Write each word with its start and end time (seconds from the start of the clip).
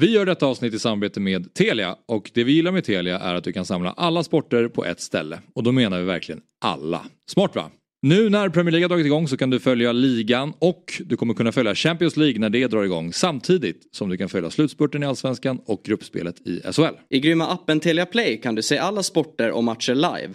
Vi 0.00 0.10
gör 0.10 0.26
detta 0.26 0.46
avsnitt 0.46 0.74
i 0.74 0.78
samarbete 0.78 1.20
med 1.20 1.54
Telia 1.54 1.96
och 2.08 2.30
det 2.34 2.44
vi 2.44 2.52
gillar 2.52 2.72
med 2.72 2.84
Telia 2.84 3.18
är 3.18 3.34
att 3.34 3.44
du 3.44 3.52
kan 3.52 3.64
samla 3.64 3.90
alla 3.90 4.22
sporter 4.22 4.68
på 4.68 4.84
ett 4.84 5.00
ställe. 5.00 5.38
Och 5.54 5.62
då 5.62 5.72
menar 5.72 5.98
vi 5.98 6.04
verkligen 6.04 6.40
alla. 6.64 7.04
Smart 7.30 7.56
va? 7.56 7.70
Nu 8.02 8.28
när 8.30 8.48
Premier 8.48 8.72
League 8.72 8.84
har 8.84 8.88
dragit 8.88 9.06
igång 9.06 9.28
så 9.28 9.36
kan 9.36 9.50
du 9.50 9.60
följa 9.60 9.92
ligan 9.92 10.52
och 10.58 11.02
du 11.04 11.16
kommer 11.16 11.34
kunna 11.34 11.52
följa 11.52 11.74
Champions 11.74 12.16
League 12.16 12.40
när 12.40 12.50
det 12.50 12.66
drar 12.66 12.84
igång 12.84 13.12
samtidigt 13.12 13.88
som 13.92 14.08
du 14.08 14.16
kan 14.16 14.28
följa 14.28 14.50
slutspurten 14.50 15.02
i 15.02 15.06
Allsvenskan 15.06 15.60
och 15.66 15.82
gruppspelet 15.84 16.46
i 16.46 16.60
SHL. 16.72 16.94
I 17.10 17.20
grymma 17.20 17.46
appen 17.46 17.80
Telia 17.80 18.06
Play 18.06 18.40
kan 18.40 18.54
du 18.54 18.62
se 18.62 18.78
alla 18.78 19.02
sporter 19.02 19.50
och 19.50 19.64
matcher 19.64 19.94
live 19.94 20.34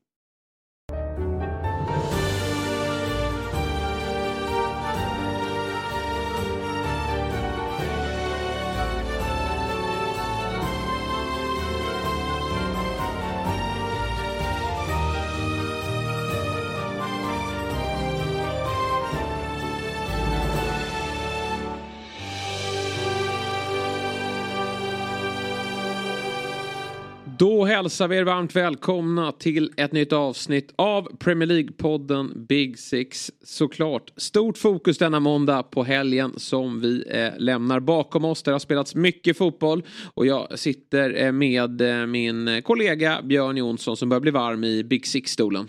Då 27.41 27.65
hälsar 27.65 28.07
vi 28.07 28.17
er 28.17 28.23
varmt 28.23 28.55
välkomna 28.55 29.31
till 29.31 29.71
ett 29.77 29.91
nytt 29.91 30.13
avsnitt 30.13 30.73
av 30.75 31.17
Premier 31.19 31.47
League-podden 31.49 32.45
Big 32.47 32.79
Six. 32.79 33.31
Såklart 33.43 34.13
stort 34.17 34.57
fokus 34.57 34.97
denna 34.97 35.19
måndag 35.19 35.63
på 35.63 35.83
helgen 35.83 36.33
som 36.37 36.79
vi 36.79 37.03
eh, 37.09 37.29
lämnar 37.37 37.79
bakom 37.79 38.25
oss. 38.25 38.43
Det 38.43 38.51
har 38.51 38.59
spelats 38.59 38.95
mycket 38.95 39.37
fotboll 39.37 39.83
och 40.13 40.25
jag 40.25 40.59
sitter 40.59 41.23
eh, 41.23 41.31
med 41.31 41.81
eh, 41.81 42.05
min 42.07 42.61
kollega 42.63 43.21
Björn 43.23 43.57
Jonsson 43.57 43.97
som 43.97 44.09
börjar 44.09 44.21
bli 44.21 44.31
varm 44.31 44.63
i 44.63 44.83
Big 44.83 45.05
Six-stolen. 45.07 45.67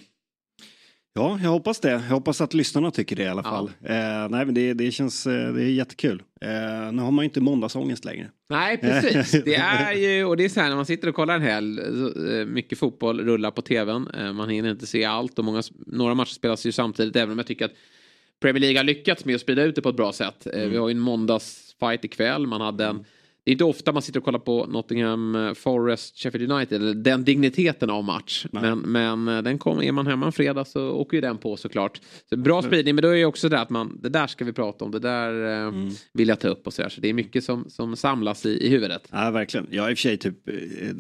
Ja, 1.14 1.38
jag 1.42 1.50
hoppas 1.50 1.80
det. 1.80 1.91
Jag 1.91 2.00
hoppas 2.00 2.41
att 2.41 2.55
lyssnarna 2.55 2.91
tycker 2.91 3.16
det 3.16 3.22
i 3.22 3.28
alla 3.28 3.42
fall. 3.42 3.70
Ja. 3.80 3.88
Eh, 3.88 4.28
nej, 4.28 4.44
men 4.44 4.55
det, 4.55 4.74
det 4.74 4.91
känns 4.91 5.27
eh, 5.27 5.52
det 5.52 5.62
är 5.62 5.68
jättekul. 5.68 6.22
Eh, 6.41 6.92
nu 6.92 7.02
har 7.02 7.10
man 7.10 7.22
ju 7.22 7.24
inte 7.24 7.41
måndagsångest 7.41 8.05
längre. 8.05 8.30
Nej, 8.48 8.78
precis. 8.78 9.44
Det 9.44 9.55
är 9.55 9.92
ju, 9.92 10.24
och 10.24 10.36
det 10.36 10.44
är 10.44 10.48
så 10.48 10.60
här 10.60 10.68
när 10.68 10.77
man 10.77 10.86
sitter 10.86 11.08
och 11.08 11.14
kollar 11.14 11.34
en 11.34 11.42
helg, 11.42 11.80
eh, 11.80 12.46
mycket 12.46 12.78
fotboll 12.78 13.20
rullar 13.20 13.50
på 13.50 13.62
tvn. 13.62 14.08
Eh, 14.18 14.33
man 14.33 14.48
hinner 14.48 14.70
inte 14.70 14.86
se 14.86 15.05
allt 15.05 15.38
och 15.38 15.44
många, 15.44 15.62
några 15.86 16.14
matcher 16.14 16.33
spelas 16.33 16.66
ju 16.66 16.72
samtidigt, 16.72 17.16
även 17.16 17.33
om 17.33 17.38
jag 17.38 17.46
tycker 17.46 17.64
att 17.64 17.74
Premier 18.40 18.60
League 18.60 18.78
har 18.78 18.84
lyckats 18.84 19.24
med 19.24 19.34
att 19.34 19.40
sprida 19.40 19.62
ut 19.62 19.74
det 19.74 19.83
på 19.83 19.88
ett 19.88 19.96
bra 19.96 20.12
sätt. 20.12 20.46
Eh, 20.46 20.58
mm. 20.58 20.70
Vi 20.70 20.77
har 20.77 20.88
ju 20.88 20.92
en 20.92 20.98
måndagsfight 20.98 22.05
ikväll, 22.05 22.46
man 22.46 22.60
hade 22.60 22.86
en 22.86 23.05
det 23.44 23.50
är 23.50 23.52
inte 23.52 23.64
ofta 23.64 23.92
man 23.92 24.02
sitter 24.02 24.20
och 24.20 24.24
kollar 24.24 24.38
på 24.38 24.66
Nottingham 24.66 25.34
eh, 25.34 25.54
Forest, 25.54 26.18
Sheffield 26.18 26.52
United, 26.52 26.82
eller 26.82 26.94
den 26.94 27.24
digniteten 27.24 27.90
av 27.90 28.04
match. 28.04 28.46
Men, 28.52 28.78
men 28.78 29.28
eh, 29.28 29.42
den 29.42 29.58
kommer, 29.58 29.82
är 29.82 29.92
man 29.92 30.06
hemma 30.06 30.26
en 30.26 30.32
fredag 30.32 30.64
så 30.64 30.90
åker 30.90 31.16
ju 31.16 31.20
den 31.20 31.38
på 31.38 31.56
såklart. 31.56 32.00
Så 32.28 32.36
bra 32.36 32.62
spridning, 32.62 32.94
men 32.94 33.02
då 33.02 33.08
är 33.08 33.16
det 33.16 33.24
också 33.24 33.48
det 33.48 33.60
att 33.60 33.70
man, 33.70 34.00
det 34.02 34.08
där 34.08 34.26
ska 34.26 34.44
vi 34.44 34.52
prata 34.52 34.84
om, 34.84 34.90
det 34.90 34.98
där 34.98 35.44
eh, 35.44 35.68
mm. 35.68 35.90
vill 36.12 36.28
jag 36.28 36.40
ta 36.40 36.48
upp 36.48 36.67
och 36.67 36.72
sådär. 36.72 36.89
Så 36.89 37.00
det 37.00 37.08
är 37.08 37.14
mycket 37.14 37.44
som, 37.44 37.70
som 37.70 37.96
samlas 37.96 38.46
i, 38.46 38.67
i 38.67 38.68
huvudet. 38.68 39.08
Ja, 39.11 39.30
verkligen. 39.30 39.67
Jag 39.70 39.86
är 39.86 39.90
i 39.90 39.94
och 39.94 39.98
för 39.98 40.02
sig 40.02 40.17
typ, 40.17 40.38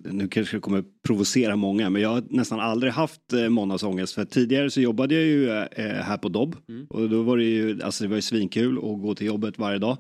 nu 0.04 0.28
kanske 0.28 0.56
det 0.56 0.60
kommer 0.60 0.84
provocera 1.06 1.56
många, 1.56 1.90
men 1.90 2.02
jag 2.02 2.08
har 2.08 2.22
nästan 2.30 2.60
aldrig 2.60 2.92
haft 2.92 3.22
måndagsångest. 3.48 4.14
För 4.14 4.24
tidigare 4.24 4.70
så 4.70 4.80
jobbade 4.80 5.14
jag 5.14 5.24
ju 5.24 5.48
här 5.78 6.16
på 6.16 6.28
Dobb 6.28 6.56
mm. 6.68 6.86
och 6.90 7.10
då 7.10 7.22
var 7.22 7.36
det 7.36 7.44
ju, 7.44 7.82
alltså 7.82 8.04
det 8.04 8.08
var 8.08 8.16
ju 8.16 8.22
svinkul 8.22 8.78
att 8.78 9.02
gå 9.02 9.14
till 9.14 9.26
jobbet 9.26 9.58
varje 9.58 9.78
dag. 9.78 9.98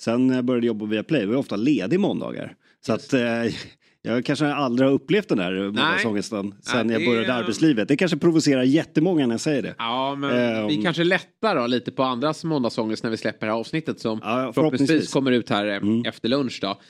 Sen 0.00 0.26
när 0.26 0.34
jag 0.34 0.44
började 0.44 0.66
jobba 0.66 0.86
via 0.86 1.02
Play, 1.02 1.26
var 1.26 1.32
jag 1.32 1.40
ofta 1.40 1.56
ledig 1.56 2.00
måndagar. 2.00 2.56
Så 2.86 2.92
att 2.92 3.12
eh, 3.12 3.20
jag 4.02 4.24
kanske 4.24 4.46
aldrig 4.46 4.88
har 4.88 4.94
upplevt 4.94 5.28
den 5.28 5.38
där 5.38 5.64
måndagsångesten 5.64 6.54
sen 6.62 6.86
Nej, 6.86 6.96
jag 6.96 7.10
började 7.10 7.32
är... 7.32 7.42
arbetslivet. 7.42 7.88
Det 7.88 7.96
kanske 7.96 8.16
provocerar 8.16 8.62
jättemånga 8.62 9.26
när 9.26 9.34
jag 9.34 9.40
säger 9.40 9.62
det. 9.62 9.74
Ja, 9.78 10.14
men 10.14 10.62
um... 10.62 10.68
vi 10.68 10.82
kanske 10.82 11.04
lättar 11.04 11.56
då 11.56 11.66
lite 11.66 11.92
på 11.92 12.02
andras 12.02 12.44
måndagsångest 12.44 13.02
när 13.02 13.10
vi 13.10 13.16
släpper 13.16 13.46
det 13.46 13.52
här 13.52 13.58
avsnittet 13.58 14.00
som 14.00 14.20
ja, 14.22 14.28
förhoppningsvis. 14.28 14.54
förhoppningsvis 14.54 15.12
kommer 15.12 15.32
ut 15.32 15.50
här 15.50 15.66
eh, 15.66 15.76
mm. 15.76 16.04
efter 16.04 16.28
lunch 16.28 16.58
då. 16.62 16.80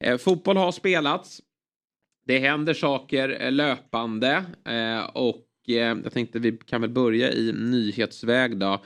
Eh, 0.00 0.16
fotboll 0.18 0.56
har 0.56 0.72
spelats. 0.72 1.40
Det 2.26 2.38
händer 2.38 2.74
saker 2.74 3.42
eh, 3.44 3.52
löpande 3.52 4.44
eh, 4.68 5.04
och 5.14 5.46
eh, 5.68 5.74
jag 5.74 6.12
tänkte 6.12 6.38
vi 6.38 6.52
kan 6.52 6.80
väl 6.80 6.90
börja 6.90 7.32
i 7.32 7.52
nyhetsväg 7.52 8.58
då. 8.58 8.84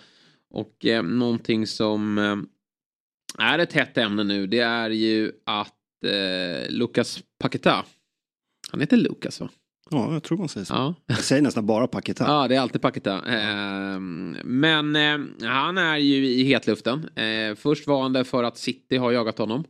Och 0.51 0.87
eh, 0.87 1.03
någonting 1.03 1.67
som 1.67 2.19
är 3.39 3.59
ett 3.59 3.73
hett 3.73 3.99
ämne 3.99 4.25
nu 4.25 4.47
det 4.47 4.61
är 4.61 4.91
ju 4.91 5.33
att 5.47 5.75
eh, 6.07 6.71
Lucas 6.71 7.21
Paqueta, 7.39 7.85
han 8.71 8.81
heter 8.81 8.97
Lucas 8.97 9.41
va? 9.41 9.49
Ja, 9.91 10.13
jag 10.13 10.23
tror 10.23 10.39
man 10.39 10.49
säger 10.49 10.65
så. 10.65 10.75
Ja. 10.75 10.95
Jag 11.07 11.19
säger 11.19 11.43
nästan 11.43 11.67
bara 11.67 11.87
Paqueta. 11.87 12.25
Ja, 12.25 12.49
det 12.49 12.57
är 12.57 12.61
alltid 12.61 12.83
Paqueta. 12.83 13.15
Eh, 13.15 14.01
men 14.45 14.97
eh, 14.97 15.49
han 15.49 15.79
är 15.79 15.97
ju 15.97 16.27
i 16.27 16.43
hetluften. 16.45 17.09
Eh, 17.15 17.55
först 17.55 17.87
var 17.87 18.03
han 18.03 18.13
där 18.13 18.25
för 18.25 18.45
att 18.45 18.59
City 18.59 18.97
har 18.97 19.13
jagat 19.13 19.39
honom. 19.39 19.65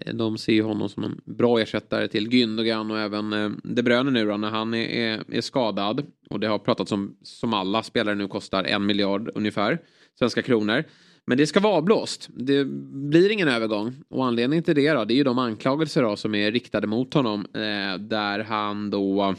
Eh, 0.00 0.14
de 0.14 0.38
ser 0.38 0.52
ju 0.52 0.62
honom 0.62 0.88
som 0.88 1.04
en 1.04 1.20
bra 1.24 1.60
ersättare 1.60 2.08
till 2.08 2.28
Gündogan 2.28 2.90
och 2.90 2.98
även 2.98 3.60
De 3.64 3.82
Bruyne 3.82 4.10
nu 4.10 4.26
då 4.26 4.36
när 4.36 4.50
han 4.50 4.74
är, 4.74 4.88
är, 4.88 5.24
är, 5.34 5.40
skadad. 5.40 6.06
Och 6.30 6.40
det 6.40 6.46
har 6.46 6.58
pratats 6.58 6.92
om, 6.92 7.16
som 7.22 7.54
alla 7.54 7.82
spelare 7.82 8.14
nu 8.14 8.28
kostar 8.28 8.64
en 8.64 8.86
miljard 8.86 9.30
ungefär 9.34 9.78
svenska 10.18 10.42
kronor. 10.42 10.84
Men 11.26 11.38
det 11.38 11.46
ska 11.46 11.60
vara 11.60 11.74
avblåst. 11.74 12.28
Det 12.32 12.64
blir 12.92 13.30
ingen 13.30 13.48
övergång. 13.48 13.94
Och 14.08 14.26
anledningen 14.26 14.64
till 14.64 14.74
det 14.74 14.92
då, 14.92 15.04
det 15.04 15.14
är 15.14 15.16
ju 15.16 15.24
de 15.24 15.38
anklagelser 15.38 16.02
då 16.02 16.16
som 16.16 16.34
är 16.34 16.52
riktade 16.52 16.86
mot 16.86 17.14
honom. 17.14 17.46
Eh, 17.54 17.98
där 17.98 18.38
han 18.38 18.90
då 18.90 19.34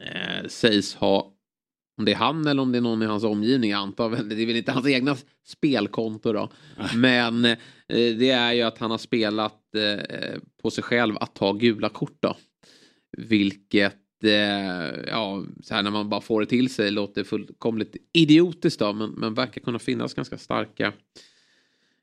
eh, 0.00 0.48
sägs 0.48 0.94
ha, 0.94 1.32
om 1.98 2.04
det 2.04 2.12
är 2.12 2.16
han 2.16 2.46
eller 2.46 2.62
om 2.62 2.72
det 2.72 2.78
är 2.78 2.82
någon 2.82 3.02
i 3.02 3.06
hans 3.06 3.24
omgivning, 3.24 3.70
jag 3.70 3.78
antar 3.78 4.08
väl, 4.08 4.28
det 4.28 4.42
är 4.42 4.46
väl 4.46 4.56
inte 4.56 4.72
hans 4.72 4.88
egna 4.88 5.16
spelkonto 5.46 6.32
då. 6.32 6.50
Men 6.94 7.44
eh, 7.44 7.56
det 7.88 8.30
är 8.30 8.52
ju 8.52 8.62
att 8.62 8.78
han 8.78 8.90
har 8.90 8.98
spelat 8.98 9.74
eh, 9.74 10.40
på 10.62 10.70
sig 10.70 10.84
själv 10.84 11.16
att 11.20 11.34
ta 11.34 11.52
gula 11.52 11.88
kort 11.88 12.16
då. 12.20 12.36
Vilket 13.16 13.96
Eh, 14.22 15.04
ja, 15.06 15.44
så 15.62 15.74
här 15.74 15.82
när 15.82 15.90
man 15.90 16.08
bara 16.08 16.20
får 16.20 16.40
det 16.40 16.46
till 16.46 16.74
sig 16.74 16.90
låter 16.90 17.24
fullkomligt 17.24 17.96
idiotiskt 18.12 18.80
då, 18.80 18.92
men, 18.92 19.10
men 19.10 19.34
verkar 19.34 19.60
kunna 19.60 19.78
finnas 19.78 20.14
ganska 20.14 20.38
starka 20.38 20.92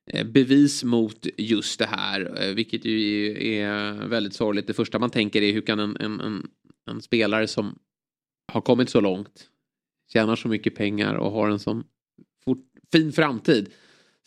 eh, 0.05 0.27
bevis 0.27 0.83
mot 0.83 1.27
just 1.37 1.79
det 1.79 1.85
här, 1.85 2.43
eh, 2.43 2.55
vilket 2.55 2.85
ju 2.85 3.27
är 3.53 4.07
väldigt 4.07 4.33
sorgligt. 4.33 4.67
Det 4.67 4.73
första 4.73 4.99
man 4.99 5.09
tänker 5.09 5.41
är 5.41 5.53
hur 5.53 5.61
kan 5.61 5.79
en, 5.79 5.97
en, 5.99 6.19
en, 6.19 6.47
en 6.89 7.01
spelare 7.01 7.47
som 7.47 7.79
har 8.51 8.61
kommit 8.61 8.89
så 8.89 9.01
långt, 9.01 9.49
tjänar 10.13 10.35
så 10.35 10.47
mycket 10.47 10.75
pengar 10.75 11.13
och 11.13 11.31
har 11.31 11.49
en 11.49 11.59
sån 11.59 11.83
fort, 12.45 12.65
fin 12.91 13.11
framtid 13.11 13.69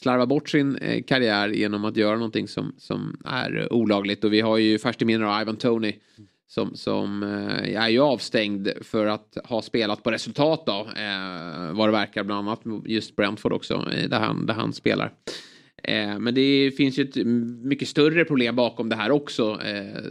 slarva 0.01 0.27
bort 0.27 0.49
sin 0.49 0.79
karriär 1.07 1.49
genom 1.49 1.85
att 1.85 1.97
göra 1.97 2.17
någonting 2.17 2.49
som, 2.49 2.75
som 2.79 3.21
är 3.25 3.73
olagligt. 3.73 4.25
Och 4.25 4.33
vi 4.33 4.41
har 4.41 4.59
ju 4.59 4.79
färskt 4.79 5.03
i 5.03 5.05
minne 5.05 5.41
Ivan 5.43 5.57
Tony 5.57 5.93
som, 6.49 6.77
som 6.77 7.23
eh, 7.23 7.83
är 7.83 7.89
ju 7.89 8.01
avstängd 8.01 8.69
för 8.81 9.07
att 9.07 9.39
ha 9.45 9.63
spelat 9.63 10.03
på 10.03 10.11
resultat 10.11 10.67
då. 10.67 10.89
Eh, 10.97 11.73
vad 11.73 11.89
det 11.89 11.93
verkar, 11.93 12.25
bland 12.25 12.49
annat 12.49 12.61
just 12.87 13.17
Brentford 13.17 13.53
också, 13.53 13.89
där 14.09 14.21
han, 14.21 14.47
där 14.47 14.55
han 14.55 14.73
spelar. 14.73 15.13
Eh, 15.83 16.19
men 16.19 16.35
det 16.35 16.71
finns 16.77 16.99
ju 16.99 17.03
ett 17.03 17.27
mycket 17.65 17.89
större 17.89 18.25
problem 18.25 18.57
bakom 18.57 18.89
det 18.89 18.97
här 18.97 19.11
också 19.11 19.61
eh, 19.63 20.03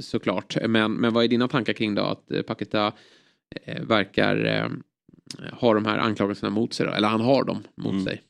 såklart. 0.00 0.56
Men, 0.68 0.92
men 0.92 1.14
vad 1.14 1.24
är 1.24 1.28
dina 1.28 1.48
tankar 1.48 1.72
kring 1.72 1.94
då 1.94 2.02
att 2.02 2.46
Paketa 2.46 2.92
eh, 3.64 3.82
verkar 3.82 4.68
ha 5.52 5.74
de 5.74 5.84
här 5.84 5.98
anklagelserna 5.98 6.50
mot 6.50 6.74
sig 6.74 6.86
då? 6.86 6.92
Eller 6.92 7.08
han 7.08 7.20
har 7.20 7.44
dem 7.44 7.62
mot 7.74 7.92
mm. 7.92 8.04
sig. 8.04 8.22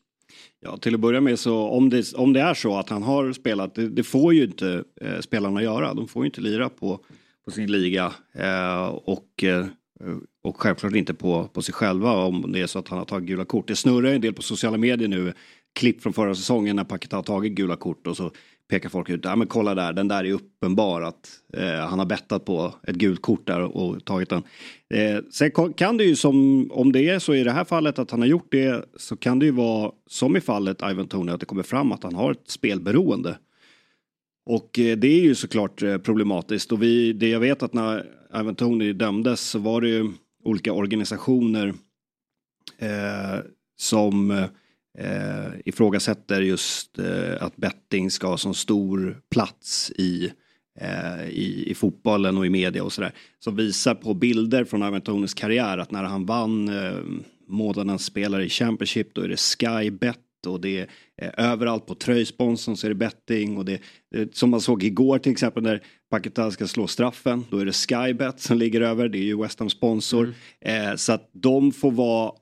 Ja, 0.61 0.77
till 0.77 0.95
att 0.95 1.01
börja 1.01 1.21
med 1.21 1.39
så 1.39 1.69
om 1.69 1.91
det, 1.91 2.15
om 2.15 2.33
det 2.33 2.41
är 2.41 2.55
så 2.55 2.77
att 2.77 2.89
han 2.89 3.03
har 3.03 3.33
spelat, 3.33 3.75
det, 3.75 3.89
det 3.89 4.03
får 4.03 4.35
ju 4.35 4.45
inte 4.45 4.85
eh, 5.01 5.21
spelarna 5.21 5.63
göra. 5.63 5.95
De 5.95 6.09
får 6.09 6.25
ju 6.25 6.27
inte 6.27 6.41
lira 6.41 6.69
på 6.69 7.01
på 7.45 7.51
sin 7.51 7.73
liga 7.73 8.13
eh, 8.35 8.87
och, 8.89 9.45
eh, 9.45 9.67
och 10.43 10.61
självklart 10.61 10.95
inte 10.95 11.15
på, 11.15 11.49
på 11.49 11.63
sig 11.63 11.75
själva 11.75 12.13
om 12.13 12.53
det 12.53 12.61
är 12.61 12.67
så 12.67 12.79
att 12.79 12.89
han 12.89 12.99
har 12.99 13.05
tagit 13.05 13.29
gula 13.29 13.45
kort. 13.45 13.69
Det 13.69 13.77
snurrar 13.77 14.11
en 14.11 14.21
del 14.21 14.35
på 14.35 14.43
sociala 14.43 14.77
medier 14.77 15.09
nu, 15.09 15.33
klipp 15.75 16.03
från 16.03 16.13
förra 16.13 16.35
säsongen 16.35 16.77
när 16.77 16.85
Paket 16.85 17.13
har 17.13 17.23
tagit 17.23 17.53
gula 17.53 17.77
kort 17.77 18.07
och 18.07 18.17
så 18.17 18.31
pekar 18.71 18.89
folk 18.89 19.11
ut, 19.11 19.25
ja 19.25 19.37
men 19.37 19.47
kolla 19.47 19.75
där, 19.75 19.93
den 19.93 20.09
där 20.09 20.25
är 20.25 20.33
uppenbar 20.33 21.03
att 21.03 21.31
eh, 21.57 21.89
han 21.89 21.99
har 21.99 22.07
bettat 22.07 22.45
på 22.45 22.75
ett 22.87 22.97
gult 22.97 23.23
kort 23.23 23.47
där 23.47 23.61
och, 23.61 24.05
tagit 24.05 24.29
den. 24.29 24.43
Eh, 24.95 25.19
sen 25.31 25.75
kan 25.77 25.97
det 25.97 26.05
ju 26.05 26.17
som, 26.17 26.69
om 26.73 26.93
det 26.93 27.09
är 27.09 27.19
så 27.19 27.35
i 27.35 27.45
det 27.45 27.51
här 27.51 27.65
fallet 27.65 27.99
att 27.99 28.11
han 28.11 28.21
har 28.21 28.27
gjort 28.27 28.49
det, 28.51 28.85
så 28.97 29.17
kan 29.17 29.39
det 29.39 29.47
ju 29.47 29.53
vara 29.53 29.93
som 30.07 30.37
i 30.37 30.41
fallet 30.41 30.83
Ivan 30.91 31.09
Tony 31.09 31.33
att 31.33 31.41
det 31.41 31.47
kommer 31.47 31.63
fram 31.63 31.93
att 31.93 32.03
han 32.03 32.15
har 32.15 32.33
ett 32.33 32.51
spelberoende. 32.51 33.39
Och 34.47 34.79
eh, 34.79 34.97
det 34.97 35.09
är 35.09 35.21
ju 35.21 35.35
såklart 35.35 35.83
eh, 35.83 35.99
problematiskt 35.99 36.73
och 36.73 36.83
vi, 36.83 37.13
det 37.13 37.29
jag 37.29 37.41
vet 37.41 37.63
att 37.63 37.75
när 37.75 38.07
Ivan 38.35 38.55
Tony 38.55 38.93
dömdes 38.93 39.41
så 39.41 39.59
var 39.59 39.81
det 39.81 39.89
ju 39.89 40.13
olika 40.45 40.73
organisationer 40.73 41.75
eh, 42.79 43.39
som 43.79 44.31
eh, 44.99 45.49
ifrågasätter 45.65 46.41
just 46.41 46.99
eh, 46.99 47.43
att 47.43 47.57
betting 47.57 48.11
ska 48.11 48.27
ha 48.27 48.39
så 48.39 48.55
stor 48.55 49.21
plats 49.31 49.91
i, 49.91 50.33
eh, 50.81 51.29
i, 51.29 51.71
i, 51.71 51.75
fotbollen 51.75 52.39
och 52.39 52.47
i 52.47 52.51
media 52.51 52.85
och 52.85 52.93
sådär. 52.93 53.13
Som 53.39 53.57
visar 53.57 53.95
på 53.95 54.15
bilder 54.15 54.65
från 54.65 54.83
Ivan 54.83 55.01
Tonys 55.01 55.35
karriär 55.35 55.79
att 55.79 55.91
när 55.91 56.05
han 56.05 56.27
vann 56.27 56.69
eh, 56.69 56.99
månadens 57.49 58.05
spelare 58.05 58.45
i 58.45 58.49
Championship 58.49 59.15
då 59.15 59.21
är 59.21 59.29
det 59.29 59.41
Sky 59.41 59.91
Bet 59.91 60.19
och 60.47 60.61
det 60.61 60.79
är 60.79 60.89
eh, 61.23 61.51
överallt 61.51 61.87
på 61.87 61.95
tröjsponsorn 61.95 62.77
så 62.77 62.87
är 62.87 62.89
det 62.89 62.95
betting 62.95 63.57
och 63.57 63.65
det, 63.65 63.81
det 64.11 64.37
som 64.37 64.51
man 64.51 64.61
såg 64.61 64.83
igår 64.83 65.19
till 65.19 65.33
exempel 65.33 65.63
när 65.63 65.83
Paketa 66.11 66.51
ska 66.51 66.67
slå 66.67 66.87
straffen 66.87 67.45
då 67.51 67.59
är 67.59 67.65
det 67.65 67.73
Skybet 67.73 68.41
som 68.41 68.59
ligger 68.59 68.81
över, 68.81 69.09
det 69.09 69.19
är 69.19 69.23
ju 69.23 69.43
West 69.43 69.59
Ham 69.59 69.71
sponsor. 69.71 70.35
Mm. 70.61 70.91
Eh, 70.91 70.97
så 70.97 71.13
att 71.13 71.31
de 71.33 71.73
får 71.73 71.91
vara 71.91 72.33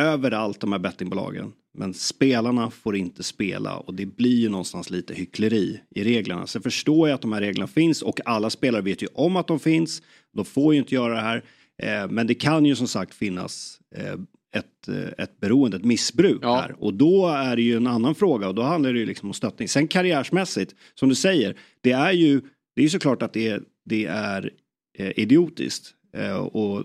överallt 0.00 0.60
de 0.60 0.72
här 0.72 0.78
bettingbolagen. 0.78 1.52
Men 1.74 1.94
spelarna 1.94 2.70
får 2.70 2.96
inte 2.96 3.22
spela 3.22 3.76
och 3.76 3.94
det 3.94 4.06
blir 4.06 4.36
ju 4.36 4.48
någonstans 4.48 4.90
lite 4.90 5.14
hyckleri 5.14 5.80
i 5.90 6.04
reglerna. 6.04 6.46
Sen 6.46 6.62
förstår 6.62 7.08
jag 7.08 7.14
att 7.14 7.22
de 7.22 7.32
här 7.32 7.40
reglerna 7.40 7.66
finns 7.66 8.02
och 8.02 8.20
alla 8.24 8.50
spelare 8.50 8.82
vet 8.82 9.02
ju 9.02 9.06
om 9.14 9.36
att 9.36 9.46
de 9.46 9.60
finns. 9.60 10.02
De 10.32 10.44
får 10.44 10.74
ju 10.74 10.80
inte 10.80 10.94
göra 10.94 11.14
det 11.14 11.20
här. 11.20 11.44
Eh, 11.82 12.10
men 12.10 12.26
det 12.26 12.34
kan 12.34 12.64
ju 12.66 12.76
som 12.76 12.88
sagt 12.88 13.14
finnas 13.14 13.80
eh, 13.96 14.16
ett, 14.52 14.88
eh, 14.88 15.24
ett 15.24 15.40
beroende, 15.40 15.76
ett 15.76 15.84
missbruk 15.84 16.38
ja. 16.42 16.56
här. 16.60 16.74
Och 16.78 16.94
då 16.94 17.28
är 17.28 17.56
det 17.56 17.62
ju 17.62 17.76
en 17.76 17.86
annan 17.86 18.14
fråga 18.14 18.48
och 18.48 18.54
då 18.54 18.62
handlar 18.62 18.92
det 18.92 18.98
ju 18.98 19.06
liksom 19.06 19.28
om 19.28 19.34
stöttning. 19.34 19.68
Sen 19.68 19.88
karriärsmässigt, 19.88 20.74
som 20.94 21.08
du 21.08 21.14
säger, 21.14 21.56
det 21.80 21.92
är 21.92 22.12
ju, 22.12 22.40
det 22.76 22.84
är 22.84 22.88
såklart 22.88 23.22
att 23.22 23.32
det 23.32 23.48
är, 23.48 23.62
det 23.84 24.06
är 24.06 24.50
eh, 24.98 25.12
idiotiskt. 25.16 25.94
Eh, 26.16 26.36
och 26.36 26.84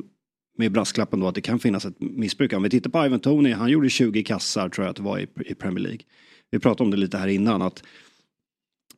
med 0.58 0.72
brasklappen 0.72 1.20
då 1.20 1.28
att 1.28 1.36
det 1.36 1.42
kan 1.42 1.60
finnas 1.60 1.86
ett 1.86 2.00
missbruk. 2.00 2.54
Om 2.54 2.64
vi 2.64 2.70
tittar 2.70 2.90
på 2.90 3.06
Ivan 3.06 3.20
Tony, 3.20 3.52
han 3.52 3.70
gjorde 3.70 3.90
20 3.90 4.24
kassar 4.24 4.70
tror 4.70 4.86
jag 4.86 4.90
att 4.90 4.96
det 4.96 5.04
var 5.04 5.20
i, 5.20 5.28
i 5.46 5.56
Premier 5.56 5.84
League. 5.84 6.00
Vi 6.52 6.60
pratade 6.60 6.84
om 6.84 6.92
det 6.92 6.98
lite 6.98 7.18
här 7.18 7.28
innan 7.28 7.62
att 7.62 7.84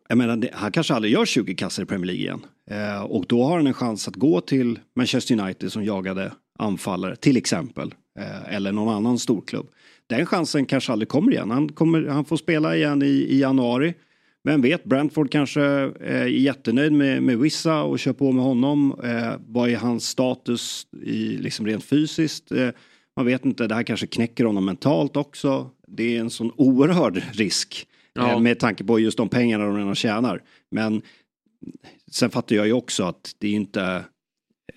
jag 0.09 0.17
menar, 0.17 0.37
det, 0.37 0.49
han 0.53 0.71
kanske 0.71 0.93
aldrig 0.93 1.13
gör 1.13 1.25
20 1.25 1.55
kassar 1.55 1.83
i 1.83 1.85
Premier 1.85 2.05
League 2.05 2.21
igen. 2.21 2.45
Eh, 2.71 3.01
och 3.01 3.25
då 3.27 3.43
har 3.43 3.57
han 3.57 3.67
en 3.67 3.73
chans 3.73 4.07
att 4.07 4.15
gå 4.15 4.41
till 4.41 4.79
Manchester 4.95 5.39
United 5.39 5.71
som 5.71 5.83
jagade 5.83 6.31
anfallare 6.59 7.15
till 7.15 7.37
exempel. 7.37 7.93
Eh, 8.19 8.55
eller 8.55 8.71
någon 8.71 8.95
annan 8.95 9.19
storklubb. 9.19 9.67
Den 10.07 10.25
chansen 10.25 10.65
kanske 10.65 10.91
aldrig 10.91 11.09
kommer 11.09 11.31
igen. 11.31 11.51
Han, 11.51 11.69
kommer, 11.69 12.07
han 12.07 12.25
får 12.25 12.37
spela 12.37 12.75
igen 12.75 13.03
i, 13.03 13.05
i 13.05 13.39
januari. 13.39 13.93
Vem 14.43 14.61
vet, 14.61 14.83
Brentford 14.83 15.31
kanske 15.31 15.61
eh, 15.63 16.21
är 16.21 16.25
jättenöjd 16.25 16.91
med, 16.93 17.23
med 17.23 17.37
Wissa 17.37 17.83
och 17.83 17.99
kör 17.99 18.13
på 18.13 18.31
med 18.31 18.43
honom. 18.43 18.99
Eh, 19.03 19.33
vad 19.47 19.69
är 19.69 19.77
hans 19.77 20.07
status 20.07 20.87
i, 21.03 21.37
liksom 21.37 21.65
rent 21.65 21.83
fysiskt? 21.83 22.51
Eh, 22.51 22.69
man 23.15 23.25
vet 23.25 23.45
inte, 23.45 23.67
det 23.67 23.75
här 23.75 23.83
kanske 23.83 24.07
knäcker 24.07 24.45
honom 24.45 24.65
mentalt 24.65 25.17
också. 25.17 25.69
Det 25.87 26.15
är 26.15 26.19
en 26.19 26.29
sån 26.29 26.51
oerhörd 26.55 27.23
risk 27.31 27.87
eh, 28.19 28.23
ja. 28.23 28.39
med 28.39 28.59
tanke 28.59 28.83
på 28.83 28.99
just 28.99 29.17
de 29.17 29.29
pengarna 29.29 29.65
de 29.65 29.77
redan 29.77 29.95
tjänar. 29.95 30.43
Men 30.71 31.01
sen 32.11 32.29
fattar 32.29 32.55
jag 32.55 32.67
ju 32.67 32.73
också 32.73 33.03
att 33.03 33.35
det 33.37 33.47
är 33.47 33.53
inte 33.53 34.03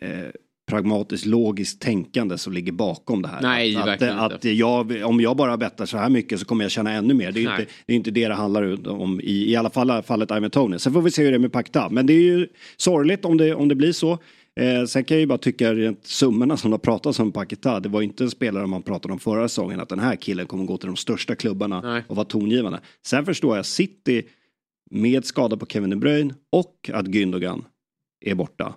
eh, 0.00 0.28
pragmatiskt 0.70 1.26
logiskt 1.26 1.80
tänkande 1.80 2.38
som 2.38 2.52
ligger 2.52 2.72
bakom 2.72 3.22
det 3.22 3.28
här. 3.28 3.42
Nej, 3.42 3.76
att, 3.76 3.86
verkligen 3.86 4.18
att, 4.18 4.32
inte. 4.32 4.48
att 4.48 4.54
jag, 4.56 5.02
om 5.04 5.20
jag 5.20 5.36
bara 5.36 5.56
bettar 5.56 5.86
så 5.86 5.98
här 5.98 6.08
mycket 6.08 6.40
så 6.40 6.46
kommer 6.46 6.64
jag 6.64 6.70
tjäna 6.70 6.92
ännu 6.92 7.14
mer. 7.14 7.32
Det 7.32 7.40
är, 7.40 7.50
inte, 7.50 7.66
det 7.86 7.92
är 7.92 7.96
inte 7.96 8.10
det 8.10 8.28
det 8.28 8.34
handlar 8.34 8.88
om 8.88 9.20
i, 9.20 9.50
i 9.50 9.56
alla 9.56 9.70
fall 9.70 10.02
fallet 10.02 10.30
Ivan 10.30 10.50
Tony. 10.50 10.78
Sen 10.78 10.92
får 10.92 11.02
vi 11.02 11.10
se 11.10 11.22
hur 11.22 11.30
det 11.30 11.36
är 11.36 11.38
med 11.38 11.52
Pakta. 11.52 11.88
Men 11.90 12.06
det 12.06 12.12
är 12.12 12.22
ju 12.22 12.48
sorgligt 12.76 13.24
om 13.24 13.36
det, 13.36 13.54
om 13.54 13.68
det 13.68 13.74
blir 13.74 13.92
så. 13.92 14.18
Eh, 14.60 14.84
sen 14.84 15.04
kan 15.04 15.14
jag 15.14 15.20
ju 15.20 15.26
bara 15.26 15.38
tycka 15.38 15.74
rent 15.74 16.06
summorna 16.06 16.56
som 16.56 16.70
har 16.70 16.78
pratats 16.78 17.20
om 17.20 17.32
Paketa, 17.32 17.80
det 17.80 17.88
var 17.88 18.02
inte 18.02 18.24
en 18.24 18.30
spelare 18.30 18.66
man 18.66 18.82
pratade 18.82 19.12
om 19.12 19.18
förra 19.18 19.48
säsongen 19.48 19.80
att 19.80 19.88
den 19.88 19.98
här 19.98 20.16
killen 20.16 20.46
kommer 20.46 20.64
gå 20.64 20.76
till 20.76 20.86
de 20.86 20.96
största 20.96 21.34
klubbarna 21.34 21.80
Nej. 21.80 22.02
och 22.08 22.16
vara 22.16 22.24
tongivande. 22.24 22.80
Sen 23.06 23.24
förstår 23.24 23.56
jag 23.56 23.66
City 23.66 24.22
med 24.90 25.24
skada 25.24 25.56
på 25.56 25.66
Kevin 25.66 25.90
De 25.90 25.96
Bruyne 25.96 26.34
och 26.52 26.90
att 26.92 27.06
Gündogan 27.06 27.64
är 28.20 28.34
borta 28.34 28.74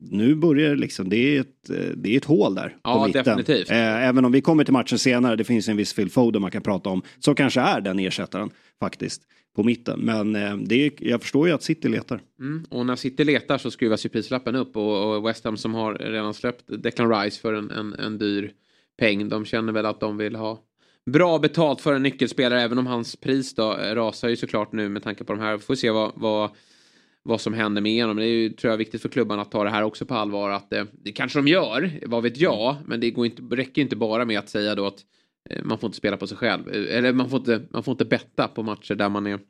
nu 0.00 0.34
börjar 0.34 0.76
liksom, 0.76 1.08
det 1.08 1.16
är 1.16 1.40
ett, 1.40 1.70
det 1.96 2.14
är 2.14 2.16
ett 2.16 2.24
hål 2.24 2.54
där. 2.54 2.76
Ja, 2.82 2.94
på 2.94 3.06
mitten. 3.06 3.24
definitivt. 3.24 3.70
Eh, 3.70 4.08
även 4.08 4.24
om 4.24 4.32
vi 4.32 4.40
kommer 4.40 4.64
till 4.64 4.72
matchen 4.72 4.98
senare, 4.98 5.36
det 5.36 5.44
finns 5.44 5.68
en 5.68 5.76
viss 5.76 5.94
Phil 5.94 6.10
Foden 6.10 6.42
man 6.42 6.50
kan 6.50 6.62
prata 6.62 6.90
om, 6.90 7.02
som 7.18 7.34
kanske 7.34 7.60
är 7.60 7.80
den 7.80 7.98
ersättaren 7.98 8.50
faktiskt 8.80 9.22
på 9.56 9.62
mitten. 9.62 10.00
Men 10.00 10.36
eh, 10.36 10.56
det 10.56 10.86
är, 10.86 10.92
jag 10.98 11.22
förstår 11.22 11.48
ju 11.48 11.54
att 11.54 11.62
City 11.62 11.88
letar. 11.88 12.20
Mm, 12.40 12.64
och 12.70 12.86
när 12.86 12.96
City 12.96 13.24
letar 13.24 13.58
så 13.58 13.70
skruvas 13.70 14.04
ju 14.04 14.08
prislappen 14.08 14.54
upp 14.54 14.76
och, 14.76 15.16
och 15.16 15.28
West 15.28 15.44
Ham 15.44 15.56
som 15.56 15.74
har 15.74 15.94
redan 15.94 16.34
släppt 16.34 16.64
Declan 16.82 17.22
Rice 17.22 17.40
för 17.40 17.54
en, 17.54 17.70
en, 17.70 17.94
en 17.94 18.18
dyr 18.18 18.52
peng, 18.98 19.28
de 19.28 19.44
känner 19.44 19.72
väl 19.72 19.86
att 19.86 20.00
de 20.00 20.16
vill 20.16 20.36
ha 20.36 20.62
bra 21.10 21.38
betalt 21.38 21.80
för 21.80 21.94
en 21.94 22.02
nyckelspelare 22.02 22.62
även 22.62 22.78
om 22.78 22.86
hans 22.86 23.16
pris 23.16 23.54
då 23.54 23.72
rasar 23.72 24.28
ju 24.28 24.36
såklart 24.36 24.72
nu 24.72 24.88
med 24.88 25.02
tanke 25.02 25.24
på 25.24 25.32
de 25.32 25.42
här. 25.42 25.58
Får 25.58 25.74
se 25.74 25.90
vad, 25.90 26.12
vad 26.14 26.50
vad 27.26 27.40
som 27.40 27.54
händer 27.54 27.82
med 27.82 28.02
honom. 28.02 28.16
Det 28.16 28.24
är 28.24 28.28
ju, 28.28 28.50
tror 28.50 28.70
jag, 28.70 28.78
viktigt 28.78 29.02
för 29.02 29.08
klubbarna 29.08 29.42
att 29.42 29.50
ta 29.50 29.64
det 29.64 29.70
här 29.70 29.82
också 29.82 30.06
på 30.06 30.14
allvar. 30.14 30.50
Att, 30.50 30.72
eh, 30.72 30.84
det 30.92 31.12
kanske 31.12 31.38
de 31.38 31.48
gör, 31.48 32.00
vad 32.06 32.22
vet 32.22 32.36
jag. 32.36 32.76
Men 32.86 33.00
det 33.00 33.10
går 33.10 33.26
inte, 33.26 33.42
räcker 33.42 33.82
inte 33.82 33.96
bara 33.96 34.24
med 34.24 34.38
att 34.38 34.48
säga 34.48 34.74
då 34.74 34.86
att 34.86 35.04
eh, 35.50 35.64
man 35.64 35.78
får 35.78 35.88
inte 35.88 35.96
spela 35.96 36.16
på 36.16 36.26
sig 36.26 36.36
själv. 36.36 36.68
Eh, 36.68 36.96
eller 36.96 37.12
man 37.12 37.30
får 37.30 37.38
inte, 37.38 37.62
man 37.70 37.82
får 37.82 37.92
inte 37.92 38.04
betta 38.04 38.48
på 38.48 38.62
matcher 38.62 38.94
där 38.94 39.08
man, 39.08 39.26
är, 39.26 39.40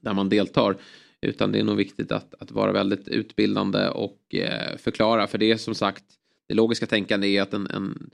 där 0.00 0.14
man 0.14 0.28
deltar. 0.28 0.76
Utan 1.20 1.52
det 1.52 1.58
är 1.58 1.64
nog 1.64 1.76
viktigt 1.76 2.12
att, 2.12 2.34
att 2.38 2.50
vara 2.50 2.72
väldigt 2.72 3.08
utbildande 3.08 3.88
och 3.88 4.34
eh, 4.34 4.76
förklara. 4.76 5.26
För 5.26 5.38
det 5.38 5.50
är 5.50 5.56
som 5.56 5.74
sagt, 5.74 6.04
det 6.48 6.54
logiska 6.54 6.86
tänkande 6.86 7.36
är 7.36 7.42
att 7.42 7.54
en, 7.54 7.66
en 7.66 8.10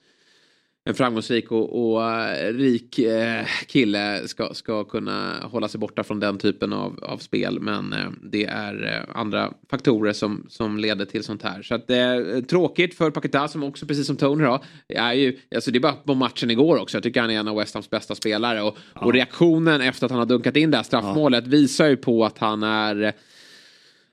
en 0.84 0.94
framgångsrik 0.94 1.52
och, 1.52 1.94
och 1.94 2.00
uh, 2.00 2.54
rik 2.54 2.98
uh, 2.98 3.46
kille 3.66 4.28
ska, 4.28 4.54
ska 4.54 4.84
kunna 4.84 5.40
hålla 5.42 5.68
sig 5.68 5.80
borta 5.80 6.04
från 6.04 6.20
den 6.20 6.38
typen 6.38 6.72
av, 6.72 6.98
av 7.02 7.18
spel. 7.18 7.60
Men 7.60 7.92
uh, 7.92 8.10
det 8.22 8.44
är 8.44 9.04
andra 9.14 9.52
faktorer 9.70 10.12
som, 10.12 10.46
som 10.48 10.78
leder 10.78 11.04
till 11.04 11.24
sånt 11.24 11.42
här. 11.42 11.62
Så 11.62 11.74
att 11.74 11.86
det 11.86 11.96
är 11.96 12.40
tråkigt 12.42 12.94
för 12.94 13.10
Paketa 13.10 13.48
som 13.48 13.62
också 13.62 13.86
precis 13.86 14.06
som 14.06 14.16
Tony 14.16 14.44
då. 14.44 14.62
Är 14.88 15.12
ju, 15.12 15.38
alltså 15.54 15.70
det 15.70 15.78
är 15.78 15.80
bara 15.80 15.92
på 15.92 16.14
matchen 16.14 16.50
igår 16.50 16.76
också. 16.76 16.96
Jag 16.96 17.02
tycker 17.02 17.20
han 17.20 17.30
är 17.30 17.40
en 17.40 17.48
av 17.48 17.56
West 17.56 17.74
Hams 17.74 17.90
bästa 17.90 18.14
spelare. 18.14 18.62
Och, 18.62 18.76
ja. 18.94 19.00
och 19.00 19.12
reaktionen 19.12 19.80
efter 19.80 20.06
att 20.06 20.10
han 20.10 20.18
har 20.18 20.26
dunkat 20.26 20.56
in 20.56 20.70
det 20.70 20.76
här 20.76 20.84
straffmålet 20.84 21.44
ja. 21.44 21.50
visar 21.50 21.86
ju 21.86 21.96
på 21.96 22.24
att 22.24 22.38
han 22.38 22.62
är 22.62 23.14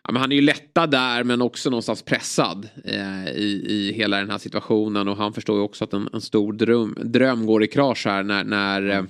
Ja, 0.03 0.11
men 0.11 0.21
han 0.21 0.31
är 0.31 0.35
ju 0.35 0.41
lättad 0.41 0.91
där 0.91 1.23
men 1.23 1.41
också 1.41 1.69
någonstans 1.69 2.01
pressad 2.01 2.69
eh, 2.85 3.29
i, 3.29 3.65
i 3.67 3.93
hela 3.93 4.17
den 4.17 4.29
här 4.29 4.37
situationen 4.37 5.07
och 5.07 5.17
han 5.17 5.33
förstår 5.33 5.57
ju 5.57 5.61
också 5.61 5.83
att 5.83 5.93
en, 5.93 6.09
en 6.13 6.21
stor 6.21 6.53
dröm, 6.53 6.97
dröm 7.03 7.45
går 7.45 7.63
i 7.63 7.67
krasch 7.67 8.05
här 8.05 8.23
när, 8.23 8.43
när, 8.43 8.81
mm. 8.81 9.07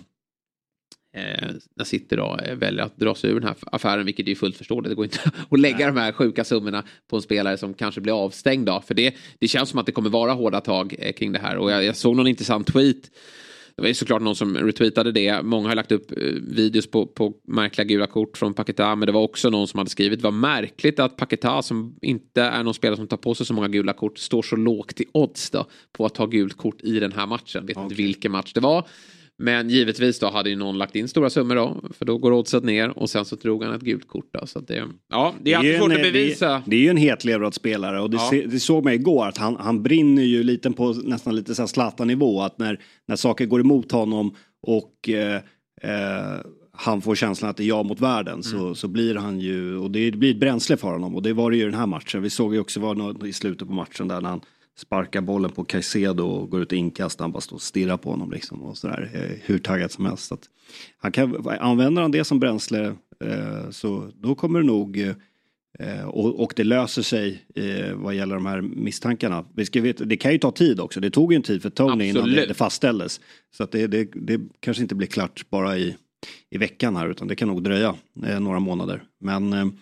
eh, 1.16 1.50
när 1.76 1.86
City 1.86 2.16
då 2.16 2.40
eh, 2.44 2.56
väljer 2.56 2.84
att 2.84 2.98
dra 2.98 3.16
sig 3.16 3.30
ur 3.30 3.40
den 3.40 3.48
här 3.48 3.56
affären 3.62 4.06
vilket 4.06 4.28
är 4.28 4.36
fullt 4.36 4.58
förståeligt. 4.58 4.90
Det 4.90 4.96
går 4.96 5.06
inte 5.06 5.32
att 5.50 5.60
lägga 5.60 5.88
de 5.88 5.98
här 5.98 6.12
sjuka 6.12 6.44
summorna 6.44 6.84
på 7.10 7.16
en 7.16 7.22
spelare 7.22 7.58
som 7.58 7.74
kanske 7.74 8.02
blir 8.02 8.24
avstängd 8.24 8.66
då. 8.66 8.82
För 8.88 8.94
det, 8.94 9.16
det 9.40 9.48
känns 9.48 9.70
som 9.70 9.80
att 9.80 9.86
det 9.86 9.92
kommer 9.92 10.10
vara 10.10 10.34
hårda 10.34 10.62
tag 10.62 10.96
eh, 11.00 11.14
kring 11.14 11.32
det 11.32 11.40
här 11.40 11.58
och 11.58 11.72
jag, 11.72 11.84
jag 11.84 11.96
såg 11.96 12.16
någon 12.16 12.28
intressant 12.28 12.68
tweet 12.68 13.12
det 13.80 13.84
var 13.84 13.88
ju 13.88 13.94
såklart 13.94 14.22
någon 14.22 14.36
som 14.36 14.58
retweetade 14.58 15.12
det. 15.12 15.42
Många 15.44 15.68
har 15.68 15.76
lagt 15.76 15.92
upp 15.92 16.12
eh, 16.12 16.18
videos 16.42 16.88
på, 16.92 17.08
på 17.08 17.34
märkliga 17.48 17.86
gula 17.86 18.08
kort 18.08 18.38
från 18.38 18.54
Paketa. 18.54 18.96
Men 18.96 19.06
det 19.06 19.12
var 19.12 19.22
också 19.22 19.50
någon 19.50 19.68
som 19.68 19.78
hade 19.78 19.90
skrivit. 19.90 20.20
Det 20.20 20.24
var 20.24 20.32
märkligt 20.32 21.00
att 21.00 21.18
Paketa 21.18 21.62
som 21.62 21.96
inte 22.02 22.42
är 22.42 22.64
någon 22.64 22.74
spelare 22.74 22.98
som 22.98 23.08
tar 23.08 23.18
på 23.18 23.36
sig 23.36 23.46
så 23.46 23.54
många 23.54 23.68
gula 23.68 23.94
kort. 23.94 24.18
Står 24.18 24.42
så 24.42 24.56
lågt 24.56 25.02
i 25.02 25.06
odds 25.14 25.50
då. 25.50 25.66
På 25.92 26.06
att 26.06 26.16
ta 26.16 26.26
gult 26.26 26.58
kort 26.58 26.82
i 26.82 27.00
den 27.00 27.12
här 27.12 27.28
matchen. 27.28 27.66
Vet 27.66 27.78
okay. 27.78 27.84
inte 27.84 27.96
vilken 27.96 28.32
match 28.32 28.54
det 28.54 28.60
var. 28.60 28.88
Men 29.42 29.70
givetvis 29.70 30.20
då 30.20 30.30
hade 30.30 30.50
ju 30.50 30.56
någon 30.56 30.78
lagt 30.78 30.96
in 30.96 31.08
stora 31.08 31.30
summor 31.30 31.56
då. 31.56 31.82
För 31.94 32.06
då 32.06 32.18
går 32.18 32.32
oddset 32.32 32.64
ner 32.64 32.98
och 32.98 33.10
sen 33.10 33.26
så 33.26 33.36
drog 33.36 33.64
han 33.64 33.74
ett 33.74 33.82
gult 33.82 34.08
kort 34.08 34.30
då. 34.32 34.48
Så 34.48 34.60
det, 34.60 34.84
ja, 35.10 35.34
det 35.42 35.54
är 35.54 35.58
alltid 35.58 35.78
svårt 35.78 35.92
att 35.92 36.02
bevisa. 36.02 36.50
Det, 36.50 36.64
det, 36.66 36.76
är 36.76 36.80
ju 36.80 36.90
en 36.90 36.98
hetlevrad 36.98 37.54
spelare 37.54 38.02
och 38.02 38.10
det, 38.10 38.18
ja. 38.18 38.28
se, 38.30 38.46
det 38.46 38.60
såg 38.60 38.84
man 38.84 38.94
igår 38.94 39.28
att 39.28 39.38
han, 39.38 39.56
han 39.60 39.84
brinner 39.84 40.24
ju 40.24 40.44
lite 40.44 40.72
på 40.72 40.94
nästan 40.94 41.36
lite 41.36 41.56
så 41.56 41.68
Zlatan-nivå. 41.68 42.42
Att 42.42 42.58
när, 42.58 42.80
när 43.08 43.16
saker 43.16 43.46
går 43.46 43.60
emot 43.60 43.92
honom 43.92 44.36
och 44.68 45.10
eh, 45.10 45.42
eh, 45.82 46.40
han 46.72 47.02
får 47.02 47.16
känslan 47.16 47.50
att 47.50 47.58
det 47.58 47.64
är 47.64 47.68
jag 47.68 47.86
mot 47.86 48.02
världen 48.02 48.34
mm. 48.34 48.44
så, 48.44 48.76
så 48.76 48.88
blir 48.88 49.16
han 49.16 49.40
ju, 49.40 49.78
och 49.78 49.92
det 49.92 50.12
blir 50.12 50.32
ett 50.32 50.40
bränsle 50.40 50.78
för 50.78 50.92
honom 50.92 51.16
och 51.16 51.24
det 51.24 51.34
var 51.34 51.52
det 51.52 51.58
ju 51.58 51.64
i 51.64 51.66
den 51.66 51.80
här 51.80 51.88
matchen. 51.88 52.22
Vi 52.22 52.30
såg 52.30 52.54
ju 52.54 52.60
också 52.60 52.94
något 52.94 53.26
i 53.26 53.34
slutet 53.34 53.68
på 53.68 53.74
matchen 53.74 54.08
där 54.08 54.22
när 54.22 54.30
han 54.30 54.42
sparkar 54.80 55.22
bollen 55.22 55.52
på 55.52 55.64
Caicedo 55.64 56.24
och 56.24 56.50
går 56.50 56.62
ut 56.62 56.72
och 56.72 56.78
inkastar. 56.78 57.24
Han 57.24 57.32
bara 57.32 57.42
står 57.42 57.56
och 57.56 57.62
stirrar 57.62 57.98
på 57.98 58.12
honom 58.12 58.32
liksom 58.32 58.62
och 58.62 58.78
sådär. 58.78 59.12
Eh, 59.14 59.40
hur 59.46 59.60
taggad 59.60 59.92
som 59.92 60.06
helst. 60.06 60.32
Att 60.32 60.44
han 60.98 61.12
kan, 61.12 61.48
använder 61.60 62.02
han 62.02 62.12
det 62.12 62.24
som 62.24 62.40
bränsle 62.40 62.96
Eh, 63.26 63.70
så 63.70 64.12
då 64.16 64.36
kommer 64.36 64.60
det 64.60 64.66
nog 64.66 65.16
Eh, 65.80 66.06
och, 66.06 66.44
och, 66.44 66.54
det 66.56 66.64
löser 66.64 67.02
sig 67.02 67.46
eh, 67.56 67.96
vad 67.96 68.16
gäller 68.16 68.36
de 68.36 68.46
här 68.46 68.62
misstankarna. 68.62 69.46
Vi 69.56 69.66
ska 69.66 69.82
veta, 69.82 70.06
det 70.06 70.18
kan 70.18 70.32
ju 70.32 70.38
ta 70.38 70.52
tid 70.52 70.80
också. 70.80 71.00
Det 71.00 71.10
tog 71.10 71.34
ju 71.34 71.36
en 71.36 71.42
tid 71.42 71.62
för 71.62 71.70
Tony 71.70 71.92
Absolut. 71.92 72.16
innan 72.16 72.30
det, 72.30 72.46
det 72.46 72.54
fastställdes. 72.54 73.22
Så 73.52 73.64
att 73.64 73.72
det, 73.72 73.88
det, 73.88 74.10
det, 74.14 74.42
kanske 74.60 74.84
inte 74.84 74.96
blir 74.96 75.08
klart 75.08 75.50
bara 75.50 75.78
i, 75.78 75.96
i 76.50 76.58
veckan 76.58 76.96
här 76.96 77.10
utan 77.10 77.28
det 77.28 77.36
kan 77.36 77.48
nog 77.48 77.64
dröja 77.64 77.96
några 78.40 78.60
månader. 78.60 79.04
Men 79.20 79.74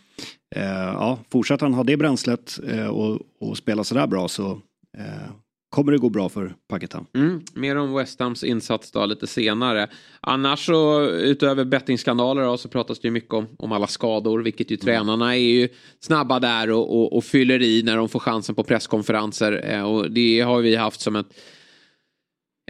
ja, 0.56 1.20
fortsätter 1.32 1.66
han 1.66 1.74
ha 1.74 1.84
det 1.84 1.98
bränslet 1.98 2.60
och, 2.92 3.20
och 3.40 3.58
spela 3.58 3.84
sådär 3.84 4.08
bra 4.08 4.28
så 4.28 4.62
kommer 5.70 5.92
det 5.92 5.98
gå 5.98 6.10
bra 6.10 6.30
för 6.30 6.56
Pakistan. 6.70 7.06
Mm, 7.16 7.42
mer 7.54 7.76
om 7.76 7.94
West 7.94 8.20
Hams 8.20 8.44
insats 8.44 8.92
då 8.92 9.06
lite 9.06 9.28
senare. 9.28 9.90
Annars 10.22 10.66
så 10.66 11.10
utöver 11.10 11.66
bettingskandaler 11.66 12.58
så 12.58 12.70
pratas 12.70 13.00
det 13.00 13.08
ju 13.08 13.12
mycket 13.12 13.34
om, 13.34 13.48
om 13.58 13.72
alla 13.72 13.88
skador 13.88 14.40
vilket 14.40 14.72
ju 14.72 14.76
mm. 14.76 14.86
tränarna 14.86 15.36
är 15.36 15.40
ju 15.40 15.70
snabba 16.00 16.40
där 16.40 16.72
och, 16.72 17.00
och, 17.00 17.14
och, 17.18 17.24
fyller 17.24 17.62
i 17.62 17.84
när 17.84 17.98
de 17.98 18.10
får 18.10 18.20
chansen 18.20 18.56
på 18.56 18.64
presskonferenser. 18.64 19.74
Eh, 19.74 19.84
och 19.84 20.12
det 20.12 20.42
har 20.42 20.62
vi 20.62 20.76
haft 20.76 21.02
som 21.02 21.16
ett 21.16 21.28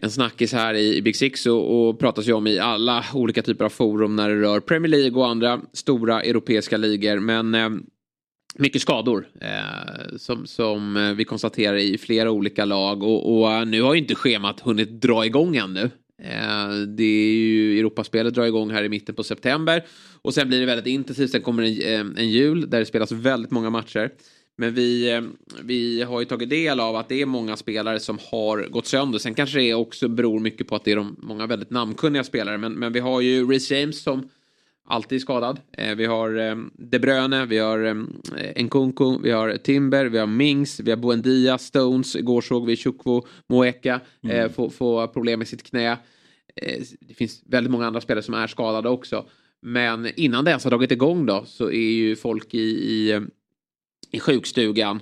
en 0.01 0.12
snackis 0.12 0.53
här 0.53 0.74
i 0.74 1.01
Big 1.01 1.15
Six 1.15 1.46
och, 1.46 1.89
och 1.89 2.00
pratas 2.00 2.27
ju 2.27 2.34
om 2.34 2.48
i 2.48 2.60
alla 2.60 3.05
olika 3.13 3.41
typer 3.41 3.65
av 3.65 3.69
forum 3.69 4.15
när 4.15 4.29
det 4.29 4.41
rör 4.41 4.60
Premier 4.60 4.89
League 4.89 5.19
och 5.19 5.27
andra 5.27 5.62
stora 5.74 6.22
europeiska 6.22 6.77
ligor. 6.77 7.19
Men 7.19 7.55
eh, 7.55 7.69
mycket 8.56 8.82
skador 8.82 9.27
eh, 9.42 10.18
som, 10.18 10.46
som 10.46 10.98
eh, 10.98 11.13
vi 11.13 11.25
konstaterar 11.25 11.77
i 11.77 11.98
flera 11.98 12.32
olika 12.32 12.66
lag 12.66 13.04
och, 13.04 13.39
och 13.39 13.51
eh, 13.51 13.66
nu 13.66 13.82
har 13.82 13.94
ju 13.94 14.00
inte 14.00 14.16
schemat 14.16 14.60
hunnit 14.60 15.01
dra 15.01 15.25
igång 15.25 15.56
ännu. 15.56 15.89
Eh, 16.24 16.70
det 16.88 17.04
är 17.04 17.34
ju 17.34 17.80
Europaspelet 17.80 18.34
drar 18.34 18.46
igång 18.46 18.72
här 18.72 18.84
i 18.84 18.89
mitten 18.89 19.16
på 19.16 19.24
september 19.24 19.86
och 20.22 20.34
sen 20.34 20.48
blir 20.48 20.60
det 20.60 20.66
väldigt 20.66 20.88
intensivt. 20.88 21.32
Sen 21.32 21.42
kommer 21.42 21.63
en, 21.63 21.82
eh, 21.82 22.24
en 22.24 22.30
jul 22.30 22.70
där 22.70 22.80
det 22.80 22.86
spelas 22.86 23.12
väldigt 23.12 23.51
många 23.51 23.70
matcher. 23.70 24.12
Men 24.60 24.74
vi, 24.74 25.22
vi 25.63 26.01
har 26.01 26.20
ju 26.20 26.25
tagit 26.25 26.50
del 26.50 26.80
av 26.80 26.96
att 26.96 27.10
det 27.10 27.22
är 27.22 27.25
många 27.25 27.58
spelare 27.58 28.00
som 28.00 28.20
har 28.32 28.68
gått 28.70 28.88
sönder. 28.88 29.20
Sen 29.20 29.34
kanske 29.34 29.60
det 29.60 29.74
också 29.74 30.08
beror 30.08 30.39
mycket 30.39 30.68
på 30.68 30.75
att 30.75 30.84
det 30.84 30.92
är 30.92 30.96
de 30.96 31.16
många 31.20 31.48
väldigt 31.48 31.70
namnkunniga 31.70 32.24
spelare. 32.24 32.58
Men, 32.58 32.74
men 32.74 32.94
vi 32.94 33.00
har 33.00 33.22
ju 33.22 33.51
Reece 33.51 33.72
James 33.72 34.04
som 34.04 34.30
alltid 34.88 35.22
skadad. 35.22 35.60
Eh, 35.72 35.96
vi 35.96 36.06
har 36.06 36.36
eh, 36.36 36.56
De 36.74 37.00
Bruyne, 37.00 37.46
vi 37.46 37.58
har 37.58 37.86
eh, 37.86 38.63
Nkunku, 38.63 39.20
vi 39.24 39.32
har 39.32 39.58
Timber, 39.58 40.06
vi 40.06 40.17
har 40.17 40.27
Mings, 40.27 40.79
vi 40.79 40.91
har 40.91 40.98
Buendia, 40.98 41.58
Stones. 41.58 42.15
Igår 42.15 42.41
såg 42.41 42.65
vi 42.65 42.75
Chukwu 42.75 43.22
Moeka 43.50 44.00
mm. 44.24 44.53
få, 44.53 44.70
få 44.70 45.08
problem 45.08 45.39
med 45.39 45.48
sitt 45.48 45.63
knä. 45.63 45.98
Det 47.00 47.13
finns 47.13 47.44
väldigt 47.46 47.72
många 47.72 47.88
andra 47.88 48.01
spelare 48.01 48.24
som 48.24 48.34
är 48.34 48.48
skadade 48.48 48.89
också. 48.89 49.25
Men 49.62 50.08
innan 50.15 50.46
det 50.46 50.51
ens 50.51 50.63
har 50.63 50.72
dragit 50.72 50.91
igång 50.91 51.25
då 51.25 51.44
så 51.46 51.72
är 51.72 51.91
ju 51.91 52.15
folk 52.15 52.53
i, 52.53 52.60
i, 52.60 53.22
i 54.12 54.20
sjukstugan. 54.20 55.00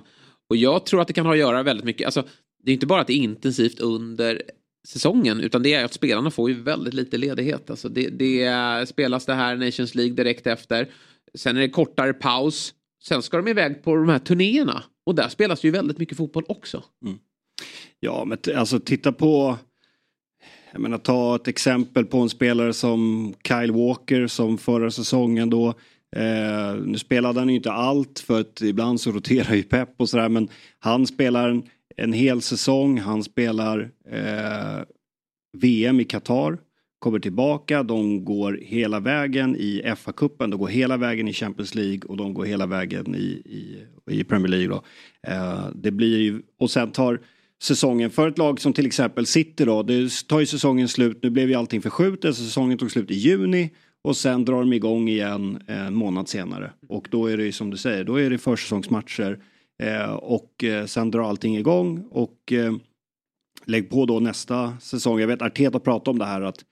Och 0.48 0.56
jag 0.56 0.86
tror 0.86 1.00
att 1.00 1.08
det 1.08 1.14
kan 1.14 1.26
ha 1.26 1.32
att 1.32 1.38
göra 1.38 1.62
väldigt 1.62 1.84
mycket. 1.84 2.04
Alltså, 2.04 2.24
det 2.62 2.70
är 2.70 2.74
inte 2.74 2.86
bara 2.86 3.00
att 3.00 3.06
det 3.06 3.12
är 3.12 3.22
intensivt 3.22 3.80
under 3.80 4.42
säsongen 4.86 5.40
utan 5.40 5.62
det 5.62 5.74
är 5.74 5.84
att 5.84 5.92
spelarna 5.92 6.30
får 6.30 6.50
ju 6.50 6.62
väldigt 6.62 6.94
lite 6.94 7.18
ledighet. 7.18 7.70
Alltså 7.70 7.88
det, 7.88 8.08
det 8.08 8.88
spelas 8.88 9.26
det 9.26 9.34
här 9.34 9.56
Nations 9.56 9.94
League 9.94 10.14
direkt 10.14 10.46
efter. 10.46 10.88
Sen 11.34 11.56
är 11.56 11.60
det 11.60 11.68
kortare 11.68 12.12
paus. 12.12 12.74
Sen 13.04 13.22
ska 13.22 13.36
de 13.36 13.48
iväg 13.48 13.82
på 13.82 13.96
de 13.96 14.08
här 14.08 14.18
turnéerna. 14.18 14.82
Och 15.06 15.14
där 15.14 15.28
spelas 15.28 15.64
ju 15.64 15.70
väldigt 15.70 15.98
mycket 15.98 16.16
fotboll 16.16 16.44
också. 16.48 16.82
Mm. 17.04 17.18
Ja, 18.00 18.24
men 18.24 18.38
alltså 18.56 18.80
titta 18.80 19.12
på... 19.12 19.58
Jag 20.72 20.80
menar 20.80 20.98
ta 20.98 21.36
ett 21.36 21.48
exempel 21.48 22.04
på 22.04 22.18
en 22.18 22.28
spelare 22.28 22.72
som 22.72 23.34
Kyle 23.48 23.72
Walker 23.72 24.26
som 24.26 24.58
förra 24.58 24.90
säsongen 24.90 25.50
då. 25.50 25.68
Eh, 26.16 26.74
nu 26.84 26.98
spelade 26.98 27.40
han 27.40 27.48
ju 27.48 27.54
inte 27.54 27.72
allt 27.72 28.18
för 28.18 28.40
att 28.40 28.62
ibland 28.62 29.00
så 29.00 29.10
roterar 29.10 29.54
ju 29.54 29.62
Pep 29.62 29.88
och 29.96 30.08
sådär 30.08 30.28
men 30.28 30.48
han 30.78 31.06
spelar 31.06 31.62
en 31.96 32.12
hel 32.12 32.42
säsong. 32.42 32.98
Han 32.98 33.22
spelar 33.22 33.90
eh, 34.10 34.84
VM 35.58 36.00
i 36.00 36.04
Qatar. 36.04 36.58
Kommer 36.98 37.18
tillbaka, 37.18 37.82
de 37.82 38.24
går 38.24 38.58
hela 38.62 39.00
vägen 39.00 39.56
i 39.56 39.82
FA-cupen, 39.96 40.50
de 40.50 40.60
går 40.60 40.68
hela 40.68 40.96
vägen 40.96 41.28
i 41.28 41.32
Champions 41.32 41.74
League 41.74 42.00
och 42.08 42.16
de 42.16 42.34
går 42.34 42.44
hela 42.44 42.66
vägen 42.66 43.14
i, 43.14 43.42
i, 43.44 43.86
i 44.10 44.24
Premier 44.24 44.48
League. 44.48 44.68
Då. 44.68 44.82
Eh, 45.32 45.66
det 45.74 45.90
blir 45.90 46.18
ju, 46.18 46.42
och 46.58 46.70
sen 46.70 46.90
tar 46.90 47.20
säsongen 47.62 48.10
för 48.10 48.28
ett 48.28 48.38
lag 48.38 48.60
som 48.60 48.72
till 48.72 48.86
exempel 48.86 49.26
City 49.26 49.64
då, 49.64 49.82
det 49.82 50.10
tar 50.28 50.40
ju 50.40 50.46
säsongen 50.46 50.88
slut, 50.88 51.18
nu 51.22 51.30
blev 51.30 51.48
ju 51.48 51.54
allting 51.54 51.82
förskjutet, 51.82 52.36
säsongen 52.36 52.78
tog 52.78 52.90
slut 52.90 53.10
i 53.10 53.14
juni 53.14 53.70
och 54.02 54.16
sen 54.16 54.44
drar 54.44 54.60
de 54.60 54.72
igång 54.72 55.08
igen 55.08 55.62
en 55.66 55.94
månad 55.94 56.28
senare. 56.28 56.72
Och 56.88 57.08
då 57.10 57.26
är 57.26 57.36
det 57.36 57.44
ju 57.44 57.52
som 57.52 57.70
du 57.70 57.76
säger, 57.76 58.04
då 58.04 58.16
är 58.20 58.30
det 58.30 58.38
försäsongsmatcher 58.38 59.38
och 60.16 60.64
eh, 60.64 60.86
sen 60.86 61.10
drar 61.10 61.22
allting 61.28 61.56
igång 61.56 62.06
och 62.10 62.52
eh, 62.52 62.72
lägg 63.64 63.90
på 63.90 64.06
då 64.06 64.20
nästa 64.20 64.78
säsong. 64.80 65.20
Jag 65.20 65.26
vet 65.26 65.42
Arteta 65.42 65.80
pratade 65.80 66.10
om 66.10 66.18
det 66.18 66.24
här 66.24 66.40
att, 66.40 66.64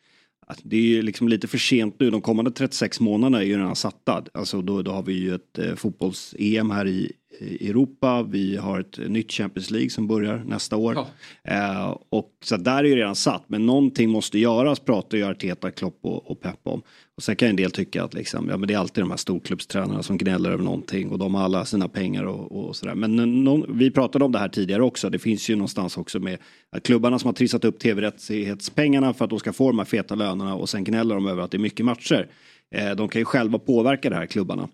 att 0.46 0.60
det 0.62 0.76
är 0.76 0.80
ju 0.80 1.02
liksom 1.02 1.28
lite 1.28 1.48
för 1.48 1.58
sent 1.58 2.00
nu. 2.00 2.10
De 2.10 2.20
kommande 2.20 2.50
36 2.50 3.00
månaderna 3.00 3.38
är 3.38 3.46
ju 3.46 3.58
redan 3.58 3.76
satta. 3.76 4.24
Alltså 4.34 4.62
då, 4.62 4.82
då 4.82 4.90
har 4.90 5.02
vi 5.02 5.12
ju 5.12 5.34
ett 5.34 5.58
eh, 5.58 5.74
fotbolls-EM 5.74 6.70
här 6.70 6.86
i, 6.86 7.12
i 7.40 7.70
Europa. 7.70 8.22
Vi 8.22 8.56
har 8.56 8.80
ett 8.80 8.98
nytt 9.08 9.32
Champions 9.32 9.70
League 9.70 9.90
som 9.90 10.06
börjar 10.06 10.44
nästa 10.46 10.76
år. 10.76 10.94
Ja. 10.94 11.06
Eh, 11.52 11.98
och 12.08 12.30
så 12.44 12.56
där 12.56 12.84
är 12.84 12.88
ju 12.88 12.96
redan 12.96 13.16
satt. 13.16 13.44
Men 13.46 13.66
någonting 13.66 14.10
måste 14.10 14.38
göras 14.38 14.80
pratar 14.80 15.18
ju 15.18 15.24
Arteta, 15.24 15.70
Klopp 15.70 15.98
och, 16.02 16.30
och 16.30 16.40
Pep 16.40 16.60
om. 16.62 16.82
Och 17.16 17.22
sen 17.22 17.36
kan 17.36 17.48
en 17.48 17.56
del 17.56 17.70
tycka 17.70 18.04
att 18.04 18.14
liksom, 18.14 18.48
ja, 18.48 18.56
men 18.56 18.68
det 18.68 18.74
är 18.74 18.78
alltid 18.78 19.04
de 19.04 19.10
här 19.10 19.16
storklubbstränarna 19.16 20.02
som 20.02 20.18
gnäller 20.18 20.50
över 20.50 20.64
någonting 20.64 21.08
och 21.08 21.18
de 21.18 21.34
har 21.34 21.42
alla 21.42 21.64
sina 21.64 21.88
pengar 21.88 22.24
och, 22.24 22.66
och 22.66 22.76
sådär. 22.76 22.94
Men 22.94 23.44
någon, 23.44 23.78
vi 23.78 23.90
pratade 23.90 24.24
om 24.24 24.32
det 24.32 24.38
här 24.38 24.48
tidigare 24.48 24.82
också. 24.82 25.10
Det 25.10 25.18
finns 25.18 25.50
ju 25.50 25.56
någonstans 25.56 25.96
också 25.96 26.20
med 26.20 26.38
att 26.70 26.82
klubbarna 26.82 27.18
som 27.18 27.28
har 27.28 27.32
trissat 27.32 27.64
upp 27.64 27.78
tv-rättighetspengarna 27.78 29.14
för 29.14 29.24
att 29.24 29.30
de 29.30 29.38
ska 29.38 29.52
få 29.52 29.70
de 29.70 29.78
här 29.78 29.86
feta 29.86 30.14
lönerna 30.14 30.54
och 30.54 30.68
sen 30.68 30.84
gnäller 30.84 31.14
de 31.14 31.26
över 31.26 31.42
att 31.42 31.50
det 31.50 31.56
är 31.56 31.58
mycket 31.58 31.86
matcher. 31.86 32.28
Eh, 32.74 32.90
de 32.90 33.08
kan 33.08 33.20
ju 33.20 33.24
själva 33.24 33.58
påverka 33.58 34.10
det 34.10 34.16
här 34.16 34.26
klubbarna. 34.26 34.68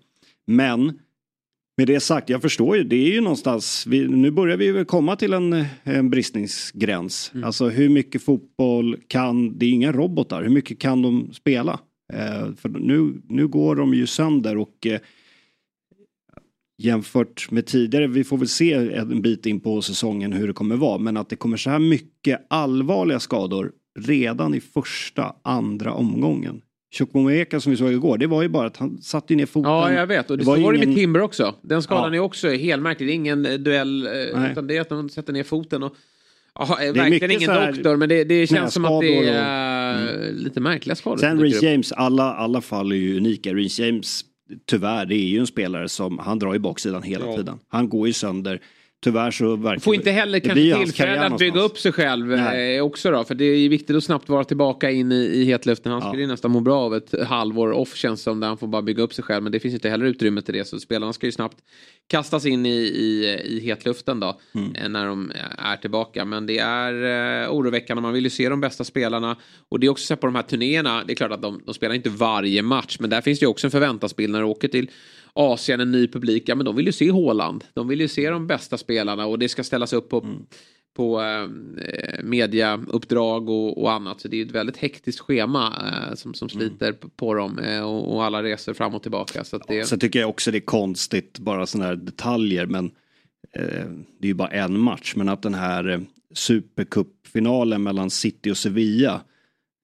Men 0.46 0.98
med 1.76 1.86
det 1.86 2.00
sagt, 2.00 2.28
jag 2.28 2.42
förstår 2.42 2.76
ju, 2.76 2.84
det 2.84 2.96
är 2.96 3.12
ju 3.12 3.20
någonstans, 3.20 3.86
vi, 3.86 4.08
nu 4.08 4.30
börjar 4.30 4.56
vi 4.56 4.72
väl 4.72 4.84
komma 4.84 5.16
till 5.16 5.32
en, 5.32 5.64
en 5.82 6.10
bristningsgräns. 6.10 7.30
Mm. 7.34 7.44
Alltså 7.44 7.68
hur 7.68 7.88
mycket 7.88 8.22
fotboll 8.22 8.96
kan, 9.06 9.58
det 9.58 9.66
är 9.66 9.70
inga 9.70 9.92
robotar, 9.92 10.42
hur 10.42 10.50
mycket 10.50 10.78
kan 10.78 11.02
de 11.02 11.32
spela? 11.32 11.80
Eh, 12.12 12.54
för 12.54 12.68
nu, 12.68 13.22
nu 13.28 13.48
går 13.48 13.76
de 13.76 13.94
ju 13.94 14.06
sönder 14.06 14.56
och 14.56 14.86
eh, 14.86 15.00
jämfört 16.78 17.50
med 17.50 17.66
tidigare, 17.66 18.06
vi 18.06 18.24
får 18.24 18.38
väl 18.38 18.48
se 18.48 18.72
en 18.72 19.22
bit 19.22 19.46
in 19.46 19.60
på 19.60 19.82
säsongen 19.82 20.32
hur 20.32 20.46
det 20.46 20.52
kommer 20.52 20.76
vara, 20.76 20.98
men 20.98 21.16
att 21.16 21.28
det 21.28 21.36
kommer 21.36 21.56
så 21.56 21.70
här 21.70 21.78
mycket 21.78 22.46
allvarliga 22.48 23.20
skador 23.20 23.72
redan 23.98 24.54
i 24.54 24.60
första, 24.60 25.34
andra 25.42 25.92
omgången. 25.92 26.62
Chukwu 26.94 27.60
som 27.60 27.70
vi 27.70 27.76
såg 27.76 27.92
igår, 27.92 28.18
det 28.18 28.26
var 28.26 28.42
ju 28.42 28.48
bara 28.48 28.66
att 28.66 28.76
han 28.76 29.02
satte 29.02 29.34
ner 29.34 29.46
foten. 29.46 29.72
Ja, 29.72 29.92
jag 29.92 30.06
vet. 30.06 30.30
Och 30.30 30.38
det, 30.38 30.44
det 30.44 30.46
var 30.46 30.56
så 30.56 30.62
var 30.62 30.72
ingen... 30.72 30.80
det 30.80 30.86
med 30.86 30.96
Timber 30.96 31.20
också. 31.20 31.54
Den 31.62 31.82
skadan 31.82 32.12
ja. 32.12 32.16
är 32.16 32.24
också 32.24 32.48
helmärklig. 32.48 33.08
Det 33.08 33.12
är 33.12 33.14
ingen 33.14 33.46
eh, 33.46 33.54
duell, 33.54 34.08
Nej. 34.34 34.52
utan 34.52 34.66
det 34.66 34.76
är 34.76 34.80
att 34.80 34.88
de 34.88 35.08
sätter 35.08 35.32
ner 35.32 35.42
foten. 35.42 35.82
Och... 35.82 35.96
Ja, 36.54 36.78
verkligen 36.94 37.30
ingen 37.30 37.50
här... 37.50 37.72
doktor, 37.72 37.96
men 37.96 38.08
det, 38.08 38.24
det 38.24 38.46
känns 38.46 38.74
som 38.74 38.84
att 38.84 39.00
det 39.00 39.28
är 39.28 39.30
och... 39.30 40.18
mm. 40.18 40.36
lite 40.36 40.60
märkliga 40.60 40.96
skador. 40.96 41.18
Sen 41.18 41.40
Reece 41.40 41.62
James, 41.62 41.92
alla, 41.92 42.34
alla 42.34 42.60
fall 42.60 42.92
är 42.92 42.96
ju 42.96 43.16
unika. 43.16 43.54
Reece 43.54 43.78
James, 43.78 44.24
tyvärr, 44.66 45.06
det 45.06 45.14
är 45.14 45.28
ju 45.28 45.38
en 45.38 45.46
spelare 45.46 45.88
som, 45.88 46.18
han 46.18 46.38
drar 46.38 46.52
ju 46.52 46.58
baksidan 46.58 47.02
hela 47.02 47.26
ja. 47.26 47.36
tiden. 47.36 47.58
Han 47.68 47.88
går 47.88 48.06
ju 48.06 48.12
sönder 48.12 48.60
tyvärr 49.00 49.30
så 49.30 49.56
verkar 49.56 49.80
Får 49.80 49.94
inte 49.94 50.10
heller 50.10 50.38
kanske 50.38 50.76
tillfälle 50.76 51.20
att 51.20 51.38
bygga 51.38 51.60
upp 51.60 51.78
sig 51.78 51.92
själv 51.92 52.32
eh, 52.32 52.82
också 52.82 53.10
då. 53.10 53.24
För 53.24 53.34
det 53.34 53.44
är 53.44 53.68
viktigt 53.68 53.96
att 53.96 54.04
snabbt 54.04 54.28
vara 54.28 54.44
tillbaka 54.44 54.90
in 54.90 55.12
i, 55.12 55.14
i 55.14 55.44
hetluften. 55.44 55.92
Han 55.92 56.00
ja. 56.00 56.08
skulle 56.08 56.22
ju 56.22 56.28
nästan 56.28 56.50
må 56.50 56.60
bra 56.60 56.80
av 56.80 56.94
ett 56.94 57.14
halvår 57.26 57.72
off 57.72 57.96
känns 57.96 58.22
som. 58.22 58.40
Där 58.40 58.48
han 58.48 58.58
får 58.58 58.66
bara 58.66 58.82
bygga 58.82 59.02
upp 59.02 59.14
sig 59.14 59.24
själv. 59.24 59.42
Men 59.42 59.52
det 59.52 59.60
finns 59.60 59.74
inte 59.74 59.88
heller 59.88 60.06
utrymme 60.06 60.42
till 60.42 60.54
det. 60.54 60.64
Så 60.64 60.80
spelarna 60.80 61.12
ska 61.12 61.26
ju 61.26 61.32
snabbt 61.32 61.56
kastas 62.08 62.46
in 62.46 62.66
i, 62.66 62.78
i, 62.78 63.40
i 63.44 63.60
hetluften 63.60 64.20
då. 64.20 64.40
Mm. 64.54 64.74
Eh, 64.74 64.88
när 64.88 65.06
de 65.06 65.32
är 65.58 65.76
tillbaka. 65.76 66.24
Men 66.24 66.46
det 66.46 66.58
är 66.58 66.92
eh, 67.42 67.50
oroväckande. 67.50 68.00
Man 68.00 68.12
vill 68.12 68.24
ju 68.24 68.30
se 68.30 68.48
de 68.48 68.60
bästa 68.60 68.84
spelarna. 68.84 69.36
Och 69.68 69.80
det 69.80 69.86
är 69.86 69.90
också 69.90 70.06
så 70.06 70.16
på 70.16 70.26
de 70.26 70.34
här 70.34 70.42
turnéerna. 70.42 71.04
Det 71.06 71.12
är 71.12 71.16
klart 71.16 71.32
att 71.32 71.42
de, 71.42 71.62
de 71.66 71.74
spelar 71.74 71.94
inte 71.94 72.10
varje 72.10 72.62
match. 72.62 72.96
Men 73.00 73.10
där 73.10 73.20
finns 73.20 73.38
det 73.38 73.44
ju 73.44 73.50
också 73.50 73.66
en 73.66 73.70
förväntansbild 73.70 74.32
när 74.32 74.38
du 74.38 74.46
åker 74.46 74.68
till 74.68 74.90
Asien, 75.32 75.80
en 75.80 75.92
ny 75.92 76.08
publik, 76.08 76.48
ja 76.48 76.54
men 76.54 76.64
de 76.64 76.76
vill 76.76 76.86
ju 76.86 76.92
se 76.92 77.10
Håland. 77.10 77.64
De 77.74 77.88
vill 77.88 78.00
ju 78.00 78.08
se 78.08 78.30
de 78.30 78.46
bästa 78.46 78.78
spelarna 78.78 79.26
och 79.26 79.38
det 79.38 79.48
ska 79.48 79.64
ställas 79.64 79.92
upp 79.92 80.08
på, 80.08 80.20
mm. 80.20 80.46
på 80.94 81.22
eh, 81.22 81.48
mediauppdrag 82.22 83.48
och, 83.48 83.82
och, 83.82 83.92
annat. 83.92 84.20
Så 84.20 84.28
det 84.28 84.40
är 84.40 84.46
ett 84.46 84.50
väldigt 84.50 84.76
hektiskt 84.76 85.20
schema 85.20 85.66
eh, 85.66 86.14
som, 86.14 86.34
som 86.34 86.48
mm. 86.48 86.58
sliter 86.58 86.88
mm. 86.88 87.10
på 87.16 87.34
dem 87.34 87.58
eh, 87.58 87.82
och, 87.82 88.14
och, 88.14 88.24
alla 88.24 88.42
resor 88.42 88.74
fram 88.74 88.94
och 88.94 89.02
tillbaka. 89.02 89.44
Så 89.44 89.58
det... 89.58 89.74
ja, 89.74 89.84
sen 89.84 89.98
tycker 89.98 90.20
jag 90.20 90.30
också 90.30 90.50
det 90.50 90.58
är 90.58 90.60
konstigt, 90.60 91.38
bara 91.38 91.66
sådana 91.66 91.88
här 91.88 91.96
detaljer, 91.96 92.66
men 92.66 92.90
eh, 93.52 93.90
det 94.18 94.26
är 94.26 94.28
ju 94.28 94.34
bara 94.34 94.48
en 94.48 94.80
match, 94.80 95.12
men 95.16 95.28
att 95.28 95.42
den 95.42 95.54
här 95.54 95.88
eh, 95.88 96.00
supercupfinalen 96.34 97.82
mellan 97.82 98.10
City 98.10 98.50
och 98.50 98.56
Sevilla 98.56 99.20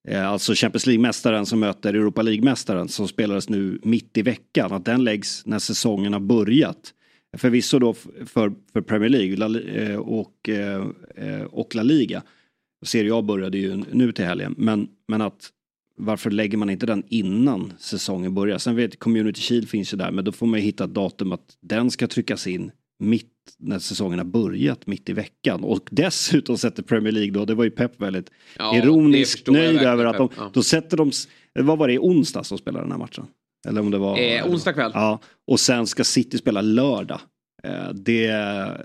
Eh, 0.06 0.28
alltså 0.28 0.54
Champions 0.54 0.86
League-mästaren 0.86 1.46
som 1.46 1.60
möter 1.60 1.94
Europa 1.94 2.22
League-mästaren 2.22 2.88
som 2.88 3.08
spelades 3.08 3.48
nu 3.48 3.78
mitt 3.82 4.16
i 4.16 4.22
veckan, 4.22 4.72
att 4.72 4.84
den 4.84 5.04
läggs 5.04 5.46
när 5.46 5.58
säsongen 5.58 6.12
har 6.12 6.20
börjat. 6.20 6.92
Förvisso 7.36 7.78
då 7.78 7.94
för, 8.26 8.52
för 8.72 8.80
Premier 8.80 9.10
League 9.10 9.90
eh, 9.90 9.96
och, 9.96 10.48
eh, 10.48 11.42
och 11.42 11.74
La 11.74 11.82
Liga. 11.82 12.22
Serie 12.84 13.14
A 13.14 13.22
började 13.22 13.58
ju 13.58 13.84
nu 13.92 14.12
till 14.12 14.24
helgen, 14.24 14.54
men, 14.58 14.88
men 15.08 15.20
att 15.20 15.50
varför 15.98 16.30
lägger 16.30 16.58
man 16.58 16.70
inte 16.70 16.86
den 16.86 17.02
innan 17.08 17.72
säsongen 17.78 18.34
börjar? 18.34 18.58
Sen 18.58 18.76
vet 18.76 18.98
Community 18.98 19.40
Shield 19.40 19.68
finns 19.68 19.92
ju 19.92 19.96
där, 19.96 20.10
men 20.10 20.24
då 20.24 20.32
får 20.32 20.46
man 20.46 20.60
ju 20.60 20.66
hitta 20.66 20.84
ett 20.84 20.94
datum 20.94 21.32
att 21.32 21.56
den 21.60 21.90
ska 21.90 22.06
tryckas 22.06 22.46
in 22.46 22.70
mitt 22.98 23.35
när 23.58 23.78
säsongen 23.78 24.18
har 24.18 24.26
börjat 24.26 24.86
mitt 24.86 25.08
i 25.08 25.12
veckan. 25.12 25.64
Och 25.64 25.88
dessutom 25.90 26.58
sätter 26.58 26.82
Premier 26.82 27.12
League 27.12 27.32
då, 27.32 27.44
det 27.44 27.54
var 27.54 27.64
ju 27.64 27.70
Pep 27.70 28.00
väldigt 28.00 28.30
ja, 28.58 28.76
ironiskt 28.76 29.48
nöjd 29.48 29.82
över 29.82 30.04
att 30.04 30.16
de, 30.16 30.28
ja. 30.36 30.50
då 30.54 30.62
sätter 30.62 30.96
de, 30.96 31.12
vad 31.54 31.78
var 31.78 31.88
det, 31.88 31.94
i 31.94 31.98
onsdag 31.98 32.44
som 32.44 32.58
spelade 32.58 32.84
den 32.84 32.92
här 32.92 32.98
matchen? 32.98 33.26
Eller 33.68 33.80
om 33.80 33.90
det 33.90 33.98
var... 33.98 34.18
Eh, 34.18 34.46
onsdag 34.46 34.72
kväll. 34.72 34.90
Ja, 34.94 35.20
och 35.46 35.60
sen 35.60 35.86
ska 35.86 36.04
City 36.04 36.38
spela 36.38 36.60
lördag. 36.60 37.20
Eh, 37.62 37.88
det, 37.94 38.24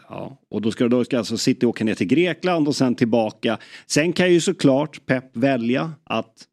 ja, 0.09 0.37
och 0.49 0.61
då 0.61 0.71
ska, 0.71 0.87
då 0.87 1.05
ska 1.05 1.17
alltså 1.17 1.37
City 1.37 1.65
åka 1.65 1.83
ner 1.83 1.95
till 1.95 2.07
Grekland 2.07 2.67
och 2.67 2.75
sen 2.75 2.95
tillbaka. 2.95 3.57
Sen 3.87 4.13
kan 4.13 4.33
ju 4.33 4.41
såklart 4.41 5.05
Pep 5.05 5.37
välja 5.37 5.91
att 6.03 6.47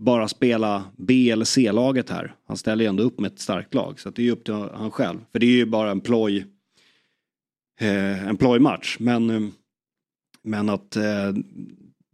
bara 0.00 0.28
spela 0.28 0.84
B 0.96 1.30
eller 1.30 1.44
C-laget 1.44 2.10
här. 2.10 2.34
Han 2.48 2.56
ställer 2.56 2.84
ju 2.84 2.88
ändå 2.88 3.02
upp 3.02 3.20
med 3.20 3.32
ett 3.32 3.40
starkt 3.40 3.74
lag 3.74 4.00
så 4.00 4.10
det 4.10 4.22
är 4.22 4.24
ju 4.24 4.30
upp 4.30 4.44
till 4.44 4.54
han 4.54 4.90
själv. 4.90 5.18
För 5.32 5.38
det 5.38 5.46
är 5.46 5.50
ju 5.50 5.66
bara 5.66 5.90
en 5.90 6.00
ploj 6.00 6.46
Eh, 7.78 8.28
en 8.28 8.36
plojmatch. 8.36 8.96
Men, 8.98 9.30
eh, 9.30 9.40
men 10.42 10.68
att 10.68 10.96
eh, 10.96 11.32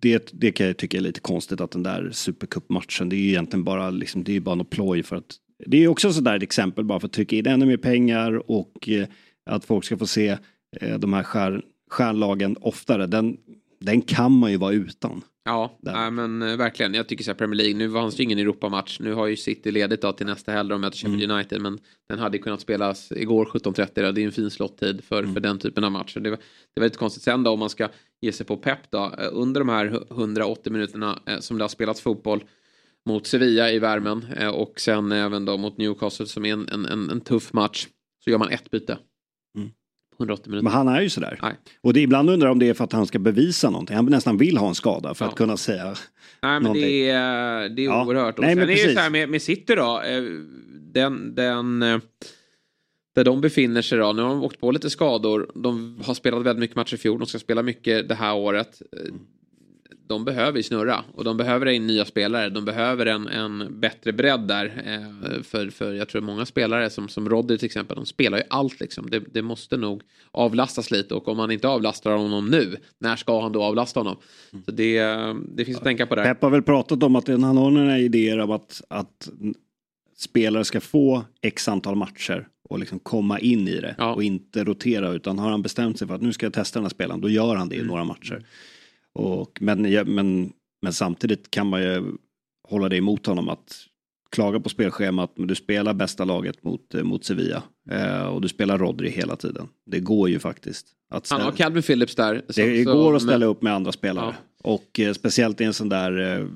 det, 0.01 0.31
det 0.33 0.53
kan 0.53 0.67
jag 0.67 0.77
tycka 0.77 0.97
är 0.97 1.01
lite 1.01 1.21
konstigt 1.21 1.61
att 1.61 1.71
den 1.71 1.83
där 1.83 2.11
supercupmatchen 2.13 3.09
det 3.09 3.17
är 3.17 3.21
ju 3.21 3.29
egentligen 3.29 3.65
bara, 3.65 3.91
liksom, 3.91 4.25
det 4.25 4.37
är 4.37 4.41
bara 4.41 4.55
något 4.55 4.71
ploj 4.71 5.03
för 5.03 5.17
att 5.17 5.37
det 5.67 5.85
är 5.85 5.89
också 5.89 6.13
sådär 6.13 6.37
ett 6.37 6.43
exempel 6.43 6.85
bara 6.85 7.01
för 7.01 7.07
att 7.07 7.13
trycka 7.13 7.37
in 7.37 7.47
ännu 7.47 7.67
mer 7.67 7.77
pengar 7.77 8.51
och 8.51 8.89
eh, 8.89 9.07
att 9.51 9.65
folk 9.65 9.85
ska 9.85 9.97
få 9.97 10.07
se 10.07 10.39
eh, 10.81 10.99
de 10.99 11.13
här 11.13 11.23
stjär, 11.23 11.63
stjärnlagen 11.91 12.57
oftare. 12.61 13.07
Den, 13.07 13.37
den 13.81 14.03
kan 14.03 14.33
man 14.33 14.51
ju 14.51 14.57
vara 14.57 14.73
utan. 14.73 15.23
Ja, 15.47 15.79
nej, 15.81 16.11
men 16.11 16.43
eh, 16.43 16.57
verkligen. 16.57 16.95
Jag 16.95 17.09
tycker 17.09 17.25
så 17.25 17.31
här 17.31 17.39
Premier 17.39 17.57
League, 17.57 17.75
nu 17.75 17.91
fanns 17.91 18.17
det 18.17 18.23
ingen 18.23 18.39
Europamatch. 18.39 19.01
Nu 19.01 19.13
har 19.13 19.27
ju 19.27 19.37
City 19.37 19.71
ledigt 19.71 20.03
då 20.03 20.13
till 20.13 20.27
nästa 20.27 20.53
helg, 20.53 20.69
de 20.69 20.81
möter 20.81 20.99
Sheffield 20.99 21.23
mm. 21.23 21.37
United. 21.37 21.61
Men 21.61 21.79
den 22.09 22.19
hade 22.19 22.39
kunnat 22.39 22.61
spelas 22.61 23.13
igår 23.13 23.45
17.30, 23.45 24.13
det 24.13 24.23
är 24.23 24.27
en 24.27 24.33
fin 24.33 24.51
slottid 24.51 25.05
för, 25.05 25.19
mm. 25.19 25.35
för 25.35 25.41
den 25.41 25.59
typen 25.59 25.85
av 25.85 25.93
matcher. 25.93 26.21
Det, 26.21 26.31
var, 26.31 26.39
det 26.75 26.81
var 26.81 26.87
lite 26.87 26.99
konstigt. 26.99 27.23
Sen 27.23 27.43
då 27.43 27.51
om 27.51 27.59
man 27.59 27.71
ska 27.71 27.89
ge 28.21 28.33
sig 28.33 28.47
på 28.47 28.57
Pep 28.57 28.91
då, 28.91 29.13
eh, 29.19 29.29
under 29.33 29.61
de 29.61 29.69
här 29.69 30.05
180 30.11 30.73
minuterna 30.73 31.19
eh, 31.27 31.39
som 31.39 31.59
det 31.59 31.65
har 31.65 31.69
spelats 31.69 32.01
fotboll 32.01 32.45
mot 33.09 33.27
Sevilla 33.27 33.71
i 33.71 33.79
värmen 33.79 34.25
och 34.53 34.81
sen 34.81 35.13
även 35.13 35.45
då 35.45 35.57
mot 35.57 35.79
Newcastle 35.79 36.27
som 36.27 36.45
är 36.45 36.53
en, 36.53 36.69
en, 36.69 37.11
en 37.11 37.21
tuff 37.21 37.53
match. 37.53 37.87
Så 38.25 38.31
gör 38.31 38.39
man 38.39 38.49
ett 38.49 38.71
byte. 38.71 38.99
180 40.19 40.51
minuter. 40.51 40.65
Men 40.65 40.73
han 40.73 40.89
är 40.89 41.01
ju 41.01 41.11
sådär. 41.11 41.39
Nej. 41.43 41.53
Och 41.81 41.93
det, 41.93 42.01
ibland 42.01 42.31
undrar 42.31 42.49
jag 42.49 42.53
om 42.53 42.59
det 42.59 42.69
är 42.69 42.75
för 42.75 42.85
att 42.85 42.93
han 42.93 43.07
ska 43.07 43.19
bevisa 43.19 43.71
någonting. 43.71 43.97
Han 43.97 44.07
nästan 44.07 44.37
vill 44.37 44.57
ha 44.57 44.69
en 44.69 44.75
skada 44.75 45.15
för 45.15 45.25
ja. 45.25 45.29
att 45.29 45.37
kunna 45.37 45.57
säga 45.57 45.85
Nej 45.85 45.95
men 46.41 46.63
någonting. 46.63 46.83
det 46.85 47.11
är, 47.11 47.69
det 47.69 47.83
är 47.83 47.87
ja. 47.87 48.05
oerhört. 48.07 48.39
Och 48.39 48.45
Nej, 48.45 48.55
sen 48.55 48.63
är 48.63 48.67
det 48.67 48.95
så 48.95 49.01
här 49.01 49.11
med, 49.11 49.29
med 49.29 49.43
City 49.43 49.75
då. 49.75 50.03
Eh, 50.07 50.23
den, 50.93 51.35
den, 51.35 51.83
eh, 51.83 51.99
där 53.15 53.25
de 53.25 53.41
befinner 53.41 53.83
sig 53.83 53.99
då. 53.99 54.13
Nu 54.13 54.23
har 54.23 54.29
de 54.29 54.43
åkt 54.43 54.61
på 54.61 54.71
lite 54.71 54.91
skador. 54.91 55.51
De 55.55 56.01
har 56.05 56.15
spelat 56.15 56.43
väldigt 56.43 56.61
mycket 56.61 56.77
matcher 56.77 56.95
i 56.95 56.99
fjol. 56.99 57.19
De 57.19 57.27
ska 57.27 57.39
spela 57.39 57.63
mycket 57.63 58.09
det 58.09 58.15
här 58.15 58.35
året 58.35 58.83
de 60.07 60.25
behöver 60.25 60.63
snurra 60.63 61.05
och 61.15 61.25
de 61.25 61.37
behöver 61.37 61.67
in 61.67 61.87
nya 61.87 62.05
spelare. 62.05 62.49
De 62.49 62.65
behöver 62.65 63.07
en, 63.07 63.29
en 63.29 63.81
bättre 63.81 64.13
bredd 64.13 64.41
där. 64.41 64.65
Eh, 64.87 65.43
för, 65.43 65.71
för 65.71 65.93
jag 65.93 66.09
tror 66.09 66.23
många 66.23 66.47
spelare 66.47 66.91
som, 66.91 67.09
som 67.09 67.29
Rodri 67.29 67.59
till 67.59 67.67
exempel, 67.67 67.97
de 67.97 68.07
spelar 68.07 68.39
ju 68.39 68.45
allt 68.51 68.81
liksom. 68.81 69.11
Det, 69.11 69.19
det 69.19 69.43
måste 69.43 69.77
nog 69.77 70.03
avlastas 70.31 70.91
lite 70.91 71.15
och 71.15 71.29
om 71.29 71.37
man 71.37 71.51
inte 71.51 71.69
avlastar 71.69 72.17
honom 72.17 72.47
nu, 72.47 72.77
när 72.99 73.17
ska 73.17 73.41
han 73.43 73.53
då 73.53 73.63
avlasta 73.63 74.01
honom? 74.01 74.17
Så 74.65 74.71
det, 74.71 75.01
det 75.49 75.65
finns 75.65 75.79
att 75.79 75.85
tänka 75.85 76.07
på 76.07 76.15
där. 76.15 76.25
Pep 76.25 76.43
har 76.43 76.51
väl 76.51 76.63
pratat 76.63 77.03
om 77.03 77.17
att 77.17 77.29
han 77.29 77.43
har 77.43 77.71
några 77.71 77.99
idéer 77.99 78.39
om 78.39 78.51
att, 78.51 78.83
att 78.89 79.29
spelare 80.17 80.65
ska 80.65 80.81
få 80.81 81.25
x 81.43 81.69
antal 81.69 81.97
matcher 81.97 82.49
och 82.69 82.79
liksom 82.79 82.99
komma 82.99 83.39
in 83.39 83.69
i 83.69 83.81
det 83.81 83.95
ja. 83.99 84.15
och 84.15 84.23
inte 84.23 84.65
rotera 84.65 85.11
utan 85.11 85.39
har 85.39 85.51
han 85.51 85.63
bestämt 85.63 85.99
sig 85.99 86.09
för 86.09 86.15
att 86.15 86.23
nu 86.23 86.33
ska 86.33 86.47
jag 86.47 86.53
testa 86.53 86.79
den 86.79 86.85
här 86.85 86.91
spelaren 86.91 87.21
då 87.21 87.29
gör 87.29 87.57
han 87.57 87.69
det 87.69 87.75
i 87.75 87.79
mm. 87.79 87.89
några 87.89 88.05
matcher. 88.05 88.45
Och, 89.15 89.59
men, 89.61 89.83
men, 90.15 90.53
men 90.83 90.93
samtidigt 90.93 91.51
kan 91.51 91.67
man 91.67 91.83
ju 91.83 92.03
hålla 92.69 92.89
det 92.89 92.97
emot 92.97 93.27
honom 93.27 93.49
att 93.49 93.87
klaga 94.35 94.61
på 94.61 94.69
spelschemat 94.69 95.33
men 95.37 95.47
du 95.47 95.55
spelar 95.55 95.95
bästa 95.95 96.25
laget 96.25 96.65
mot, 96.65 96.95
mot 97.03 97.25
Sevilla. 97.25 97.63
Eh, 97.91 98.27
och 98.27 98.41
du 98.41 98.49
spelar 98.49 98.79
Rodri 98.79 99.11
hela 99.11 99.37
tiden. 99.37 99.69
Det 99.87 100.01
går 100.01 100.29
ju 100.29 100.39
faktiskt. 100.39 100.87
Att 101.11 101.27
ställa, 101.27 101.39
Han 101.39 101.53
har 101.53 101.57
Calvin 101.57 101.83
Phillips 101.83 102.15
där. 102.15 102.43
det 102.47 102.85
så, 102.85 102.93
går 102.93 103.17
att 103.17 103.23
ställa 103.23 103.39
men... 103.39 103.49
upp 103.49 103.63
med 103.63 103.75
andra 103.75 103.93
spelare. 103.93 104.35
Ja. 104.63 104.71
Och 104.71 105.01
eh, 105.01 105.13
speciellt 105.13 105.61
i 105.61 105.65
en 105.65 105.75
sån 105.75 105.89
där 105.89 106.39
eh, 106.39 106.47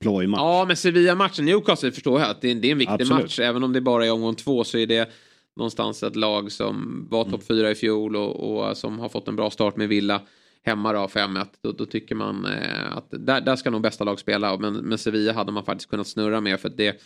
plojmatch. 0.00 0.40
Ja 0.40 0.64
men 0.68 0.76
Sevilla-matchen, 0.76 1.44
Newcastle 1.44 1.92
förstår 1.92 2.20
jag 2.20 2.30
att 2.30 2.40
det 2.40 2.50
är, 2.50 2.54
det 2.54 2.68
är 2.68 2.72
en 2.72 2.78
viktig 2.78 2.94
Absolut. 2.94 3.22
match. 3.22 3.40
Även 3.40 3.62
om 3.62 3.72
det 3.72 3.80
bara 3.80 4.06
är 4.06 4.12
omgång 4.12 4.34
två 4.34 4.64
så 4.64 4.78
är 4.78 4.86
det 4.86 5.10
någonstans 5.56 6.02
ett 6.02 6.16
lag 6.16 6.52
som 6.52 7.06
var 7.10 7.24
topp 7.24 7.32
mm. 7.32 7.46
fyra 7.46 7.70
i 7.70 7.74
fjol 7.74 8.16
och, 8.16 8.68
och 8.68 8.76
som 8.76 8.98
har 8.98 9.08
fått 9.08 9.28
en 9.28 9.36
bra 9.36 9.50
start 9.50 9.76
med 9.76 9.88
Villa 9.88 10.20
hemma 10.62 10.92
då 10.92 11.06
5-1 11.06 11.46
då, 11.60 11.72
då, 11.72 11.86
tycker 11.86 12.14
man 12.14 12.44
eh, 12.44 12.96
att 12.96 13.06
där, 13.10 13.40
där 13.40 13.56
ska 13.56 13.70
nog 13.70 13.82
bästa 13.82 14.04
lag 14.04 14.20
spela 14.20 14.56
men, 14.58 14.74
men 14.74 14.98
Sevilla 14.98 15.32
hade 15.32 15.52
man 15.52 15.64
faktiskt 15.64 15.90
kunnat 15.90 16.06
snurra 16.06 16.40
med 16.40 16.60
för 16.60 16.68
det 16.68 17.00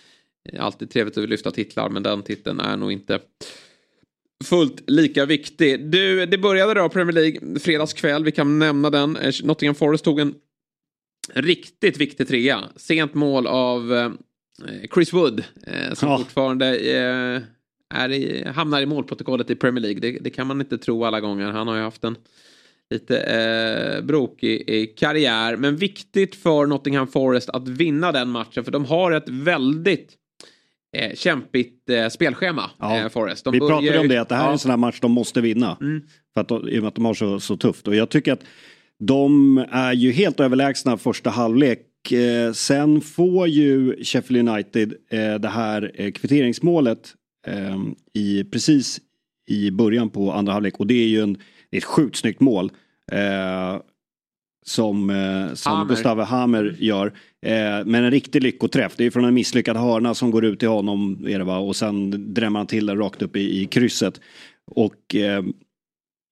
är 0.53 0.59
alltid 0.59 0.91
trevligt 0.91 1.19
att 1.19 1.29
lyfta 1.29 1.51
titlar 1.51 1.89
men 1.89 2.03
den 2.03 2.23
titeln 2.23 2.61
är 2.61 2.77
nog 2.77 2.93
inte 2.93 3.21
fullt 4.45 4.91
lika 4.91 5.27
viktig. 5.27 5.91
Du, 5.91 6.27
det 6.27 6.39
började 6.39 6.75
då 6.75 6.89
Premier 6.89 7.13
League 7.13 7.59
fredagskväll, 7.59 8.25
vi 8.25 8.33
kan 8.33 8.59
nämna 8.59 8.91
den. 8.91 9.17
Eh, 9.17 9.33
Nottingham 9.45 9.75
Forest 9.75 10.05
tog 10.05 10.21
en 10.21 10.35
riktigt 11.35 11.97
viktig 11.97 12.29
trea. 12.29 12.65
Sent 12.77 13.15
mål 13.15 13.47
av 13.47 13.95
eh, 13.95 14.11
Chris 14.95 15.13
Wood 15.13 15.45
eh, 15.67 15.95
som 15.95 16.09
ja. 16.09 16.19
fortfarande 16.19 16.77
eh, 16.77 17.43
är 17.95 18.13
i, 18.13 18.45
hamnar 18.45 18.81
i 18.81 18.87
målprotokollet 18.87 19.51
i 19.51 19.55
Premier 19.55 19.83
League. 19.83 20.01
Det, 20.01 20.19
det, 20.19 20.31
kan 20.31 20.47
man 20.47 20.61
inte 20.61 20.79
tro 20.79 21.05
alla 21.05 21.21
gånger. 21.21 21.47
Han 21.47 21.69
har 21.69 21.77
ju 21.77 21.83
haft 21.83 22.05
en 22.05 22.17
lite 22.91 23.19
eh, 23.19 24.05
brokig 24.05 24.99
karriär. 24.99 25.57
Men 25.57 25.77
viktigt 25.77 26.35
för 26.35 26.67
Nottingham 26.67 27.07
Forest 27.07 27.49
att 27.49 27.69
vinna 27.69 28.13
den 28.13 28.29
matchen 28.29 28.65
för 28.65 28.73
de 28.73 28.85
har 28.85 29.13
ett 29.13 29.29
väldigt 29.29 30.13
eh, 30.97 31.15
kämpigt 31.15 31.91
eh, 31.91 32.09
spelschema. 32.09 32.71
Ja. 32.79 32.99
Eh, 32.99 33.09
Forest. 33.09 33.45
De 33.45 33.53
Vi 33.53 33.59
pratade 33.59 33.99
om 33.99 34.09
det, 34.09 34.19
att 34.19 34.29
det 34.29 34.35
här 34.35 34.43
ja. 34.43 34.49
är 34.49 34.53
en 34.53 34.59
sån 34.59 34.71
här 34.71 34.79
match 34.79 35.01
de 35.01 35.13
måste 35.13 35.41
vinna. 35.41 35.77
Mm. 35.81 36.03
För 36.35 36.41
att, 36.41 36.51
I 36.51 36.79
och 36.79 36.83
med 36.83 36.89
att 36.89 36.95
de 36.95 37.05
har 37.05 37.15
så, 37.15 37.41
så 37.41 37.57
tufft. 37.57 37.89
Och 37.89 37.95
jag 37.95 38.09
tycker 38.09 38.33
att 38.33 38.45
de 38.99 39.59
är 39.71 39.93
ju 39.93 40.13
helt 40.13 40.41
överlägsna 40.41 40.99
första 40.99 41.31
halvlek. 41.31 42.13
Eh, 42.13 42.53
sen 42.53 43.01
får 43.01 43.49
ju 43.49 44.05
Sheffield 44.05 44.49
United 44.49 44.95
eh, 45.11 45.35
det 45.35 45.49
här 45.49 45.93
eh, 45.95 46.13
kvitteringsmålet 46.13 47.15
i, 48.15 48.45
precis 48.45 49.01
i 49.49 49.71
början 49.71 50.11
på 50.11 50.33
andra 50.33 50.53
halvlek. 50.53 50.81
Och 50.81 50.87
det 50.87 50.95
är 50.95 51.07
ju 51.07 51.23
en 51.23 51.39
det 51.71 51.77
är 51.77 51.79
ett 51.79 51.85
sjukt 51.85 52.17
snyggt 52.17 52.41
mål. 52.41 52.73
Eh, 53.13 53.81
som, 54.67 55.11
eh, 55.11 55.55
som 55.55 55.89
Gustav 55.89 56.21
Hammer 56.21 56.77
gör. 56.79 57.07
Eh, 57.47 57.85
men 57.85 57.95
en 57.95 58.11
riktig 58.11 58.43
lyckoträff. 58.43 58.95
Det 58.97 59.05
är 59.05 59.11
från 59.11 59.25
en 59.25 59.35
misslyckad 59.35 59.77
hörna 59.77 60.15
som 60.15 60.31
går 60.31 60.45
ut 60.45 60.59
till 60.59 60.69
honom. 60.69 61.27
Är 61.29 61.39
det 61.39 61.45
va? 61.45 61.59
Och 61.59 61.77
sen 61.77 62.35
drämmer 62.35 62.61
han 62.61 62.67
till 62.67 62.87
den 62.87 62.99
rakt 62.99 63.23
upp 63.23 63.37
i, 63.37 63.63
i 63.63 63.67
krysset. 63.67 64.21
Och 64.71 65.15
eh, 65.15 65.45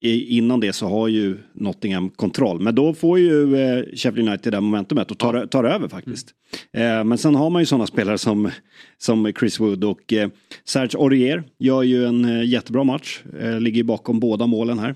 innan 0.03 0.59
det 0.59 0.73
så 0.73 0.87
har 0.87 1.07
ju 1.07 1.37
Nottingham 1.53 2.09
kontroll. 2.09 2.59
Men 2.59 2.75
då 2.75 2.93
får 2.93 3.19
ju 3.19 3.55
eh, 3.55 3.83
Sheffield 3.95 4.29
United 4.29 4.53
det 4.53 4.61
momentumet 4.61 5.11
och 5.11 5.17
tar, 5.17 5.45
tar 5.45 5.63
över 5.63 5.87
faktiskt. 5.87 6.29
Mm. 6.73 6.97
Eh, 6.97 7.03
men 7.03 7.17
sen 7.17 7.35
har 7.35 7.49
man 7.49 7.61
ju 7.61 7.65
sådana 7.65 7.87
spelare 7.87 8.17
som, 8.17 8.51
som 8.97 9.33
Chris 9.39 9.59
Wood 9.59 9.83
och 9.83 10.13
eh, 10.13 10.29
Serge 10.65 10.99
Aurier 10.99 11.43
gör 11.59 11.83
ju 11.83 12.05
en 12.05 12.25
eh, 12.25 12.45
jättebra 12.45 12.83
match. 12.83 13.23
Eh, 13.39 13.59
ligger 13.59 13.83
bakom 13.83 14.19
båda 14.19 14.47
målen 14.47 14.79
här. 14.79 14.95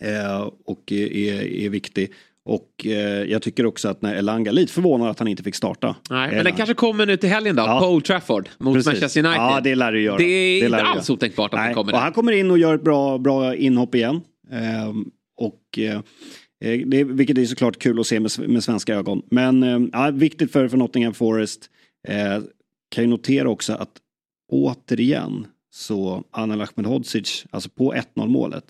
Eh, 0.00 0.50
och 0.64 0.92
är, 0.92 1.42
är 1.42 1.68
viktig. 1.68 2.12
Och 2.44 2.86
eh, 2.86 3.24
jag 3.24 3.42
tycker 3.42 3.66
också 3.66 3.88
att 3.88 4.02
när 4.02 4.14
Elanga, 4.14 4.52
lite 4.52 4.72
förvånad 4.72 5.08
att 5.08 5.18
han 5.18 5.28
inte 5.28 5.42
fick 5.42 5.54
starta. 5.54 5.96
Nej, 6.10 6.30
men 6.34 6.44
den 6.44 6.56
kanske 6.56 6.74
kommer 6.74 7.06
nu 7.06 7.16
till 7.16 7.28
helgen 7.28 7.56
då, 7.56 7.62
ja. 7.62 7.80
på 7.80 7.86
Old 7.86 8.04
Trafford 8.04 8.48
mot 8.58 8.74
Precis. 8.74 8.86
Manchester 8.86 9.20
United. 9.20 9.42
Ja, 9.42 9.60
det 9.64 9.74
lär 9.74 9.92
det 9.92 10.00
göra. 10.00 10.16
Det 10.16 10.24
är 10.24 10.60
det 10.60 10.66
inte 10.66 10.82
alls 10.82 11.10
otänkbart 11.10 11.54
att 11.54 11.60
Nej. 11.60 11.66
den 11.66 11.74
kommer. 11.74 11.92
Och 11.92 11.98
han 11.98 12.12
kommer 12.12 12.32
in 12.32 12.50
och 12.50 12.58
gör 12.58 12.74
ett 12.74 12.84
bra, 12.84 13.18
bra 13.18 13.54
inhopp 13.54 13.94
igen. 13.94 14.20
Eh, 14.52 14.92
och 15.36 15.78
eh, 15.78 16.00
det, 16.86 17.04
vilket 17.04 17.38
är 17.38 17.44
såklart 17.44 17.78
kul 17.78 18.00
att 18.00 18.06
se 18.06 18.20
med, 18.20 18.30
med 18.38 18.64
svenska 18.64 18.94
ögon. 18.94 19.22
Men 19.30 19.62
eh, 19.62 19.80
ja, 19.92 20.10
viktigt 20.10 20.52
för, 20.52 20.68
för 20.68 20.76
Nottingham 20.76 21.14
Forest. 21.14 21.70
Eh, 22.08 22.38
kan 22.90 23.04
ju 23.04 23.10
notera 23.10 23.48
också 23.48 23.72
att 23.72 23.92
återigen 24.52 25.46
så 25.70 26.24
Anel 26.30 26.60
Ahmedhodzic, 26.60 27.46
alltså 27.50 27.68
på 27.70 27.94
1-0 27.94 28.26
målet. 28.26 28.64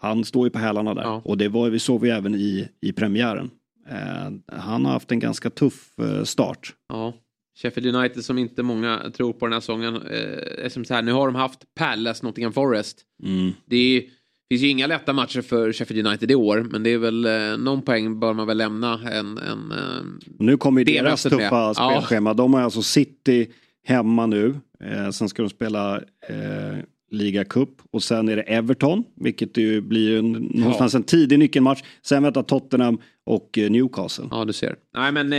Han 0.00 0.24
står 0.24 0.46
ju 0.46 0.50
på 0.50 0.58
hälarna 0.58 0.94
där 0.94 1.02
ja. 1.02 1.22
och 1.24 1.38
det 1.38 1.48
var, 1.48 1.70
vi 1.70 1.78
såg 1.78 2.00
vi 2.00 2.10
även 2.10 2.34
i, 2.34 2.68
i 2.80 2.92
premiären. 2.92 3.50
Eh, 3.88 4.56
han 4.58 4.84
har 4.84 4.92
haft 4.92 5.12
en 5.12 5.18
ganska 5.18 5.50
tuff 5.50 5.98
eh, 5.98 6.24
start. 6.24 6.74
Ja. 6.88 7.14
Sheffield 7.62 7.96
United 7.96 8.24
som 8.24 8.38
inte 8.38 8.62
många 8.62 9.10
tror 9.16 9.32
på 9.32 9.46
den 9.46 9.52
här 9.52 9.60
säsongen. 9.60 9.96
Eh, 9.96 10.68
som 10.68 10.84
så 10.84 10.94
här, 10.94 11.02
nu 11.02 11.12
har 11.12 11.26
de 11.26 11.34
haft 11.34 11.74
Palace, 11.74 12.26
Nottingham 12.26 12.52
Forest. 12.52 13.02
Mm. 13.24 13.52
Det 13.66 13.76
är, 13.76 14.02
finns 14.48 14.62
ju 14.62 14.68
inga 14.68 14.86
lätta 14.86 15.12
matcher 15.12 15.42
för 15.42 15.72
Sheffield 15.72 16.06
United 16.06 16.30
i 16.30 16.34
år. 16.34 16.66
Men 16.70 16.82
det 16.82 16.90
är 16.90 16.98
väl 16.98 17.24
eh, 17.24 17.56
någon 17.58 17.82
poäng 17.82 18.20
bör 18.20 18.32
man 18.32 18.46
väl 18.46 18.58
lämna 18.58 19.00
en... 19.10 19.38
en 19.38 19.72
eh, 19.72 20.28
nu 20.38 20.56
kommer 20.56 20.80
ju 20.80 20.84
deras 20.84 21.22
tuffa 21.22 21.66
med. 21.66 21.76
spelschema. 21.76 22.34
De 22.34 22.54
har 22.54 22.60
alltså 22.60 22.82
City 22.82 23.46
hemma 23.84 24.26
nu. 24.26 24.54
Eh, 24.84 25.10
sen 25.10 25.28
ska 25.28 25.42
de 25.42 25.50
spela 25.50 25.96
eh, 26.28 26.78
Liga 27.10 27.44
Cup 27.44 27.70
och 27.90 28.02
sen 28.02 28.28
är 28.28 28.36
det 28.36 28.42
Everton, 28.42 29.04
vilket 29.14 29.56
ju 29.56 29.80
blir 29.80 30.18
en, 30.18 30.32
någonstans 30.32 30.94
en 30.94 31.02
tidig 31.02 31.38
nyckelmatch. 31.38 31.82
Sen 32.02 32.22
väntar 32.22 32.42
Tottenham 32.42 32.98
och 33.24 33.58
eh, 33.58 33.70
Newcastle. 33.70 34.24
Ja, 34.30 34.44
du 34.44 34.52
ser. 34.52 34.76
Nej, 34.94 35.12
men 35.12 35.32
eh, 35.32 35.38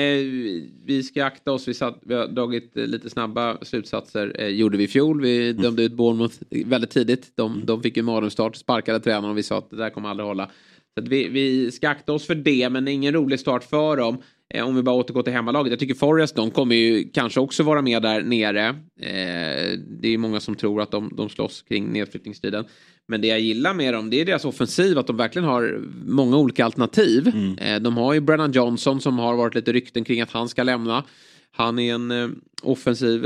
vi 0.86 1.04
ska 1.04 1.26
akta 1.26 1.52
oss. 1.52 1.68
Vi, 1.68 1.74
satt, 1.74 2.00
vi 2.02 2.14
har 2.14 2.28
dragit 2.28 2.78
eh, 2.78 2.86
lite 2.86 3.10
snabba 3.10 3.58
slutsatser. 3.62 4.36
Eh, 4.40 4.48
gjorde 4.48 4.78
vi 4.78 4.84
i 4.84 4.88
fjol. 4.88 5.22
Vi 5.22 5.54
dömde 5.54 5.84
ut 5.84 5.94
Bournemouth 5.94 6.36
väldigt 6.66 6.90
tidigt. 6.90 7.32
De, 7.36 7.62
de 7.66 7.84
fick 7.84 7.98
ju 7.98 8.04
mardrömsstart, 8.04 8.56
sparkade 8.56 9.00
tränaren 9.00 9.32
och 9.32 9.38
vi 9.38 9.44
sa 9.44 9.58
att 9.58 9.70
det 9.70 9.76
där 9.76 9.90
kommer 9.90 10.10
aldrig 10.10 10.28
hålla. 10.28 10.50
Så 10.98 11.06
vi, 11.10 11.28
vi 11.28 11.72
ska 11.72 11.90
akta 11.90 12.14
oss 12.14 12.28
för 12.28 12.36
det, 12.36 12.70
men 12.70 12.86
det 12.86 12.92
är 12.92 12.94
ingen 12.94 13.14
rolig 13.14 13.40
start 13.40 13.64
för 13.64 13.98
dem. 13.98 14.18
Eh, 14.54 14.68
om 14.68 14.76
vi 14.76 14.84
bara 14.84 14.96
återgår 14.96 15.24
till 15.24 15.34
hemmalaget. 15.34 15.72
Jag 15.72 15.80
tycker 15.80 15.94
Forrest, 15.94 16.36
de 16.36 16.52
kommer 16.52 16.76
ju 16.76 17.10
kanske 17.14 17.40
också 17.40 17.64
vara 17.64 17.82
med 17.82 18.02
där 18.02 18.22
nere. 18.22 18.68
Eh, 19.02 19.80
det 20.02 20.14
är 20.14 20.18
många 20.18 20.40
som 20.40 20.56
tror 20.56 20.82
att 20.82 20.92
de, 20.92 21.14
de 21.18 21.30
slåss 21.30 21.62
kring 21.62 21.92
nedflyttningstiden. 21.92 22.66
Men 23.08 23.22
det 23.22 23.28
jag 23.28 23.40
gillar 23.40 23.74
med 23.74 23.94
dem 23.94 24.10
det 24.10 24.22
är 24.22 24.26
deras 24.26 24.46
offensiv, 24.46 24.98
att 24.98 25.08
de 25.08 25.18
verkligen 25.18 25.48
har 25.48 25.82
många 26.06 26.38
olika 26.38 26.66
alternativ. 26.66 27.28
Eh, 27.62 27.80
de 27.80 27.98
har 27.98 28.14
ju 28.14 28.20
Brennan 28.20 28.52
Johnson 28.52 29.02
som 29.02 29.20
har 29.20 29.36
varit 29.36 29.56
lite 29.56 29.74
rykten 29.74 30.04
kring 30.04 30.22
att 30.22 30.32
han 30.32 30.50
ska 30.50 30.64
lämna. 30.64 31.04
Han 31.52 31.80
är 31.80 31.94
en 31.94 32.42
offensiv, 32.62 33.22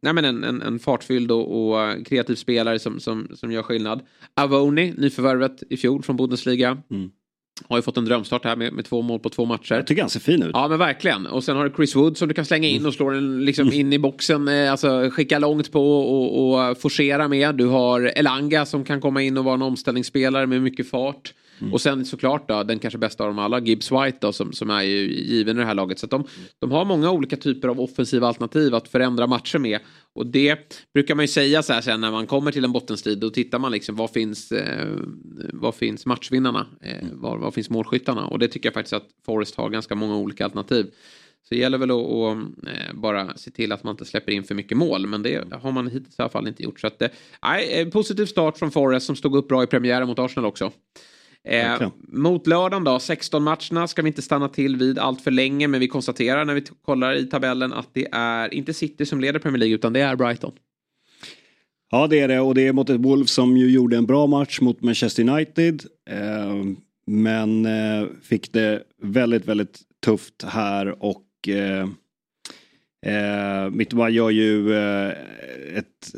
nej 0.00 0.12
men 0.12 0.24
en, 0.24 0.44
en, 0.44 0.62
en 0.62 0.78
fartfylld 0.78 1.30
och, 1.30 1.72
och 1.72 2.06
kreativ 2.06 2.34
spelare 2.34 2.78
som, 2.78 3.00
som, 3.00 3.28
som 3.34 3.52
gör 3.52 3.62
skillnad. 3.62 4.00
Avoni, 4.34 4.94
nyförvärvet 4.96 5.62
i 5.70 5.76
fjol 5.76 6.02
från 6.02 6.16
Bundesliga. 6.16 6.82
Mm. 6.90 7.10
Har 7.68 7.76
ju 7.78 7.82
fått 7.82 7.96
en 7.96 8.04
drömstart 8.04 8.44
här 8.44 8.56
med, 8.56 8.72
med 8.72 8.84
två 8.84 9.02
mål 9.02 9.20
på 9.20 9.28
två 9.30 9.44
matcher. 9.44 9.74
Jag 9.74 9.86
tycker 9.86 10.02
han 10.02 10.10
ser 10.10 10.20
fin 10.20 10.42
ut. 10.42 10.50
Ja 10.52 10.68
men 10.68 10.78
verkligen. 10.78 11.26
Och 11.26 11.44
sen 11.44 11.56
har 11.56 11.64
du 11.68 11.74
Chris 11.76 11.96
Wood 11.96 12.16
som 12.16 12.28
du 12.28 12.34
kan 12.34 12.44
slänga 12.44 12.68
in 12.68 12.86
och 12.86 12.94
slå 12.94 13.10
den 13.10 13.44
liksom 13.44 13.72
in 13.72 13.92
i 13.92 13.98
boxen. 13.98 14.48
eh, 14.48 14.70
Alltså 14.70 15.10
skicka 15.12 15.38
långt 15.38 15.72
på 15.72 15.98
och, 15.98 16.68
och 16.70 16.78
forcera 16.78 17.28
med. 17.28 17.54
Du 17.54 17.66
har 17.66 18.12
Elanga 18.18 18.66
som 18.66 18.84
kan 18.84 19.00
komma 19.00 19.22
in 19.22 19.38
och 19.38 19.44
vara 19.44 19.54
en 19.54 19.62
omställningsspelare 19.62 20.46
med 20.46 20.62
mycket 20.62 20.90
fart. 20.90 21.34
Och 21.72 21.80
sen 21.80 22.04
såklart 22.04 22.48
då, 22.48 22.62
den 22.62 22.78
kanske 22.78 22.98
bästa 22.98 23.24
av 23.24 23.30
dem 23.30 23.38
alla, 23.38 23.60
Gibbs 23.60 23.92
White 23.92 24.18
då, 24.20 24.32
som, 24.32 24.52
som 24.52 24.70
är 24.70 24.82
ju 24.82 25.24
given 25.24 25.56
i 25.56 25.60
det 25.60 25.66
här 25.66 25.74
laget. 25.74 25.98
Så 25.98 26.06
de, 26.06 26.24
de 26.58 26.70
har 26.72 26.84
många 26.84 27.10
olika 27.10 27.36
typer 27.36 27.68
av 27.68 27.80
offensiva 27.80 28.28
alternativ 28.28 28.74
att 28.74 28.88
förändra 28.88 29.26
matcher 29.26 29.58
med. 29.58 29.80
Och 30.12 30.26
det 30.26 30.78
brukar 30.94 31.14
man 31.14 31.22
ju 31.22 31.28
säga 31.28 31.62
så 31.62 31.72
här 31.72 31.80
sen 31.80 32.00
när 32.00 32.10
man 32.10 32.26
kommer 32.26 32.52
till 32.52 32.64
en 32.64 32.72
bottenstrid. 32.72 33.18
Då 33.18 33.30
tittar 33.30 33.58
man 33.58 33.72
liksom, 33.72 33.96
var 33.96 34.08
finns, 34.08 34.52
eh, 34.52 34.88
var 35.52 35.72
finns 35.72 36.06
matchvinnarna? 36.06 36.66
Eh, 36.80 37.08
var, 37.12 37.38
var 37.38 37.50
finns 37.50 37.70
målskyttarna? 37.70 38.26
Och 38.26 38.38
det 38.38 38.48
tycker 38.48 38.66
jag 38.66 38.74
faktiskt 38.74 38.92
att 38.92 39.08
Forrest 39.26 39.54
har 39.54 39.70
ganska 39.70 39.94
många 39.94 40.16
olika 40.16 40.44
alternativ. 40.44 40.86
Så 41.48 41.54
det 41.54 41.60
gäller 41.60 41.78
väl 41.78 41.90
att, 41.90 41.96
att 41.96 42.66
eh, 42.66 42.94
bara 42.94 43.36
se 43.36 43.50
till 43.50 43.72
att 43.72 43.84
man 43.84 43.90
inte 43.90 44.04
släpper 44.04 44.32
in 44.32 44.44
för 44.44 44.54
mycket 44.54 44.78
mål. 44.78 45.06
Men 45.06 45.22
det 45.22 45.54
har 45.62 45.72
man 45.72 45.86
hittills 45.86 46.18
i 46.18 46.22
alla 46.22 46.30
fall 46.30 46.48
inte 46.48 46.62
gjort. 46.62 46.80
Så 46.80 46.86
att, 46.86 47.02
eh, 47.02 47.08
nej, 47.42 47.80
eh, 47.80 47.88
positiv 47.88 48.26
start 48.26 48.58
från 48.58 48.70
Forrest 48.70 49.06
som 49.06 49.16
stod 49.16 49.36
upp 49.36 49.48
bra 49.48 49.62
i 49.62 49.66
premiären 49.66 50.06
mot 50.06 50.18
Arsenal 50.18 50.48
också. 50.48 50.72
Eh, 51.48 51.90
mot 52.08 52.46
lördagen 52.46 52.84
då, 52.84 52.98
16 52.98 53.42
matcherna 53.42 53.86
ska 53.88 54.02
vi 54.02 54.08
inte 54.08 54.22
stanna 54.22 54.48
till 54.48 54.76
vid 54.76 54.98
allt 54.98 55.20
för 55.20 55.30
länge. 55.30 55.68
Men 55.68 55.80
vi 55.80 55.88
konstaterar 55.88 56.44
när 56.44 56.54
vi 56.54 56.64
kollar 56.84 57.14
i 57.14 57.26
tabellen 57.26 57.72
att 57.72 57.88
det 57.92 58.08
är 58.12 58.54
inte 58.54 58.74
City 58.74 59.06
som 59.06 59.20
leder 59.20 59.38
Premier 59.38 59.58
League 59.58 59.74
utan 59.74 59.92
det 59.92 60.00
är 60.00 60.16
Brighton. 60.16 60.52
Ja 61.90 62.06
det 62.06 62.20
är 62.20 62.28
det 62.28 62.40
och 62.40 62.54
det 62.54 62.66
är 62.66 62.72
mot 62.72 62.90
ett 62.90 63.00
Wolves 63.00 63.30
som 63.30 63.56
ju 63.56 63.70
gjorde 63.70 63.96
en 63.96 64.06
bra 64.06 64.26
match 64.26 64.60
mot 64.60 64.82
Manchester 64.82 65.28
United. 65.28 65.82
Eh, 66.10 66.54
men 67.06 67.66
eh, 67.66 68.06
fick 68.22 68.52
det 68.52 68.82
väldigt, 69.02 69.48
väldigt 69.48 69.80
tufft 70.04 70.44
här 70.46 71.04
och 71.04 71.48
eh, 71.48 71.88
eh, 73.06 73.70
Mittoma 73.70 74.10
gör 74.10 74.30
ju 74.30 74.74
eh, 74.74 75.12
ett 75.74 76.14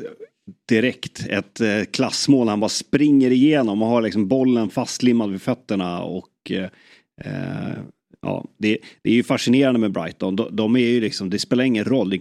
direkt 0.69 1.25
ett 1.29 1.61
eh, 1.61 1.83
klassmål. 1.91 2.47
Han 2.47 2.59
bara 2.59 2.69
springer 2.69 3.31
igenom 3.31 3.81
och 3.81 3.87
har 3.87 4.01
liksom 4.01 4.27
bollen 4.27 4.69
fastlimmad 4.69 5.31
vid 5.31 5.41
fötterna 5.41 6.03
och 6.03 6.51
eh, 6.51 6.69
eh, 7.21 7.77
Ja, 8.21 8.45
det, 8.57 8.77
det 9.01 9.09
är 9.09 9.13
ju 9.13 9.23
fascinerande 9.23 9.79
med 9.79 9.91
Brighton. 9.91 10.35
De, 10.35 10.55
de 10.55 10.75
är 10.75 10.79
ju 10.79 11.01
liksom, 11.01 11.29
det 11.29 11.39
spelar 11.39 11.63
ingen 11.63 11.85
roll, 11.85 12.09
du 12.09 12.19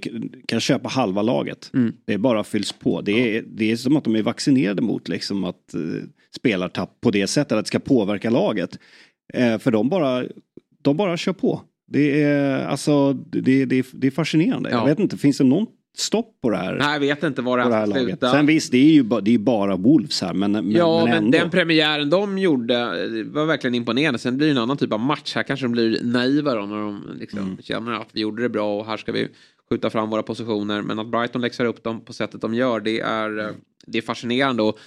kan 0.49 0.61
köpa 0.61 0.89
halva 0.89 1.23
laget. 1.23 1.71
Mm. 1.75 1.93
Det 2.05 2.19
bara 2.19 2.45
fylls 2.45 2.73
på. 2.73 3.01
Det 3.01 3.37
är, 3.37 3.43
det 3.47 3.73
är 3.73 3.77
som 3.77 3.97
att 3.97 4.05
de 4.05 4.17
är 4.17 4.23
vaccinerade 4.23 4.83
mot 4.83 5.09
liksom 5.09 5.45
att 5.45 5.75
eh, 5.75 5.81
spelartapp 6.37 7.01
på 7.01 7.11
det 7.11 7.27
sättet, 7.27 7.53
att 7.53 7.65
det 7.65 7.69
ska 7.69 7.79
påverka 7.79 8.31
laget. 8.31 8.79
Eh, 9.35 9.59
för 9.59 9.71
de 9.71 9.89
bara, 9.89 10.25
de 10.83 10.97
bara 10.97 11.17
kör 11.17 11.33
på. 11.33 11.61
Det 11.89 12.23
är, 12.23 12.67
alltså, 12.67 13.13
det, 13.13 13.65
det, 13.65 13.87
det 13.93 14.07
är 14.07 14.11
fascinerande. 14.11 14.71
Ja. 14.71 14.79
Jag 14.79 14.87
vet 14.87 14.99
inte, 14.99 15.17
finns 15.17 15.39
det 15.39 15.45
någon 15.45 15.67
stopp 15.99 16.41
på 16.43 16.51
det 16.51 16.57
här? 16.57 16.75
Nej, 16.75 16.93
jag 16.93 17.01
vet 17.01 17.23
inte 17.23 17.43
var 17.43 17.59
det 17.59 17.65
på 17.65 17.69
det 17.69 17.75
här 17.75 17.81
här 17.81 17.87
ska 17.87 17.95
laget. 18.01 18.09
sluta. 18.19 18.31
Sen 18.31 18.47
visst, 18.47 18.73
det 18.73 18.79
är 18.79 18.93
ju 18.93 19.03
bara, 19.03 19.21
det 19.21 19.35
är 19.35 19.39
bara 19.39 19.77
Wolves 19.77 20.23
här, 20.23 20.35
men, 20.35 20.53
men, 20.53 20.71
ja, 20.71 21.05
men 21.05 21.15
men, 21.25 21.31
den 21.31 21.51
premiären 21.51 22.11
de 22.11 22.39
gjorde 22.39 22.75
var 23.25 23.45
verkligen 23.47 23.75
imponerande. 23.75 24.19
Sen 24.19 24.37
blir 24.37 24.47
det 24.47 24.53
en 24.53 24.59
annan 24.59 24.77
typ 24.77 24.93
av 24.93 25.01
match. 25.01 25.35
Här 25.35 25.43
kanske 25.43 25.65
de 25.67 25.73
blir 25.73 26.01
naiva 26.03 26.55
då 26.55 26.67
när 26.67 26.77
de 26.77 27.03
liksom 27.21 27.39
Mm. 27.39 27.57
känner 27.63 27.93
att 27.93 28.09
vi 28.13 28.21
gjorde 28.21 28.43
det 28.43 28.49
bra 28.49 28.79
och 28.81 28.87
här 28.87 28.97
ska 28.97 29.13
vi 29.13 29.29
skjuta 29.71 29.91
fram 29.91 30.11
våra 30.11 30.23
positioner. 30.23 30.83
Men 30.83 30.99
att 30.99 31.11
Brighton 31.11 31.41
läxar 31.43 31.65
upp 31.65 31.83
dem 31.85 32.05
på 32.05 32.13
sättet 32.13 32.41
de 32.41 32.55
gör, 32.55 32.81
det 32.81 33.01
är, 33.01 33.39
eh, 33.39 33.51
det 33.87 33.99
är 33.99 34.03
fascinerande. 34.03 34.63
Och, 34.63 34.79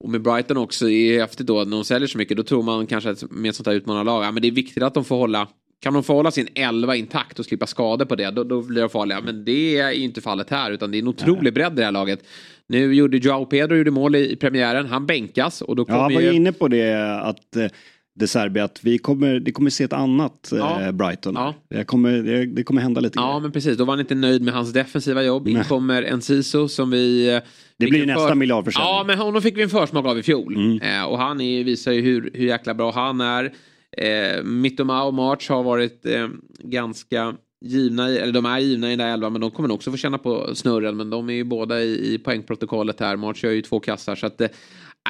och 0.00 0.10
med 0.10 0.22
Brighton 0.22 0.56
också, 0.56 0.90
är 0.90 1.20
häftigt 1.20 1.46
då 1.46 1.64
när 1.64 1.76
de 1.76 1.84
säljer 1.84 2.08
så 2.08 2.18
mycket, 2.18 2.36
då 2.36 2.42
tror 2.42 2.62
man 2.62 2.86
kanske 2.86 3.10
att 3.10 3.30
med 3.30 3.48
ett 3.48 3.56
sånt 3.56 3.66
här 3.66 3.74
utmanarlag, 3.74 4.24
ja 4.24 4.30
men 4.32 4.42
det 4.42 4.48
är 4.48 4.52
viktigt 4.52 4.82
att 4.82 4.94
de 4.94 5.04
får 5.04 5.16
hålla 5.16 5.48
kan 5.80 5.94
de 5.94 6.02
få 6.02 6.14
hålla 6.14 6.30
sin 6.30 6.48
elva 6.54 6.96
intakt 6.96 7.38
och 7.38 7.44
slippa 7.44 7.66
skador 7.66 8.04
på 8.04 8.16
det, 8.16 8.30
då, 8.30 8.44
då 8.44 8.62
blir 8.62 8.80
de 8.80 8.90
farliga. 8.90 9.20
Men 9.20 9.44
det 9.44 9.78
är 9.78 9.90
inte 9.90 10.20
fallet 10.20 10.50
här, 10.50 10.70
utan 10.70 10.90
det 10.90 10.98
är 10.98 11.02
en 11.02 11.08
otrolig 11.08 11.54
bredd 11.54 11.72
i 11.72 11.76
det 11.76 11.84
här 11.84 11.92
laget. 11.92 12.24
Nu 12.66 12.94
gjorde 12.94 13.16
Joao 13.16 13.44
Pedro 13.46 13.76
gjorde 13.76 13.90
mål 13.90 14.16
i, 14.16 14.36
premiären, 14.36 14.86
han 14.86 15.06
bänkas 15.06 15.62
och 15.62 15.76
då 15.76 15.80
Ja, 15.82 15.84
kommer 15.86 16.00
han 16.00 16.14
var 16.14 16.20
ju... 16.20 16.32
inne 16.32 16.52
på 16.52 16.68
det 16.68 17.20
att 17.22 17.56
eh, 17.56 17.66
De 18.14 18.26
Serbi 18.26 18.60
att 18.60 18.78
vi 18.82 18.98
kommer, 18.98 19.40
det 19.40 19.52
kommer 19.52 19.70
se 19.70 19.84
ett 19.84 19.92
annat 19.92 20.52
eh, 20.52 20.58
Ja. 20.58 20.92
Brighton. 20.92 21.34
Ja. 21.34 21.54
Det, 21.70 21.84
kommer, 21.84 22.46
det, 22.46 22.62
kommer 22.62 22.82
hända 22.82 23.00
lite 23.00 23.18
Ja, 23.18 23.26
grejer. 23.28 23.40
men 23.40 23.52
precis. 23.52 23.76
Då 23.76 23.84
var 23.84 23.92
han 23.92 24.00
inte 24.00 24.14
nöjd 24.14 24.42
med 24.42 24.54
hans 24.54 24.72
defensiva 24.72 25.22
jobb. 25.22 25.48
In 25.48 25.64
kommer 25.64 26.02
Enciso 26.02 26.68
som 26.68 26.90
vi... 26.90 27.34
eh, 27.34 27.40
Det 27.78 27.86
blir 27.86 28.06
nästa 28.06 28.34
miljardförsäljning. 28.34 28.88
Ja, 28.92 29.04
men 29.06 29.18
honom 29.18 29.42
fick 29.42 29.56
vi 29.58 29.62
en 29.62 29.70
försmak 29.70 30.06
av 30.06 30.18
i 30.18 30.22
fjol. 30.22 30.54
Mm. 30.56 30.80
Eh, 30.80 31.04
och 31.04 31.18
han 31.18 31.40
är, 31.40 31.64
visar 31.64 31.92
ju 31.92 32.00
hur, 32.00 32.30
hur 32.34 32.46
jäkla 32.46 32.74
bra 32.74 32.90
han 32.92 33.20
är. 33.20 33.52
Eh, 33.96 34.42
Mittoma 34.42 35.04
och 35.04 35.14
March 35.14 35.50
har 35.50 35.62
varit 35.62 36.06
eh, 36.06 36.28
ganska 36.58 37.36
givna, 37.60 38.10
i, 38.10 38.18
eller 38.18 38.32
de 38.32 38.46
är 38.46 38.58
givna 38.58 38.86
i 38.86 38.90
den 38.90 38.98
där 38.98 39.12
elvan 39.12 39.32
men 39.32 39.40
de 39.40 39.50
kommer 39.50 39.72
också 39.72 39.90
få 39.90 39.96
känna 39.96 40.18
på 40.18 40.54
snurren 40.54 40.96
men 40.96 41.10
de 41.10 41.30
är 41.30 41.34
ju 41.34 41.44
båda 41.44 41.82
i, 41.82 42.14
i 42.14 42.18
poängprotokollet 42.18 43.00
här. 43.00 43.16
March 43.16 43.44
gör 43.44 43.52
ju 43.52 43.62
två 43.62 43.80
kassar 43.80 44.14
så 44.14 44.26
att 44.26 44.40
eh, 44.40 44.48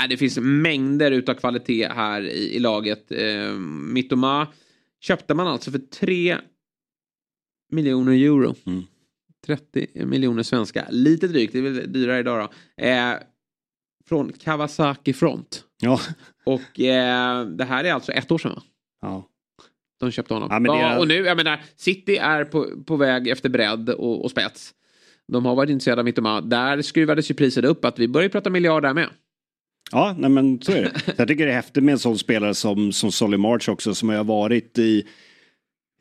det 0.08 0.16
finns 0.16 0.38
mängder 0.38 1.10
utav 1.10 1.34
kvalitet 1.34 1.88
här 1.88 2.22
i, 2.22 2.56
i 2.56 2.58
laget. 2.58 3.12
Eh, 3.12 3.52
Mittoma 3.92 4.46
köpte 5.00 5.34
man 5.34 5.46
alltså 5.46 5.70
för 5.70 5.78
3 5.78 6.36
miljoner 7.72 8.12
euro. 8.12 8.54
Mm. 8.66 8.82
30 9.46 10.04
miljoner 10.06 10.42
svenska. 10.42 10.86
Lite 10.90 11.28
drygt, 11.28 11.52
det 11.52 11.58
är 11.58 11.62
väl 11.62 11.92
dyrare 11.92 12.18
idag 12.18 12.48
då. 12.76 12.84
Eh, 12.84 13.14
från 14.08 14.32
Kawasaki 14.32 15.12
Front. 15.12 15.64
Ja. 15.80 16.00
Och 16.44 16.80
eh, 16.80 17.46
det 17.46 17.64
här 17.64 17.84
är 17.84 17.92
alltså 17.92 18.12
ett 18.12 18.30
år 18.30 18.38
sedan 18.38 18.52
va? 18.54 18.62
Ja. 19.00 19.26
De 20.00 20.10
köpte 20.10 20.34
honom. 20.34 20.48
Ja, 20.66 20.74
är- 20.76 20.80
Ja, 20.80 20.98
och 20.98 21.08
nu, 21.08 21.14
jag 21.14 21.36
menar, 21.36 21.60
City 21.76 22.16
är 22.16 22.44
på, 22.44 22.66
på 22.86 22.96
väg 22.96 23.28
efter 23.28 23.48
bredd 23.48 23.88
och, 23.90 24.24
och 24.24 24.30
spets. 24.30 24.74
De 25.32 25.46
har 25.46 25.54
varit 25.54 25.70
intresserade 25.70 26.00
av 26.00 26.04
Mittoma. 26.04 26.40
Där 26.40 26.82
skruvades 26.82 27.30
ju 27.30 27.34
priset 27.34 27.64
upp 27.64 27.84
att 27.84 27.98
vi 27.98 28.08
börjar 28.08 28.28
prata 28.28 28.50
miljard 28.50 28.82
där 28.82 28.94
med. 28.94 29.08
Ja, 29.92 30.14
nej 30.18 30.30
men 30.30 30.62
så 30.62 30.72
är 30.72 30.82
det. 30.82 31.14
Jag 31.18 31.28
tycker 31.28 31.46
det 31.46 31.52
är 31.52 31.56
häftigt 31.56 31.84
med 31.84 31.92
en 31.92 31.98
sån 31.98 32.18
spelare 32.18 32.54
som, 32.54 32.92
som 32.92 33.12
Solly 33.12 33.36
March 33.36 33.68
också 33.68 33.94
som 33.94 34.08
har 34.08 34.24
varit 34.24 34.78
i 34.78 35.06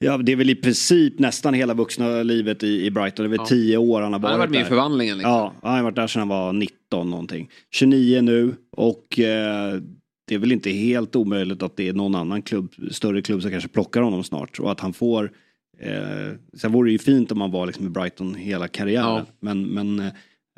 Ja, 0.06 0.18
det 0.18 0.32
är 0.32 0.36
väl 0.36 0.50
i 0.50 0.56
princip 0.56 1.20
nästan 1.20 1.54
hela 1.54 1.74
vuxna 1.74 2.24
livet 2.24 2.64
i, 2.64 2.86
i 2.86 2.92
Brighton. 2.92 3.24
Det 3.24 3.28
är 3.28 3.30
väl 3.30 3.38
Ja. 3.40 3.46
tio 3.46 3.78
år 3.78 4.02
han 4.02 4.14
har 4.14 4.20
Han 4.20 4.22
varit 4.22 4.32
har 4.32 4.38
varit 4.40 4.50
med 4.52 4.60
i 4.60 4.62
där. 4.64 4.70
förvandlingen. 4.70 5.18
Liksom. 5.18 5.32
Ja, 5.32 5.54
han 5.64 5.76
har 5.76 5.84
varit 5.84 5.96
där 5.96 6.08
sedan 6.08 6.20
han 6.20 6.28
var 6.30 6.54
19 6.54 7.10
någonting. 7.10 7.50
29 7.72 8.22
nu 8.22 8.56
och 8.72 9.20
eh, 9.20 9.74
det 10.30 10.36
är 10.36 10.40
väl 10.40 10.52
inte 10.52 10.70
helt 10.70 11.16
omöjligt 11.16 11.64
att 11.64 11.76
det 11.78 11.88
är 11.88 11.94
någon 11.94 12.16
annan 12.16 12.42
klubb, 12.42 12.74
större 12.92 13.22
klubb 13.22 13.42
som 13.42 13.52
kanske 13.52 13.70
plockar 13.70 14.02
honom 14.02 14.24
snart 14.24 14.60
och 14.60 14.72
att 14.72 14.80
han 14.80 14.94
får 14.94 15.32
eh, 15.80 16.36
Sen 16.54 16.72
vore 16.72 16.88
det 16.90 16.92
ju 16.92 17.00
fint 17.00 17.32
om 17.32 17.42
han 17.42 17.52
var 17.52 17.66
liksom 17.66 17.86
i 17.86 17.90
Brighton 17.90 18.36
hela 18.36 18.68
karriären. 18.68 19.06
Ja. 19.06 19.26
Men, 19.40 19.64
men 19.64 20.00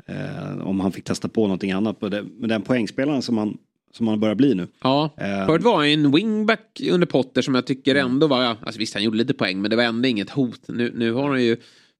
eh, 0.06 0.58
om 0.66 0.80
han 0.80 0.92
fick 0.92 1.04
testa 1.04 1.28
på 1.28 1.42
någonting 1.42 1.72
annat. 1.72 2.00
Med 2.00 2.48
den 2.48 2.62
poängspelaren 2.62 3.22
som 3.22 3.38
han 3.38 3.58
som 3.92 4.08
han 4.08 4.20
börjar 4.20 4.34
bli 4.34 4.54
nu. 4.54 4.66
Ja, 4.82 5.10
Eh. 5.16 5.46
förut 5.46 5.62
var 5.62 5.76
han 5.76 5.86
en 5.86 6.12
wingback 6.12 6.80
under 6.90 7.06
Potter 7.06 7.42
som 7.42 7.54
jag 7.54 7.66
tycker 7.66 7.94
ändå 7.94 8.26
var, 8.26 8.42
alltså 8.42 8.78
visst 8.78 8.94
han 8.94 9.02
gjorde 9.02 9.16
lite 9.16 9.34
poäng 9.34 9.60
men 9.62 9.70
det 9.70 9.76
var 9.76 9.84
ändå 9.84 10.08
inget 10.08 10.30
hot. 10.30 10.60
Nu, 10.68 10.92
nu 10.94 11.12
har 11.12 11.28
han 11.28 11.44
ju 11.44 11.56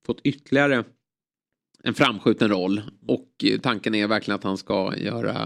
fått 0.07 0.21
ytterligare 0.25 0.85
en 1.83 1.95
framskjuten 1.95 2.49
roll 2.49 2.81
och 3.07 3.29
eh, 3.45 3.61
tanken 3.61 3.95
är 3.95 4.07
verkligen 4.07 4.37
att 4.37 4.45
han 4.45 4.59
ska 4.59 4.97
göra, 4.97 5.37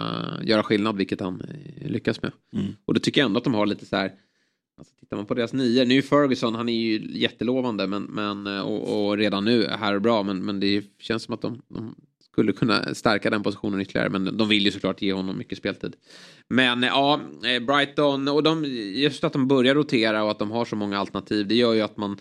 göra 0.42 0.62
skillnad 0.62 0.96
vilket 0.96 1.20
han 1.20 1.40
eh, 1.40 1.90
lyckas 1.90 2.22
med. 2.22 2.32
Mm. 2.52 2.66
Och 2.84 2.94
då 2.94 3.00
tycker 3.00 3.20
jag 3.20 3.26
ändå 3.26 3.38
att 3.38 3.44
de 3.44 3.54
har 3.54 3.66
lite 3.66 3.86
så 3.86 3.96
här 3.96 4.12
Alltså, 4.78 4.94
tittar 5.00 5.16
man 5.16 5.26
på 5.26 5.34
deras 5.34 5.52
nio, 5.52 5.84
nu 5.84 5.98
är 5.98 6.02
Ferguson, 6.02 6.54
han 6.54 6.68
är 6.68 6.72
ju 6.72 7.18
jättelovande 7.20 7.86
men, 7.86 8.02
men, 8.02 8.46
eh, 8.46 8.60
och, 8.60 9.06
och 9.06 9.16
redan 9.16 9.44
nu 9.44 9.64
är 9.64 9.76
här 9.76 9.98
bra 9.98 10.22
men, 10.22 10.44
men 10.44 10.60
det 10.60 10.84
känns 10.98 11.22
som 11.22 11.34
att 11.34 11.42
de, 11.42 11.62
de 11.68 11.94
skulle 12.30 12.52
kunna 12.52 12.94
stärka 12.94 13.30
den 13.30 13.42
positionen 13.42 13.80
ytterligare 13.80 14.08
men 14.08 14.36
de 14.36 14.48
vill 14.48 14.64
ju 14.64 14.70
såklart 14.70 15.02
ge 15.02 15.12
honom 15.12 15.38
mycket 15.38 15.58
speltid. 15.58 15.96
Men 16.48 16.82
ja, 16.82 17.20
Brighton 17.66 18.28
och 18.28 18.42
de, 18.42 18.64
just 18.94 19.24
att 19.24 19.32
de 19.32 19.48
börjar 19.48 19.74
rotera 19.74 20.24
och 20.24 20.30
att 20.30 20.38
de 20.38 20.50
har 20.50 20.64
så 20.64 20.76
många 20.76 20.98
alternativ 20.98 21.46
det 21.48 21.54
gör 21.54 21.72
ju 21.72 21.80
att 21.80 21.96
man 21.96 22.18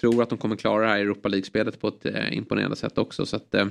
tror 0.00 0.22
att 0.22 0.28
de 0.28 0.38
kommer 0.38 0.56
klara 0.56 0.82
det 0.82 0.88
här 0.88 0.98
Europa 0.98 1.28
League-spelet 1.28 1.80
på 1.80 1.88
ett 1.88 2.06
eh, 2.06 2.36
imponerande 2.36 2.76
sätt 2.76 2.98
också. 2.98 3.26
Så 3.26 3.36
att, 3.36 3.54
eh, 3.54 3.66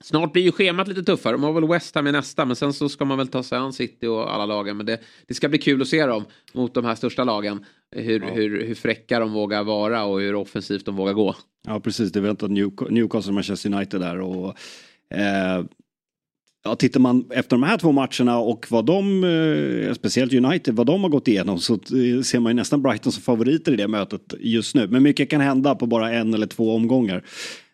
Snart 0.00 0.32
blir 0.32 0.42
ju 0.42 0.52
schemat 0.52 0.88
lite 0.88 1.02
tuffare. 1.02 1.32
De 1.32 1.42
har 1.42 1.52
väl 1.52 1.68
West 1.68 1.94
Ham 1.94 2.06
i 2.06 2.12
nästa 2.12 2.44
men 2.44 2.56
sen 2.56 2.72
så 2.72 2.88
ska 2.88 3.04
man 3.04 3.18
väl 3.18 3.28
ta 3.28 3.42
sig 3.42 3.58
an 3.58 3.72
City 3.72 4.06
och 4.06 4.34
alla 4.34 4.46
lagen. 4.46 4.76
Men 4.76 4.86
det, 4.86 5.00
det 5.26 5.34
ska 5.34 5.48
bli 5.48 5.58
kul 5.58 5.82
att 5.82 5.88
se 5.88 6.06
dem 6.06 6.24
mot 6.52 6.74
de 6.74 6.84
här 6.84 6.94
största 6.94 7.24
lagen. 7.24 7.64
Hur, 7.96 8.20
hur, 8.20 8.66
hur 8.66 8.74
fräcka 8.74 9.20
de 9.20 9.32
vågar 9.32 9.64
vara 9.64 10.04
och 10.04 10.20
hur 10.20 10.34
offensivt 10.34 10.84
de 10.86 10.96
vågar 10.96 11.12
gå. 11.12 11.36
Ja 11.66 11.80
precis, 11.80 12.12
det 12.12 12.20
väntar 12.20 12.48
Newc- 12.48 12.90
Newcastle 12.90 13.30
och 13.30 13.34
Manchester 13.34 13.72
United 13.74 14.00
där. 14.00 14.20
Och, 14.20 14.48
eh, 15.18 15.64
ja, 16.66 16.76
tittar 16.76 17.00
man 17.00 17.24
efter 17.30 17.56
de 17.56 17.62
här 17.62 17.78
två 17.78 17.92
matcherna 17.92 18.38
och 18.38 18.66
vad 18.70 18.86
de, 18.86 19.24
eh, 19.24 19.94
speciellt 19.94 20.32
United, 20.32 20.74
vad 20.74 20.86
de 20.86 21.02
har 21.02 21.10
gått 21.10 21.28
igenom 21.28 21.58
så 21.58 21.74
eh, 21.74 22.22
ser 22.22 22.40
man 22.40 22.50
ju 22.50 22.54
nästan 22.54 22.82
Brighton 22.82 23.12
som 23.12 23.22
favoriter 23.22 23.72
i 23.72 23.76
det 23.76 23.88
mötet 23.88 24.34
just 24.38 24.74
nu. 24.74 24.88
Men 24.88 25.02
mycket 25.02 25.30
kan 25.30 25.40
hända 25.40 25.74
på 25.74 25.86
bara 25.86 26.12
en 26.12 26.34
eller 26.34 26.46
två 26.46 26.74
omgångar. 26.74 27.24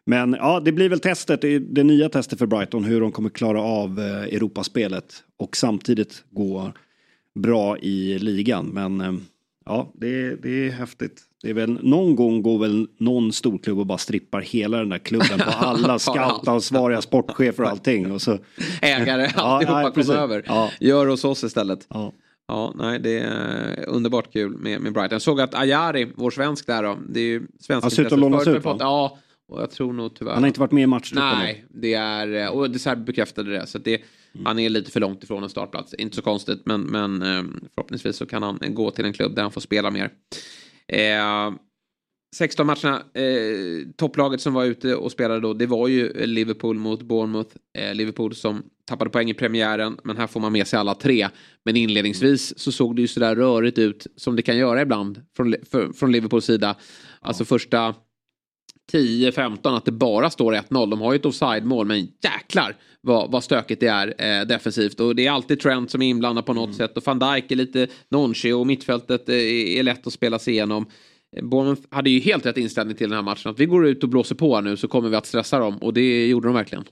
Men 0.04 0.36
ja, 0.38 0.60
det 0.64 0.72
blir 0.72 0.88
väl 0.88 1.00
testet, 1.00 1.40
det, 1.74 1.84
nya 1.84 2.08
testet 2.08 2.38
för 2.38 2.46
Brighton, 2.46 2.84
hur 2.84 3.00
de 3.00 3.12
kommer 3.12 3.30
klara 3.30 3.62
av 3.62 4.00
eh, 4.00 4.34
Europaspelet 4.34 5.24
och 5.38 5.56
samtidigt 5.56 6.24
gå 6.30 6.72
bra 7.34 7.78
i 7.78 8.18
ligan. 8.18 8.66
Men 8.66 9.20
ja, 9.64 9.92
det, 9.94 10.42
det 10.42 10.66
är 10.66 10.70
häftigt. 10.70 11.22
Det 11.42 11.50
är 11.50 11.54
väl, 11.54 11.78
någon 11.82 12.16
gång 12.16 12.42
går 12.42 12.58
väl 12.58 12.86
någon 12.98 13.32
storklubb 13.32 13.78
och 13.78 13.86
bara 13.86 13.98
strippar 13.98 14.40
hela 14.40 14.78
den 14.78 14.88
där 14.88 14.98
klubben 14.98 15.38
på 15.38 15.50
alla 15.50 15.98
scoutansvariga 15.98 17.02
sportchefer 17.02 17.62
och 17.62 17.68
allting. 17.70 18.12
Och 18.12 18.22
så, 18.22 18.38
Ägare, 18.82 19.26
alltihopa 19.34 19.82
ja, 19.82 19.90
kommer 19.90 20.16
över. 20.16 20.42
Ja. 20.46 20.70
Gör 20.80 21.06
hos 21.06 21.24
oss 21.24 21.44
istället. 21.44 21.86
ja. 21.88 22.12
Ja, 22.48 22.72
nej, 22.76 22.98
det 22.98 23.18
är 23.18 23.88
underbart 23.88 24.32
kul 24.32 24.56
med, 24.56 24.80
med 24.80 24.92
Brighton. 24.92 25.14
Jag 25.14 25.22
såg 25.22 25.40
att 25.40 25.54
Ayari, 25.54 26.12
vår 26.14 26.30
svensk 26.30 26.66
där 26.66 26.82
då, 26.82 26.98
det 27.08 27.20
är 27.20 27.24
ju 27.24 27.46
svenska 27.60 27.84
Han 27.84 27.90
ser 27.90 28.06
ut 28.06 28.12
att 28.12 28.18
lånas 28.18 28.46
ut, 28.46 28.64
va? 28.64 28.76
Ja, 28.80 29.18
och 29.48 29.62
jag 29.62 29.70
tror 29.70 29.92
nog 29.92 30.14
tyvärr. 30.14 30.32
Han 30.32 30.42
har 30.42 30.48
inte 30.48 30.60
varit 30.60 30.72
med 30.72 30.82
i 30.82 30.86
matchtruppen. 30.86 31.38
Nej, 31.38 31.64
det 31.68 31.94
är, 31.94 32.50
och 32.50 32.70
det 32.70 32.78
så 32.78 32.88
här 32.88 32.96
bekräftade 32.96 33.50
det. 33.50 33.66
Så 33.66 33.78
det, 33.78 34.02
han 34.44 34.58
är 34.58 34.68
lite 34.68 34.90
för 34.90 35.00
långt 35.00 35.24
ifrån 35.24 35.42
en 35.42 35.48
startplats. 35.48 35.94
Inte 35.94 36.16
så 36.16 36.22
konstigt, 36.22 36.62
men, 36.64 36.80
men 36.80 37.22
eh, 37.22 37.42
förhoppningsvis 37.74 38.16
så 38.16 38.26
kan 38.26 38.42
han 38.42 38.58
gå 38.68 38.90
till 38.90 39.04
en 39.04 39.12
klubb 39.12 39.34
där 39.34 39.42
han 39.42 39.52
får 39.52 39.60
spela 39.60 39.90
mer. 39.90 40.10
Eh, 40.92 41.52
16 42.36 42.66
matcherna, 42.66 43.02
eh, 43.14 43.88
topplaget 43.96 44.40
som 44.40 44.54
var 44.54 44.64
ute 44.64 44.94
och 44.96 45.12
spelade 45.12 45.40
då, 45.40 45.54
det 45.54 45.66
var 45.66 45.88
ju 45.88 46.26
Liverpool 46.26 46.78
mot 46.78 47.02
Bournemouth. 47.02 47.56
Eh, 47.78 47.94
Liverpool 47.94 48.34
som 48.34 48.62
tappade 48.84 49.10
poäng 49.10 49.30
i 49.30 49.34
premiären, 49.34 49.98
men 50.04 50.16
här 50.16 50.26
får 50.26 50.40
man 50.40 50.52
med 50.52 50.66
sig 50.66 50.78
alla 50.78 50.94
tre. 50.94 51.28
Men 51.64 51.76
inledningsvis 51.76 52.58
så 52.58 52.72
såg 52.72 52.96
det 52.96 53.02
ju 53.02 53.08
sådär 53.08 53.36
rörigt 53.36 53.78
ut, 53.78 54.06
som 54.16 54.36
det 54.36 54.42
kan 54.42 54.56
göra 54.56 54.82
ibland 54.82 55.22
från, 55.36 55.54
för, 55.70 55.92
från 55.92 56.12
Liverpools 56.12 56.44
sida. 56.44 56.76
Alltså 57.20 57.44
första 57.44 57.94
10-15 58.92 59.76
att 59.76 59.84
det 59.84 59.92
bara 59.92 60.30
står 60.30 60.52
1-0. 60.54 60.90
De 60.90 61.00
har 61.00 61.12
ju 61.12 61.16
ett 61.16 61.24
offside-mål 61.26 61.86
men 61.86 61.98
jäklar 62.00 62.76
vad, 63.00 63.30
vad 63.30 63.44
stökigt 63.44 63.80
det 63.80 63.86
är 63.86 64.14
eh, 64.40 64.46
defensivt. 64.46 65.00
Och 65.00 65.16
det 65.16 65.26
är 65.26 65.30
alltid 65.30 65.60
Trent 65.60 65.90
som 65.90 66.02
är 66.02 66.08
inblandad 66.08 66.46
på 66.46 66.52
något 66.54 66.64
Mm. 66.64 66.76
sätt. 66.76 66.96
Och 66.96 67.02
van 67.06 67.18
Dijk 67.18 67.50
är 67.52 67.56
lite 67.56 67.86
nonchalant 68.10 68.60
och 68.60 68.66
mittfältet 68.66 69.28
eh, 69.28 69.34
är 69.78 69.82
lätt 69.82 70.06
att 70.06 70.12
spela 70.12 70.38
sig 70.38 70.52
igenom. 70.54 70.86
Eh, 71.36 71.44
Bournemouth 71.44 71.82
hade 71.90 72.10
ju 72.10 72.20
helt 72.20 72.46
rätt 72.46 72.56
inställning 72.56 72.96
till 72.96 73.08
den 73.08 73.16
här 73.16 73.22
matchen. 73.22 73.50
Att 73.50 73.60
vi 73.60 73.66
går 73.66 73.86
ut 73.86 74.02
och 74.02 74.08
blåser 74.08 74.34
på 74.34 74.60
nu 74.60 74.76
så 74.76 74.88
kommer 74.88 75.08
vi 75.08 75.16
att 75.16 75.26
stressa 75.26 75.58
dem. 75.58 75.76
Och 75.76 75.94
det 75.94 76.26
gjorde 76.26 76.48
de 76.48 76.54
verkligen. 76.54 76.84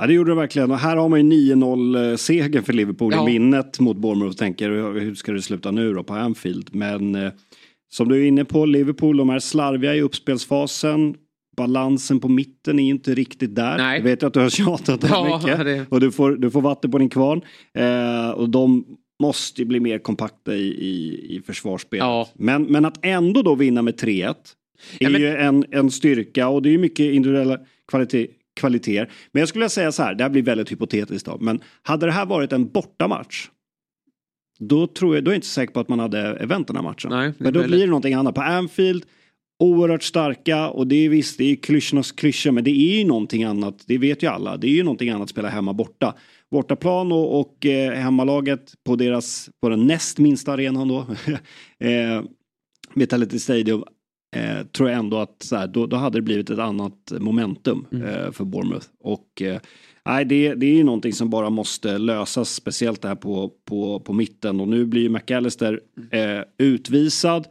Ja 0.00 0.06
det 0.06 0.12
gjorde 0.12 0.30
de 0.30 0.38
verkligen 0.38 0.70
och 0.70 0.78
här 0.78 0.96
har 0.96 1.08
man 1.08 1.30
ju 1.30 1.54
9-0 1.54 2.16
segern 2.16 2.62
för 2.62 2.72
Liverpool 2.72 3.12
Ja. 3.16 3.22
i 3.22 3.26
minnet 3.38 3.80
mot 3.80 3.96
Bournemouth 3.96 4.30
och 4.30 4.36
tänker 4.36 4.70
hur 5.00 5.14
ska 5.14 5.32
det 5.32 5.42
sluta 5.42 5.70
nu 5.70 5.92
då 5.94 6.02
på 6.02 6.14
Anfield. 6.14 6.68
Men 6.74 7.14
eh, 7.14 7.32
som 7.92 8.08
du 8.08 8.22
är 8.22 8.28
inne 8.28 8.44
på, 8.44 8.66
Liverpool 8.66 9.16
de 9.16 9.30
är 9.30 9.38
slarviga 9.38 9.94
i 9.94 10.00
uppspelsfasen. 10.00 11.14
Balansen 11.56 12.20
på 12.20 12.28
mitten 12.28 12.78
är 12.78 12.88
inte 12.88 13.14
riktigt 13.14 13.54
där. 13.54 13.76
Nej. 13.78 13.96
Jag 13.98 14.04
vet 14.04 14.22
att 14.22 14.34
du 14.34 14.40
har 14.40 14.50
tjatat 14.50 15.00
Ja, 15.08 15.28
ja, 15.28 15.38
mycket. 15.48 15.64
det- 15.64 15.86
Och 15.88 16.00
du 16.00 16.12
får, 16.12 16.30
du 16.36 16.50
får 16.50 16.60
vatten 16.60 16.90
på 16.90 16.98
din 16.98 17.08
kvarn. 17.10 17.40
Eh, 17.74 18.30
och 18.30 18.48
de 18.48 18.84
måste 19.22 19.60
ju 19.62 19.66
bli 19.68 19.80
mer 19.80 19.98
kompakta 19.98 20.54
i, 20.54 20.62
i, 20.66 21.36
i 21.36 21.42
försvarsspelet. 21.46 22.02
Ja. 22.04 22.28
Men, 22.34 22.62
men 22.62 22.84
att 22.84 22.98
ändå 23.04 23.42
då 23.42 23.54
vinna 23.54 23.82
med 23.82 23.94
3-1 24.00 24.28
är 24.28 24.34
Ja, 24.98 25.10
men- 25.10 25.20
ju 25.20 25.28
en, 25.28 25.64
en 25.70 25.90
styrka 25.90 26.48
och 26.48 26.62
det 26.62 26.68
är 26.68 26.70
ju 26.72 26.78
mycket 26.78 27.14
individuella 27.14 27.58
kvalitet, 27.90 28.26
kvaliteter. 28.60 29.10
Men 29.32 29.40
jag 29.40 29.48
skulle 29.48 29.68
säga 29.68 29.92
så 29.92 30.02
här, 30.02 30.14
det 30.14 30.24
här 30.24 30.30
blir 30.30 30.42
väldigt 30.42 30.72
hypotetiskt 30.72 31.26
då, 31.26 31.38
men 31.40 31.60
hade 31.82 32.06
det 32.06 32.12
här 32.12 32.26
varit 32.26 32.52
en 32.52 32.68
bortamatch 32.68 33.48
då, 34.68 34.86
tror 34.86 35.14
jag, 35.14 35.24
då 35.24 35.30
är 35.30 35.32
jag 35.32 35.38
inte 35.38 35.46
säker 35.46 35.72
på 35.72 35.80
att 35.80 35.88
man 35.88 35.98
hade 35.98 36.46
vänt 36.46 36.66
den 36.66 36.76
här 36.76 36.82
matchen. 36.82 37.10
Nej, 37.10 37.32
men 37.38 37.52
då 37.52 37.58
möjligt. 37.58 37.70
blir 37.70 37.80
det 37.80 37.86
någonting 37.86 38.14
annat. 38.14 38.34
På 38.34 38.40
Anfield, 38.40 39.04
oerhört 39.62 40.02
starka 40.02 40.68
och 40.68 40.86
det 40.86 40.96
är 40.96 41.08
visst, 41.08 41.38
det 41.38 41.44
är 41.44 41.56
klyschornas 41.56 42.12
klyscha 42.12 42.52
men 42.52 42.64
det 42.64 42.70
är 42.70 42.98
ju 42.98 43.04
någonting 43.04 43.44
annat, 43.44 43.84
det 43.86 43.98
vet 43.98 44.22
ju 44.22 44.26
alla. 44.26 44.56
Det 44.56 44.66
är 44.66 44.72
ju 44.72 44.82
någonting 44.82 45.10
annat 45.10 45.22
att 45.22 45.30
spela 45.30 45.48
hemma 45.48 45.72
borta. 45.72 46.14
Bortaplan 46.50 47.12
och, 47.12 47.40
och 47.40 47.66
eh, 47.66 47.92
hemmalaget 47.92 48.72
på 48.84 48.96
deras, 48.96 49.50
på 49.62 49.68
den 49.68 49.86
näst 49.86 50.18
minsta 50.18 50.52
arenan 50.52 50.88
då, 50.88 50.98
eh, 51.88 52.22
Vitality 52.94 53.38
Stadium, 53.38 53.84
eh, 54.36 54.66
tror 54.66 54.88
jag 54.88 54.98
ändå 54.98 55.18
att 55.18 55.42
så 55.42 55.56
här, 55.56 55.66
då, 55.66 55.86
då 55.86 55.96
hade 55.96 56.18
det 56.18 56.22
blivit 56.22 56.50
ett 56.50 56.58
annat 56.58 57.12
momentum 57.18 57.86
eh, 57.92 58.32
för 58.32 58.44
Bournemouth. 58.44 58.86
Och 59.00 59.42
eh, 59.42 59.60
nej, 60.06 60.24
det, 60.24 60.54
det 60.54 60.66
är 60.66 60.74
ju 60.74 60.84
någonting 60.84 61.12
som 61.12 61.30
bara 61.30 61.50
måste 61.50 61.98
lösas, 61.98 62.54
speciellt 62.54 63.02
det 63.02 63.08
här 63.08 63.14
på, 63.14 63.52
på, 63.64 64.00
på 64.00 64.12
mitten. 64.12 64.60
Och 64.60 64.68
nu 64.68 64.86
blir 64.86 65.02
ju 65.02 65.08
McAllister 65.08 65.80
eh, 66.10 66.40
utvisad. 66.58 67.46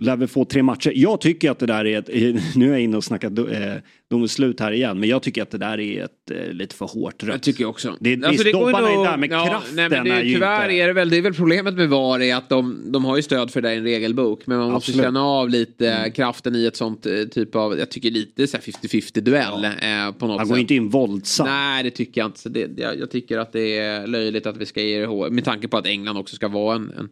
Lär 0.00 0.16
väl 0.16 0.28
få 0.28 0.44
tre 0.44 0.62
matcher. 0.62 0.92
Jag 0.94 1.20
tycker 1.20 1.50
att 1.50 1.58
det 1.58 1.66
där 1.66 1.84
är 1.86 1.98
ett, 1.98 2.08
nu 2.56 2.66
är 2.68 2.70
jag 2.72 2.80
inne 2.80 2.96
och 2.96 3.04
snackar 3.04 3.52
eh, 3.52 3.74
domslut 4.10 4.60
här 4.60 4.72
igen, 4.72 5.00
men 5.00 5.08
jag 5.08 5.22
tycker 5.22 5.42
att 5.42 5.50
det 5.50 5.58
där 5.58 5.80
är 5.80 6.04
ett 6.04 6.30
eh, 6.30 6.52
lite 6.52 6.74
för 6.74 6.86
hårt 6.86 7.22
rött. 7.22 7.32
Jag 7.34 7.42
tycker 7.42 7.64
jag 7.64 7.70
också. 7.70 7.96
Det- 8.00 8.16
visst, 8.16 8.24
går 8.44 8.46
ju 8.46 8.52
dobbarna 8.52 8.90
är 8.90 8.94
nog- 8.94 9.04
där, 9.06 9.16
men 9.16 9.28
kraften 9.28 9.76
nej, 9.76 9.88
men 9.88 10.04
det, 10.04 10.10
är 10.10 10.22
ju 10.22 10.34
Tyvärr 10.34 10.62
inte- 10.68 10.74
är 10.82 10.86
det 10.86 10.92
väl, 10.92 11.10
det 11.10 11.16
är 11.16 11.22
väl 11.22 11.34
problemet 11.34 11.74
med 11.74 11.88
VAR 11.88 12.20
är 12.22 12.36
att 12.36 12.48
de, 12.48 12.92
de 12.92 13.04
har 13.04 13.16
ju 13.16 13.22
stöd 13.22 13.50
för 13.50 13.60
det 13.62 13.74
i 13.74 13.76
en 13.76 13.84
regelbok. 13.84 14.46
Men 14.46 14.58
man 14.58 14.70
måste 14.70 14.90
Absolut. 14.90 15.04
känna 15.06 15.22
av 15.24 15.48
lite 15.48 16.12
kraften 16.14 16.54
i 16.56 16.66
ett 16.66 16.76
sånt 16.76 17.06
eh, 17.06 17.12
typ 17.30 17.54
av, 17.54 17.78
jag 17.78 17.90
tycker 17.90 18.10
lite 18.10 18.46
så 18.46 18.56
här 18.56 18.64
50-50 18.88 19.20
duell 19.20 19.64
eh, 19.64 19.70
på 20.18 20.26
något 20.26 20.36
Han 20.38 20.46
sätt. 20.46 20.48
går 20.48 20.58
inte 20.58 20.74
in 20.74 20.88
våldsamt. 20.88 21.48
Nej, 21.50 21.82
det 21.82 21.90
tycker 21.90 22.20
jag 22.20 22.28
inte. 22.28 22.38
Så 22.40 22.48
det, 22.48 22.68
jag, 22.76 22.98
jag 22.98 23.10
tycker 23.10 23.38
att 23.38 23.52
det 23.52 23.78
är 23.78 24.06
löjligt 24.06 24.46
att 24.46 24.56
vi 24.56 24.66
ska 24.66 24.80
ge 24.82 25.00
det 25.06 25.30
med 25.30 25.44
tanke 25.44 25.68
på 25.68 25.76
att 25.76 25.86
England 25.86 26.16
också 26.16 26.36
ska 26.36 26.48
vara 26.48 26.76
en, 26.76 26.92
en 26.98 27.08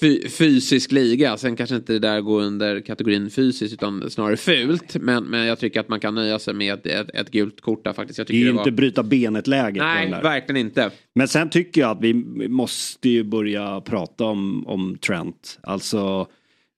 fy, 0.00 0.28
fysisk 0.28 0.92
liga. 0.92 1.36
Sen 1.36 1.56
kanske 1.56 1.76
inte 1.76 1.92
det 1.92 1.98
där 1.98 2.20
går 2.20 2.42
under 2.42 2.80
kategorin 2.80 3.30
fysiskt 3.30 3.74
utan 3.74 4.10
snarare 4.10 4.36
fult. 4.36 4.96
Men, 4.96 5.24
men 5.24 5.46
jag 5.46 5.58
tycker 5.58 5.80
att 5.80 5.88
man 5.88 6.00
kan 6.00 6.14
nöja 6.14 6.38
sig 6.38 6.54
med 6.54 6.74
ett, 6.74 6.86
ett, 6.86 7.10
ett 7.14 7.30
gult 7.30 7.60
kort 7.60 7.84
där 7.84 7.92
faktiskt. 7.92 8.18
Jag 8.18 8.26
Det 8.26 8.32
är 8.32 8.38
ju 8.38 8.44
det 8.44 8.52
var... 8.52 8.60
inte 8.60 8.72
bryta 8.72 9.02
benet-läget. 9.02 9.82
Nej, 9.82 10.10
verkligen 10.10 10.66
inte. 10.66 10.90
Men 11.14 11.28
sen 11.28 11.50
tycker 11.50 11.80
jag 11.80 11.90
att 11.90 12.02
vi 12.02 12.14
måste 12.48 13.08
ju 13.08 13.24
börja 13.24 13.80
prata 13.80 14.24
om, 14.24 14.66
om 14.66 14.98
Trent. 14.98 15.58
Alltså, 15.62 16.26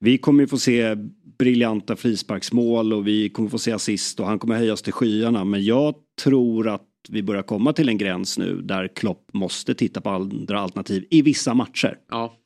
vi 0.00 0.18
kommer 0.18 0.42
ju 0.42 0.46
få 0.46 0.58
se 0.58 0.96
briljanta 1.38 1.96
frisparksmål 1.96 2.92
och 2.92 3.06
vi 3.06 3.28
kommer 3.28 3.48
få 3.48 3.58
se 3.58 3.72
assist 3.72 4.20
och 4.20 4.26
han 4.26 4.38
kommer 4.38 4.56
höjas 4.56 4.82
till 4.82 4.92
skyarna. 4.92 5.44
Men 5.44 5.64
jag 5.64 5.94
tror 6.22 6.68
att 6.68 6.82
vi 7.08 7.22
börjar 7.22 7.42
komma 7.42 7.72
till 7.72 7.88
en 7.88 7.98
gräns 7.98 8.38
nu 8.38 8.62
där 8.62 8.88
Klopp 8.88 9.28
måste 9.32 9.74
titta 9.74 10.00
på 10.00 10.10
andra 10.10 10.60
alternativ 10.60 11.06
i 11.10 11.22
vissa 11.22 11.54
matcher. 11.54 11.98
Ja. 12.10 12.36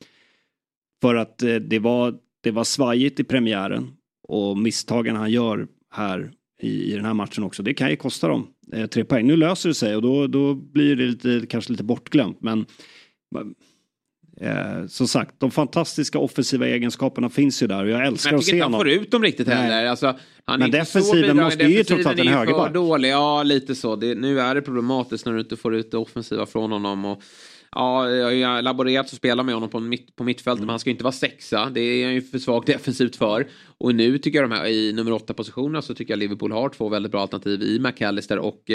För 1.01 1.15
att 1.15 1.43
eh, 1.43 1.55
det 1.55 1.79
var, 1.79 2.15
det 2.43 2.51
var 2.51 2.63
svajigt 2.63 3.19
i 3.19 3.23
premiären 3.23 3.91
och 4.27 4.57
misstagen 4.57 5.15
han 5.15 5.31
gör 5.31 5.67
här 5.93 6.31
i, 6.61 6.91
i 6.91 6.95
den 6.95 7.05
här 7.05 7.13
matchen 7.13 7.43
också, 7.43 7.63
det 7.63 7.73
kan 7.73 7.89
ju 7.89 7.95
kosta 7.95 8.27
dem 8.27 8.47
eh, 8.73 8.87
tre 8.87 9.05
poäng. 9.05 9.27
Nu 9.27 9.35
löser 9.35 9.69
det 9.69 9.75
sig 9.75 9.95
och 9.95 10.01
då, 10.01 10.27
då 10.27 10.53
blir 10.53 10.95
det 10.95 11.05
lite, 11.05 11.47
kanske 11.49 11.71
lite 11.71 11.83
bortglömt. 11.83 12.41
Men 12.41 12.65
eh, 14.41 14.85
som 14.87 15.07
sagt, 15.07 15.39
de 15.39 15.51
fantastiska 15.51 16.19
offensiva 16.19 16.67
egenskaperna 16.67 17.29
finns 17.29 17.63
ju 17.63 17.67
där 17.67 17.83
och 17.83 17.89
jag 17.89 18.07
älskar 18.07 18.31
Men 18.31 18.35
jag 18.35 18.39
att 18.39 18.45
tycker 18.45 18.51
se 18.51 18.55
inte 18.57 18.63
han 18.65 18.73
honom. 18.73 18.85
får 18.85 18.89
ut 19.03 19.11
dem 19.11 19.23
riktigt 19.23 19.47
heller. 19.47 19.85
Alltså, 19.85 20.15
han 20.45 20.59
Men 20.59 20.71
defensiven 20.71 21.37
måste 21.37 21.63
ju 21.63 21.83
trots 21.83 22.05
allt 22.05 22.19
en 22.19 22.27
är 22.27 22.31
ju 22.31 22.37
högerback. 22.37 22.73
dålig. 22.73 23.09
Ja, 23.09 23.43
lite 23.43 23.75
så. 23.75 23.95
Det, 23.95 24.15
nu 24.15 24.39
är 24.39 24.55
det 24.55 24.61
problematiskt 24.61 25.25
när 25.25 25.33
du 25.33 25.39
inte 25.39 25.55
får 25.57 25.75
ut 25.75 25.91
det 25.91 25.97
offensiva 25.97 26.45
från 26.45 26.71
honom. 26.71 27.05
Och, 27.05 27.21
Ja, 27.71 28.09
jag 28.09 28.49
har 28.49 28.61
laborerat 28.61 29.05
och 29.05 29.17
spelat 29.17 29.45
med 29.45 29.55
honom 29.55 29.69
på, 29.69 29.79
mitt, 29.79 30.15
på 30.15 30.23
mittfältet, 30.23 30.59
mm. 30.59 30.65
men 30.65 30.69
han 30.69 30.79
ska 30.79 30.89
ju 30.89 30.91
inte 30.91 31.03
vara 31.03 31.11
sexa. 31.11 31.69
Det 31.69 31.81
är 31.81 32.05
han 32.05 32.13
ju 32.13 32.21
för 32.21 32.39
svagt 32.39 32.67
defensivt 32.67 33.15
för. 33.15 33.47
Och 33.77 33.95
nu 33.95 34.17
tycker 34.17 34.41
jag 34.41 34.49
de 34.49 34.55
här 34.55 34.67
i 34.67 34.93
nummer 34.93 35.11
åtta 35.11 35.33
positionerna 35.33 35.81
så 35.81 35.93
tycker 35.95 36.11
jag 36.13 36.19
Liverpool 36.19 36.51
har 36.51 36.69
två 36.69 36.89
väldigt 36.89 37.11
bra 37.11 37.21
alternativ 37.21 37.61
i 37.63 37.79
McAllister 37.79 38.37
och 38.39 38.71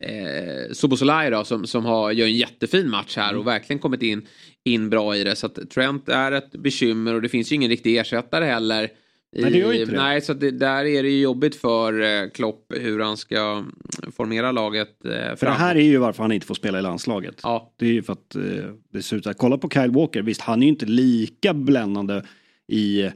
eh, 0.00 0.72
Sobosolai 0.72 1.30
då 1.30 1.44
som, 1.44 1.66
som 1.66 1.84
har, 1.84 2.12
gör 2.12 2.26
en 2.26 2.36
jättefin 2.36 2.90
match 2.90 3.16
här 3.16 3.28
och 3.28 3.42
mm. 3.42 3.44
verkligen 3.44 3.80
kommit 3.80 4.02
in, 4.02 4.26
in 4.64 4.90
bra 4.90 5.16
i 5.16 5.24
det. 5.24 5.36
Så 5.36 5.46
att 5.46 5.70
Trent 5.70 6.08
är 6.08 6.32
ett 6.32 6.52
bekymmer 6.52 7.14
och 7.14 7.22
det 7.22 7.28
finns 7.28 7.52
ju 7.52 7.56
ingen 7.56 7.70
riktig 7.70 7.96
ersättare 7.96 8.44
heller. 8.44 8.90
I, 9.36 9.42
nej, 9.42 9.52
det 9.52 9.58
gör 9.58 9.72
inte 9.72 9.92
det. 9.92 9.96
Nej, 9.96 10.20
så 10.20 10.34
det, 10.34 10.50
där 10.50 10.84
är 10.84 11.02
det 11.02 11.08
ju 11.08 11.20
jobbigt 11.20 11.56
för 11.56 12.00
eh, 12.00 12.30
Klopp 12.30 12.72
hur 12.80 13.00
han 13.00 13.16
ska 13.16 13.64
formera 14.16 14.52
laget. 14.52 15.04
Eh, 15.04 15.36
för 15.36 15.46
det 15.46 15.52
här 15.52 15.74
är 15.74 15.80
ju 15.80 15.98
varför 15.98 16.22
han 16.22 16.32
inte 16.32 16.46
får 16.46 16.54
spela 16.54 16.78
i 16.78 16.82
landslaget. 16.82 17.40
Ja. 17.42 17.72
Det 17.76 17.86
är 17.86 17.92
ju 17.92 18.02
för 18.02 18.12
att 18.12 18.36
eh, 18.36 18.42
det 18.92 19.02
ser 19.02 19.16
ut 19.16 19.26
att, 19.26 19.38
kolla 19.38 19.58
på 19.58 19.70
Kyle 19.70 19.90
Walker, 19.90 20.22
visst 20.22 20.40
han 20.40 20.62
är 20.62 20.66
ju 20.66 20.68
inte 20.68 20.86
lika 20.86 21.54
bländande 21.54 22.22
i, 22.68 23.10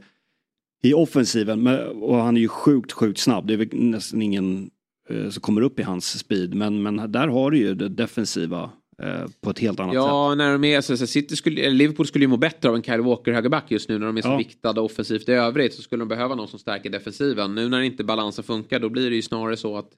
i 0.83 0.93
offensiven 0.93 1.63
men, 1.63 1.79
och 1.87 2.15
han 2.15 2.37
är 2.37 2.41
ju 2.41 2.47
sjukt, 2.47 2.91
sjukt 2.91 3.19
snabb. 3.19 3.47
Det 3.47 3.53
är 3.53 3.57
väl 3.57 3.69
nästan 3.71 4.21
ingen 4.21 4.69
Eh, 5.09 5.29
som 5.29 5.41
kommer 5.41 5.61
upp 5.61 5.79
i 5.79 5.83
hans 5.83 6.19
speed. 6.19 6.53
Men, 6.53 6.83
men 6.83 7.11
där 7.11 7.27
har 7.27 7.51
du 7.51 7.57
ju 7.57 7.75
det 7.75 7.89
defensiva 7.89 8.69
eh, 9.01 9.27
på 9.41 9.49
ett 9.49 9.59
helt 9.59 9.79
annat 9.79 9.95
ja, 9.95 10.01
sätt. 10.01 10.09
Ja, 10.09 10.35
när 10.35 10.51
de 10.51 10.63
är 10.63 10.81
så, 10.81 10.97
så 10.97 11.07
City 11.07 11.35
skulle, 11.35 11.69
Liverpool 11.69 12.07
skulle 12.07 12.23
ju 12.23 12.29
må 12.29 12.37
bättre 12.37 12.69
av 12.69 12.75
en 12.75 12.83
Kyle 12.83 13.01
Walker 13.01 13.31
högerback 13.31 13.71
just 13.71 13.89
nu 13.89 13.99
när 13.99 14.05
de 14.05 14.17
är 14.17 14.21
så 14.21 14.27
ja. 14.27 14.37
viktade 14.37 14.81
offensivt 14.81 15.29
i 15.29 15.31
övrigt 15.31 15.73
så 15.73 15.81
skulle 15.81 16.01
de 16.01 16.07
behöva 16.07 16.35
någon 16.35 16.47
som 16.47 16.59
stärker 16.59 16.89
defensiven. 16.89 17.55
Nu 17.55 17.69
när 17.69 17.81
inte 17.81 18.03
balansen 18.03 18.43
funkar 18.43 18.79
då 18.79 18.89
blir 18.89 19.09
det 19.09 19.15
ju 19.15 19.21
snarare 19.21 19.57
så 19.57 19.77
att 19.77 19.89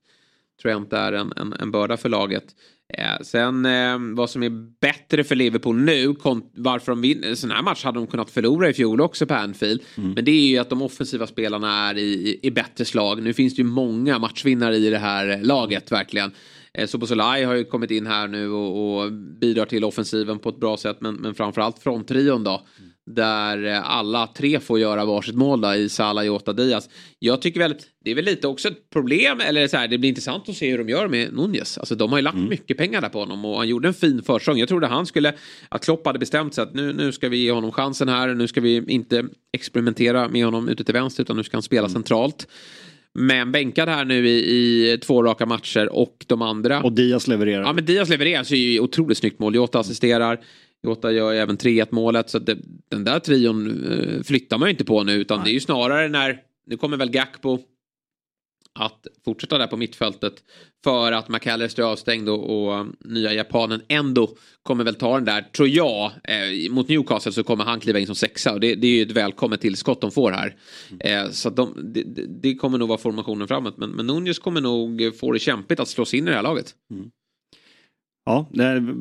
Trent 0.61 0.93
är 0.93 1.13
en, 1.13 1.33
en, 1.35 1.53
en 1.53 1.71
börda 1.71 1.97
för 1.97 2.09
laget. 2.09 2.43
Eh, 2.97 3.23
sen 3.23 3.65
eh, 3.65 3.97
vad 4.15 4.29
som 4.29 4.43
är 4.43 4.49
bättre 4.81 5.23
för 5.23 5.35
Liverpool 5.35 5.77
nu, 5.77 6.15
varför 6.55 6.91
de 6.91 7.01
vinner, 7.01 7.35
sån 7.35 7.51
här 7.51 7.61
match 7.61 7.83
hade 7.83 7.99
de 7.99 8.07
kunnat 8.07 8.29
förlora 8.29 8.69
i 8.69 8.73
fjol 8.73 9.01
också 9.01 9.25
på 9.25 9.33
Anfield. 9.33 9.81
Mm. 9.97 10.11
Men 10.11 10.25
det 10.25 10.31
är 10.31 10.47
ju 10.47 10.57
att 10.57 10.69
de 10.69 10.81
offensiva 10.81 11.27
spelarna 11.27 11.89
är 11.89 11.97
i, 11.97 12.01
i, 12.01 12.39
i 12.43 12.51
bättre 12.51 12.85
slag. 12.85 13.21
Nu 13.23 13.33
finns 13.33 13.55
det 13.55 13.61
ju 13.61 13.67
många 13.67 14.19
matchvinnare 14.19 14.75
i 14.75 14.89
det 14.89 14.97
här 14.97 15.39
laget 15.43 15.91
verkligen. 15.91 16.31
Eh, 16.77 17.47
har 17.47 17.55
ju 17.55 17.63
kommit 17.63 17.91
in 17.91 18.07
här 18.07 18.27
nu 18.27 18.49
och, 18.49 19.01
och, 19.03 19.11
bidrar 19.13 19.65
till 19.65 19.83
offensiven 19.83 20.39
på 20.39 20.49
ett 20.49 20.59
bra 20.59 20.77
sätt 20.77 20.97
men, 20.99 21.15
men 21.15 21.35
framförallt 21.35 21.79
fronttrion 21.79 22.43
då. 22.43 22.51
Mm. 22.51 22.91
Där 23.05 23.65
eh, 23.65 23.91
alla 23.91 24.27
tre 24.27 24.59
får 24.59 24.79
göra 24.79 25.05
varsitt 25.05 25.35
mål 25.35 25.61
då, 25.61 25.73
i 25.73 25.89
Salah, 25.89 26.25
Jota, 26.25 26.53
Diaz. 26.53 26.89
Jag 27.19 27.41
tycker 27.41 27.59
väl, 27.59 27.75
det 28.05 28.11
är 28.11 28.15
väl 28.15 28.25
lite 28.25 28.47
också 28.47 28.67
ett 28.67 28.89
problem, 28.89 29.39
eller 29.39 29.67
så 29.67 29.77
här, 29.77 29.87
det 29.87 29.97
blir 29.97 30.09
intressant 30.09 30.49
att 30.49 30.55
se 30.55 30.71
hur 30.71 30.77
de 30.77 30.89
gör 30.89 31.07
med 31.07 31.33
Nunez. 31.33 31.77
Alltså 31.77 31.95
de 31.95 32.11
har 32.11 32.17
ju 32.17 32.23
lagt 32.23 32.35
mm. 32.35 32.49
mycket 32.49 32.77
pengar 32.77 33.01
där 33.01 33.09
på 33.09 33.19
honom 33.19 33.45
och 33.45 33.57
han 33.57 33.67
gjorde 33.67 33.87
en 33.87 33.93
fin 33.93 34.23
försäsong. 34.23 34.57
Jag 34.57 34.69
trodde 34.69 34.87
han 34.87 35.05
skulle, 35.05 35.33
att 35.69 35.85
Klopp 35.85 36.05
hade 36.05 36.19
bestämt 36.19 36.53
sig 36.53 36.61
att 36.61 36.73
nu, 36.73 36.93
nu 36.93 37.11
ska 37.11 37.29
vi 37.29 37.37
ge 37.37 37.51
honom 37.51 37.71
chansen 37.71 38.09
här, 38.09 38.33
nu 38.33 38.47
ska 38.47 38.61
vi 38.61 38.83
inte 38.87 39.27
experimentera 39.53 40.29
med 40.29 40.45
honom 40.45 40.69
ute 40.69 40.83
till 40.83 40.93
vänster 40.93 41.23
utan 41.23 41.37
nu 41.37 41.43
ska 41.43 41.57
han 41.57 41.63
spela 41.63 41.87
mm. 41.87 41.91
centralt. 41.91 42.47
Men 43.13 43.51
bänkad 43.51 43.89
här 43.89 44.05
nu 44.05 44.27
i, 44.27 44.91
i, 44.91 44.97
två 44.97 45.23
raka 45.23 45.45
matcher 45.45 45.89
och 45.93 46.25
de 46.27 46.41
andra. 46.41 46.83
Och 46.83 46.93
Diaz 46.93 47.27
levererar. 47.27 47.63
Ja 47.63 47.73
men 47.73 47.85
Diaz 47.85 48.09
levererar 48.09 48.43
så 48.43 48.53
är 48.53 48.57
ju 48.57 48.79
otroligt 48.79 49.17
snyggt 49.17 49.39
mål. 49.39 49.55
Jota 49.55 49.79
assisterar. 49.79 50.39
Jota 50.83 51.11
gör 51.11 51.31
ju 51.31 51.37
även 51.37 51.57
3-1 51.57 51.87
målet. 51.89 52.29
Så 52.29 52.39
det, 52.39 52.57
den 52.89 53.03
där 53.03 53.19
trion 53.19 53.85
eh, 53.91 54.23
flyttar 54.23 54.57
man 54.57 54.67
ju 54.67 54.71
inte 54.71 54.85
på 54.85 55.03
nu 55.03 55.13
utan 55.13 55.37
Nej. 55.37 55.45
det 55.45 55.51
är 55.51 55.53
ju 55.53 55.59
snarare 55.59 56.07
när, 56.07 56.37
nu 56.67 56.77
kommer 56.77 56.97
väl 56.97 57.09
Gakpo 57.09 57.59
att 58.79 59.07
fortsätta 59.25 59.57
där 59.57 59.67
på 59.67 59.77
mittfältet 59.77 60.33
för 60.83 61.11
att 61.11 61.29
McAllister 61.29 61.83
är 61.83 61.87
avstängd 61.87 62.29
och, 62.29 62.69
och 62.69 62.85
nya 62.99 63.33
japanen 63.33 63.81
ändå 63.87 64.29
kommer 64.63 64.83
väl 64.83 64.95
ta 64.95 65.15
den 65.15 65.25
där, 65.25 65.41
tror 65.41 65.67
jag, 65.67 66.11
eh, 66.23 66.71
mot 66.71 66.89
Newcastle 66.89 67.31
så 67.31 67.43
kommer 67.43 67.63
han 67.63 67.79
kliva 67.79 67.99
in 67.99 68.05
som 68.05 68.15
sexa 68.15 68.53
och 68.53 68.59
det, 68.59 68.75
det 68.75 68.87
är 68.87 68.91
ju 68.91 69.01
ett 69.01 69.11
välkommet 69.11 69.61
tillskott 69.61 70.01
de 70.01 70.11
får 70.11 70.31
här. 70.31 70.55
Eh, 70.99 71.29
så 71.29 71.49
de, 71.49 71.93
det, 71.93 72.03
det, 72.41 72.55
kommer 72.55 72.77
nog 72.77 72.89
vara 72.89 72.97
formationen 72.97 73.47
framåt 73.47 73.77
men, 73.77 73.89
men 73.89 74.07
Nunez 74.07 74.39
kommer 74.39 74.61
nog 74.61 75.15
få 75.19 75.31
det 75.31 75.39
kämpigt 75.39 75.79
att 75.79 75.87
slå 75.87 76.05
sig 76.05 76.19
in 76.19 76.27
i 76.27 76.29
det 76.29 76.35
här 76.35 76.43
laget. 76.43 76.75
Mm. 76.91 77.11
Ja, 78.25 78.49
det 78.51 78.95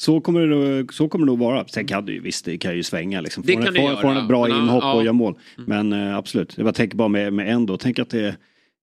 så 0.00 0.20
kommer, 0.20 0.46
det, 0.46 0.92
så 0.92 1.08
kommer 1.08 1.26
det 1.26 1.32
nog 1.32 1.38
vara. 1.38 1.68
Sen 1.68 1.86
kan 1.86 2.06
det 2.06 2.12
ju 2.12 2.20
visst, 2.20 2.44
det 2.44 2.58
kan 2.58 2.76
ju 2.76 2.82
svänga 2.82 3.20
liksom. 3.20 3.42
Får, 3.42 3.52
det 3.52 3.80
får, 3.80 4.00
får 4.02 4.08
en 4.08 4.28
bra 4.28 4.48
inhopp 4.48 4.82
ja. 4.82 4.92
och 4.92 5.04
gör 5.04 5.12
mål. 5.12 5.38
Mm. 5.58 5.88
Men 5.88 6.08
äh, 6.08 6.16
absolut, 6.16 6.58
jag 6.58 6.74
tänker 6.74 6.96
bara 6.96 7.08
med, 7.08 7.32
med 7.32 7.52
ändå, 7.52 7.76
tänk 7.76 7.98
att 7.98 8.10
det 8.10 8.36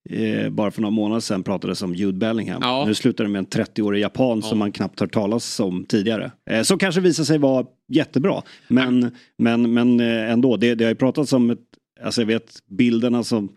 eh, 0.09 0.49
bara 0.49 0.71
för 0.71 0.81
några 0.81 0.91
månader 0.91 1.19
sedan 1.19 1.43
pratades 1.43 1.81
om 1.81 1.95
Jude 1.95 2.17
Bellingham. 2.17 2.61
Ja. 2.61 2.85
Nu 2.87 2.95
slutar 2.95 3.23
det 3.23 3.29
med 3.29 3.39
en 3.39 3.47
30-årig 3.47 4.01
japan 4.01 4.39
ja. 4.43 4.49
som 4.49 4.59
man 4.59 4.71
knappt 4.71 4.99
hört 4.99 5.13
talas 5.13 5.59
om 5.59 5.85
tidigare. 5.85 6.31
Eh, 6.49 6.61
som 6.61 6.79
kanske 6.79 7.01
visar 7.01 7.23
sig 7.23 7.37
vara 7.37 7.65
jättebra. 7.87 8.41
Men, 8.67 9.01
ja. 9.01 9.09
men, 9.37 9.73
men 9.73 9.99
eh, 9.99 10.31
ändå, 10.31 10.57
det, 10.57 10.75
det 10.75 10.83
har 10.83 10.91
ju 10.91 10.95
pratats 10.95 11.33
om 11.33 11.49
ett, 11.49 11.59
alltså 12.03 12.21
jag 12.21 12.27
vet 12.27 12.57
bilderna 12.67 13.23
som 13.23 13.49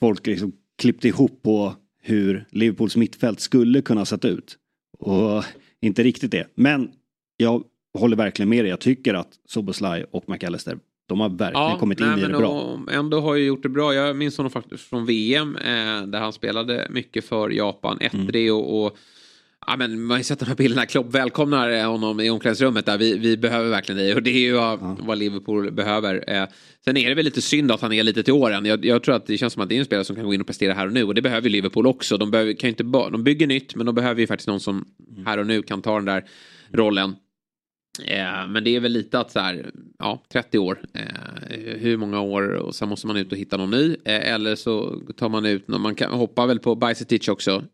folk 0.00 0.26
liksom 0.26 0.52
klippte 0.78 1.08
ihop 1.08 1.42
på 1.42 1.74
hur 2.02 2.44
Liverpools 2.50 2.96
mittfält 2.96 3.40
skulle 3.40 3.82
kunna 3.82 4.04
sett 4.04 4.24
ut. 4.24 4.56
Och 4.98 5.44
inte 5.80 6.02
riktigt 6.02 6.30
det. 6.30 6.46
Men 6.54 6.90
jag 7.36 7.64
håller 7.98 8.16
verkligen 8.16 8.48
med 8.48 8.64
dig. 8.64 8.70
Jag 8.70 8.80
tycker 8.80 9.14
att 9.14 9.28
Soboslaj 9.46 10.04
och 10.10 10.28
McAllister 10.28 10.78
de 11.08 11.20
har 11.20 11.28
verkligen 11.28 11.70
ja, 11.70 11.78
kommit 11.78 12.00
in 12.00 12.06
nej, 12.06 12.18
i 12.18 12.22
det 12.22 12.28
bra. 12.28 12.80
Ändå 12.90 13.20
har 13.20 13.34
ju 13.34 13.46
gjort 13.46 13.62
det 13.62 13.68
bra. 13.68 13.94
Jag 13.94 14.16
minns 14.16 14.36
honom 14.36 14.50
faktiskt 14.50 14.84
från 14.84 15.06
VM 15.06 15.56
eh, 15.56 16.02
där 16.06 16.20
han 16.20 16.32
spelade 16.32 16.86
mycket 16.90 17.24
för 17.24 17.50
Japan. 17.50 17.98
1-3 17.98 18.36
mm. 18.36 18.54
och, 18.54 18.84
och 18.84 18.96
Ja, 19.66 19.76
men 19.76 20.00
man 20.00 20.10
har 20.10 20.18
ju 20.18 20.24
sett 20.24 20.38
de 20.38 20.46
här 20.46 20.54
bilderna. 20.54 20.86
Klopp 20.86 21.14
välkomnar 21.14 21.84
honom 21.84 22.20
i 22.20 22.30
omklädningsrummet 22.30 22.86
där. 22.86 22.98
Vi, 22.98 23.18
vi 23.18 23.36
behöver 23.36 23.70
verkligen 23.70 23.98
dig 23.98 24.14
och 24.14 24.22
det 24.22 24.30
är 24.30 24.38
ju 24.38 24.52
vad, 24.52 24.80
ja. 24.80 24.96
vad 25.00 25.18
Liverpool 25.18 25.70
behöver. 25.70 26.24
Eh, 26.26 26.44
sen 26.84 26.96
är 26.96 27.08
det 27.08 27.14
väl 27.14 27.24
lite 27.24 27.42
synd 27.42 27.72
att 27.72 27.80
han 27.80 27.92
är 27.92 28.02
lite 28.02 28.22
till 28.22 28.32
åren. 28.32 28.64
Jag, 28.64 28.84
jag, 28.84 29.02
tror 29.02 29.14
att 29.14 29.26
det 29.26 29.38
känns 29.38 29.52
som 29.52 29.62
att 29.62 29.68
det 29.68 29.74
är 29.74 29.78
en 29.78 29.84
spelare 29.84 30.04
som 30.04 30.16
kan 30.16 30.24
gå 30.24 30.34
in 30.34 30.40
och 30.40 30.46
prestera 30.46 30.74
här 30.74 30.86
och 30.86 30.92
nu 30.92 31.04
och 31.04 31.14
det 31.14 31.22
behöver 31.22 31.50
Liverpool 31.50 31.86
också. 31.86 32.16
De, 32.16 32.30
behöver, 32.30 32.52
kan 32.52 32.68
inte 32.68 32.82
de 32.82 33.24
bygger 33.24 33.46
nytt 33.46 33.74
men 33.74 33.86
de 33.86 33.94
behöver 33.94 34.20
ju 34.20 34.26
faktiskt 34.26 34.48
någon 34.48 34.60
som 34.60 34.84
mm. 35.10 35.26
här 35.26 35.38
och 35.38 35.46
nu 35.46 35.62
kan 35.62 35.82
ta 35.82 35.94
den 35.94 36.04
där 36.04 36.24
rollen. 36.72 37.16
Eh, 38.06 38.48
men 38.48 38.64
det 38.64 38.76
är 38.76 38.80
väl 38.80 38.92
lite 38.92 39.18
att 39.18 39.30
så 39.30 39.40
här, 39.40 39.70
ja, 39.98 40.22
30 40.32 40.58
år. 40.58 40.78
Eh, 40.94 41.78
hur 41.78 41.96
många 41.96 42.20
år 42.20 42.52
och 42.52 42.74
sen 42.74 42.88
måste 42.88 43.06
man 43.06 43.16
ut 43.16 43.32
och 43.32 43.38
hitta 43.38 43.56
någon 43.56 43.70
ny. 43.70 43.96
Eh, 44.04 44.32
eller 44.32 44.54
så 44.54 45.00
tar 45.16 45.28
man 45.28 45.46
ut, 45.46 45.68
man 45.68 45.94
kan 45.94 46.12
hoppa 46.12 46.46
väl 46.46 46.58
på 46.58 46.74
Bajsetic 46.74 47.28
också 47.28 47.64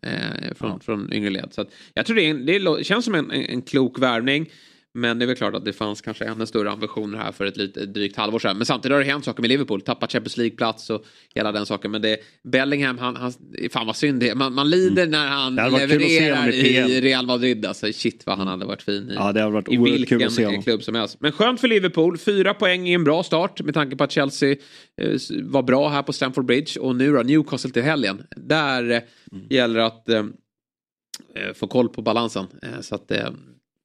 från, 0.54 0.70
ja. 0.70 0.78
från 0.82 1.12
yngre 1.12 1.30
led. 1.30 1.48
Så 1.50 1.60
att, 1.60 1.68
jag 1.94 2.06
tror 2.06 2.16
det, 2.16 2.30
är, 2.30 2.76
det 2.76 2.84
känns 2.84 3.04
som 3.04 3.14
en, 3.14 3.30
en 3.30 3.62
klok 3.62 3.98
värvning. 3.98 4.50
Men 4.96 5.18
det 5.18 5.24
är 5.24 5.26
väl 5.26 5.36
klart 5.36 5.54
att 5.54 5.64
det 5.64 5.72
fanns 5.72 6.00
kanske 6.00 6.24
ännu 6.24 6.46
större 6.46 6.70
ambitioner 6.70 7.18
här 7.18 7.32
för 7.32 7.46
ett 7.46 7.56
lite 7.56 7.86
drygt 7.86 8.16
halvår 8.16 8.38
sedan. 8.38 8.56
Men 8.56 8.66
samtidigt 8.66 8.92
har 8.92 9.00
det 9.00 9.06
hänt 9.06 9.24
saker 9.24 9.40
med 9.40 9.48
Liverpool. 9.48 9.80
Tappat 9.80 10.12
Champions 10.12 10.36
League-plats 10.36 10.90
och 10.90 11.04
hela 11.34 11.52
den 11.52 11.66
saken. 11.66 11.90
Men 11.90 12.02
det, 12.02 12.18
Bellingham, 12.42 12.98
han, 12.98 13.16
han, 13.16 13.32
fan 13.70 13.86
vad 13.86 13.96
synd 13.96 14.20
det 14.20 14.28
är. 14.28 14.34
Man, 14.34 14.54
man 14.54 14.70
lider 14.70 15.06
när 15.06 15.26
han 15.26 15.54
levererar 15.54 16.48
i, 16.48 16.76
i 16.76 17.00
Real 17.00 17.26
Madrid. 17.26 17.66
Alltså 17.66 17.92
shit 17.92 18.26
vad 18.26 18.38
han 18.38 18.46
hade 18.46 18.64
varit 18.64 18.82
fin 18.82 19.10
i, 19.10 19.14
ja, 19.14 19.32
det 19.32 19.50
varit 19.50 19.72
i 19.72 19.76
vilken 19.76 20.62
klubb 20.62 20.82
som 20.82 20.94
helst. 20.94 21.16
Men 21.20 21.32
skönt 21.32 21.60
för 21.60 21.68
Liverpool. 21.68 22.18
Fyra 22.18 22.54
poäng 22.54 22.88
i 22.88 22.92
en 22.92 23.04
bra 23.04 23.22
start 23.22 23.60
med 23.62 23.74
tanke 23.74 23.96
på 23.96 24.04
att 24.04 24.12
Chelsea 24.12 24.56
eh, 25.00 25.18
var 25.42 25.62
bra 25.62 25.88
här 25.88 26.02
på 26.02 26.12
Stamford 26.12 26.44
Bridge. 26.44 26.80
Och 26.80 26.96
nu 26.96 27.12
då, 27.12 27.22
Newcastle 27.22 27.70
till 27.70 27.82
helgen. 27.82 28.22
Där 28.36 28.90
eh, 28.90 29.00
mm. 29.32 29.46
gäller 29.50 29.80
att 29.80 30.08
eh, 30.08 30.18
eh 30.18 31.52
få 31.54 31.66
koll 31.66 31.88
på 31.88 32.02
balansen. 32.02 32.46
Eh, 32.62 32.80
så 32.80 32.94
att 32.94 33.10
eh, 33.10 33.28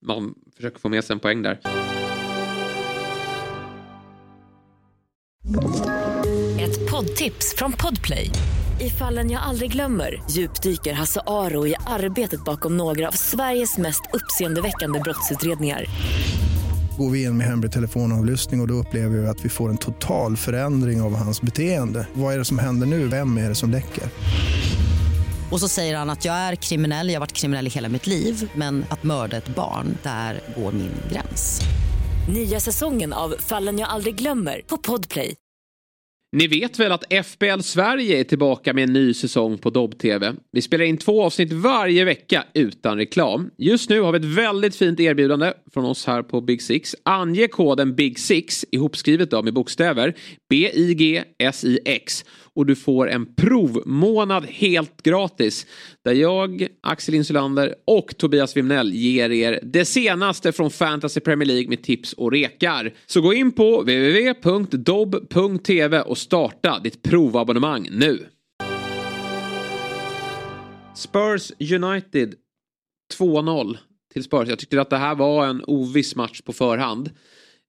man 0.01 0.33
försöker 0.55 0.79
få 0.79 0.89
med 0.89 1.03
sig 1.03 1.13
en 1.13 1.19
poäng 1.19 1.41
där. 1.41 1.59
Ett 6.59 6.91
poddtips 6.91 7.55
från 7.57 7.71
Podplay. 7.71 8.31
I 8.81 8.89
fallen 8.89 9.31
jag 9.31 9.41
aldrig 9.41 9.71
glömmer 9.71 10.23
djupdyker 10.29 10.93
Hasse 10.93 11.21
Aro 11.27 11.67
i 11.67 11.75
arbetet 11.87 12.43
bakom 12.43 12.77
några 12.77 13.07
av 13.07 13.11
Sveriges 13.11 13.77
mest 13.77 14.01
uppseendeväckande 14.13 14.99
brottsutredningar 14.99 15.85
går 16.99 17.09
vi 17.09 17.23
in 17.23 17.37
med 17.37 17.47
hemlig 17.47 17.71
telefonavlyssning 17.71 18.59
och, 18.59 18.63
och 18.63 18.67
då 18.67 18.73
upplever 18.73 19.17
vi 19.17 19.27
att 19.27 19.45
vi 19.45 19.49
får 19.49 19.69
en 19.69 19.77
total 19.77 20.37
förändring 20.37 21.01
av 21.01 21.15
hans 21.15 21.41
beteende. 21.41 22.07
Vad 22.13 22.33
är 22.33 22.37
det 22.37 22.45
som 22.45 22.59
händer 22.59 22.87
nu? 22.87 23.07
Vem 23.07 23.37
är 23.37 23.49
det 23.49 23.55
som 23.55 23.69
läcker? 23.69 24.03
Och 25.51 25.59
så 25.59 25.67
säger 25.67 25.97
han 25.97 26.09
att 26.09 26.25
jag 26.25 26.35
är 26.35 26.55
kriminell, 26.55 27.07
jag 27.07 27.15
har 27.15 27.19
varit 27.19 27.33
kriminell 27.33 27.67
i 27.67 27.69
hela 27.69 27.89
mitt 27.89 28.07
liv 28.07 28.51
men 28.55 28.85
att 28.89 29.03
mörda 29.03 29.37
ett 29.37 29.55
barn, 29.55 29.97
där 30.03 30.39
går 30.57 30.71
min 30.71 30.91
gräns. 31.11 31.61
Nya 32.33 32.59
säsongen 32.59 33.13
av 33.13 33.35
Fallen 33.39 33.79
jag 33.79 33.89
aldrig 33.89 34.15
glömmer 34.15 34.61
på 34.67 34.77
Podplay. 34.77 35.35
Ni 36.31 36.47
vet 36.47 36.79
väl 36.79 36.91
att 36.91 37.13
FBL 37.25 37.61
Sverige 37.61 38.19
är 38.19 38.23
tillbaka 38.23 38.73
med 38.73 38.83
en 38.83 38.93
ny 38.93 39.13
säsong 39.13 39.57
på 39.57 39.69
Dobb-TV. 39.69 40.33
Vi 40.51 40.61
spelar 40.61 40.85
in 40.85 40.97
två 40.97 41.23
avsnitt 41.23 41.53
varje 41.53 42.05
vecka 42.05 42.43
utan 42.53 42.97
reklam. 42.97 43.49
Just 43.57 43.89
nu 43.89 44.01
har 44.01 44.11
vi 44.11 44.17
ett 44.17 44.37
väldigt 44.37 44.75
fint 44.75 44.99
erbjudande 44.99 45.53
från 45.73 45.85
oss 45.85 46.05
här 46.05 46.23
på 46.23 46.41
Big 46.41 46.61
Six. 46.61 46.95
Ange 47.03 47.47
koden 47.47 47.95
Big 47.95 48.19
Six, 48.19 48.65
ihopskrivet 48.71 49.31
då 49.31 49.41
med 49.41 49.53
bokstäver, 49.53 50.15
B-I-G-S-I-X 50.49 52.25
och 52.59 52.65
du 52.65 52.75
får 52.75 53.09
en 53.09 53.35
provmånad 53.35 54.45
helt 54.45 55.01
gratis. 55.03 55.65
Där 56.05 56.13
jag, 56.13 56.67
Axel 56.81 57.15
Insulander 57.15 57.75
och 57.87 58.17
Tobias 58.17 58.57
Wimnell 58.57 58.93
ger 58.93 59.29
er 59.29 59.59
det 59.63 59.85
senaste 59.85 60.51
från 60.51 60.71
Fantasy 60.71 61.19
Premier 61.19 61.47
League 61.47 61.69
med 61.69 61.83
tips 61.83 62.13
och 62.13 62.31
rekar. 62.31 62.93
Så 63.05 63.21
gå 63.21 63.33
in 63.33 63.51
på 63.51 63.81
www.dobb.tv 63.81 65.21
och 66.01 66.17
starta 66.17 66.79
ditt 66.79 67.01
provabonnemang 67.01 67.87
nu. 67.91 68.25
Spurs 70.95 71.51
United 71.59 72.35
2-0 73.19 73.77
till 74.13 74.23
Spurs. 74.23 74.49
Jag 74.49 74.59
tyckte 74.59 74.81
att 74.81 74.89
det 74.89 74.97
här 74.97 75.15
var 75.15 75.47
en 75.47 75.63
oviss 75.67 76.15
match 76.15 76.41
på 76.41 76.53
förhand. 76.53 77.09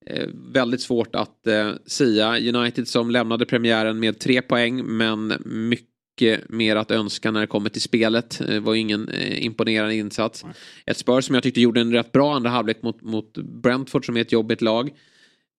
Eh, 0.07 0.29
väldigt 0.53 0.81
svårt 0.81 1.15
att 1.15 1.47
eh, 1.47 1.73
sia. 1.87 2.39
United 2.39 2.89
som 2.89 3.11
lämnade 3.11 3.47
premiären 3.47 4.01
med 4.01 4.19
tre 4.19 4.43
poäng 4.43 4.85
men 4.85 5.35
mycket 5.45 6.49
mer 6.49 6.77
att 6.77 6.91
önska 6.91 7.31
när 7.31 7.41
det 7.41 7.47
kommer 7.47 7.71
till 7.71 7.81
spelet. 7.83 8.43
Det 8.47 8.61
var 8.61 8.75
ingen 8.75 9.09
eh, 9.09 9.45
imponerande 9.45 9.95
insats. 9.95 10.45
Ett 10.87 10.97
Spurs 10.97 11.25
som 11.25 11.35
jag 11.35 11.43
tyckte 11.43 11.61
gjorde 11.61 11.81
en 11.81 11.93
rätt 11.93 12.13
bra 12.13 12.35
andra 12.35 12.51
halvlek 12.51 12.83
mot, 12.83 13.03
mot 13.03 13.39
Brentford 13.39 14.07
som 14.07 14.17
är 14.17 14.21
ett 14.21 14.33
jobbigt 14.33 14.63
lag. 14.63 14.91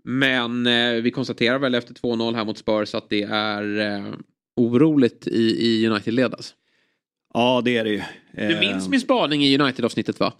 Men 0.03 0.67
eh, 0.67 0.93
vi 0.93 1.11
konstaterar 1.11 1.59
väl 1.59 1.75
efter 1.75 1.93
2-0 1.93 2.35
här 2.35 2.45
mot 2.45 2.57
Spurs 2.57 2.95
att 2.95 3.09
det 3.09 3.23
är 3.23 3.79
eh, 3.79 4.13
oroligt 4.55 5.27
i, 5.27 5.67
i 5.67 5.87
United-led 5.87 6.33
alltså. 6.33 6.53
Ja, 7.33 7.61
det 7.65 7.77
är 7.77 7.83
det 7.83 7.89
ju. 7.89 8.01
Du 8.33 8.59
minns 8.59 8.89
min 8.89 8.99
spaning 8.99 9.43
i 9.43 9.57
United-avsnittet 9.59 10.19
va? 10.19 10.33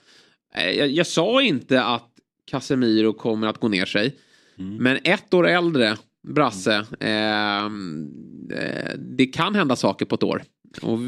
Eh, 0.56 0.70
Jag, 0.70 0.90
jag 0.90 1.08
sa 1.08 1.42
inte 1.42 1.84
att 1.84 2.11
Casemiro 2.46 3.14
kommer 3.14 3.48
att 3.48 3.58
gå 3.58 3.68
ner 3.68 3.86
sig. 3.86 4.16
Mm. 4.60 4.76
Men 4.76 4.98
ett 5.04 5.34
år 5.34 5.48
äldre, 5.48 5.98
Brasse, 6.28 6.86
ehm, 7.00 8.10
eh, 8.54 8.92
det 9.18 9.26
kan 9.26 9.56
hända 9.56 9.76
saker 9.76 10.06
på 10.06 10.16
ett 10.16 10.24
år. 10.24 10.44
Och 10.82 11.00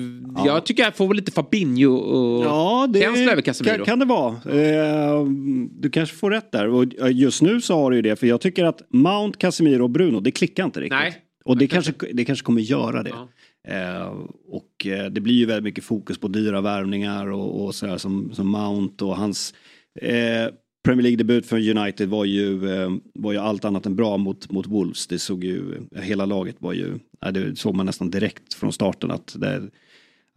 Jag 0.45 0.65
tycker 0.65 0.83
jag 0.83 0.95
får 0.95 1.13
lite 1.13 1.31
Fabinho 1.31 1.95
och 1.95 2.45
Ja, 2.45 2.87
det 2.89 3.03
över 3.05 3.41
Casemiro. 3.41 3.75
kan, 3.75 3.85
kan 3.85 3.99
det 3.99 4.05
vara. 4.05 4.31
Eh, 4.33 5.25
du 5.71 5.89
kanske 5.89 6.15
får 6.15 6.31
rätt 6.31 6.51
där. 6.51 6.67
Och 6.67 6.85
just 7.11 7.41
nu 7.41 7.61
så 7.61 7.73
har 7.75 7.91
du 7.91 7.95
ju 7.95 8.01
det. 8.01 8.15
För 8.15 8.27
jag 8.27 8.41
tycker 8.41 8.65
att 8.65 8.81
Mount, 8.89 9.39
Casemiro 9.39 9.83
och 9.83 9.89
Bruno, 9.89 10.19
det 10.19 10.31
klickar 10.31 10.65
inte 10.65 10.79
riktigt. 10.81 10.99
Nej. 10.99 11.17
Och 11.45 11.57
det 11.57 11.67
kanske, 11.67 11.93
det 12.13 12.25
kanske 12.25 12.45
kommer 12.45 12.61
göra 12.61 13.03
det. 13.03 13.09
Ja. 13.09 13.27
Eh, 13.67 14.13
och 14.47 14.87
det 15.11 15.21
blir 15.21 15.35
ju 15.35 15.45
väldigt 15.45 15.63
mycket 15.63 15.83
fokus 15.83 16.17
på 16.17 16.27
dyra 16.27 16.61
värvningar 16.61 17.27
och, 17.27 17.65
och 17.65 17.75
sådär 17.75 17.97
som, 17.97 18.31
som 18.33 18.47
Mount 18.47 19.05
och 19.05 19.17
hans 19.17 19.53
eh, 20.01 20.47
Premier 20.83 21.03
League-debut 21.03 21.45
för 21.45 21.77
United 21.77 22.09
var 22.09 22.25
ju, 22.25 22.69
eh, 22.73 22.91
var 23.13 23.31
ju 23.31 23.37
allt 23.37 23.65
annat 23.65 23.85
än 23.85 23.95
bra 23.95 24.17
mot, 24.17 24.51
mot 24.51 24.67
Wolves. 24.67 25.07
Det 25.07 25.19
såg 25.19 25.43
ju, 25.43 25.81
hela 25.95 26.25
laget 26.25 26.55
var 26.59 26.73
ju, 26.73 26.99
det 27.31 27.55
såg 27.55 27.75
man 27.75 27.85
nästan 27.85 28.09
direkt 28.09 28.53
från 28.53 28.73
starten 28.73 29.11
att 29.11 29.35
det, 29.39 29.69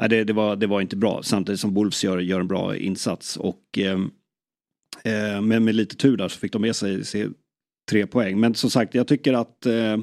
det, 0.09 0.25
det, 0.25 0.33
var, 0.33 0.57
det 0.57 0.67
var 0.67 0.81
inte 0.81 0.97
bra. 0.97 1.23
Samtidigt 1.23 1.61
som 1.61 1.75
Wolves 1.75 2.05
gör, 2.05 2.19
gör 2.19 2.41
en 2.41 2.49
bra 2.49 2.77
insats 2.77 3.37
och 3.37 3.79
eh, 3.79 4.01
eh, 5.05 5.41
men 5.41 5.65
med 5.65 5.75
lite 5.75 5.97
tur 5.97 6.17
där 6.17 6.29
så 6.29 6.39
fick 6.39 6.53
de 6.53 6.63
med 6.63 6.77
sig, 6.77 7.05
sig 7.05 7.29
tre 7.91 8.07
poäng. 8.07 8.41
Men 8.41 8.55
som 8.55 8.71
sagt, 8.71 8.95
jag 8.95 9.07
tycker 9.07 9.33
att 9.33 9.67
eh, 9.67 9.97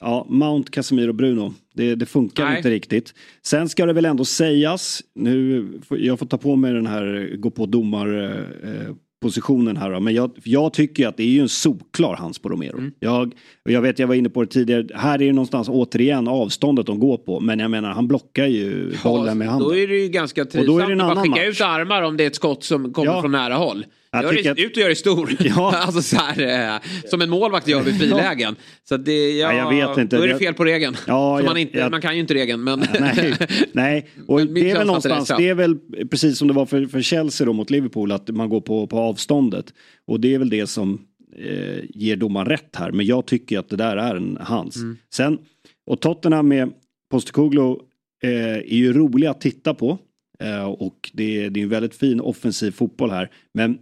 Ja, 0.00 0.26
Mount, 0.28 0.70
Casemiro, 0.70 1.12
Bruno. 1.12 1.54
Det, 1.74 1.94
det 1.94 2.06
funkar 2.06 2.44
Nej. 2.44 2.56
inte 2.56 2.70
riktigt. 2.70 3.14
Sen 3.42 3.68
ska 3.68 3.86
det 3.86 3.92
väl 3.92 4.04
ändå 4.04 4.24
sägas, 4.24 5.02
nu, 5.14 5.66
jag 5.90 6.18
får 6.18 6.26
ta 6.26 6.38
på 6.38 6.56
mig 6.56 6.72
den 6.72 6.86
här 6.86 7.36
gå 7.36 7.50
på 7.50 7.66
domar 7.66 8.24
eh, 8.24 8.94
positionen 9.20 9.76
här 9.76 9.90
då. 9.90 10.00
Men 10.00 10.14
jag, 10.14 10.30
jag 10.44 10.72
tycker 10.72 11.08
att 11.08 11.16
det 11.16 11.22
är 11.22 11.26
ju 11.26 11.40
en 11.40 11.48
solklar 11.48 12.16
hands 12.16 12.38
på 12.38 12.48
Romero. 12.48 12.78
Mm. 12.78 12.92
Jag, 13.00 13.34
jag 13.64 13.82
vet, 13.82 13.98
jag 13.98 14.06
var 14.06 14.14
inne 14.14 14.28
på 14.28 14.42
det 14.42 14.50
tidigare, 14.50 14.86
här 14.94 15.14
är 15.14 15.18
det 15.26 15.32
någonstans 15.32 15.68
återigen 15.68 16.28
avståndet 16.28 16.86
de 16.86 16.98
går 16.98 17.16
på. 17.16 17.40
Men 17.40 17.58
jag 17.58 17.70
menar, 17.70 17.90
han 17.90 18.08
blockar 18.08 18.46
ju 18.46 18.92
bollen 19.04 19.38
med 19.38 19.48
handen. 19.48 19.68
Då 19.68 19.76
är 19.76 19.88
det 19.88 19.98
ju 19.98 20.08
ganska 20.08 20.44
trivsamt 20.44 20.80
att 20.80 20.98
bara 20.98 21.22
skicka 21.22 21.30
match. 21.30 21.48
ut 21.48 21.60
armar 21.60 22.02
om 22.02 22.16
det 22.16 22.24
är 22.24 22.26
ett 22.26 22.36
skott 22.36 22.64
som 22.64 22.92
kommer 22.92 23.12
Ja. 23.12 23.20
från 23.20 23.32
nära 23.32 23.54
håll. 23.54 23.84
Jag 24.12 24.22
Gör 24.24 24.54
det, 24.54 24.62
Ut 24.62 24.76
och 24.76 24.82
gör 24.82 24.88
det 24.88 24.94
stor. 24.96 25.30
Ja. 25.40 25.74
alltså 25.76 26.02
så 26.02 26.16
här, 26.16 26.74
eh, 26.74 26.80
som 27.10 27.22
en 27.22 27.30
målvakt 27.30 27.68
gör 27.68 27.82
vid 27.82 27.96
frilägen. 28.00 28.56
Så 28.88 28.96
det, 28.96 29.30
ja, 29.38 29.52
Ja, 29.52 29.72
jag 29.74 29.88
vet 29.88 29.98
inte. 29.98 30.16
Då 30.16 30.22
är 30.22 30.28
det 30.28 30.38
fel 30.38 30.54
på 30.54 30.64
regeln. 30.64 30.96
Ja, 31.06 31.38
jag- 31.38 31.46
man, 31.46 31.56
inte, 31.56 31.78
jag- 31.78 31.90
man 31.90 32.00
kan 32.00 32.14
ju 32.14 32.20
inte 32.20 32.34
regeln 32.34 32.64
men... 32.64 32.84
nej, 33.00 33.34
nej. 33.72 34.08
Och 34.26 34.36
Men 34.40 34.54
det 34.54 34.70
är 34.70 34.74
väl 34.78 34.86
någonstans, 34.86 35.32
det 35.38 35.48
är 35.48 35.54
väl 35.54 35.76
precis 36.10 36.38
som 36.38 36.48
det 36.48 36.54
var 36.54 36.66
för, 36.66 36.86
för 36.86 37.00
Chelsea 37.02 37.46
då 37.46 37.52
mot 37.52 37.70
Liverpool, 37.70 38.12
att 38.12 38.28
man 38.28 38.48
går 38.48 38.60
på, 38.60 38.86
på 38.86 38.98
avståndet. 38.98 39.66
Och 40.06 40.20
det 40.20 40.34
är 40.34 40.38
väl 40.38 40.50
det 40.50 40.66
som 40.66 41.00
eh, 41.36 41.78
ger 41.94 42.16
domaren 42.16 42.46
rätt 42.48 42.76
här. 42.76 42.90
Men 42.92 43.06
jag 43.06 43.26
tycker 43.26 43.58
att 43.58 43.68
det 43.68 43.76
där 43.76 43.96
är 43.96 44.14
en 44.14 44.38
hans. 44.40 44.76
Mm. 44.76 44.96
Sen, 45.14 45.38
och 45.86 46.00
Tottenham 46.00 46.48
med 46.48 46.72
Postecoglou 47.10 47.80
eh, 48.22 48.30
är 48.56 48.74
ju 48.74 48.92
roliga 48.92 49.30
att 49.30 49.40
titta 49.40 49.74
på. 49.74 49.98
Eh, 50.44 50.64
och 50.64 51.10
det, 51.12 51.44
är- 51.44 51.50
det 51.50 51.60
är 51.60 51.62
en 51.64 51.68
väldigt 51.68 51.94
fin 51.94 52.20
offensiv 52.20 52.70
fotboll 52.70 53.10
här. 53.10 53.30
Men 53.54 53.78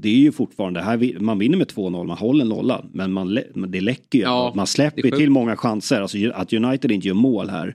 det 0.00 0.08
är 0.08 0.16
ju 0.16 0.32
fortfarande, 0.32 0.80
här, 0.82 1.20
man 1.20 1.38
vinner 1.38 1.58
med 1.58 1.66
2-0, 1.66 2.06
man 2.06 2.18
håller 2.18 2.44
nollan. 2.44 2.90
Men 2.92 3.12
man, 3.12 3.38
det 3.68 3.80
läcker 3.80 4.18
ju. 4.18 4.24
Ja, 4.24 4.52
man 4.56 4.66
släpper 4.66 5.02
ju 5.04 5.10
till 5.10 5.30
många 5.30 5.56
chanser. 5.56 6.00
Alltså, 6.00 6.18
att 6.34 6.52
United 6.52 6.90
inte 6.92 7.08
gör 7.08 7.14
mål 7.14 7.48
här. 7.50 7.74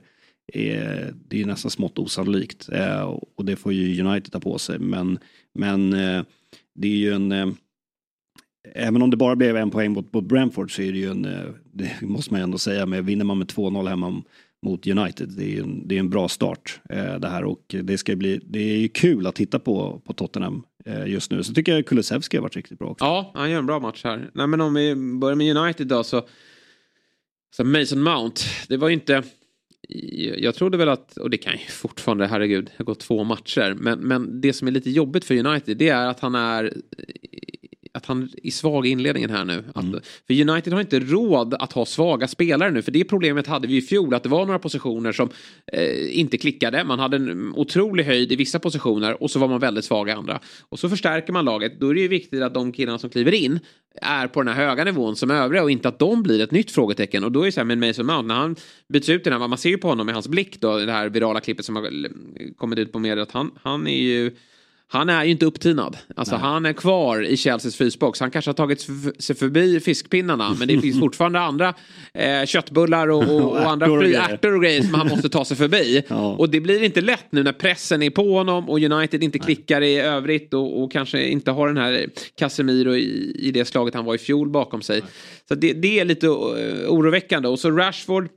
är- 0.52 1.14
det 1.28 1.36
är 1.36 1.40
ju 1.40 1.46
nästan 1.46 1.70
smått 1.70 1.98
osannolikt. 1.98 2.68
Eh, 2.72 3.02
och 3.36 3.44
det 3.44 3.56
får 3.56 3.72
ju 3.72 4.04
United 4.04 4.32
ta 4.32 4.40
på 4.40 4.58
sig. 4.58 4.78
Men, 4.78 5.18
men 5.54 5.92
eh, 5.92 6.22
det 6.74 6.88
är 6.88 6.96
ju 6.96 7.12
en... 7.12 7.32
Eh, 7.32 7.48
även 8.74 9.02
om 9.02 9.10
det 9.10 9.16
bara 9.16 9.36
blev 9.36 9.56
en 9.56 9.70
poäng 9.70 9.92
mot, 9.92 10.12
mot 10.12 10.24
Brentford 10.24 10.76
så 10.76 10.82
är 10.82 10.92
det 10.92 10.98
ju 10.98 11.10
en... 11.10 11.24
Eh, 11.24 11.40
det 11.72 11.90
måste 12.02 12.32
man 12.32 12.40
ju 12.40 12.44
ändå 12.44 12.58
säga. 12.58 12.86
Men 12.86 13.06
vinner 13.06 13.24
man 13.24 13.38
med 13.38 13.46
2-0 13.46 13.88
hemma 13.88 14.22
mot 14.64 14.86
United. 14.86 15.28
Det 15.28 15.56
är 15.56 15.62
en, 15.62 15.88
det 15.88 15.94
är 15.94 16.00
en 16.00 16.10
bra 16.10 16.28
start 16.28 16.80
eh, 16.90 17.14
det 17.14 17.28
här. 17.28 17.44
Och 17.44 17.74
det 17.82 17.98
ska 17.98 18.16
bli... 18.16 18.40
Det 18.44 18.58
är 18.58 18.76
ju 18.76 18.88
kul 18.88 19.26
att 19.26 19.34
titta 19.34 19.58
på, 19.58 20.02
på 20.06 20.12
Tottenham 20.12 20.62
eh, 20.84 21.06
just 21.06 21.30
nu. 21.30 21.42
Så 21.42 21.54
tycker 21.54 21.74
jag 21.74 21.86
Kulusevski 21.86 22.36
har 22.36 22.42
varit 22.42 22.56
riktigt 22.56 22.78
bra 22.78 22.88
också. 22.88 23.04
Ja, 23.04 23.32
han 23.34 23.50
gör 23.50 23.58
en 23.58 23.66
bra 23.66 23.80
match 23.80 24.04
här. 24.04 24.30
Nej, 24.34 24.46
men 24.46 24.60
om 24.60 24.74
vi 24.74 24.94
börjar 24.94 25.36
med 25.36 25.56
United 25.56 25.86
då 25.86 26.04
så... 26.04 26.26
så 27.56 27.64
Mason 27.64 28.02
Mount, 28.02 28.42
det 28.68 28.76
var 28.76 28.88
ju 28.88 28.94
inte... 28.94 29.22
Jag 30.38 30.54
trodde 30.54 30.76
väl 30.76 30.88
att, 30.88 31.16
och 31.16 31.30
det 31.30 31.36
kan 31.36 31.52
ju 31.52 31.58
fortfarande, 31.58 32.26
herregud, 32.26 32.64
det 32.64 32.72
har 32.76 32.84
gått 32.84 33.00
två 33.00 33.24
matcher. 33.24 33.76
Men, 33.78 33.98
men 33.98 34.40
det 34.40 34.52
som 34.52 34.68
är 34.68 34.72
lite 34.72 34.90
jobbigt 34.90 35.24
för 35.24 35.46
United 35.46 35.76
det 35.76 35.88
är 35.88 36.06
att 36.06 36.20
han 36.20 36.34
är 36.34 36.72
att 38.04 38.08
han 38.08 38.28
är 38.42 38.50
svag 38.50 38.86
i 38.86 38.90
inledningen 38.90 39.30
här 39.30 39.44
nu. 39.44 39.64
Att, 39.74 39.84
För 40.26 40.50
United 40.50 40.72
har 40.72 40.80
inte 40.80 41.00
råd 41.00 41.54
att 41.54 41.72
ha 41.72 41.86
svaga 41.86 42.28
spelare 42.28 42.70
nu. 42.70 42.82
För 42.82 42.92
det 42.92 43.04
problemet 43.04 43.46
hade 43.46 43.66
vi 43.66 43.76
i 43.76 43.82
fjol. 43.82 44.14
Att 44.14 44.22
det 44.22 44.28
var 44.28 44.46
några 44.46 44.58
positioner 44.58 45.12
som 45.12 45.28
eh, 45.72 46.18
inte 46.18 46.38
klickade. 46.38 46.84
Man 46.84 46.98
hade 46.98 47.16
en 47.16 47.54
otrolig 47.54 48.04
höjd 48.04 48.32
i 48.32 48.36
vissa 48.36 48.58
positioner. 48.58 49.22
Och 49.22 49.30
så 49.30 49.38
var 49.38 49.48
man 49.48 49.60
väldigt 49.60 49.84
svag 49.84 50.08
i 50.08 50.12
andra. 50.12 50.40
Och 50.68 50.78
så 50.78 50.88
förstärker 50.88 51.32
man 51.32 51.44
laget. 51.44 51.80
Då 51.80 51.88
är 51.88 51.94
det 51.94 52.00
ju 52.00 52.08
viktigt 52.08 52.42
att 52.42 52.54
de 52.54 52.72
killarna 52.72 52.98
som 52.98 53.10
kliver 53.10 53.34
in 53.34 53.60
är 54.02 54.26
på 54.26 54.42
den 54.42 54.54
här 54.54 54.66
höga 54.66 54.84
nivån 54.84 55.16
som 55.16 55.30
övriga. 55.30 55.62
Och 55.62 55.70
inte 55.70 55.88
att 55.88 55.98
de 55.98 56.22
blir 56.22 56.40
ett 56.40 56.50
nytt 56.50 56.70
frågetecken. 56.70 57.24
Och 57.24 57.32
då 57.32 57.40
är 57.40 57.44
det 57.44 57.52
så 57.52 57.60
här 57.60 57.64
med 57.64 57.78
Mason 57.78 58.06
Mount. 58.06 58.26
När 58.26 58.34
han 58.34 58.56
byts 58.88 59.08
ut 59.08 59.26
i 59.26 59.30
den 59.30 59.40
här. 59.40 59.48
Man 59.48 59.58
ser 59.58 59.70
ju 59.70 59.78
på 59.78 59.88
honom 59.88 60.08
i 60.08 60.12
hans 60.12 60.28
blick 60.28 60.60
då. 60.60 60.78
Det 60.78 60.92
här 60.92 61.08
virala 61.08 61.40
klippet 61.40 61.64
som 61.64 61.76
har 61.76 61.90
kommit 62.56 62.78
ut 62.78 62.92
på 62.92 62.98
media. 62.98 63.22
Att 63.22 63.32
han, 63.32 63.50
han 63.62 63.86
är 63.86 64.02
ju 64.02 64.30
han 64.94 65.08
är 65.08 65.24
ju 65.24 65.30
inte 65.30 65.46
upptinad. 65.46 65.96
Alltså 66.16 66.36
han 66.36 66.66
är 66.66 66.72
kvar 66.72 67.22
i 67.22 67.36
Chelseas 67.36 67.76
frysbox. 67.76 68.20
Han 68.20 68.30
kanske 68.30 68.48
har 68.48 68.54
tagit 68.54 68.80
sig 69.18 69.36
förbi 69.36 69.80
fiskpinnarna. 69.80 70.56
Men 70.58 70.68
det 70.68 70.80
finns 70.80 71.00
fortfarande 71.00 71.40
andra 71.40 71.74
eh, 72.14 72.44
köttbullar 72.46 73.08
och, 73.08 73.22
och, 73.22 73.50
och 73.50 73.60
andra 73.70 73.86
Ärtor 73.86 73.96
och 73.96 74.02
fri, 74.02 74.10
grejer. 74.12 74.28
ärtor 74.28 74.54
och 74.54 74.62
grejer 74.62 74.82
som 74.82 74.94
han 74.94 75.08
måste 75.08 75.28
ta 75.28 75.44
sig 75.44 75.56
förbi. 75.56 76.02
Ja. 76.14 76.32
Och 76.32 76.50
det 76.50 76.60
blir 76.60 76.82
inte 76.82 77.00
lätt 77.00 77.26
nu 77.30 77.42
när 77.42 77.52
pressen 77.52 78.02
är 78.02 78.10
på 78.10 78.34
honom 78.34 78.70
och 78.70 78.80
United 78.80 79.22
inte 79.22 79.38
klickar 79.38 79.80
i 79.80 79.98
övrigt 79.98 80.54
och, 80.54 80.82
och 80.82 80.92
kanske 80.92 81.28
inte 81.28 81.50
har 81.50 81.68
den 81.68 81.76
här 81.76 82.06
Casemiro 82.38 82.94
i, 82.94 83.36
i 83.38 83.50
det 83.50 83.64
slaget 83.64 83.94
han 83.94 84.04
var 84.04 84.14
i 84.14 84.18
fjol 84.18 84.48
bakom 84.48 84.82
sig. 84.82 85.02
Så 85.48 85.54
det, 85.54 85.72
det 85.72 86.00
är 86.00 86.04
lite 86.04 86.26
eh, 86.26 86.32
oroväckande. 86.88 87.48
Och 87.48 87.58
så 87.58 87.70
Rashford, 87.70 88.28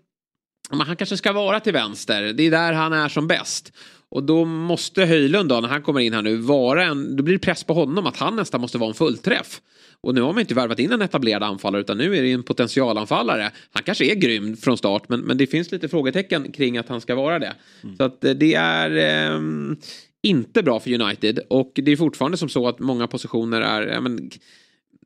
han 0.69 0.95
kanske 0.95 1.17
ska 1.17 1.33
vara 1.33 1.59
till 1.59 1.73
vänster. 1.73 2.33
Det 2.33 2.43
är 2.43 2.51
där 2.51 2.73
han 2.73 2.93
är 2.93 3.09
som 3.09 3.27
bäst. 3.27 3.73
Och 4.09 4.23
då 4.23 4.45
måste 4.45 5.05
Höjlund 5.05 5.49
då, 5.49 5.59
när 5.59 5.69
han 5.69 5.81
kommer 5.81 5.99
in 5.99 6.13
här 6.13 6.21
nu, 6.21 6.35
vara 6.35 6.85
en... 6.85 7.15
Då 7.15 7.23
blir 7.23 7.33
det 7.33 7.39
press 7.39 7.63
på 7.63 7.73
honom 7.73 8.07
att 8.07 8.17
han 8.17 8.35
nästan 8.35 8.61
måste 8.61 8.77
vara 8.77 8.89
en 8.89 8.93
fullträff. 8.93 9.61
Och 10.01 10.15
nu 10.15 10.21
har 10.21 10.33
man 10.33 10.39
inte 10.39 10.53
värvat 10.53 10.79
in 10.79 10.91
en 10.91 11.01
etablerad 11.01 11.43
anfallare 11.43 11.81
utan 11.81 11.97
nu 11.97 12.17
är 12.17 12.21
det 12.21 12.27
ju 12.27 12.33
en 12.33 12.43
potentialanfallare. 12.43 13.51
Han 13.71 13.83
kanske 13.83 14.05
är 14.05 14.15
grym 14.15 14.57
från 14.57 14.77
start 14.77 15.09
men, 15.09 15.19
men 15.19 15.37
det 15.37 15.47
finns 15.47 15.71
lite 15.71 15.89
frågetecken 15.89 16.51
kring 16.51 16.77
att 16.77 16.89
han 16.89 17.01
ska 17.01 17.15
vara 17.15 17.39
det. 17.39 17.53
Så 17.97 18.03
att 18.03 18.23
eh, 18.23 18.31
det 18.31 18.53
är 18.53 18.91
ehm, 18.91 19.77
inte 20.21 20.63
bra 20.63 20.79
för 20.79 21.01
United 21.01 21.39
och 21.49 21.71
det 21.75 21.91
är 21.91 21.95
fortfarande 21.95 22.37
som 22.37 22.49
så 22.49 22.67
att 22.67 22.79
många 22.79 23.07
positioner 23.07 23.61
är... 23.61 23.87
Ja, 23.87 24.01
men, 24.01 24.29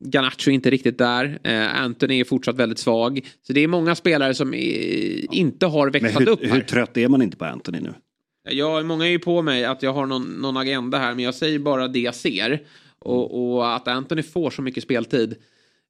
Garnacho 0.04 0.50
är 0.50 0.54
inte 0.54 0.70
riktigt 0.70 0.98
där. 0.98 1.40
Eh, 1.44 1.82
Anthony 1.82 2.20
är 2.20 2.24
fortsatt 2.24 2.56
väldigt 2.56 2.80
svag. 2.80 3.28
Så 3.48 3.54
det 3.54 3.62
är 3.62 3.68
många 3.68 3.96
spelare 3.96 4.34
som 4.34 4.54
eh, 4.54 4.60
inte 5.32 5.66
har 5.66 5.90
växlat 5.90 6.28
upp 6.28 6.44
hur, 6.44 6.48
här. 6.48 6.56
hur 6.56 6.62
trött 6.62 6.98
är 6.98 7.08
man 7.08 7.22
inte 7.22 7.38
på 7.38 7.46
Anthony 7.46 7.80
nu? 7.80 7.94
Jag, 8.44 8.86
många 8.86 9.06
är 9.06 9.10
ju 9.10 9.20
på 9.20 9.42
mig 9.42 9.66
att 9.66 9.84
jag 9.84 9.94
har 9.94 10.06
någon, 10.06 10.24
någon 10.24 10.58
agenda 10.58 10.98
här 10.98 11.16
men 11.16 11.26
jag 11.26 11.36
säger 11.36 11.60
bara 11.60 11.88
det 11.88 12.00
jag 12.00 12.16
ser. 12.16 12.64
Och, 13.00 13.54
och 13.56 13.76
att 13.76 13.88
Anthony 13.88 14.24
får 14.24 14.50
så 14.50 14.62
mycket 14.62 14.84
speltid. 14.84 15.36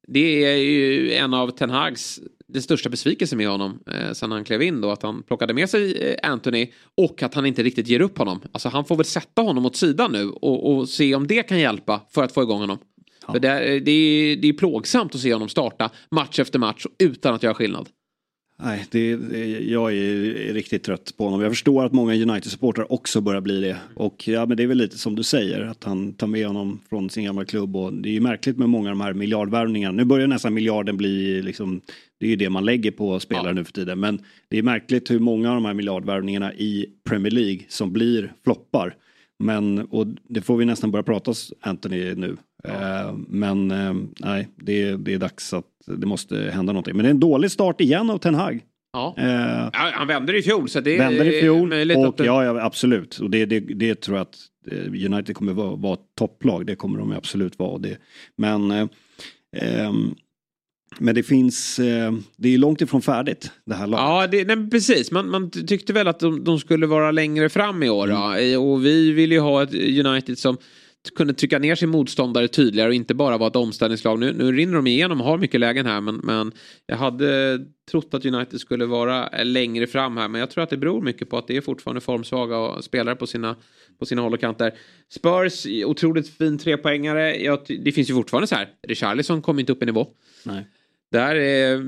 Det 0.08 0.44
är 0.44 0.56
ju 0.56 1.12
en 1.12 1.34
av 1.34 1.50
Ten 1.50 1.70
Hags 1.70 2.20
den 2.52 2.62
största 2.62 2.88
besvikelsen 2.88 3.38
med 3.38 3.48
honom 3.48 3.80
eh, 3.86 4.12
sen 4.12 4.32
han 4.32 4.44
klev 4.44 4.62
in 4.62 4.80
då. 4.80 4.90
Att 4.90 5.02
han 5.02 5.22
plockade 5.22 5.54
med 5.54 5.70
sig 5.70 6.02
eh, 6.02 6.30
Anthony 6.30 6.72
och 6.96 7.22
att 7.22 7.34
han 7.34 7.46
inte 7.46 7.62
riktigt 7.62 7.88
ger 7.88 8.00
upp 8.00 8.18
honom. 8.18 8.40
Alltså 8.52 8.68
han 8.68 8.84
får 8.84 8.96
väl 8.96 9.04
sätta 9.04 9.42
honom 9.42 9.66
åt 9.66 9.76
sidan 9.76 10.12
nu 10.12 10.28
och, 10.28 10.72
och 10.72 10.88
se 10.88 11.14
om 11.14 11.26
det 11.26 11.42
kan 11.42 11.58
hjälpa 11.58 12.00
för 12.10 12.24
att 12.24 12.32
få 12.32 12.42
igång 12.42 12.60
honom. 12.60 12.78
Ja. 13.26 13.32
För 13.32 13.40
det, 13.40 13.48
är, 13.48 13.80
det, 13.80 13.90
är, 13.90 14.36
det 14.36 14.48
är 14.48 14.52
plågsamt 14.52 15.14
att 15.14 15.20
se 15.20 15.32
honom 15.32 15.48
starta 15.48 15.90
match 16.10 16.38
efter 16.38 16.58
match 16.58 16.86
utan 16.98 17.34
att 17.34 17.42
göra 17.42 17.54
skillnad. 17.54 17.88
Nej, 18.64 18.86
det, 18.90 19.08
jag 19.60 19.92
är 19.92 20.52
riktigt 20.54 20.82
trött 20.82 21.14
på 21.16 21.24
honom. 21.24 21.40
Jag 21.40 21.50
förstår 21.50 21.84
att 21.84 21.92
många 21.92 22.14
United-supportrar 22.14 22.92
också 22.92 23.20
börjar 23.20 23.40
bli 23.40 23.60
det. 23.60 23.76
Och 23.94 24.28
ja, 24.28 24.46
men 24.46 24.56
det 24.56 24.62
är 24.62 24.66
väl 24.66 24.78
lite 24.78 24.98
som 24.98 25.16
du 25.16 25.22
säger, 25.22 25.60
att 25.60 25.84
han 25.84 26.12
tar 26.12 26.26
med 26.26 26.46
honom 26.46 26.80
från 26.88 27.10
sin 27.10 27.24
gamla 27.24 27.44
klubb. 27.44 27.76
Och 27.76 27.92
det 27.92 28.08
är 28.08 28.12
ju 28.12 28.20
märkligt 28.20 28.58
med 28.58 28.68
många 28.68 28.90
av 28.90 28.96
de 28.96 29.04
här 29.04 29.12
miljardvärvningarna. 29.14 29.96
Nu 29.96 30.04
börjar 30.04 30.26
nästan 30.26 30.54
miljarden 30.54 30.96
bli, 30.96 31.42
liksom, 31.42 31.80
det 32.20 32.26
är 32.26 32.30
ju 32.30 32.36
det 32.36 32.50
man 32.50 32.64
lägger 32.64 32.90
på 32.90 33.20
spelare 33.20 33.48
ja. 33.48 33.52
nu 33.52 33.64
för 33.64 33.72
tiden. 33.72 34.00
Men 34.00 34.20
det 34.48 34.58
är 34.58 34.62
märkligt 34.62 35.10
hur 35.10 35.18
många 35.18 35.48
av 35.48 35.54
de 35.54 35.64
här 35.64 35.74
miljardvärvningarna 35.74 36.54
i 36.54 36.86
Premier 37.08 37.30
League 37.30 37.60
som 37.68 37.92
blir 37.92 38.32
floppar. 38.44 38.94
Men, 39.38 39.78
och 39.78 40.06
det 40.28 40.42
får 40.42 40.56
vi 40.56 40.64
nästan 40.64 40.90
börja 40.90 41.02
prata 41.02 41.34
Anthony 41.60 42.14
nu. 42.14 42.36
Ja. 42.62 43.00
Eh, 43.08 43.14
men 43.28 43.70
eh, 43.70 43.94
nej, 44.18 44.48
det, 44.56 44.96
det 44.96 45.14
är 45.14 45.18
dags 45.18 45.52
att 45.52 45.66
det 45.86 46.06
måste 46.06 46.36
hända 46.36 46.72
någonting. 46.72 46.96
Men 46.96 47.02
det 47.02 47.08
är 47.08 47.14
en 47.14 47.20
dålig 47.20 47.50
start 47.50 47.80
igen 47.80 48.10
av 48.10 48.18
Ten 48.18 48.34
Hag. 48.34 48.60
Ja. 48.92 49.14
Eh, 49.18 49.70
ja, 49.72 49.90
han 49.94 50.06
vände 50.06 50.38
i 50.38 50.42
fjol 50.42 50.68
så 50.68 50.80
det 50.80 50.98
vänder 50.98 51.24
i 51.24 51.40
fjol 51.40 51.72
och 51.72 52.14
det... 52.16 52.24
ja, 52.24 52.44
ja, 52.44 52.62
absolut. 52.62 53.18
Och 53.18 53.30
det, 53.30 53.46
det, 53.46 53.60
det 53.60 54.00
tror 54.00 54.16
jag 54.16 54.22
att 54.22 54.38
eh, 54.70 55.12
United 55.12 55.36
kommer 55.36 55.52
vara, 55.52 55.76
vara 55.76 55.94
ett 55.94 56.14
topplag. 56.18 56.66
Det 56.66 56.74
kommer 56.74 56.98
de 56.98 57.12
absolut 57.12 57.58
vara. 57.58 57.78
Det. 57.78 57.96
Men 58.36 58.70
eh, 58.70 58.86
ehm, 59.56 60.14
men 60.98 61.14
det 61.14 61.22
finns, 61.22 61.78
eh, 61.78 62.12
det 62.36 62.54
är 62.54 62.58
långt 62.58 62.80
ifrån 62.80 63.02
färdigt 63.02 63.50
det 63.66 63.74
här 63.74 63.86
laget. 63.86 64.02
Ja, 64.02 64.26
det, 64.26 64.56
nej, 64.56 64.70
precis. 64.70 65.10
Man, 65.10 65.30
man 65.30 65.50
tyckte 65.50 65.92
väl 65.92 66.08
att 66.08 66.20
de, 66.20 66.44
de, 66.44 66.58
skulle 66.58 66.86
vara 66.86 67.10
längre 67.10 67.48
fram 67.48 67.82
i 67.82 67.90
år. 67.90 68.10
Mm. 68.10 68.60
Och 68.60 68.84
vi 68.84 69.12
vill 69.12 69.32
ju 69.32 69.38
ha 69.38 69.62
ett 69.62 69.74
United 70.06 70.38
som 70.38 70.56
kunde 71.14 71.34
trycka 71.34 71.58
ner 71.58 71.74
sin 71.74 71.88
motståndare 71.88 72.48
tydligare 72.48 72.88
och 72.88 72.94
inte 72.94 73.14
bara 73.14 73.38
vara 73.38 73.48
ett 73.48 73.56
omställningslag. 73.56 74.18
Nu, 74.18 74.32
nu 74.32 74.52
rinner 74.52 74.74
de 74.74 74.86
igenom 74.86 75.20
och 75.20 75.26
har 75.26 75.38
mycket 75.38 75.60
lägen 75.60 75.86
här 75.86 76.00
men, 76.00 76.16
men 76.16 76.52
jag 76.86 76.96
hade 76.96 77.58
trott 77.90 78.14
att 78.14 78.24
United 78.24 78.60
skulle 78.60 78.86
vara 78.86 79.42
längre 79.42 79.86
fram 79.86 80.16
här 80.16 80.28
men 80.28 80.40
jag 80.40 80.50
tror 80.50 80.64
att 80.64 80.70
det 80.70 80.76
beror 80.76 81.02
mycket 81.02 81.30
på 81.30 81.38
att 81.38 81.46
det 81.46 81.56
är 81.56 81.60
fortfarande 81.60 82.00
formsvaga 82.00 82.82
spelare 82.82 83.16
på 83.16 83.26
sina, 83.26 83.56
på 83.98 84.06
sina 84.06 84.22
håll 84.22 84.34
och 84.34 84.40
kanter. 84.40 84.72
Spurs, 85.14 85.66
otroligt 85.84 86.28
fin 86.28 86.58
trepoängare. 86.58 87.36
Jag, 87.36 87.58
det 87.84 87.92
finns 87.92 88.10
ju 88.10 88.14
fortfarande 88.14 88.46
så 88.46 88.54
här, 88.54 88.68
Richarlison 88.88 89.42
kommer 89.42 89.60
inte 89.60 89.72
upp 89.72 89.82
i 89.82 89.86
nivå. 89.86 90.06
Nej. 90.44 90.66
Där 91.12 91.34
är, 91.34 91.84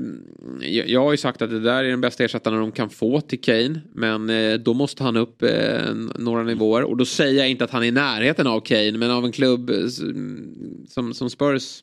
jag 0.61 1.03
har 1.03 1.11
ju 1.11 1.17
sagt 1.17 1.41
att 1.41 1.49
det 1.49 1.59
där 1.59 1.83
är 1.83 1.89
den 1.89 2.01
bästa 2.01 2.23
ersättaren 2.23 2.59
de 2.59 2.71
kan 2.71 2.89
få 2.89 3.21
till 3.21 3.41
Kane. 3.41 3.81
Men 3.93 4.29
eh, 4.29 4.53
då 4.53 4.73
måste 4.73 5.03
han 5.03 5.17
upp 5.17 5.43
eh, 5.43 5.93
några 6.15 6.43
nivåer. 6.43 6.83
Och 6.83 6.97
då 6.97 7.05
säger 7.05 7.39
jag 7.39 7.49
inte 7.49 7.63
att 7.63 7.71
han 7.71 7.83
är 7.83 7.87
i 7.87 7.91
närheten 7.91 8.47
av 8.47 8.59
Kane. 8.59 8.91
Men 8.91 9.11
av 9.11 9.25
en 9.25 9.31
klubb 9.31 9.69
eh, 9.69 9.77
mm, 10.01 10.85
som, 10.89 11.13
som 11.13 11.29
Spurs. 11.29 11.81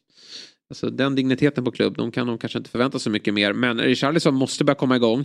Alltså 0.70 0.90
den 0.90 1.14
digniteten 1.14 1.64
på 1.64 1.70
klubb, 1.70 1.96
de 1.96 2.10
kan 2.10 2.26
de 2.26 2.38
kanske 2.38 2.58
inte 2.58 2.70
förvänta 2.70 2.98
sig 2.98 3.12
mycket 3.12 3.34
mer. 3.34 3.52
Men 3.52 3.80
Richarlison 3.80 4.34
måste 4.34 4.64
börja 4.64 4.74
komma 4.74 4.96
igång. 4.96 5.24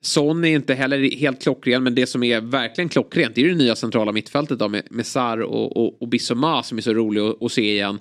Son 0.00 0.44
är 0.44 0.54
inte 0.54 0.74
heller 0.74 1.16
helt 1.16 1.42
klockren, 1.42 1.82
men 1.82 1.94
det 1.94 2.06
som 2.06 2.22
är 2.22 2.40
verkligen 2.40 2.88
klockrent 2.88 3.34
det 3.34 3.44
är 3.44 3.48
det 3.48 3.54
nya 3.54 3.76
centrala 3.76 4.12
mittfältet 4.12 4.58
då 4.58 4.68
med, 4.68 4.82
med 4.90 5.06
Sar 5.06 5.38
och, 5.38 5.76
och, 5.76 6.02
och 6.02 6.08
Bissoma 6.08 6.62
som 6.62 6.78
är 6.78 6.82
så 6.82 6.94
rolig 6.94 7.20
att, 7.20 7.42
att 7.42 7.52
se 7.52 7.72
igen 7.72 7.98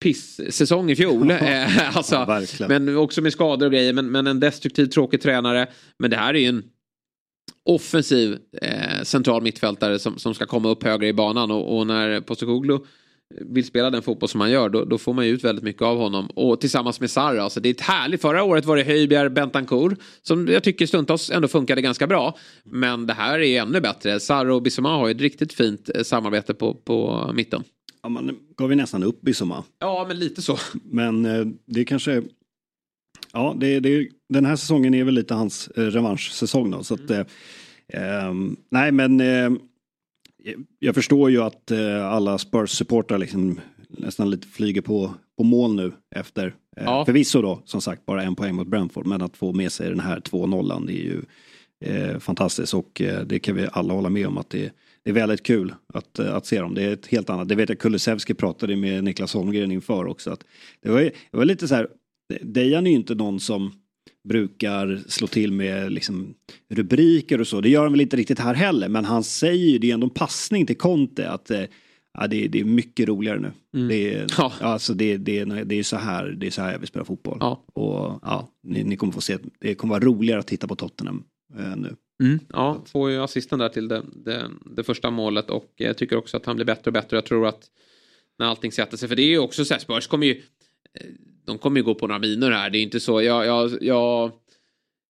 piss-säsong 0.00 0.90
i 0.90 0.96
fjol. 0.96 1.30
Eh, 1.40 1.96
alltså, 1.96 2.14
ja, 2.14 2.68
men 2.68 2.96
också 2.96 3.22
med 3.22 3.32
skador 3.32 3.66
och 3.66 3.72
grejer. 3.72 3.92
Men, 3.92 4.10
men 4.10 4.26
en 4.26 4.40
destruktiv, 4.40 4.86
tråkig 4.86 5.20
tränare. 5.20 5.66
Men 5.98 6.10
det 6.10 6.16
här 6.16 6.34
är 6.34 6.38
ju 6.38 6.46
en 6.46 6.62
offensiv 7.64 8.38
eh, 8.62 9.02
central 9.02 9.42
mittfältare 9.42 9.98
som, 9.98 10.18
som 10.18 10.34
ska 10.34 10.46
komma 10.46 10.68
upp 10.68 10.84
högre 10.84 11.08
i 11.08 11.12
banan. 11.12 11.50
Och, 11.50 11.78
och 11.78 11.86
när 11.86 12.20
Postecoglou 12.20 12.86
vill 13.38 13.64
spela 13.64 13.90
den 13.90 14.02
fotboll 14.02 14.28
som 14.28 14.40
han 14.40 14.50
gör 14.50 14.68
då, 14.68 14.84
då, 14.84 14.98
får 14.98 15.12
man 15.12 15.26
ju 15.26 15.32
ut 15.32 15.44
väldigt 15.44 15.64
mycket 15.64 15.82
av 15.82 15.98
honom. 15.98 16.26
Och 16.26 16.60
tillsammans 16.60 17.00
med 17.00 17.10
Sarra, 17.10 17.42
alltså 17.42 17.60
det 17.60 17.68
är 17.68 17.74
ett 17.74 17.80
härligt. 17.80 18.20
Förra 18.20 18.42
året 18.42 18.64
var 18.64 18.76
det 18.76 18.82
Höjbjerg, 18.82 19.30
Bentancourt 19.30 19.98
som 20.22 20.48
jag 20.48 20.62
tycker 20.62 20.86
stundtals 20.86 21.30
ändå 21.30 21.48
funkade 21.48 21.82
ganska 21.82 22.06
bra. 22.06 22.38
Men 22.64 23.06
det 23.06 23.12
här 23.12 23.38
är 23.38 23.62
ännu 23.62 23.80
bättre. 23.80 24.20
Sarra 24.20 24.54
och 24.54 24.62
Bissoma 24.62 24.96
har 24.96 25.10
ett 25.10 25.20
riktigt 25.20 25.52
fint 25.52 25.90
eh, 25.94 26.02
samarbete 26.02 26.54
på, 26.54 26.74
på 26.74 27.30
mitten. 27.34 27.64
Ja, 28.02 28.08
man 28.08 28.38
gav 28.56 28.70
ju 28.70 28.76
nästan 28.76 29.02
upp 29.02 29.20
Bissoma. 29.20 29.64
Ja, 29.78 30.04
men 30.08 30.18
lite 30.18 30.42
så. 30.42 30.58
Men 30.84 31.24
eh, 31.24 31.46
det 31.66 31.84
kanske... 31.84 32.22
Ja, 33.32 33.56
det, 33.60 33.80
det, 33.80 34.08
den 34.28 34.44
här 34.44 34.56
säsongen 34.56 34.94
är 34.94 35.04
väl 35.04 35.14
lite 35.14 35.34
hans 35.34 35.68
eh, 35.68 35.84
revanschsäsong 35.84 36.70
då. 36.70 36.82
Så 36.82 36.94
att, 36.94 37.10
mm. 37.10 37.26
eh, 37.88 38.56
nej, 38.70 38.92
men 38.92 39.20
eh, 39.20 39.50
jag 40.78 40.94
förstår 40.94 41.30
ju 41.30 41.42
att 41.42 41.70
eh, 41.70 42.06
alla 42.06 42.36
Spurs-supportrar 42.36 43.18
liksom 43.18 43.60
nästan 43.88 44.30
lite 44.30 44.48
flyger 44.48 44.80
på, 44.80 45.14
på 45.36 45.44
mål 45.44 45.74
nu 45.74 45.92
efter. 46.16 46.54
Eh, 46.76 46.84
ja. 46.84 47.04
Förvisso 47.04 47.42
då, 47.42 47.62
som 47.64 47.80
sagt, 47.80 48.06
bara 48.06 48.22
en 48.22 48.36
poäng 48.36 48.54
mot 48.54 48.68
Brentford. 48.68 49.06
Men 49.06 49.22
att 49.22 49.36
få 49.36 49.52
med 49.52 49.72
sig 49.72 49.88
den 49.88 50.00
här 50.00 50.20
2-0 50.20 50.86
det 50.86 50.92
är 50.92 51.04
ju 51.04 51.22
eh, 51.84 52.18
fantastiskt. 52.18 52.74
Och 52.74 53.00
eh, 53.00 53.20
det 53.20 53.38
kan 53.38 53.56
vi 53.56 53.68
alla 53.72 53.94
hålla 53.94 54.08
med 54.08 54.26
om 54.26 54.38
att 54.38 54.50
det 54.50 54.72
det 55.02 55.10
är 55.10 55.14
väldigt 55.14 55.42
kul 55.42 55.74
att, 55.94 56.18
eh, 56.18 56.34
att 56.34 56.46
se 56.46 56.60
dem. 56.60 56.74
Det 56.74 56.82
är 56.82 56.92
ett 56.92 57.06
helt 57.06 57.30
annat. 57.30 57.48
Det 57.48 57.54
vet 57.54 57.68
jag 57.68 57.78
Kulusevski 57.78 58.34
pratade 58.34 58.76
med 58.76 59.04
Niklas 59.04 59.34
Holmgren 59.34 59.72
inför 59.72 60.06
också. 60.06 60.30
Att 60.30 60.44
det, 60.82 60.90
var, 60.90 61.00
det 61.00 61.36
var 61.36 61.44
lite 61.44 61.68
så 61.68 61.74
här, 61.74 61.88
Dejan 62.42 62.86
är 62.86 62.90
ju 62.90 62.96
inte 62.96 63.14
någon 63.14 63.40
som 63.40 63.72
brukar 64.28 65.02
slå 65.08 65.26
till 65.26 65.52
med 65.52 65.92
liksom 65.92 66.34
rubriker 66.68 67.40
och 67.40 67.46
så. 67.46 67.60
Det 67.60 67.68
gör 67.68 67.82
han 67.82 67.92
väl 67.92 68.00
inte 68.00 68.16
riktigt 68.16 68.38
här 68.38 68.54
heller. 68.54 68.88
Men 68.88 69.04
han 69.04 69.24
säger 69.24 69.66
ju, 69.66 69.78
det 69.78 69.90
är 69.90 69.94
ändå 69.94 70.06
en 70.06 70.10
passning 70.10 70.66
till 70.66 70.76
Conte 70.76 71.30
att 71.30 71.50
eh, 71.50 71.64
ja, 72.18 72.26
det, 72.26 72.48
det 72.48 72.60
är 72.60 72.64
mycket 72.64 73.08
roligare 73.08 73.38
nu. 73.38 73.52
Mm. 73.74 73.88
Det, 73.88 74.14
är, 74.14 74.26
ja. 74.38 74.52
alltså 74.60 74.94
det, 74.94 75.16
det, 75.16 75.44
det 75.44 75.78
är 75.78 75.82
så 75.82 75.96
här 75.96 76.26
det 76.26 76.46
är 76.46 76.50
så 76.50 76.62
här 76.62 76.72
jag 76.72 76.78
vill 76.78 76.88
spela 76.88 77.04
fotboll. 77.04 77.38
Ja. 77.40 77.64
Och 77.72 78.18
ja, 78.22 78.48
ni, 78.62 78.84
ni 78.84 78.96
kommer 78.96 79.12
få 79.12 79.20
se, 79.20 79.38
det 79.58 79.74
kommer 79.74 79.94
vara 79.94 80.04
roligare 80.04 80.40
att 80.40 80.46
titta 80.46 80.66
på 80.66 80.76
Tottenham 80.76 81.24
nu. 81.76 81.96
Mm, 82.20 82.38
ja, 82.52 82.84
får 82.86 83.10
ju 83.10 83.22
assisten 83.22 83.58
där 83.58 83.68
till 83.68 83.88
det, 83.88 84.02
det, 84.12 84.50
det, 84.76 84.84
första 84.84 85.10
målet 85.10 85.50
och 85.50 85.72
jag 85.76 85.98
tycker 85.98 86.16
också 86.16 86.36
att 86.36 86.46
han 86.46 86.56
blir 86.56 86.66
bättre 86.66 86.82
och 86.88 86.92
bättre. 86.92 87.16
Jag 87.16 87.26
tror 87.26 87.46
att 87.46 87.70
när 88.38 88.46
allting 88.46 88.72
sätter 88.72 88.96
sig, 88.96 89.08
för 89.08 89.16
det 89.16 89.22
är 89.22 89.28
ju 89.28 89.38
också 89.38 89.64
så 89.64 89.74
här, 89.74 89.80
Spurs 89.80 90.06
kommer 90.06 90.26
ju, 90.26 90.32
eh, 90.94 91.06
de 91.44 91.58
kommer 91.58 91.80
ju 91.80 91.84
gå 91.84 91.94
på 91.94 92.06
några 92.06 92.18
minor 92.18 92.50
här. 92.50 92.70
Det 92.70 92.78
är 92.78 92.82
inte 92.82 93.00
så, 93.00 93.22
jag, 93.22 93.46
jag, 93.46 93.70
jag 93.80 94.32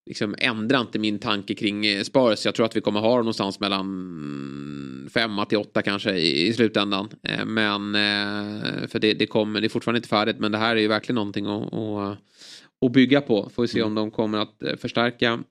liksom 0.06 0.34
ändrar 0.38 0.80
inte 0.80 0.98
min 0.98 1.18
tanke 1.18 1.54
kring 1.54 1.86
eh, 1.86 2.02
Spurs. 2.02 2.44
Jag 2.44 2.54
tror 2.54 2.66
att 2.66 2.76
vi 2.76 2.80
kommer 2.80 3.00
ha 3.00 3.08
dem 3.08 3.18
någonstans 3.18 3.60
mellan 3.60 5.08
femma 5.14 5.44
till 5.44 5.58
åtta 5.58 5.82
kanske 5.82 6.12
i, 6.12 6.46
i 6.46 6.52
slutändan. 6.52 7.08
Eh, 7.22 7.44
men, 7.44 7.92
för 8.88 8.98
det, 8.98 9.14
det, 9.14 9.26
kommer, 9.26 9.60
det 9.60 9.66
är 9.66 9.68
fortfarande 9.68 9.98
inte 9.98 10.08
färdigt, 10.08 10.38
men 10.38 10.52
det 10.52 10.58
här 10.58 10.76
är 10.76 10.80
ju 10.80 10.88
verkligen 10.88 11.14
någonting 11.14 11.46
att, 11.46 11.74
att, 11.74 12.18
att 12.86 12.92
bygga 12.92 13.20
på. 13.20 13.50
Får 13.54 13.62
vi 13.62 13.68
se 13.68 13.82
om 13.82 13.94
de 13.94 14.10
kommer 14.10 14.38
att 14.38 14.80
förstärka 14.80 15.42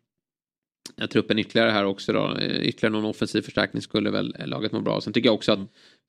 truppen 1.11 1.39
ytterligare 1.39 1.71
här 1.71 1.85
också 1.85 2.13
då. 2.13 2.37
Eh, 2.39 2.61
ytterligare 2.61 2.91
någon 2.91 3.05
offensiv 3.05 3.41
förstärkning 3.41 3.81
skulle 3.81 4.11
väl 4.11 4.35
laget 4.45 4.71
må 4.71 4.81
bra. 4.81 5.01
Sen 5.01 5.13
tycker 5.13 5.29
jag 5.29 5.35
också 5.35 5.51
att 5.51 5.59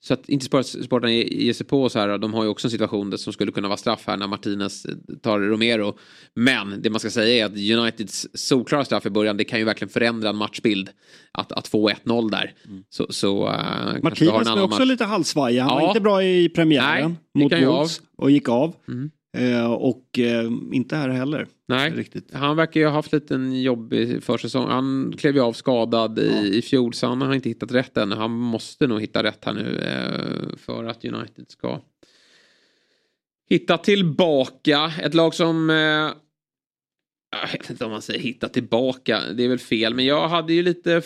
så 0.03 0.13
att 0.13 0.29
inte 0.29 0.45
sportarna 0.63 1.11
ger 1.13 1.53
sig 1.53 1.65
på 1.65 1.89
så 1.89 1.99
här. 1.99 2.17
De 2.17 2.33
har 2.33 2.43
ju 2.43 2.49
också 2.49 2.67
en 2.67 2.71
situation 2.71 3.09
där 3.09 3.17
som 3.17 3.33
skulle 3.33 3.51
kunna 3.51 3.67
vara 3.67 3.77
straff 3.77 4.03
här 4.07 4.17
när 4.17 4.27
Martinez 4.27 4.85
eh, 4.85 4.95
tar 5.21 5.39
Romero. 5.39 5.97
Men 6.33 6.81
det 6.81 6.89
man 6.89 6.99
ska 6.99 7.09
säga 7.09 7.45
är 7.45 7.45
att 7.45 7.79
Uniteds 7.79 8.27
solklara 8.33 8.85
straff 8.85 9.05
i 9.05 9.09
början 9.09 9.37
det 9.37 9.43
kan 9.43 9.59
ju 9.59 9.65
verkligen 9.65 9.89
förändra 9.89 10.29
en 10.29 10.35
matchbild. 10.35 10.89
Att, 11.33 11.51
att 11.51 11.67
få 11.67 11.89
1-0 11.89 12.31
där. 12.31 12.53
Mm. 12.65 12.83
Så, 12.89 13.07
så, 13.09 13.47
uh, 13.47 14.03
Martinez 14.03 14.47
är 14.47 14.63
också 14.63 14.79
match. 14.79 14.87
lite 14.87 15.05
halvsvajig. 15.05 15.59
Han 15.59 15.69
ja. 15.69 15.79
var 15.79 15.87
inte 15.87 16.01
bra 16.01 16.23
i 16.23 16.49
premiären 16.49 17.17
Nej, 17.33 17.43
mot 17.43 17.53
Wolves 17.53 18.01
och 18.17 18.31
gick 18.31 18.49
av. 18.49 18.75
Mm. 18.87 19.11
Eh, 19.37 19.71
och 19.71 20.19
eh, 20.19 20.51
inte 20.71 20.95
här 20.95 21.09
heller. 21.09 21.47
Nej, 21.67 21.91
riktigt. 21.91 22.33
han 22.33 22.55
verkar 22.55 22.79
ju 22.79 22.85
ha 22.85 22.93
haft 22.93 23.13
lite 23.13 23.35
en 23.35 23.61
jobbig 23.61 24.23
försäsong. 24.23 24.69
Han 24.69 25.13
klev 25.17 25.35
ju 25.35 25.41
av 25.41 25.53
skadad 25.53 26.19
i, 26.19 26.31
ja. 26.35 26.43
i 26.43 26.61
fjol 26.61 26.93
så 26.93 27.07
han 27.07 27.21
har 27.21 27.33
inte 27.33 27.49
hittat 27.49 27.71
rätt 27.71 27.97
ännu. 27.97 28.15
Han 28.15 28.31
måste 28.31 28.87
nog 28.87 29.01
hitta 29.01 29.23
rätt 29.23 29.45
här 29.45 29.53
nu 29.53 29.77
eh, 29.77 30.57
för 30.57 30.83
att 30.83 31.05
United 31.05 31.45
ska 31.47 31.81
hitta 33.49 33.77
tillbaka. 33.77 34.93
Ett 35.01 35.13
lag 35.13 35.35
som 35.35 35.69
jag 37.31 37.51
vet 37.51 37.69
inte 37.69 37.85
om 37.85 37.91
man 37.91 38.01
säger 38.01 38.19
hitta 38.19 38.49
tillbaka. 38.49 39.21
Det 39.33 39.43
är 39.43 39.49
väl 39.49 39.59
fel. 39.59 39.93
Men 39.93 40.05
jag 40.05 40.27
hade 40.27 40.53
ju 40.53 40.63
lite 40.63 41.01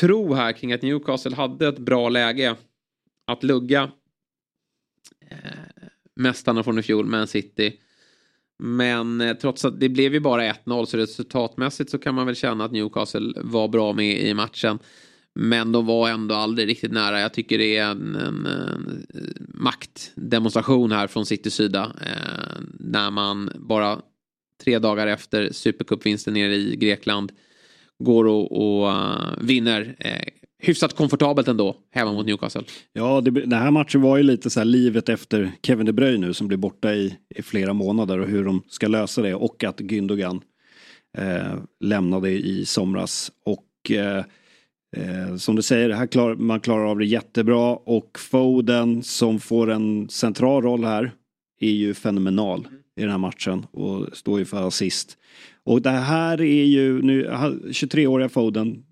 tro 0.00 0.34
här 0.34 0.52
kring 0.52 0.72
att 0.72 0.82
Newcastle 0.82 1.36
hade 1.36 1.68
ett 1.68 1.78
bra 1.78 2.08
läge 2.08 2.56
att 3.26 3.42
lugga. 3.42 3.90
Mästarna 6.16 6.62
från 6.62 6.78
i 6.78 6.82
fjol, 6.82 7.06
Man 7.06 7.26
City. 7.26 7.72
Men 8.58 9.20
eh, 9.20 9.36
trots 9.36 9.64
att 9.64 9.80
det 9.80 9.88
blev 9.88 10.14
ju 10.14 10.20
bara 10.20 10.52
1-0 10.52 10.84
så 10.84 10.96
resultatmässigt 10.96 11.90
så 11.90 11.98
kan 11.98 12.14
man 12.14 12.26
väl 12.26 12.36
känna 12.36 12.64
att 12.64 12.72
Newcastle 12.72 13.32
var 13.36 13.68
bra 13.68 13.92
med 13.92 14.20
i 14.20 14.34
matchen. 14.34 14.78
Men 15.34 15.72
de 15.72 15.86
var 15.86 16.08
ändå 16.08 16.34
aldrig 16.34 16.68
riktigt 16.68 16.92
nära. 16.92 17.20
Jag 17.20 17.34
tycker 17.34 17.58
det 17.58 17.76
är 17.76 17.90
en, 17.90 18.16
en, 18.16 18.46
en 18.46 19.06
maktdemonstration 19.54 20.92
här 20.92 21.06
från 21.06 21.26
Citys 21.26 21.54
sida. 21.54 21.92
Eh, 22.00 22.60
när 22.80 23.10
man 23.10 23.50
bara 23.54 24.00
tre 24.64 24.78
dagar 24.78 25.06
efter 25.06 25.52
Supercupvinsten 25.52 26.34
nere 26.34 26.54
i 26.54 26.76
Grekland 26.76 27.32
går 27.98 28.26
och, 28.26 28.52
och 28.52 28.88
uh, 28.88 29.38
vinner 29.40 29.96
eh, 29.98 30.28
hyfsat 30.58 30.96
komfortabelt 30.96 31.48
ändå 31.48 31.76
hemma 31.90 32.12
mot 32.12 32.26
Newcastle. 32.26 32.62
Ja, 32.92 33.20
det, 33.20 33.30
den 33.30 33.52
här 33.52 33.70
matchen 33.70 34.00
var 34.02 34.16
ju 34.16 34.22
lite 34.22 34.50
så 34.50 34.60
här 34.60 34.64
livet 34.64 35.08
efter 35.08 35.52
Kevin 35.62 35.86
De 35.86 35.92
Bruyne 35.92 36.26
nu 36.26 36.34
som 36.34 36.48
blir 36.48 36.58
borta 36.58 36.94
i, 36.94 37.16
i 37.34 37.42
flera 37.42 37.72
månader 37.72 38.18
och 38.18 38.28
hur 38.28 38.44
de 38.44 38.62
ska 38.68 38.88
lösa 38.88 39.22
det 39.22 39.34
och 39.34 39.64
att 39.64 39.80
Gündogan 39.80 40.40
eh, 41.18 41.54
lämnade 41.80 42.30
i 42.30 42.66
somras. 42.66 43.32
Och 43.44 43.90
eh, 43.90 44.24
eh, 44.96 45.36
som 45.36 45.56
du 45.56 45.62
säger, 45.62 45.90
här 45.90 46.06
klar, 46.06 46.34
man 46.34 46.60
klarar 46.60 46.90
av 46.90 46.98
det 46.98 47.06
jättebra 47.06 47.76
och 47.76 48.18
Foden 48.18 49.02
som 49.02 49.40
får 49.40 49.70
en 49.70 50.08
central 50.08 50.62
roll 50.62 50.84
här 50.84 51.12
är 51.60 51.70
ju 51.70 51.94
fenomenal 51.94 52.68
i 52.96 53.00
den 53.00 53.10
här 53.10 53.18
matchen 53.18 53.66
och 53.70 54.06
står 54.12 54.38
ju 54.38 54.44
för 54.44 54.68
assist. 54.68 55.18
Och 55.64 55.82
det 55.82 55.90
här 55.90 56.40
är 56.40 56.64
ju 56.64 57.02
nu 57.02 57.28
23-åriga 57.28 58.28
Foden. 58.28 58.82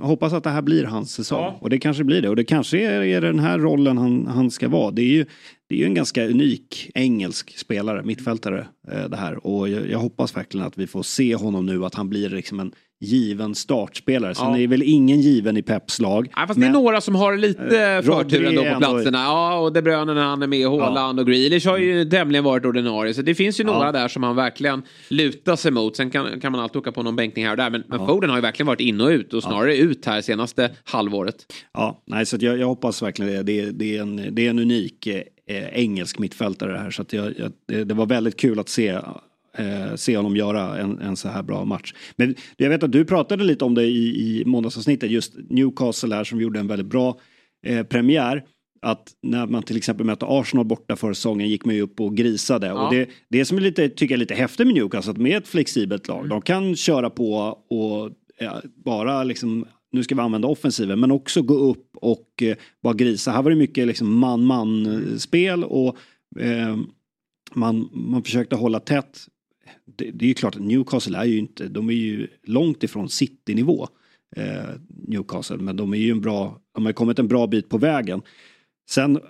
Hoppas 0.00 0.32
att 0.32 0.44
det 0.44 0.50
här 0.50 0.62
blir 0.62 0.84
hans 0.84 1.12
säsong. 1.12 1.42
Ja. 1.42 1.58
Och 1.60 1.70
det 1.70 1.78
kanske 1.78 2.04
blir 2.04 2.22
det. 2.22 2.28
Och 2.28 2.36
det 2.36 2.44
kanske 2.44 2.78
är, 2.78 3.02
är 3.02 3.20
den 3.20 3.38
här 3.38 3.58
rollen 3.58 3.98
han, 3.98 4.26
han 4.26 4.50
ska 4.50 4.68
vara. 4.68 4.90
Det 4.90 5.02
är 5.02 5.06
ju 5.06 5.26
det 5.68 5.74
är 5.74 5.78
ju 5.78 5.84
en 5.84 5.94
ganska 5.94 6.26
unik 6.26 6.90
engelsk 6.94 7.58
spelare, 7.58 8.02
mittfältare 8.02 8.66
eh, 8.88 9.04
det 9.08 9.16
här. 9.16 9.46
Och 9.46 9.68
jag, 9.68 9.90
jag, 9.90 9.98
hoppas 9.98 10.36
verkligen 10.36 10.66
att 10.66 10.78
vi 10.78 10.86
får 10.86 11.02
se 11.02 11.34
honom 11.34 11.66
nu, 11.66 11.84
att 11.84 11.94
han 11.94 12.08
blir 12.08 12.28
liksom 12.28 12.60
en 12.60 12.72
given 13.00 13.54
startspelare. 13.54 14.34
Sen 14.34 14.50
ja. 14.50 14.58
är 14.58 14.68
väl 14.68 14.82
ingen 14.82 15.20
given 15.20 15.56
i 15.56 15.62
Peps 15.62 16.00
lag. 16.00 16.28
Ja, 16.36 16.46
fast 16.46 16.58
men, 16.58 16.72
det 16.72 16.78
är 16.78 16.82
några 16.82 17.00
som 17.00 17.14
har 17.14 17.36
lite 17.36 17.62
eh, 17.62 18.02
förtur 18.02 18.46
ändå 18.46 18.64
på 18.64 18.78
platserna. 18.78 19.18
Ja, 19.18 19.58
och 19.58 19.72
De 19.72 19.82
Bruyne 19.82 20.14
när 20.14 20.24
han 20.24 20.42
är 20.42 20.46
med, 20.46 20.68
Haaland 20.68 21.18
ja. 21.18 21.22
och 21.22 21.28
Grealish 21.28 21.66
har 21.66 21.78
ju 21.78 22.04
tämligen 22.04 22.44
varit 22.44 22.64
ordinarie. 22.64 23.14
Så 23.14 23.22
det 23.22 23.34
finns 23.34 23.60
ju 23.60 23.64
några 23.64 23.86
ja. 23.86 23.92
där 23.92 24.08
som 24.08 24.22
han 24.22 24.36
verkligen 24.36 24.82
lutar 25.08 25.56
sig 25.56 25.70
mot. 25.70 25.96
Sen 25.96 26.10
kan, 26.10 26.40
kan 26.40 26.52
man 26.52 26.60
alltid 26.60 26.76
åka 26.76 26.92
på 26.92 27.02
någon 27.02 27.16
bänkning 27.16 27.44
här 27.44 27.52
och 27.52 27.56
där. 27.56 27.70
Men, 27.70 27.82
men 27.86 28.06
Foden 28.06 28.30
har 28.30 28.36
ju 28.36 28.42
verkligen 28.42 28.66
varit 28.66 28.80
in 28.80 29.00
och 29.00 29.08
ut 29.08 29.34
och 29.34 29.42
snarare 29.42 29.76
ut 29.76 30.06
här 30.06 30.20
senaste 30.20 30.70
halvåret. 30.84 31.36
Ja, 31.74 32.02
nej, 32.06 32.26
så 32.26 32.36
jag, 32.40 32.58
jag 32.58 32.66
hoppas 32.66 33.02
verkligen 33.02 33.32
det. 33.32 33.42
Det, 33.42 33.70
det, 33.70 33.96
är 33.96 34.02
en, 34.02 34.34
det 34.34 34.46
är 34.46 34.50
en 34.50 34.58
unik 34.58 35.06
eh, 35.06 35.22
engelsk 35.72 36.18
mittfältare 36.18 36.78
här. 36.78 36.90
Så 36.90 37.02
att 37.02 37.12
jag, 37.12 37.34
jag, 37.38 37.86
det 37.86 37.94
var 37.94 38.06
väldigt 38.06 38.36
kul 38.36 38.58
att 38.58 38.68
se 38.68 38.98
eh, 39.56 39.94
se 39.94 40.16
honom 40.16 40.36
göra 40.36 40.78
en, 40.78 40.98
en 40.98 41.16
så 41.16 41.28
här 41.28 41.42
bra 41.42 41.64
match. 41.64 41.94
Men 42.16 42.34
jag 42.56 42.70
vet 42.70 42.82
att 42.82 42.92
du 42.92 43.04
pratade 43.04 43.44
lite 43.44 43.64
om 43.64 43.74
det 43.74 43.84
i, 43.84 44.40
i 44.40 44.44
måndagsavsnittet, 44.44 45.10
just 45.10 45.34
Newcastle 45.50 46.14
här 46.14 46.24
som 46.24 46.40
gjorde 46.40 46.60
en 46.60 46.66
väldigt 46.66 46.86
bra 46.86 47.18
eh, 47.66 47.82
premiär. 47.82 48.44
Att 48.82 49.12
när 49.22 49.46
man 49.46 49.62
till 49.62 49.76
exempel 49.76 50.06
mötte 50.06 50.26
Arsenal 50.28 50.66
borta 50.66 50.96
förra 50.96 51.14
säsongen 51.14 51.48
gick 51.48 51.64
man 51.64 51.74
ju 51.74 51.80
upp 51.80 52.00
och 52.00 52.16
grisade. 52.16 52.66
Ja. 52.66 52.86
Och 52.86 52.94
det, 52.94 53.08
det 53.28 53.44
som 53.44 53.56
är 53.56 53.60
lite, 53.60 53.88
tycker 53.88 54.14
jag 54.14 54.16
är 54.16 54.20
lite 54.20 54.34
häftigt 54.34 54.66
med 54.66 54.74
Newcastle, 54.74 55.12
att 55.12 55.18
med 55.18 55.36
ett 55.36 55.48
flexibelt 55.48 56.08
lag, 56.08 56.18
mm. 56.18 56.28
de 56.28 56.42
kan 56.42 56.76
köra 56.76 57.10
på 57.10 57.34
och 57.68 58.10
ja, 58.38 58.62
bara 58.84 59.24
liksom 59.24 59.66
nu 59.92 60.02
ska 60.02 60.14
vi 60.14 60.20
använda 60.20 60.48
offensiven, 60.48 61.00
men 61.00 61.10
också 61.10 61.42
gå 61.42 61.54
upp 61.54 61.96
och 61.96 62.42
eh, 62.42 62.56
bara 62.82 62.94
grisa. 62.94 63.30
Här 63.30 63.42
var 63.42 63.50
det 63.50 63.56
mycket 63.56 63.86
liksom 63.86 64.18
man-man-spel 64.18 65.64
och 65.64 65.96
eh, 66.40 66.76
man, 67.54 67.88
man 67.92 68.22
försökte 68.22 68.56
hålla 68.56 68.80
tätt 68.80 69.26
det, 69.84 70.10
det 70.10 70.24
är 70.24 70.28
ju 70.28 70.34
klart 70.34 70.56
att 70.56 70.62
Newcastle 70.62 71.18
är 71.18 71.24
ju 71.24 71.38
inte, 71.38 71.68
de 71.68 71.88
är 71.88 71.94
ju 71.94 72.28
långt 72.42 72.82
ifrån 72.82 73.08
City-nivå. 73.08 73.88
Eh, 74.36 74.44
Newcastle, 75.08 75.56
men 75.56 75.76
de 75.76 75.94
är 75.94 75.98
ju 75.98 76.10
en 76.10 76.20
bra, 76.20 76.60
de 76.74 76.86
har 76.86 76.92
kommit 76.92 77.18
en 77.18 77.28
bra 77.28 77.46
bit 77.46 77.68
på 77.68 77.78
vägen. 77.78 78.22
Sen 78.90 79.20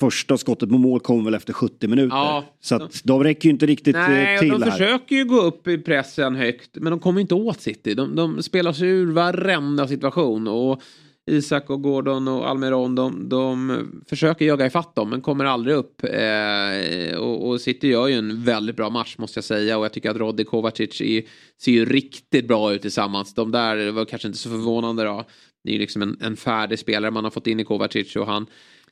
första 0.00 0.38
skottet 0.38 0.68
på 0.68 0.78
mål 0.78 1.00
kom 1.00 1.24
väl 1.24 1.34
efter 1.34 1.52
70 1.52 1.88
minuter. 1.88 2.16
Ja. 2.16 2.44
Så 2.60 2.74
att 2.74 3.00
de 3.04 3.24
räcker 3.24 3.48
ju 3.48 3.52
inte 3.52 3.66
riktigt 3.66 3.96
eh, 3.96 4.08
Nej, 4.08 4.38
till 4.38 4.48
de 4.48 4.62
här. 4.62 4.70
försöker 4.70 5.16
ju 5.16 5.24
gå 5.24 5.40
upp 5.40 5.68
i 5.68 5.78
pressen 5.78 6.34
högt, 6.34 6.70
men 6.72 6.90
de 6.90 7.00
kommer 7.00 7.20
inte 7.20 7.34
åt 7.34 7.60
City. 7.60 7.94
De, 7.94 8.16
de 8.16 8.42
spelar 8.42 8.72
sig 8.72 8.88
ur 8.88 9.12
varenda 9.12 9.88
situation. 9.88 10.48
Och 10.48 10.82
Isak 11.30 11.70
och 11.70 11.82
Gordon 11.82 12.28
och 12.28 12.48
Almeron, 12.48 12.94
de, 12.94 13.28
de 13.28 14.02
försöker 14.06 14.44
jaga 14.44 14.66
ifatt 14.66 14.94
dem 14.94 15.10
men 15.10 15.20
kommer 15.20 15.44
aldrig 15.44 15.76
upp. 15.76 16.04
Eh, 16.04 17.18
och, 17.18 17.48
och 17.48 17.60
City 17.60 17.88
gör 17.88 18.06
ju 18.06 18.14
en 18.14 18.44
väldigt 18.44 18.76
bra 18.76 18.90
match 18.90 19.14
måste 19.18 19.38
jag 19.38 19.44
säga 19.44 19.78
och 19.78 19.84
jag 19.84 19.92
tycker 19.92 20.10
att 20.10 20.16
Roddy 20.16 20.44
Kovacic 20.44 21.00
är, 21.00 21.22
ser 21.60 21.72
ju 21.72 21.84
riktigt 21.84 22.48
bra 22.48 22.72
ut 22.72 22.82
tillsammans. 22.82 23.34
De 23.34 23.50
där 23.50 23.90
var 23.90 24.04
kanske 24.04 24.28
inte 24.28 24.38
så 24.38 24.50
förvånande 24.50 25.04
då. 25.04 25.24
Det 25.64 25.70
är 25.70 25.72
ju 25.72 25.80
liksom 25.80 26.02
en, 26.02 26.16
en 26.20 26.36
färdig 26.36 26.78
spelare 26.78 27.10
man 27.10 27.24
har 27.24 27.30
fått 27.30 27.46
in 27.46 27.60
i 27.60 27.64
Kovacic 27.64 28.16
och 28.16 28.26
han 28.26 28.46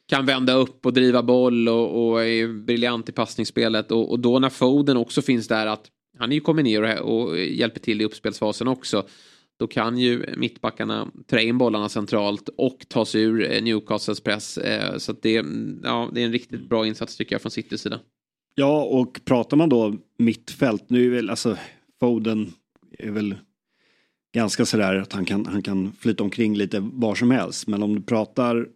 kan 0.08 0.26
vända 0.26 0.54
upp 0.54 0.86
och 0.86 0.92
driva 0.92 1.22
boll 1.22 1.68
och, 1.68 2.10
och 2.10 2.24
är 2.24 2.64
briljant 2.64 3.08
i 3.08 3.12
passningsspelet 3.12 3.90
och, 3.90 4.10
och 4.10 4.20
då 4.20 4.38
när 4.38 4.50
Foden 4.50 4.96
också 4.96 5.22
finns 5.22 5.48
där 5.48 5.66
att 5.66 5.86
han 6.18 6.32
är 6.32 6.34
ju 6.34 6.40
kommer 6.40 6.62
ner 6.62 7.00
och, 7.00 7.28
och 7.28 7.38
hjälper 7.38 7.80
till 7.80 8.00
i 8.00 8.04
uppspelsfasen 8.04 8.68
också. 8.68 9.06
Då 9.58 9.66
kan 9.66 9.98
ju 9.98 10.34
mittbackarna 10.36 11.08
trä 11.26 11.42
in 11.42 11.58
bollarna 11.58 11.88
centralt 11.88 12.48
och 12.56 12.86
ta 12.88 13.04
sig 13.04 13.22
ur 13.22 13.52
eh, 13.52 13.62
Newcastles 13.62 14.20
press. 14.20 14.58
Eh, 14.58 14.98
så 14.98 15.12
det, 15.12 15.44
ja, 15.82 16.10
det 16.12 16.20
är 16.20 16.24
en 16.24 16.32
riktigt 16.32 16.68
bra 16.68 16.86
insats 16.86 17.16
tycker 17.16 17.34
jag 17.34 17.42
från 17.42 17.50
Citys 17.50 17.80
sida. 17.80 18.00
Ja, 18.54 18.84
och 18.84 19.20
pratar 19.24 19.56
man 19.56 19.68
då 19.68 19.96
mittfält, 20.18 20.90
nu 20.90 21.06
är 21.06 21.10
väl 21.10 21.30
alltså 21.30 21.56
Foden 22.00 22.52
är 22.98 23.10
väl 23.10 23.34
ganska 24.34 24.66
sådär 24.66 24.94
att 24.94 25.12
han 25.12 25.24
kan, 25.24 25.46
han 25.46 25.62
kan 25.62 25.92
flyta 25.92 26.24
omkring 26.24 26.56
lite 26.56 26.80
var 26.80 27.14
som 27.14 27.30
helst. 27.30 27.66
Men 27.66 27.82
om 27.82 27.94
du 27.94 28.02
pratar 28.02 28.66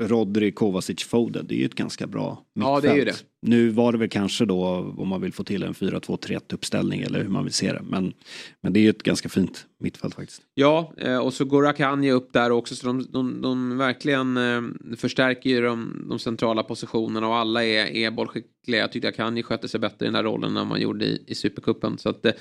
Rodri, 0.00 0.52
Kovacic, 0.52 1.04
Foden, 1.04 1.46
det 1.46 1.54
är 1.54 1.58
ju 1.58 1.64
ett 1.64 1.74
ganska 1.74 2.06
bra 2.06 2.44
mittfält. 2.54 2.74
Ja, 2.74 2.80
det 2.80 2.88
är 2.88 2.96
ju 2.96 3.04
det. 3.04 3.24
Nu 3.46 3.68
var 3.68 3.92
det 3.92 3.98
väl 3.98 4.08
kanske 4.08 4.44
då 4.44 4.64
om 4.96 5.08
man 5.08 5.20
vill 5.20 5.32
få 5.32 5.44
till 5.44 5.62
en 5.62 5.72
4-2-3-1 5.72 6.54
uppställning 6.54 7.00
eller 7.00 7.22
hur 7.22 7.28
man 7.28 7.44
vill 7.44 7.52
se 7.52 7.72
det. 7.72 7.82
Men, 7.82 8.12
men 8.60 8.72
det 8.72 8.80
är 8.80 8.82
ju 8.82 8.90
ett 8.90 9.02
ganska 9.02 9.28
fint 9.28 9.66
mittfält 9.80 10.14
faktiskt. 10.14 10.42
Ja, 10.54 10.92
eh, 10.98 11.18
och 11.18 11.34
så 11.34 11.44
går 11.44 11.66
Akanji 11.66 12.10
upp 12.10 12.32
där 12.32 12.50
också 12.50 12.74
så 12.74 12.86
de, 12.86 13.06
de, 13.12 13.42
de 13.42 13.78
verkligen 13.78 14.36
eh, 14.36 14.62
förstärker 14.96 15.50
ju 15.50 15.60
de, 15.60 16.06
de, 16.08 16.18
centrala 16.18 16.62
positionerna 16.62 17.28
och 17.28 17.36
alla 17.36 17.64
är, 17.64 17.86
är 17.86 18.10
bollskickliga. 18.10 18.80
Jag 18.80 18.92
tyckte 18.92 19.08
Akanji 19.08 19.42
skötte 19.42 19.68
sig 19.68 19.80
bättre 19.80 20.06
i 20.06 20.08
den 20.08 20.14
här 20.14 20.22
rollen 20.22 20.56
än 20.56 20.68
man 20.68 20.80
gjorde 20.80 21.04
i, 21.04 21.24
i 21.26 21.34
Supercupen. 21.34 21.98
Så 21.98 22.08
att, 22.08 22.26
eh, 22.26 22.32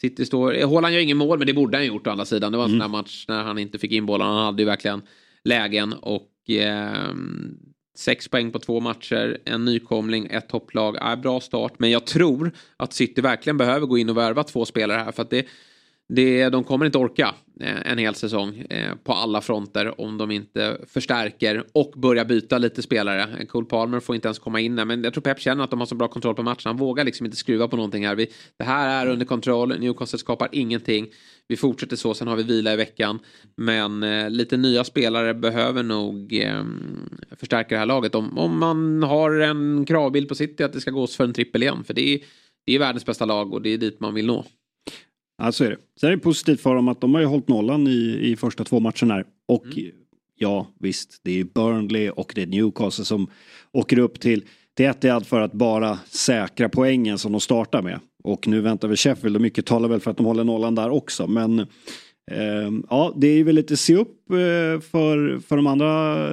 City 0.00 0.26
står, 0.26 0.64
Håland 0.64 0.94
gör 0.94 1.00
ingen 1.00 1.16
mål 1.16 1.38
men 1.38 1.46
det 1.46 1.54
borde 1.54 1.76
han 1.76 1.86
gjort 1.86 2.06
å 2.06 2.10
andra 2.10 2.24
sidan. 2.24 2.52
Det 2.52 2.58
var 2.58 2.64
en 2.64 2.70
mm. 2.70 2.80
sån 2.80 2.90
här 2.90 2.98
match 2.98 3.24
när 3.28 3.42
han 3.42 3.58
inte 3.58 3.78
fick 3.78 3.92
in 3.92 4.06
bollen. 4.06 4.26
Han 4.26 4.44
hade 4.44 4.62
ju 4.62 4.66
verkligen 4.66 5.02
lägen 5.44 5.92
och 5.92 6.50
eh, 6.50 7.14
sex 7.98 8.28
poäng 8.28 8.50
på 8.50 8.58
två 8.58 8.80
matcher, 8.80 9.38
en 9.44 9.64
nykomling, 9.64 10.28
ett 10.30 10.48
topplag. 10.48 10.96
Är 11.00 11.16
bra 11.16 11.40
start, 11.40 11.72
men 11.78 11.90
jag 11.90 12.06
tror 12.06 12.52
att 12.76 12.92
City 12.92 13.20
verkligen 13.20 13.56
behöver 13.56 13.86
gå 13.86 13.98
in 13.98 14.10
och 14.10 14.16
värva 14.16 14.44
två 14.44 14.64
spelare 14.64 14.98
här 14.98 15.12
för 15.12 15.22
att 15.22 15.30
det, 15.30 15.46
det, 16.08 16.48
de 16.48 16.64
kommer 16.64 16.86
inte 16.86 16.98
orka 16.98 17.34
eh, 17.60 17.90
en 17.92 17.98
hel 17.98 18.14
säsong 18.14 18.58
eh, 18.58 18.94
på 19.04 19.12
alla 19.12 19.40
fronter 19.40 20.00
om 20.00 20.18
de 20.18 20.30
inte 20.30 20.80
förstärker 20.86 21.64
och 21.72 21.92
börjar 21.96 22.24
byta 22.24 22.58
lite 22.58 22.82
spelare. 22.82 23.46
Cole 23.46 23.66
Palmer 23.66 24.00
får 24.00 24.14
inte 24.14 24.28
ens 24.28 24.38
komma 24.38 24.60
in 24.60 24.76
där, 24.76 24.84
men 24.84 25.04
jag 25.04 25.12
tror 25.12 25.22
Pep 25.22 25.40
känner 25.40 25.64
att 25.64 25.70
de 25.70 25.78
har 25.78 25.86
så 25.86 25.94
bra 25.94 26.08
kontroll 26.08 26.34
på 26.34 26.42
matchen. 26.42 26.62
Han 26.64 26.76
vågar 26.76 27.04
liksom 27.04 27.26
inte 27.26 27.38
skruva 27.38 27.68
på 27.68 27.76
någonting 27.76 28.06
här. 28.06 28.14
Vi, 28.14 28.30
det 28.56 28.64
här 28.64 29.06
är 29.06 29.10
under 29.10 29.26
kontroll, 29.26 29.78
Newcastle 29.80 30.18
skapar 30.18 30.48
ingenting. 30.52 31.06
Vi 31.48 31.56
fortsätter 31.56 31.96
så, 31.96 32.14
sen 32.14 32.28
har 32.28 32.36
vi 32.36 32.42
vila 32.42 32.72
i 32.72 32.76
veckan. 32.76 33.18
Men 33.56 34.02
eh, 34.02 34.30
lite 34.30 34.56
nya 34.56 34.84
spelare 34.84 35.34
behöver 35.34 35.82
nog 35.82 36.32
eh, 36.32 36.64
förstärka 37.36 37.74
det 37.74 37.78
här 37.78 37.86
laget. 37.86 38.14
Om, 38.14 38.38
om 38.38 38.58
man 38.58 39.02
har 39.02 39.40
en 39.40 39.84
kravbild 39.84 40.28
på 40.28 40.34
City 40.34 40.64
att 40.64 40.72
det 40.72 40.80
ska 40.80 40.90
gås 40.90 41.16
för 41.16 41.24
en 41.24 41.32
trippel 41.32 41.62
igen. 41.62 41.84
För 41.84 41.94
det 41.94 42.14
är, 42.14 42.20
det 42.66 42.74
är 42.74 42.78
världens 42.78 43.06
bästa 43.06 43.24
lag 43.24 43.52
och 43.52 43.62
det 43.62 43.70
är 43.70 43.78
dit 43.78 44.00
man 44.00 44.14
vill 44.14 44.26
nå. 44.26 44.44
Ja, 45.38 45.52
så 45.52 45.64
är 45.64 45.70
det. 45.70 45.76
Sen 46.00 46.10
är 46.10 46.16
det 46.16 46.22
positivt 46.22 46.60
för 46.60 46.74
dem 46.74 46.88
att 46.88 47.00
de 47.00 47.14
har 47.14 47.20
ju 47.20 47.26
hållit 47.26 47.48
nollan 47.48 47.86
i, 47.86 48.18
i 48.22 48.36
första 48.36 48.64
två 48.64 48.80
matcherna 48.80 49.14
här. 49.14 49.24
Och 49.48 49.64
mm. 49.64 49.92
ja, 50.34 50.66
visst, 50.80 51.20
det 51.24 51.40
är 51.40 51.44
Burnley 51.44 52.10
och 52.10 52.32
det 52.34 52.42
är 52.42 52.46
Newcastle 52.46 53.04
som 53.04 53.30
åker 53.72 53.98
upp 53.98 54.20
till, 54.20 54.44
till 54.74 54.86
Etihad 54.86 55.26
för 55.26 55.40
att 55.40 55.52
bara 55.52 55.98
säkra 56.06 56.68
poängen 56.68 57.18
som 57.18 57.32
de 57.32 57.40
startar 57.40 57.82
med. 57.82 58.00
Och 58.24 58.48
nu 58.48 58.60
väntar 58.60 58.88
vi 58.88 58.96
Sheffield 58.96 59.36
och 59.36 59.42
mycket 59.42 59.66
talar 59.66 59.88
väl 59.88 60.00
för 60.00 60.10
att 60.10 60.16
de 60.16 60.26
håller 60.26 60.44
nollan 60.44 60.74
där 60.74 60.90
också. 60.90 61.26
Men 61.26 61.58
eh, 62.30 62.70
ja, 62.90 63.12
det 63.16 63.26
är 63.26 63.44
väl 63.44 63.54
lite 63.54 63.76
se 63.76 63.96
upp 63.96 64.30
eh, 64.30 64.80
för, 64.80 65.40
för 65.40 65.56
de 65.56 65.66
andra 65.66 66.26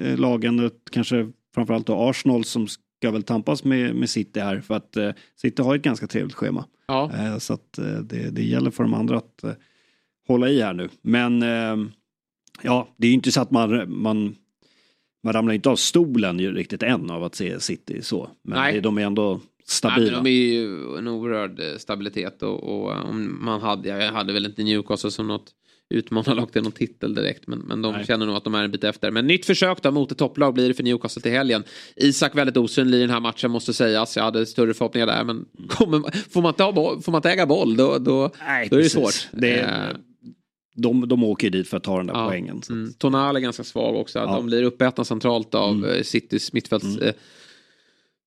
eh, 0.00 0.18
lagen. 0.18 0.70
Kanske 0.90 1.32
framförallt 1.54 1.86
då 1.86 1.94
Arsenal 1.94 2.44
som 2.44 2.68
ska 2.68 3.10
väl 3.10 3.22
tampas 3.22 3.64
med, 3.64 3.94
med 3.94 4.10
City 4.10 4.40
här. 4.40 4.60
För 4.60 4.74
att 4.74 4.96
City 5.36 5.62
har 5.62 5.76
ett 5.76 5.82
ganska 5.82 6.06
trevligt 6.06 6.34
schema. 6.36 6.64
Ja. 6.86 7.10
Så 7.40 7.54
att 7.54 7.72
det, 8.02 8.30
det 8.30 8.42
gäller 8.42 8.70
för 8.70 8.82
de 8.82 8.94
andra 8.94 9.16
att 9.16 9.44
hålla 10.28 10.48
i 10.48 10.62
här 10.62 10.72
nu. 10.72 10.88
Men 11.02 11.42
ja, 12.62 12.88
det 12.96 13.06
är 13.06 13.08
ju 13.08 13.14
inte 13.14 13.32
så 13.32 13.40
att 13.40 13.50
man, 13.50 14.00
man 14.00 14.36
man 15.22 15.32
ramlar 15.32 15.54
inte 15.54 15.70
av 15.70 15.76
stolen 15.76 16.40
riktigt 16.40 16.82
än 16.82 17.10
av 17.10 17.24
att 17.24 17.34
se 17.34 17.60
City 17.60 18.02
så. 18.02 18.30
Men 18.42 18.58
Nej. 18.58 18.80
de 18.80 18.98
är 18.98 19.02
ändå 19.02 19.40
stabila. 19.70 20.22
Nej, 20.22 20.32
de 20.32 20.50
är 20.50 20.52
ju 20.60 20.98
en 20.98 21.08
oerhörd 21.08 21.60
stabilitet 21.80 22.42
och, 22.42 22.62
och 22.62 22.92
om 23.08 23.38
man 23.44 23.60
hade, 23.60 23.88
jag 23.88 24.12
hade 24.12 24.32
väl 24.32 24.46
inte 24.46 24.62
Newcastle 24.62 25.10
som 25.10 25.28
något 25.28 25.50
utmana 25.94 26.34
lag 26.34 26.52
till 26.52 26.62
någon 26.62 26.72
titel 26.72 27.14
direkt. 27.14 27.46
Men, 27.46 27.58
men 27.58 27.82
de 27.82 27.92
Nej. 27.92 28.06
känner 28.06 28.26
nog 28.26 28.36
att 28.36 28.44
de 28.44 28.54
är 28.54 28.64
en 28.64 28.70
bit 28.70 28.84
efter. 28.84 29.10
Men 29.10 29.26
nytt 29.26 29.46
försök 29.46 29.82
då 29.82 29.90
mot 29.90 30.12
ett 30.12 30.18
topplag 30.18 30.54
blir 30.54 30.68
det 30.68 30.74
för 30.74 30.82
Newcastle 30.82 31.22
till 31.22 31.32
helgen. 31.32 31.64
Isak 31.96 32.36
väldigt 32.36 32.56
osynlig 32.56 32.98
i 32.98 33.00
den 33.00 33.10
här 33.10 33.20
matchen 33.20 33.50
måste 33.50 33.72
sägas. 33.74 34.16
Jag 34.16 34.24
hade 34.24 34.46
större 34.46 34.74
förhoppningar 34.74 35.06
där. 35.06 35.24
Men 35.24 35.44
kommer, 35.68 36.28
får, 36.30 36.42
man 36.42 36.48
inte 36.50 36.62
ha 36.62 36.72
boll, 36.72 37.02
får 37.02 37.12
man 37.12 37.18
inte 37.18 37.30
äga 37.30 37.46
boll 37.46 37.76
då, 37.76 37.98
då, 37.98 38.30
Nej, 38.46 38.68
då 38.70 38.76
är 38.76 38.78
det 38.80 38.84
precis. 38.84 38.92
svårt. 38.92 39.28
Det 39.40 39.60
Eh, 39.60 39.68
är, 39.70 39.96
de, 40.74 41.08
de 41.08 41.24
åker 41.24 41.46
ju 41.46 41.50
dit 41.50 41.68
för 41.68 41.76
att 41.76 41.82
ta 41.84 41.96
den 41.96 42.06
där 42.06 42.14
Ja. 42.14 42.28
poängen. 42.28 42.62
Så. 42.62 42.72
Mm. 42.72 42.92
Tonal 42.98 43.36
är 43.36 43.40
ganska 43.40 43.64
svag 43.64 43.96
också. 43.96 44.18
Ja. 44.18 44.26
De 44.26 44.46
blir 44.46 44.62
uppätna 44.62 45.04
centralt 45.04 45.54
av 45.54 45.70
Mm. 45.74 45.90
mm. 45.90 46.04
Citys 46.04 46.52
mittfälts 46.52 46.98
eh, 46.98 47.12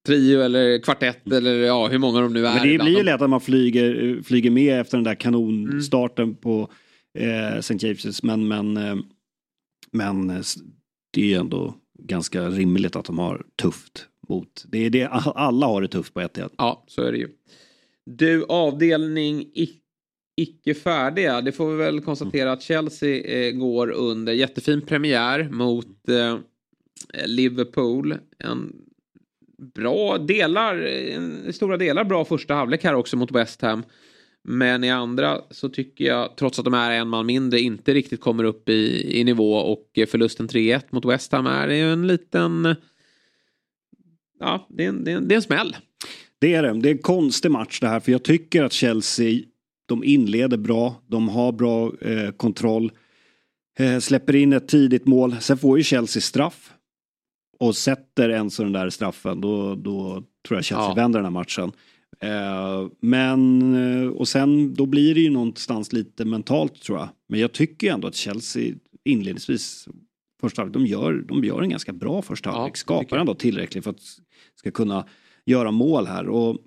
trio 0.08 0.42
eller 0.42 0.80
kvartett 0.80 1.32
eller 1.32 1.54
ja, 1.56 1.88
hur 1.88 1.98
många 2.00 2.22
de 2.22 2.34
nu 2.34 2.48
är. 2.48 2.54
Men 2.60 2.68
det 2.70 2.78
blir 2.84 2.98
ju 2.98 3.04
lätt 3.04 3.22
att 3.22 3.30
man 3.30 3.42
flyger, 3.42 4.22
flyger 4.24 4.52
med 4.52 4.80
efter 4.82 4.98
den 4.98 5.04
där 5.04 5.16
kanonstarten 5.16 6.24
Mm. 6.24 6.36
på 6.36 6.70
eh, 7.20 7.58
St. 7.58 7.74
James's. 7.74 8.20
Men, 8.24 8.48
men, 8.48 8.78
eh, 8.78 8.96
men 9.92 10.30
eh, 10.30 10.42
det 11.14 11.22
är 11.22 11.26
ju 11.26 11.34
ändå 11.34 11.76
ganska 12.00 12.50
rimligt 12.50 12.96
att 12.96 13.06
de 13.06 13.20
har 13.20 13.46
tufft 13.62 14.08
mot. 14.30 14.66
Det 14.68 14.86
är 14.86 14.90
det, 14.90 15.06
alla 15.36 15.66
har 15.68 15.82
det 15.82 15.88
tufft 15.88 16.14
på 16.14 16.22
ett 16.22 16.36
sätt. 16.36 16.52
Ja, 16.58 16.84
så 16.88 17.02
är 17.02 17.12
det 17.12 17.18
ju. 17.18 17.28
Du, 18.06 18.46
avdelning 18.46 19.42
i- 19.42 19.80
icke 20.42 20.74
färdiga. 20.74 21.42
Det 21.42 21.52
får 21.52 21.72
vi 21.72 21.76
väl 21.78 22.02
konstatera 22.02 22.52
att 22.52 22.62
Chelsea 22.62 23.24
eh, 23.48 23.52
går 23.52 23.92
under 23.92 24.34
jättefin 24.34 24.82
premiär 24.82 25.50
mot 25.52 26.10
eh, 26.10 26.38
Liverpool. 27.26 28.16
En 28.40 28.74
bra 29.64 30.18
delar, 30.18 31.52
stora 31.52 31.78
delar 31.78 32.04
bra 32.04 32.26
första 32.26 32.54
halvlek 32.54 32.84
här 32.84 32.94
också 32.94 33.18
mot 33.18 33.32
West 33.32 33.62
Ham. 33.62 33.84
Men 34.44 34.84
i 34.84 34.92
andra 34.92 35.42
så 35.52 35.70
tycker 35.70 36.06
jag, 36.06 36.36
trots 36.38 36.60
att 36.60 36.66
de 36.66 36.74
är 36.74 36.92
en 36.92 37.08
man 37.08 37.26
mindre, 37.26 37.60
inte 37.60 37.94
riktigt 37.94 38.22
kommer 38.22 38.44
upp 38.44 38.70
i, 38.70 39.12
i 39.20 39.24
nivå 39.24 39.54
och 39.54 39.90
eh, 39.94 40.06
förlusten 40.06 40.48
3-1 40.48 40.82
mot 40.90 41.06
West 41.06 41.32
Ham 41.32 41.48
är 41.48 41.68
ju 41.68 41.94
en 41.94 42.08
liten... 42.08 42.76
Ja, 44.40 44.68
det 44.70 44.86
är 44.86 44.90
en, 44.90 45.04
det 45.04 45.12
är 45.12 45.16
en, 45.16 45.28
det 45.28 45.34
är 45.34 45.38
en 45.38 45.42
smäll. 45.42 45.76
Det 46.40 46.54
är 46.54 46.64
det. 46.64 46.80
Det 46.82 46.90
är 46.90 46.94
en 46.94 46.98
konstig 46.98 47.52
match 47.52 47.80
det 47.80 47.88
här 47.88 48.00
för 48.00 48.12
jag 48.12 48.24
tycker 48.24 48.64
att 48.64 48.74
Chelsea 48.74 49.40
de 49.86 50.04
inleder 50.04 50.58
bra. 50.58 51.02
De 51.08 51.30
har 51.30 51.52
bra 51.52 51.92
eh, 52.02 52.32
kontroll. 52.32 52.92
Eh, 53.80 54.00
släpper 54.00 54.36
in 54.36 54.54
ett 54.54 54.68
tidigt 54.68 55.06
mål. 55.06 55.36
Sen 55.40 55.58
får 55.58 55.78
ju 55.78 55.84
Chelsea 55.84 56.22
straff. 56.22 56.73
Och 57.60 57.76
sätter 57.76 58.30
en 58.30 58.50
sån 58.50 58.72
där 58.72 58.90
straffen 58.90 59.42
då, 59.42 59.76
då 59.76 60.24
tror 60.48 60.58
jag 60.58 60.64
Chelsea 60.66 60.88
Ja. 60.88 60.94
vänder 60.94 61.20
den 61.20 61.26
här 61.26 61.32
matchen. 61.32 61.72
Eh, 62.20 62.88
men 63.02 63.74
eh, 64.04 64.08
och 64.10 64.28
sen 64.28 64.74
då 64.74 64.86
blir 64.86 65.16
det 65.16 65.22
ju 65.22 65.30
någonstans 65.30 65.94
lite 65.94 66.26
mentalt 66.26 66.82
tror 66.82 66.98
jag. 67.00 67.10
Men 67.30 67.40
jag 67.40 67.52
tycker 67.52 67.92
ändå 67.94 68.08
att 68.08 68.16
Chelsea 68.16 68.74
inledningsvis 69.04 69.88
första 70.42 70.62
halvlek, 70.62 70.74
de 70.74 70.86
gör, 70.86 71.14
de 71.28 71.44
gör 71.44 71.62
en 71.62 71.70
ganska 71.70 71.94
bra 71.94 72.22
första 72.22 72.50
Ja, 72.50 72.54
halvlek. 72.54 72.74
tycker 72.74 72.78
Skapar 72.78 73.18
ändå 73.18 73.34
tillräckligt 73.36 73.84
för 73.84 73.92
att 73.92 74.02
ska 74.56 74.72
kunna 74.72 75.06
göra 75.46 75.72
mål 75.72 76.08
här. 76.08 76.28
Och 76.30 76.58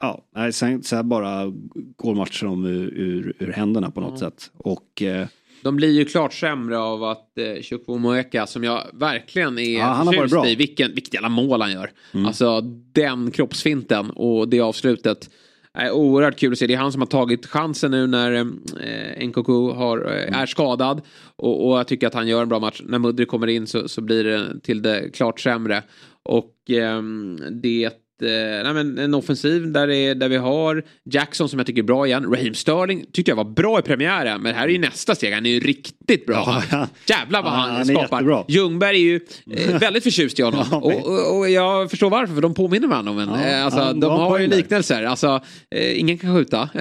ja, 0.00 0.24
nej, 0.36 0.52
sen, 0.52 0.82
bara 1.04 1.52
går 1.96 2.14
matchen 2.14 2.48
om 2.48 2.64
ur, 2.64 2.88
ur, 2.94 3.36
ur 3.38 3.52
händerna 3.52 3.90
på 3.90 4.00
något 4.00 4.20
Ja. 4.20 4.30
sätt. 4.30 4.50
Och 4.56 5.02
eh, 5.02 5.28
De 5.62 5.76
blir 5.76 5.90
ju 5.90 6.04
klart 6.04 6.34
sämre 6.34 6.78
av 6.78 7.04
att 7.04 7.38
eh, 7.38 7.62
Chukwuemeka 7.62 8.46
som 8.46 8.64
jag 8.64 8.82
verkligen 8.92 9.58
är 9.58 9.78
Ja, 9.78 10.04
förtjust 10.14 10.46
i. 10.46 10.54
Vilken, 10.54 10.94
vilket 10.94 11.14
jävla 11.14 11.28
mål 11.28 11.60
han 11.60 11.72
gör. 11.72 11.90
Mm. 12.14 12.26
Alltså 12.26 12.60
den 12.92 13.30
kroppsfinten 13.30 14.10
och 14.10 14.48
det 14.48 14.60
avslutet. 14.60 15.30
Är 15.78 15.90
oerhört 15.90 16.36
kul 16.38 16.52
att 16.52 16.58
se. 16.58 16.66
Det 16.66 16.74
är 16.74 16.78
han 16.78 16.92
som 16.92 17.00
har 17.00 17.06
tagit 17.06 17.46
chansen 17.46 17.90
nu 17.90 18.06
när 18.06 18.32
eh, 18.32 19.26
Nkoku 19.26 19.52
har, 19.72 19.98
eh, 20.14 20.22
Mm. 20.22 20.34
är 20.40 20.46
skadad. 20.46 21.00
Och, 21.36 21.68
och 21.68 21.78
jag 21.78 21.88
tycker 21.88 22.06
att 22.06 22.14
han 22.14 22.28
gör 22.28 22.42
en 22.42 22.48
bra 22.48 22.58
match. 22.58 22.82
När 22.84 22.98
Mudry 22.98 23.26
kommer 23.26 23.46
in 23.46 23.66
så, 23.66 23.88
så 23.88 24.00
blir 24.00 24.24
det 24.24 24.60
till 24.62 24.82
det 24.82 25.10
klart 25.14 25.40
sämre. 25.40 25.82
Och 26.22 26.54
ehm, 26.68 27.40
det 27.62 27.84
eh, 27.84 27.90
nej 28.20 28.74
men 28.74 28.98
en 28.98 29.14
offensiv 29.14 29.72
där, 29.72 29.90
är, 29.90 30.14
där 30.14 30.28
vi 30.28 30.36
har 30.36 30.82
Jackson 31.10 31.48
som 31.48 31.58
jag 31.58 31.66
tycker 31.66 31.82
är 31.82 31.86
bra 31.86 32.06
igen. 32.06 32.24
Raheem 32.32 32.54
Sterling 32.54 33.04
tyckte 33.12 33.30
jag 33.30 33.36
var 33.36 33.44
bra 33.44 33.78
i 33.78 33.82
premiären. 33.82 34.42
Men 34.42 34.54
här 34.54 34.64
är 34.64 34.68
ju 34.68 34.78
nästa 34.78 35.14
steg. 35.14 35.34
Han 35.34 35.46
är 35.46 35.50
ju 35.50 35.60
riktigt 35.60 36.26
bra. 36.26 36.34
Ja, 36.46 36.62
ja. 36.70 36.88
Jävlar 37.16 37.42
vad 37.42 37.52
Ja, 37.52 37.56
han, 37.56 37.70
han 37.70 37.80
är 37.80 37.84
skapar. 37.84 38.16
jättebra. 38.16 38.44
Ljungberg 38.48 38.96
är 38.96 39.00
ju 39.00 39.20
eh, 39.50 39.78
väldigt 39.80 40.02
förtjust 40.02 40.38
i 40.38 40.42
honom. 40.42 40.64
Ja, 40.70 40.76
och, 40.76 41.06
och, 41.06 41.38
och 41.38 41.50
jag 41.50 41.90
förstår 41.90 42.10
varför, 42.10 42.34
för 42.34 42.40
de 42.42 42.54
påminner 42.54 42.88
varandra 42.88 43.12
om 43.12 43.18
en. 43.18 43.28
Ja, 43.28 43.46
eh, 43.46 43.64
alltså, 43.64 43.80
ja, 43.80 43.92
de 43.92 44.20
har 44.20 44.38
ju 44.38 44.46
liknelser. 44.46 45.02
Alltså, 45.02 45.40
eh, 45.70 46.00
ingen 46.00 46.18
kan 46.18 46.36
skjuta. 46.36 46.68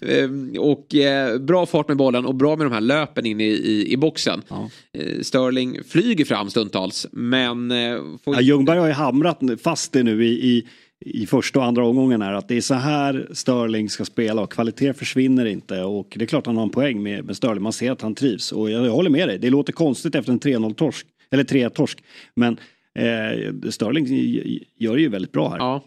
Eh, 0.00 0.30
och 0.60 0.94
eh, 0.94 1.38
bra 1.38 1.66
fart 1.66 1.88
med 1.88 1.96
bollen 1.96 2.26
och 2.26 2.34
bra 2.34 2.56
med 2.56 2.66
de 2.66 2.72
här 2.72 2.80
löpen 2.80 3.26
in 3.26 3.40
i, 3.40 3.44
i, 3.44 3.92
i 3.92 3.96
boxen. 3.96 4.42
Ja. 4.48 4.70
Eh, 4.98 5.20
Sterling 5.22 5.78
flyger 5.88 6.24
fram 6.24 6.50
stundtals, 6.50 7.06
men... 7.12 7.70
Eh, 7.70 7.98
får 8.24 8.40
Ljungberg 8.40 8.78
har 8.78 8.86
ju 8.86 8.92
hamrat 8.92 9.40
fast 9.64 9.92
det 9.92 10.02
nu 10.04 10.24
i, 10.26 10.28
i, 10.56 10.66
i 11.04 11.26
första 11.26 11.58
och 11.58 11.64
andra 11.64 11.86
omgången 11.86 12.22
här. 12.22 12.32
Att 12.32 12.48
det 12.48 12.56
är 12.56 12.60
så 12.60 12.74
här 12.74 13.28
Sterling 13.32 13.90
ska 13.90 14.04
spela 14.04 14.42
och 14.42 14.52
kvalitet 14.52 14.92
försvinner 14.94 15.44
inte. 15.46 15.82
Och 15.82 16.12
det 16.16 16.24
är 16.24 16.26
klart 16.26 16.46
han 16.46 16.56
har 16.56 16.62
en 16.62 16.70
poäng 16.70 17.02
med, 17.02 17.24
med 17.24 17.36
Sterling. 17.36 17.62
Man 17.62 17.72
ser 17.72 17.92
att 17.92 18.02
han 18.02 18.14
trivs. 18.14 18.52
Och 18.52 18.70
jag, 18.70 18.86
jag 18.86 18.92
håller 18.92 19.10
med 19.10 19.28
dig. 19.28 19.38
Det 19.38 19.50
låter 19.50 19.72
konstigt 19.72 20.14
efter 20.14 20.32
en 20.32 20.40
3-0-torsk. 20.40 21.06
Eller 21.30 21.44
3-torsk. 21.44 21.98
Men 22.36 22.58
eh, 22.98 23.70
Sterling 23.70 24.06
gör 24.78 24.94
det 24.96 25.02
ju 25.02 25.08
väldigt 25.08 25.32
bra 25.32 25.48
här. 25.50 25.58
Ja. 25.58 25.84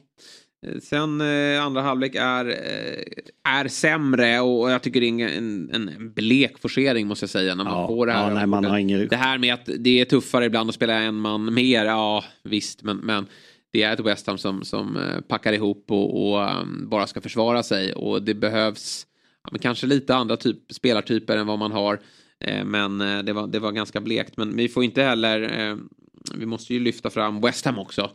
Sen 0.83 1.21
eh, 1.21 1.63
andra 1.65 1.81
halvlek 1.81 2.15
är, 2.15 2.45
eh, 2.45 3.59
är 3.59 3.67
sämre 3.67 4.39
och 4.39 4.71
jag 4.71 4.81
tycker 4.81 5.01
det 5.01 5.07
är 5.07 5.37
en, 5.37 5.69
en, 5.73 5.89
en 5.89 6.13
blek 6.13 6.57
forcering 6.59 7.07
måste 7.07 7.23
jag 7.23 7.29
säga 7.29 7.55
när 7.55 7.63
man 7.63 7.73
Ja, 7.73 7.87
får 7.87 8.05
det 8.05 8.11
här. 8.11 8.27
ja, 8.29 8.33
nej, 8.33 8.47
man 8.47 8.65
har 8.65 8.77
inget- 8.77 9.09
Det 9.09 9.15
här 9.15 9.37
med 9.37 9.53
att 9.53 9.69
det 9.79 10.01
är 10.01 10.05
tuffare 10.05 10.45
ibland 10.45 10.69
att 10.69 10.75
spela 10.75 10.93
en 10.93 11.15
man 11.15 11.53
mer, 11.53 11.85
ja 11.85 12.23
visst 12.43 12.83
men, 12.83 12.97
men 12.97 13.25
det 13.71 13.83
är 13.83 13.93
ett 13.93 13.99
West 13.99 14.27
Ham 14.27 14.37
som, 14.37 14.63
som 14.63 14.97
eh, 14.97 15.21
packar 15.21 15.53
ihop 15.53 15.85
och, 15.91 16.29
och 16.29 16.61
um, 16.61 16.89
bara 16.89 17.07
ska 17.07 17.21
försvara 17.21 17.63
sig 17.63 17.93
och 17.93 18.23
det 18.23 18.33
behövs 18.33 19.07
ja, 19.51 19.57
kanske 19.61 19.87
lite 19.87 20.15
andra 20.15 20.37
typ, 20.37 20.57
spelartyper 20.71 21.37
än 21.37 21.47
vad 21.47 21.59
man 21.59 21.71
har. 21.71 21.99
Eh, 22.39 22.65
men 22.65 23.01
eh, 23.01 23.19
det, 23.23 23.33
var, 23.33 23.47
det 23.47 23.59
var 23.59 23.71
ganska 23.71 24.01
blekt. 24.01 24.37
Men 24.37 24.57
vi 24.57 24.69
får 24.69 24.83
inte 24.83 25.03
heller, 25.03 25.69
eh, 25.69 25.77
vi 26.35 26.45
måste 26.45 26.73
ju 26.73 26.79
lyfta 26.79 27.09
fram 27.09 27.41
West 27.41 27.65
Ham 27.65 27.79
också. 27.79 28.11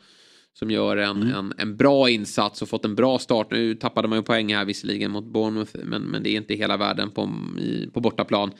Som 0.55 0.71
gör 0.71 0.97
en, 0.97 1.23
Mm. 1.23 1.35
en, 1.35 1.53
en 1.59 1.77
bra 1.77 2.11
insats 2.11 2.63
och 2.63 2.69
fått 2.69 2.85
en 2.85 2.95
bra 2.95 3.19
start. 3.19 3.51
Nu 3.51 3.75
tappade 3.75 4.09
man 4.09 4.19
ju 4.19 4.23
poäng 4.23 4.55
här 4.55 4.65
visserligen 4.65 5.11
mot 5.11 5.25
Bournemouth. 5.25 5.77
Men, 5.85 6.03
men 6.03 6.23
det 6.23 6.31
är 6.31 6.37
inte 6.37 6.55
hela 6.55 6.77
världen 6.77 7.11
på, 7.11 7.31
i, 7.61 7.91
på 7.95 8.01
bortaplan. 8.01 8.51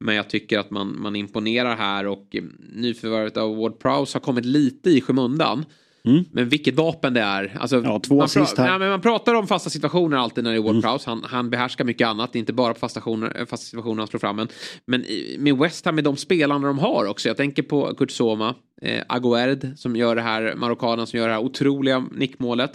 Men 0.00 0.14
jag 0.14 0.30
tycker 0.30 0.58
att 0.58 0.70
man, 0.70 1.00
man 1.00 1.16
imponerar 1.16 1.76
här 1.76 2.06
och 2.06 2.36
eh, 2.36 2.42
nyförvärvet 2.74 3.36
av 3.36 3.56
Ward 3.56 3.78
Prowse 3.78 4.18
har 4.18 4.20
kommit 4.20 4.44
lite 4.44 4.90
i 4.90 5.00
skymundan. 5.00 5.64
Mm. 6.08 6.24
Men 6.32 6.48
vilket 6.48 6.74
vapen 6.74 7.14
det 7.14 7.20
är. 7.20 7.56
Alltså, 7.60 7.82
Ja, 7.84 8.00
två 8.00 8.14
man, 8.14 8.24
assist 8.24 8.58
här. 8.58 8.70
nej, 8.70 8.78
men 8.78 8.88
man 8.88 9.00
pratar 9.00 9.34
om 9.34 9.46
fasta 9.46 9.70
situationer 9.70 10.16
alltid 10.16 10.44
när 10.44 10.50
det 10.50 10.56
är. 10.56 10.62
Ward 10.62 10.82
Prowse. 10.82 11.10
Han, 11.10 11.24
han 11.24 11.50
behärskar 11.50 11.84
mycket 11.84 12.08
annat. 12.08 12.32
Det 12.32 12.38
är 12.38 12.40
inte 12.40 12.52
bara 12.52 12.74
fasta 12.74 12.88
situationer, 12.88 13.32
eh, 13.40 13.46
fasta 13.46 13.64
situationer 13.64 13.98
han 13.98 14.06
slår 14.06 14.20
fram. 14.20 14.36
Men, 14.36 14.48
men 14.86 15.04
med 15.38 15.56
West 15.56 15.84
Ham, 15.84 15.94
med 15.94 16.04
de 16.04 16.16
spelarna 16.16 16.66
de 16.66 16.78
har 16.78 17.06
också. 17.06 17.28
Jag 17.28 17.36
tänker 17.36 17.62
på 17.62 17.94
Kurt 17.94 18.10
Soma, 18.10 18.54
eh, 18.82 19.02
Aguerd 19.08 19.72
som 19.76 19.96
gör 19.96 20.16
det 20.16 20.22
här, 20.22 20.54
marockanen 20.56 21.06
som 21.06 21.18
gör 21.18 21.28
det 21.28 21.34
här 21.34 21.40
otroliga 21.40 22.04
nickmålet. 22.12 22.72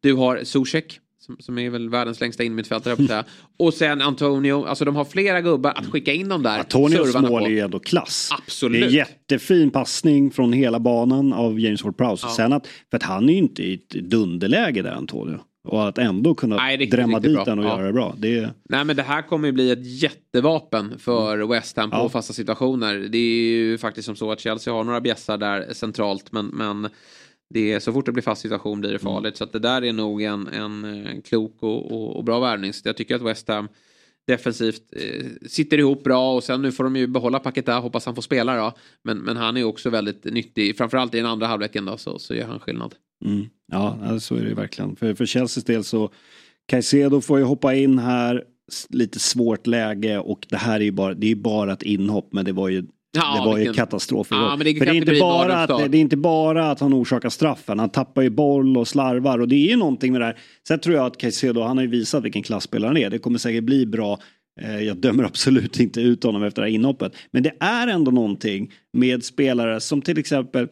Du 0.00 0.14
har 0.14 0.44
Zuzek. 0.44 1.00
Som, 1.26 1.36
som 1.40 1.58
är 1.58 1.70
väl 1.70 1.88
världens 1.90 2.20
längsta 2.20 2.44
innermittfältare. 2.44 3.24
Och 3.56 3.74
sen 3.74 4.02
Antonio, 4.02 4.64
alltså 4.64 4.84
de 4.84 4.96
har 4.96 5.04
flera 5.04 5.40
gubbar 5.40 5.70
att 5.76 5.86
skicka 5.86 6.12
in 6.12 6.28
dem 6.28 6.42
där. 6.42 6.58
Antonios 6.58 7.14
mål 7.14 7.42
på. 7.42 7.48
är 7.48 7.64
ändå 7.64 7.78
klass. 7.78 8.30
Absolut. 8.32 8.80
Det 8.80 8.86
är 8.86 8.90
jättefin 8.90 9.70
passning 9.70 10.30
från 10.30 10.52
hela 10.52 10.80
banan 10.80 11.32
av 11.32 11.60
James 11.60 11.84
Ward-Prowse. 11.84 12.20
Ja. 12.22 12.28
Sen 12.28 12.52
att, 12.52 12.66
för 12.90 12.96
att 12.96 13.02
han 13.02 13.28
är 13.28 13.32
ju 13.32 13.38
inte 13.38 13.62
i 13.62 13.74
ett 13.74 13.88
dunderläge 13.90 14.82
där 14.82 14.92
Antonio. 14.92 15.38
Och 15.68 15.88
att 15.88 15.98
ändå 15.98 16.34
kunna 16.34 16.56
Nej, 16.56 16.76
riktigt, 16.76 16.90
drämma 16.96 17.18
riktigt 17.18 17.36
dit 17.36 17.44
den 17.44 17.58
och 17.58 17.64
Ja. 17.64 17.68
göra 17.76 17.86
det 17.86 17.92
bra. 17.92 18.14
Det 18.18 18.38
är, 18.38 18.50
Nej 18.68 18.84
men 18.84 18.96
det 18.96 19.02
här 19.02 19.22
kommer 19.22 19.48
ju 19.48 19.52
bli 19.52 19.70
ett 19.70 20.02
jättevapen 20.02 20.94
för 20.98 21.46
West 21.46 21.76
Ham 21.76 21.90
på 21.90 21.96
Mm. 21.96 22.04
Ja. 22.04 22.08
fasta 22.08 22.32
situationer. 22.32 22.94
Det 22.94 23.18
är 23.18 23.48
ju 23.50 23.78
faktiskt 23.78 24.06
som 24.06 24.16
så 24.16 24.32
att 24.32 24.40
Chelsea 24.40 24.74
har 24.74 24.84
några 24.84 25.00
bjässar 25.00 25.38
där 25.38 25.72
centralt 25.72 26.32
men, 26.32 26.46
men 26.46 26.88
det 27.54 27.72
är, 27.72 27.80
så 27.80 27.92
fort 27.92 28.06
det 28.06 28.12
blir 28.12 28.22
fast 28.22 28.42
situation 28.42 28.80
blir 28.80 28.90
det 28.90 29.02
Mm. 29.02 29.12
farligt. 29.14 29.36
Så 29.36 29.44
att 29.44 29.52
det 29.52 29.58
där 29.58 29.84
är 29.84 29.92
nog 29.92 30.22
en, 30.22 30.46
en, 30.48 30.84
eh, 31.06 31.20
klok 31.24 31.56
och, 31.62 31.92
och, 31.92 32.16
och 32.16 32.24
bra 32.24 32.40
värvning. 32.40 32.72
Så 32.72 32.88
jag 32.88 32.96
tycker 32.96 33.14
att 33.14 33.22
West 33.22 33.48
Ham 33.48 33.68
defensivt 34.26 34.82
eh, 34.96 35.26
sitter 35.48 35.78
ihop 35.78 36.04
bra 36.04 36.34
och 36.34 36.44
sen 36.44 36.62
nu 36.62 36.72
får 36.72 36.84
de 36.84 36.96
ju 36.96 37.06
behålla 37.06 37.38
Paketa, 37.38 37.74
hoppas 37.74 38.06
han 38.06 38.14
får 38.14 38.22
spela 38.22 38.56
då. 38.56 38.72
Men, 39.04 39.18
men 39.18 39.36
han 39.36 39.56
är 39.56 39.64
också 39.64 39.90
väldigt 39.90 40.24
nyttig, 40.24 40.76
framförallt 40.76 41.14
i 41.14 41.16
den 41.16 41.26
andra 41.26 41.46
halvleken 41.46 41.84
då 41.84 41.96
så, 41.96 42.18
så 42.18 42.34
gör 42.34 42.46
han 42.46 42.60
skillnad. 42.60 42.94
mm, 43.24 43.44
ja, 43.72 44.20
så 44.20 44.34
är 44.36 44.44
det 44.44 44.54
verkligen. 44.54 44.96
För, 44.96 45.14
för 45.14 45.26
Chelseas 45.26 45.64
del 45.64 45.84
så 45.84 46.10
Caicedo 46.66 47.20
får 47.20 47.38
ju 47.38 47.44
hoppa 47.44 47.74
in 47.74 47.98
här. 47.98 48.44
Lite 48.88 49.18
svårt 49.18 49.66
läge 49.66 50.18
och 50.18 50.46
det 50.50 50.56
här 50.56 50.80
är 50.80 50.84
ju 50.84 50.90
bara, 50.92 51.14
det 51.14 51.30
är 51.30 51.34
bara 51.34 51.72
ett 51.72 51.82
inhopp 51.82 52.32
men 52.32 52.44
det 52.44 52.52
var 52.52 52.68
ju 52.68 52.84
Ja, 53.16 53.40
det 53.40 53.46
var 53.46 53.52
ju 53.52 53.64
vilken- 53.64 53.74
katastrof. 53.74 54.26
Ja, 54.30 54.56
men 54.56 54.64
det 54.66 54.74
För 54.74 54.84
det 54.84 54.90
är, 54.90 54.94
inte 54.94 55.18
bara 55.20 55.62
att, 55.62 55.92
det 55.92 55.98
är 55.98 56.00
inte 56.00 56.16
bara 56.16 56.70
att 56.70 56.80
han 56.80 56.94
orsakar 56.94 57.28
straffen. 57.28 57.78
Han 57.78 57.90
tappar 57.90 58.22
ju 58.22 58.30
boll 58.30 58.76
och 58.76 58.88
slarvar 58.88 59.38
och 59.38 59.48
det 59.48 59.56
är 59.56 59.70
ju 59.70 59.76
någonting 59.76 60.12
med 60.12 60.20
det 60.20 60.24
här. 60.24 60.38
Sen 60.68 60.78
tror 60.78 60.96
jag 60.96 61.06
att 61.06 61.18
Caicedo, 61.18 61.60
han 61.62 61.76
har 61.76 61.84
ju 61.84 61.90
visat 61.90 62.24
vilken 62.24 62.42
klassspelare 62.42 62.88
han 62.88 62.96
är. 62.96 63.10
Det 63.10 63.18
kommer 63.18 63.38
säkert 63.38 63.64
bli 63.64 63.86
bra 63.86 64.18
Eh, 64.60 64.80
jag 64.80 64.96
dömer 64.96 65.24
absolut 65.24 65.80
inte 65.80 66.00
ut 66.00 66.24
honom 66.24 66.42
efter 66.42 66.62
det 66.62 66.68
här 66.68 66.74
inhoppet. 66.74 67.16
Men 67.30 67.42
det 67.42 67.52
är 67.60 67.88
ändå 67.88 68.10
någonting 68.10 68.72
med 68.92 69.24
spelare 69.24 69.80
som 69.80 70.02
till 70.02 70.18
exempel 70.18 70.68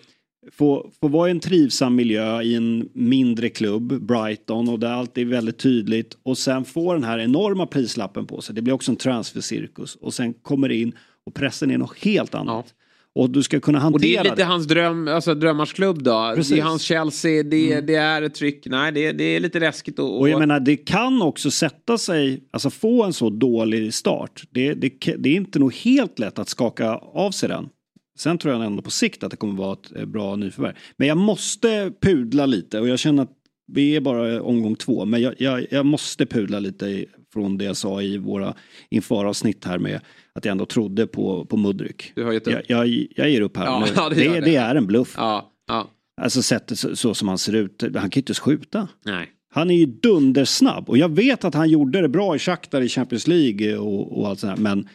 får, 0.53 0.91
får 1.01 1.09
vara 1.09 1.29
i 1.29 1.31
en 1.31 1.41
trivsam 1.41 1.95
miljö 1.95 2.43
i 2.43 2.55
en 2.55 2.89
mindre 2.93 3.49
klubb, 3.49 4.07
Brighton, 4.07 4.69
och 4.69 4.79
där 4.79 4.93
allt 4.93 5.19
är 5.19 5.25
väldigt 5.25 5.59
tydligt. 5.59 6.17
Och 6.23 6.39
sen 6.39 6.65
får 6.65 6.95
den 6.95 7.05
här 7.05 7.19
enorma 7.19 7.67
prislappen 7.67 8.27
på 8.27 8.41
sig. 8.41 8.55
Det 8.55 8.63
blir 8.63 8.75
också 8.75 8.91
en 8.91 8.97
transfercirkus. 8.97 9.97
Och 9.97 10.15
sen 10.15 10.35
kommer 10.35 10.69
in 10.69 10.93
och 11.27 11.35
pressen 11.35 11.71
är 11.71 11.79
något 11.79 11.99
helt 11.99 12.35
annat. 12.35 12.67
Ja. 12.69 12.85
Och 13.17 13.31
du 13.31 13.43
ska 13.43 13.61
kunna 13.61 13.79
hantera 13.79 13.95
Och 13.95 14.01
det 14.01 14.17
är 14.17 14.25
lite 14.25 14.37
det. 14.37 14.45
hans 14.45 14.67
dröm, 14.67 15.09
alltså 15.09 15.35
drömmars 15.35 15.73
klubb 15.73 16.03
då. 16.03 16.33
Precis. 16.37 16.53
Det 16.53 16.61
är 16.61 16.65
hans 16.65 16.83
Chelsea, 16.83 17.43
det, 17.43 17.73
mm. 17.73 17.87
det 17.87 17.95
är 17.95 18.23
ett 18.23 18.35
tryck. 18.35 18.67
Nej, 18.67 18.93
det, 18.93 19.13
det 19.13 19.25
är 19.25 19.41
lite 19.41 19.61
läskigt. 19.61 19.99
Och, 19.99 20.15
och... 20.15 20.21
och 20.21 20.29
jag 20.29 20.39
menar, 20.39 20.61
det 20.61 20.77
kan 20.77 21.23
också 21.23 21.51
sätta 21.51 21.99
sig, 21.99 22.49
alltså 22.51 22.71
få 22.71 23.05
en 23.05 23.13
så 23.13 23.31
dålig 23.31 23.95
start. 23.95 24.43
Det, 24.51 24.75
det, 24.75 24.91
det 25.19 25.29
är 25.29 25.35
inte 25.35 25.59
nog 25.59 25.75
helt 25.75 26.19
lätt 26.19 26.39
att 26.39 26.49
skaka 26.49 26.95
av 26.97 27.31
sig 27.31 27.49
den. 27.49 27.69
Sen 28.19 28.39
tror 28.39 28.55
jag 28.55 28.65
ändå 28.65 28.83
på 28.83 28.91
sikt 28.91 29.25
att 29.25 29.31
det 29.31 29.37
kommer 29.37 29.55
vara 29.55 29.73
ett 29.73 29.97
eh, 29.97 30.05
bra 30.05 30.37
nyförvärv. 30.37 30.75
Men 30.97 31.09
jag 31.09 31.17
måste 31.17 31.93
pudla 32.01 32.47
lite 32.47 32.81
och 32.81 32.89
jag 32.89 32.99
känner 32.99 33.23
att 33.23 33.33
vi 33.67 33.97
är 33.97 34.01
bara 34.01 34.43
omgång 34.43 34.77
två. 34.77 35.05
Men 35.05 35.23
jag, 35.23 35.35
jag, 35.39 35.67
jag 35.71 35.87
måste 35.87 36.27
pudla 36.27 36.59
lite 36.59 37.05
från 37.35 37.59
det 37.59 37.65
jag 37.65 37.77
sa 37.77 38.03
i 38.03 38.19
våra 38.19 38.55
infaravsnitt 38.91 39.65
här 39.65 39.79
med 39.79 40.01
att 40.33 40.45
jag 40.45 40.53
ändå 40.53 40.67
trodde 40.67 41.07
på, 41.07 41.45
på 41.45 41.57
Mudryk. 41.57 42.13
Du 42.15 42.25
har 42.25 42.33
gett 42.33 42.47
upp? 42.47 42.55
Jag, 42.69 42.87
jag, 42.87 43.07
jag 43.17 43.31
ger 43.31 43.41
upp 43.41 43.57
här 43.57 43.65
ja, 43.65 43.81
nu. 43.81 43.93
Ja, 43.97 44.09
det, 44.09 44.15
det, 44.15 44.41
det, 44.41 44.57
är 44.57 44.75
en 44.75 44.87
bluff. 44.87 45.15
Ja, 45.17 45.51
ja. 45.69 45.91
Alltså 46.23 46.43
sättet 46.43 46.79
så, 46.79 46.97
så, 46.97 47.15
som 47.15 47.29
han 47.29 47.39
ser 47.39 47.53
ut, 47.53 47.83
han 47.83 47.93
kan 47.93 48.11
ju 48.13 48.21
inte 48.21 48.35
skjuta. 48.35 48.89
Nej. 49.05 49.31
Han 49.55 49.71
är 49.71 49.75
ju 49.75 49.87
dundersnabb 49.87 50.89
och 50.89 50.99
jag 50.99 51.09
vet 51.09 51.45
att 51.45 51.55
han 51.55 51.71
gjorde 51.71 52.01
det 52.01 52.09
bra 52.09 52.37
i 52.37 52.39
Shakhtar 52.39 52.81
i 52.81 52.89
Champions 52.89 53.27
League 53.27 53.77
och, 53.77 54.19
och 54.19 54.29
allt 54.29 54.41
sånt 54.41 54.51
här. 54.51 54.63
Men 54.63 54.89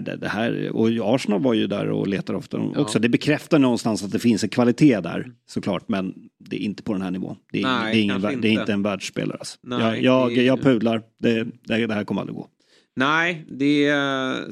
det, 0.00 0.16
det 0.16 0.28
här, 0.28 0.70
och 0.72 1.14
Arsenal 1.14 1.42
var 1.42 1.54
ju 1.54 1.66
där 1.66 1.90
och 1.90 2.08
letade 2.08 2.38
ofta 2.38 2.58
också. 2.58 2.98
Det 2.98 3.08
bekräftar 3.08 3.58
någonstans 3.58 4.04
att 4.04 4.12
det 4.12 4.18
finns 4.18 4.44
en 4.44 4.48
kvalitet 4.48 5.00
där 5.00 5.32
såklart. 5.46 5.88
Men 5.88 6.14
det 6.38 6.56
är 6.56 6.60
inte 6.60 6.82
på 6.82 6.92
den 6.92 7.02
här 7.02 7.10
nivån. 7.10 7.36
Det 7.52 7.58
är, 7.58 7.62
Nej, 7.62 7.94
det 7.94 8.00
är, 8.00 8.02
ingen, 8.02 8.40
det 8.40 8.48
är 8.48 8.60
inte 8.60 8.72
en 8.72 8.82
världsspelare. 8.82 9.38
Alltså. 9.38 9.58
Nej, 9.62 10.04
jag, 10.04 10.32
jag, 10.32 10.44
jag 10.44 10.62
pudlar. 10.62 11.02
Det, 11.18 11.46
det, 11.64 11.86
det 11.86 11.94
här 11.94 12.04
kommer 12.04 12.20
aldrig 12.20 12.36
gå. 12.36 12.48
Nej, 12.96 13.44
det 13.48 13.90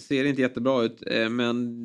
ser 0.03 0.25
inte 0.25 0.41
jättebra 0.43 0.83
ut. 0.83 1.03
Eh, 1.07 1.29
men 1.29 1.79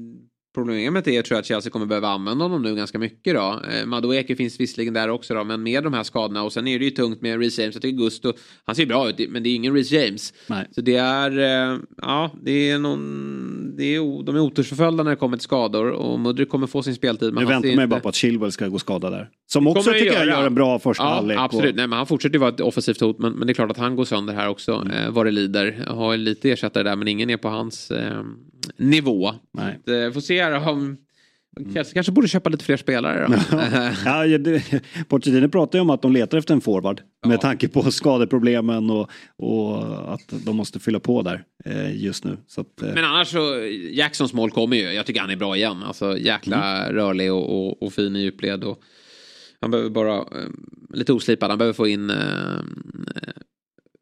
Problemet 0.57 1.07
är 1.07 1.21
tror 1.21 1.35
jag 1.35 1.39
att 1.39 1.45
Chelsea 1.45 1.71
kommer 1.71 1.85
behöva 1.85 2.07
använda 2.07 2.45
honom 2.45 2.61
nu 2.61 2.75
ganska 2.75 2.99
mycket 2.99 3.35
då. 3.35 3.61
Eh, 3.71 3.85
Madueke 3.85 4.35
finns 4.35 4.59
visserligen 4.59 4.93
där 4.93 5.09
också 5.09 5.33
då, 5.33 5.43
men 5.43 5.63
med 5.63 5.83
de 5.83 5.93
här 5.93 6.03
skadorna 6.03 6.43
och 6.43 6.53
sen 6.53 6.67
är 6.67 6.79
det 6.79 6.85
ju 6.85 6.91
tungt 6.91 7.21
med 7.21 7.39
Reece 7.39 7.59
James. 7.59 7.75
Jag 7.75 7.81
tycker 7.81 7.97
Gusto, 7.97 8.33
han 8.65 8.75
ser 8.75 8.85
bra 8.85 9.09
ut, 9.09 9.29
men 9.29 9.43
det 9.43 9.49
är 9.49 9.55
ingen 9.55 9.73
Reece 9.73 9.91
James. 9.91 10.33
Nej. 10.47 10.67
Så 10.71 10.81
det 10.81 10.95
är, 10.95 11.39
eh, 11.39 11.79
ja, 11.97 12.31
det 12.41 12.69
är 12.69 12.79
någon, 12.79 13.75
det 13.77 13.95
är, 13.95 14.23
de 14.23 14.35
är 14.35 14.39
otursförföljda 14.39 15.03
när 15.03 15.11
det 15.11 15.17
kommer 15.17 15.37
till 15.37 15.43
skador 15.43 15.89
och 15.89 16.19
Mudryk 16.19 16.49
kommer 16.49 16.67
få 16.67 16.83
sin 16.83 16.95
speltid. 16.95 17.33
Men 17.33 17.41
jag 17.41 17.49
väntar 17.49 17.67
mig 17.67 17.73
inte... 17.73 17.87
bara 17.87 17.99
på 17.99 18.09
att 18.09 18.15
Chilwell 18.15 18.51
ska 18.51 18.67
gå 18.67 18.79
skadad 18.79 19.13
där. 19.13 19.29
Som 19.47 19.67
också 19.67 19.91
tycker 19.91 20.13
jag 20.13 20.27
gör 20.27 20.47
en 20.47 20.55
bra 20.55 20.79
första 20.79 21.03
ja, 21.03 21.09
halvlek. 21.09 21.37
Absolut, 21.39 21.69
och... 21.69 21.75
Nej, 21.75 21.87
men 21.87 21.97
han 21.97 22.07
fortsätter 22.07 22.35
ju 22.35 22.39
vara 22.39 22.49
ett 22.49 22.59
offensivt 22.59 23.01
hot, 23.01 23.19
men, 23.19 23.33
men 23.33 23.47
det 23.47 23.51
är 23.51 23.55
klart 23.55 23.71
att 23.71 23.77
han 23.77 23.95
går 23.95 24.05
sönder 24.05 24.33
här 24.33 24.49
också, 24.49 24.71
mm. 24.71 24.91
eh, 24.91 25.11
vad 25.11 25.25
det 25.25 25.31
lider. 25.31 25.83
Har 25.87 26.17
lite 26.17 26.51
ersättare 26.51 26.83
där, 26.83 26.95
men 26.95 27.07
ingen 27.07 27.29
är 27.29 27.37
på 27.37 27.49
hans 27.49 27.91
eh, 27.91 28.23
nivå. 28.77 29.33
Nej. 29.53 29.79
Så, 29.85 29.93
eh, 29.93 30.11
får 30.11 30.21
se 30.21 30.43
om 30.53 30.97
Chelsea 31.73 31.93
kanske 31.93 32.11
borde 32.11 32.27
köpa 32.27 32.49
lite 32.49 32.65
fler 32.65 32.77
spelare 32.77 33.27
då. 33.27 33.33
ja, 34.05 34.59
Pochettino 35.07 35.49
pratar 35.49 35.79
ju 35.79 35.81
om 35.81 35.89
att 35.89 36.01
de 36.01 36.13
letar 36.13 36.37
efter 36.37 36.53
en 36.53 36.61
forward. 36.61 37.01
Ja. 37.21 37.29
Med 37.29 37.41
tanke 37.41 37.67
på 37.67 37.91
skadeproblemen 37.91 38.89
och, 38.89 39.09
och 39.37 40.13
att 40.13 40.33
de 40.45 40.55
måste 40.55 40.79
fylla 40.79 40.99
på 40.99 41.21
där 41.21 41.43
eh, 41.65 42.03
just 42.03 42.23
nu. 42.23 42.37
Att, 42.57 42.81
eh. 42.81 42.93
Men 42.93 43.05
annars 43.05 43.27
så, 43.27 43.59
Jacksons 43.91 44.33
mål 44.33 44.51
kommer 44.51 44.77
ju. 44.77 44.83
Jag 44.83 45.05
tycker 45.05 45.21
han 45.21 45.29
är 45.29 45.35
bra 45.35 45.55
igen. 45.55 45.83
Alltså 45.83 46.17
jäkla 46.17 46.77
mm. 46.77 46.95
rörlig 46.95 47.33
och, 47.33 47.67
och, 47.67 47.83
och 47.83 47.93
fin 47.93 48.15
i 48.15 48.19
djupled. 48.19 48.63
Och, 48.63 48.81
han 49.59 49.71
behöver 49.71 49.89
bara, 49.89 50.17
eh, 50.17 50.49
lite 50.93 51.13
oslipad, 51.13 51.49
han 51.49 51.57
behöver 51.57 51.73
få 51.73 51.87
in 51.87 52.09
eh, 52.09 52.15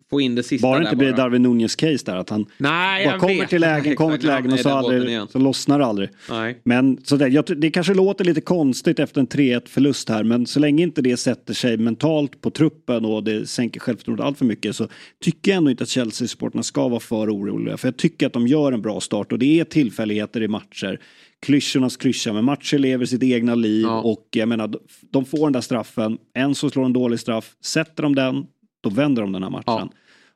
få 0.10 0.22
in 0.22 0.36
det 0.36 0.44
sista 0.44 0.68
Bara 0.68 0.84
inte 0.84 0.96
blir 0.96 1.14
Darwin 1.14 1.44
Nunez 1.44 1.76
case 1.76 2.06
där 2.06 2.16
att 2.16 2.30
han 2.30 2.46
Nej, 2.58 3.06
bara 3.06 3.20
kommer 3.20 3.40
vet. 3.40 3.50
till 3.50 3.62
lägen, 3.62 3.96
kommer 3.96 4.18
till 4.18 4.28
lägen 4.28 4.54
och 4.54 4.60
så, 4.60 4.70
aldrig, 4.70 5.20
så 5.30 5.40
lossnar 5.40 5.80
det 5.80 5.86
aldrig. 5.86 6.10
Nej. 6.30 6.62
Men 6.64 6.98
så 7.04 7.18
där, 7.18 7.28
jag, 7.28 7.46
det 7.58 7.72
kanske 7.72 7.94
låter 7.94 8.26
lite 8.26 8.42
konstigt 8.42 9.00
efter 9.00 9.22
en 9.22 9.28
3-1 9.28 9.70
förlust 9.70 10.10
här 10.10 10.24
men 10.24 10.46
så 10.46 10.60
länge 10.60 10.84
inte 10.84 11.02
det 11.02 11.18
sätter 11.18 11.54
sig 11.54 11.78
mentalt 11.78 12.42
på 12.42 12.50
truppen 12.50 13.06
och 13.06 13.24
det 13.24 13.50
sänker 13.50 13.80
självförtroendet 13.80 14.26
allt 14.26 14.38
för 14.38 14.46
mycket 14.46 14.76
så 14.76 14.88
tycker 15.24 15.52
jag 15.52 15.58
ändå 15.58 15.72
inte 15.72 15.84
att 15.84 15.90
Chelsea-supporterna 15.90 16.64
ska 16.64 16.88
vara 16.88 17.00
för 17.00 17.36
oroliga. 17.36 17.78
För 17.78 17.88
jag 17.88 17.98
tycker 17.98 18.28
att 18.28 18.34
de 18.34 18.48
gör 18.48 18.72
en 18.72 18.82
bra 18.82 19.00
start 19.00 19.32
och 19.32 19.40
det 19.40 19.60
är 19.60 19.64
tillfälligheter 19.64 20.42
i 20.42 20.48
matcher 20.48 21.00
klyschornas 21.46 21.98
klyscha, 21.98 22.34
men 22.34 22.46
matcher 22.46 22.78
lever 22.78 23.06
sitt 23.06 23.24
egna 23.24 23.56
liv 23.56 23.84
ja. 23.84 24.02
och 24.02 24.28
jag 24.32 24.50
menar, 24.50 24.74
de 25.12 25.26
får 25.26 25.38
den 25.38 25.54
där 25.54 25.62
straffen. 25.62 26.18
En 26.34 26.56
så 26.56 26.70
slår 26.70 26.86
en 26.86 26.94
dålig 26.94 27.20
straff, 27.20 27.56
sätter 27.64 28.04
de 28.04 28.16
den, 28.16 28.46
då 28.86 28.90
vänder 28.90 29.22
de 29.22 29.32
den 29.32 29.44
här 29.44 29.50
matchen. 29.50 29.64
Ja. 29.66 29.90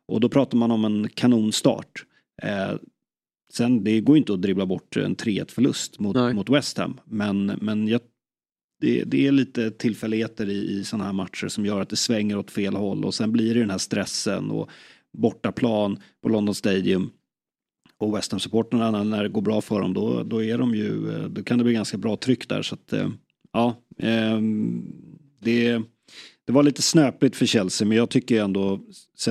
Och 0.08 0.20
då 0.20 0.30
pratar 0.30 0.58
man 0.58 0.72
om 0.72 0.86
en 0.86 1.10
kanonstart. 1.10 2.06
Eh, 2.42 2.76
sen 3.54 3.84
det 3.84 4.02
går 4.02 4.18
inte 4.18 4.34
att 4.34 4.42
dribbla 4.42 4.66
bort 4.66 4.98
en 4.98 5.16
3-1 5.16 5.52
förlust 5.52 6.00
mot, 6.00 6.36
mot 6.36 6.50
West 6.50 6.78
Ham. 6.78 7.00
Men, 7.06 7.46
men 7.46 7.88
jag, 7.88 8.02
det, 8.82 9.04
det, 9.04 9.28
är 9.28 9.32
lite 9.32 9.72
tillfälligheter 9.72 10.50
i, 10.50 10.80
i 10.80 10.84
sådana 10.84 11.06
här 11.06 11.14
matcher 11.14 11.48
som 11.48 11.66
gör 11.66 11.82
att 11.82 11.90
det 11.90 11.96
svänger 11.96 12.38
åt 12.38 12.52
fel 12.52 12.76
håll. 12.76 13.06
Och 13.06 13.14
sen 13.14 13.32
blir 13.32 13.54
det 13.54 13.60
den 13.60 13.70
här 13.70 13.78
stressen 13.78 14.52
och 14.52 14.70
bortaplan 15.18 16.00
på 16.22 16.30
London 16.30 16.56
Stadium. 16.56 17.10
Och 17.98 18.18
West 18.18 18.32
Ham-supporterna 18.32 19.04
när 19.04 19.24
det 19.24 19.30
går 19.30 19.42
bra 19.42 19.62
för 19.62 19.82
dem 19.82 19.94
då, 19.94 20.24
då 20.24 20.44
är 20.44 20.58
de 20.58 20.76
ju, 20.76 21.16
eh, 21.16 21.24
då 21.24 21.44
kan 21.44 21.58
det 21.58 21.64
bli 21.64 21.74
ganska 21.74 21.98
bra 21.98 22.18
tryck 22.18 22.50
där. 22.50 22.62
Så 22.62 22.76
att, 22.76 22.94
eh, 22.94 23.10
ja, 23.54 23.76
eh, 23.98 24.40
det 25.40 25.82
det 26.50 26.54
var 26.54 26.64
lite 26.64 26.82
snöpligt 26.82 27.36
för 27.36 27.46
Chelsea 27.46 27.88
men 27.88 27.98
jag 27.98 28.10
tycker 28.10 28.44
ändå 28.44 28.80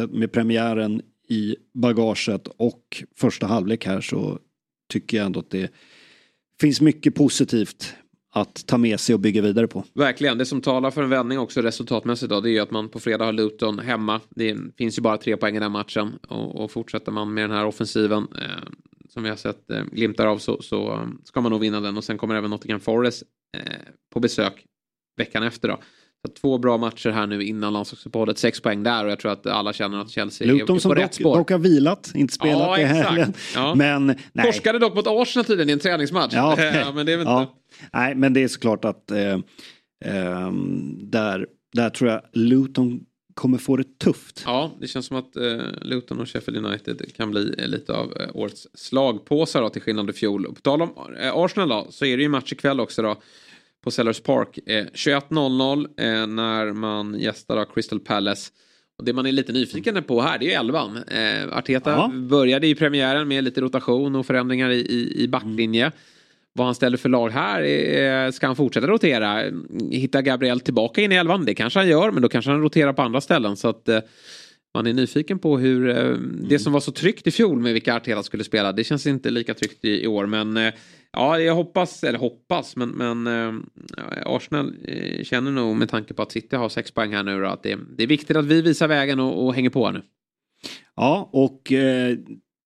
med 0.09 0.33
premiären 0.33 1.03
i 1.29 1.57
bagaget 1.75 2.49
och 2.57 3.05
första 3.17 3.47
halvlek 3.47 3.87
här 3.87 4.01
så 4.01 4.39
tycker 4.93 5.17
jag 5.17 5.27
ändå 5.27 5.41
att 5.41 5.51
det 5.51 5.73
finns 6.61 6.81
mycket 6.81 7.15
positivt 7.15 7.95
att 8.35 8.67
ta 8.67 8.79
med 8.79 9.01
sig 9.01 9.15
och 9.15 9.21
bygga 9.21 9.43
vidare 9.43 9.67
på. 9.67 9.85
Verkligen, 9.95 10.39
det 10.39 10.47
som 10.47 10.61
talar 10.61 10.91
för 10.91 11.03
en 11.03 11.11
vändning 11.11 11.39
också 11.39 11.61
resultatmässigt 11.61 12.31
då 12.31 12.41
det 12.41 12.51
är 12.51 12.53
ju 12.53 12.59
att 12.59 12.71
man 12.71 12.89
på 12.89 13.01
fredag 13.01 13.25
har 13.25 13.33
Luton 13.33 13.79
hemma. 13.79 14.21
Det 14.31 14.57
finns 14.77 14.99
ju 14.99 15.03
bara 15.03 15.17
tre 15.17 15.37
poäng 15.37 15.57
i 15.57 15.61
den 15.61 15.73
matchen 15.73 16.19
och, 16.29 16.65
och 16.65 16.71
fortsätter 16.71 17.13
man 17.13 17.35
med 17.35 17.45
den 17.45 17.57
här 17.57 17.67
offensiven 17.67 18.27
eh, 18.35 18.69
som 19.09 19.23
vi 19.23 19.29
har 19.29 19.37
sett 19.37 19.71
eh, 19.71 19.85
glimtar 19.85 20.27
av 20.27 20.39
så, 20.39 20.63
så 20.63 20.93
eh, 20.93 21.09
ska 21.25 21.41
man 21.41 21.53
nog 21.53 21.61
vinna 21.61 21.81
den 21.81 21.97
och 21.97 22.05
sen 22.05 22.19
kommer 22.19 22.35
även 22.35 22.51
Nottingham 22.51 22.81
Forest 22.81 23.23
eh, 23.57 23.63
på 24.13 24.21
besök 24.21 24.65
veckan 25.17 25.43
efter 25.43 25.69
då. 25.69 25.79
Så 26.27 26.33
två 26.41 26.59
bra 26.59 26.79
matcher 26.79 27.11
här 27.11 27.27
nu 27.27 27.43
innan 27.45 27.73
landslagsuppehållet. 27.73 28.39
Sex 28.39 28.61
poäng 28.61 28.83
där 28.83 29.05
och 29.05 29.11
jag 29.11 29.19
tror 29.19 29.33
att 29.33 29.47
alla 29.47 29.73
känner 29.73 30.01
att 30.01 30.11
Chelsea 30.11 30.47
Luton 30.47 30.77
är 30.77 30.81
på 30.81 30.95
rätt 30.95 31.15
spår. 31.15 31.37
dock 31.37 31.51
har 31.51 31.59
vilat, 31.59 32.13
inte 32.15 32.35
spelat 32.35 32.59
ja, 32.59 32.79
i 32.79 32.85
helgen. 32.85 33.33
Ja. 33.55 33.75
Men 33.75 34.07
nej. 34.07 34.47
Torskade 34.47 34.79
dock 34.79 34.95
mot 34.95 35.07
Arsenal 35.07 35.45
tydligen 35.45 35.69
i 35.69 35.73
en 35.73 35.79
träningsmatch. 35.79 36.35
Ja, 36.35 36.53
okay. 36.53 36.93
men 36.95 37.07
det 37.07 37.13
är 37.13 37.17
väl 37.17 37.27
ja. 37.27 37.55
Nej, 37.93 38.15
men 38.15 38.33
det 38.33 38.43
är 38.43 38.49
såklart 38.49 38.85
att 38.85 39.11
eh, 39.11 39.33
eh, 40.05 40.53
där, 41.01 41.47
där 41.73 41.91
tror 41.91 42.11
jag 42.11 42.23
Luton 42.33 43.01
kommer 43.39 43.59
få 43.59 43.77
det 43.77 43.99
tufft. 43.99 44.43
Ja, 44.47 44.71
det 44.81 44.87
känns 44.87 45.07
som 45.07 45.17
att 45.17 45.37
eh, 45.37 45.59
Luton 45.83 46.21
och 46.21 46.29
Sheffield 46.29 46.67
United 46.67 47.17
kan 47.17 47.31
bli 47.31 47.55
eh, 47.59 47.69
lite 47.69 47.93
av 47.95 48.13
eh, 48.21 48.29
årets 48.35 48.67
slagpåsar 48.75 49.63
då, 49.63 49.69
till 49.69 49.83
skillnad 49.83 50.11
i 50.11 50.13
fjol. 50.13 50.47
Och 50.47 50.55
på 50.55 50.61
tal 50.61 50.83
om 50.83 50.91
eh, 51.21 51.37
Arsenal 51.37 51.69
då, 51.69 51.87
så 51.91 52.05
är 52.05 52.17
det 52.17 52.23
ju 52.23 52.29
match 52.29 52.53
ikväll 52.53 52.81
också 52.81 53.03
då 53.03 53.17
på 53.85 53.91
Sellers 53.91 54.21
Park. 54.21 54.59
Eh, 54.67 54.87
21.00 54.87 55.87
eh, 55.97 56.27
när 56.27 56.73
man 56.73 57.21
gästar 57.21 57.65
Crystal 57.75 58.01
Palace. 58.01 58.51
Och 58.99 59.05
det 59.05 59.13
man 59.13 59.27
är 59.27 59.33
lite 59.33 59.53
nyfiken 59.53 60.05
på 60.05 60.21
här 60.21 60.39
det 60.39 60.55
är 60.55 60.61
elvan. 60.61 60.97
Eh, 60.97 61.57
Arteta 61.59 61.91
ja. 61.91 62.09
började 62.09 62.67
i 62.67 62.75
premiären 62.75 63.29
med 63.29 63.45
lite 63.45 63.61
rotation 63.61 64.17
och 64.17 64.27
förändringar 64.27 64.71
i, 64.71 64.81
i, 64.81 65.23
i 65.23 65.29
backlinje. 65.29 65.85
Mm. 65.85 65.99
Vad 66.53 66.67
han 66.67 66.75
ställer 66.75 66.97
för 66.97 67.09
lag 67.09 67.31
här, 67.31 67.63
eh, 67.63 68.31
ska 68.31 68.47
han 68.47 68.57
fortsätta 68.57 68.87
rotera? 68.87 69.43
Hitta 69.91 70.23
Gabriel 70.23 70.61
tillbaka 70.61 71.01
in 71.01 71.13
i 71.13 71.15
elvan? 71.15 71.45
Det 71.45 71.55
kanske 71.55 71.79
han 71.79 71.89
gör, 71.89 72.11
men 72.11 72.23
då 72.23 72.29
kanske 72.29 72.51
han 72.51 72.63
roterar 72.63 72.93
på 72.93 73.03
andra 73.03 73.21
ställen. 73.21 73.57
Så 73.57 73.69
att 73.69 73.89
eh, 73.89 74.01
man 74.75 74.87
är 74.87 74.93
nyfiken 74.93 75.39
på 75.39 75.59
hur 75.59 75.89
eh, 75.89 76.17
det 76.49 76.59
som 76.59 76.73
var 76.73 76.81
så 76.81 76.93
tryggt 76.93 77.27
i 77.27 77.31
fjol 77.31 77.61
med 77.61 77.73
vilka 77.73 77.97
Arteta 77.97 78.23
skulle 78.23 78.45
spela. 78.45 78.73
Det 78.73 78.85
känns 78.85 79.07
inte 79.07 79.31
lika 79.31 79.55
tryggt 79.55 79.85
i, 79.85 80.03
i 80.03 80.07
år, 80.07 80.27
men 80.27 80.57
eh, 80.57 80.73
Ja, 81.13 81.41
jag 81.41 81.55
hoppas, 81.55 82.05
eller 82.05 82.19
hoppas, 82.19 82.77
men, 82.77 82.89
men 82.89 83.27
äh, 83.27 83.63
Arsenal 84.27 84.75
äh, 84.85 85.25
känner 85.25 85.51
nog 85.51 85.77
med 85.77 85.89
tanke 85.89 86.15
på 86.15 86.23
att 86.23 86.33
City 86.33 86.57
har 86.57 86.69
sex 86.69 86.91
poäng 86.91 87.15
här 87.15 87.23
nu 87.23 87.41
då, 87.41 87.47
att 87.47 87.63
det, 87.63 87.79
det 87.97 88.03
är 88.03 88.07
viktigt 88.07 88.37
att 88.37 88.45
vi 88.45 88.63
visar 88.63 88.89
vägen 88.89 89.21
och, 89.21 89.47
och 89.47 89.55
hänger 89.55 89.71
på 89.71 89.91
nu. 89.91 90.03
Ja, 90.97 91.29
och 91.33 91.73
eh, 91.73 92.19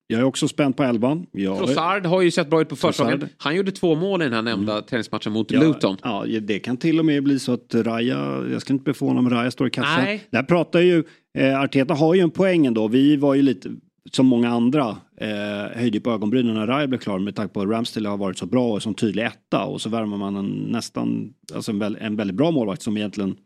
jag 0.07 0.21
är 0.21 0.25
också 0.25 0.49
spänd 0.49 0.77
på 0.77 0.83
elvan. 0.83 1.27
Jag... 1.33 1.59
Trossard 1.59 2.07
har 2.07 2.23
ju 2.23 2.31
sett 2.31 2.51
bra 2.51 2.61
ut 2.61 2.69
på 2.69 2.77
försäsongen. 2.77 3.29
Han 3.37 3.57
gjorde 3.57 3.73
två 3.73 3.95
mål 3.95 4.23
i 4.23 4.25
den 4.25 4.33
här 4.35 4.43
nämnda 4.43 4.73
mm. 4.73 4.85
träningsmatchen 4.85 5.33
mot 5.33 5.51
ja, 5.51 5.61
Luton. 5.61 5.97
Ja, 6.03 6.25
det 6.41 6.59
kan 6.59 6.77
till 6.77 6.99
och 6.99 7.05
med 7.05 7.23
bli 7.23 7.39
så 7.39 7.53
att 7.53 7.75
Raja, 7.75 8.45
jag 8.51 8.61
ska 8.61 8.73
inte 8.73 8.85
bli 8.85 8.95
förvånad 8.95 9.19
om 9.19 9.31
Raja 9.31 9.51
står 9.51 9.67
i 9.67 9.71
kassan. 9.71 10.05
Nej. 10.05 10.25
Där 10.31 10.43
pratar 10.43 10.81
ju, 10.81 11.05
eh, 11.39 11.61
Arteta 11.61 11.95
har 11.95 12.15
ju 12.15 12.21
en 12.21 12.31
poäng 12.31 12.67
ändå. 12.67 12.89
Vi 12.89 13.17
var 13.17 13.35
ju 13.35 13.43
lite 13.43 13.71
som 14.11 14.27
många 14.27 14.49
andra 14.49 14.97
eh, 15.17 15.79
höjde 15.79 16.01
på 16.01 16.11
ögonbrynen 16.11 16.55
när 16.55 16.67
Raya 16.67 16.87
blev 16.87 16.99
klar 16.99 17.19
med 17.19 17.37
tanke 17.37 17.55
på 17.55 17.61
att 17.61 17.69
Ramsdale 17.69 18.09
har 18.09 18.17
varit 18.17 18.39
så 18.39 18.47
bra 18.47 18.73
och 18.73 18.83
som 18.83 18.95
tydlig 18.95 19.25
etta 19.25 19.65
och 19.65 19.81
så 19.81 19.89
värmer 19.89 20.17
man 20.17 20.37
en 20.37 20.51
nästan, 20.51 21.35
alltså 21.55 21.73
en, 21.73 21.79
väl, 21.79 21.99
en 22.01 22.17
väldigt 22.17 22.37
bra 22.37 22.51
målvakt 22.51 22.83
som 22.83 22.97
egentligen 22.97 23.37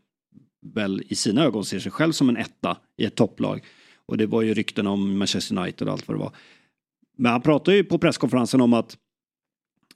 väl 0.73 1.03
i 1.07 1.15
sina 1.15 1.43
ögon 1.43 1.65
ser 1.65 1.79
sig 1.79 1.91
själv 1.91 2.11
som 2.11 2.29
en 2.29 2.37
etta 2.37 2.77
i 2.97 3.05
ett 3.05 3.15
topplag. 3.15 3.63
Och 4.05 4.17
det 4.17 4.25
var 4.25 4.41
ju 4.41 4.53
rykten 4.53 4.87
om 4.87 5.17
Manchester 5.17 5.57
United 5.57 5.87
och 5.87 5.93
allt 5.93 6.07
vad 6.07 6.17
det 6.17 6.21
var. 6.21 6.31
Men 7.17 7.31
han 7.31 7.41
pratade 7.41 7.77
ju 7.77 7.83
på 7.83 7.97
presskonferensen 7.97 8.61
om 8.61 8.73
att 8.73 8.97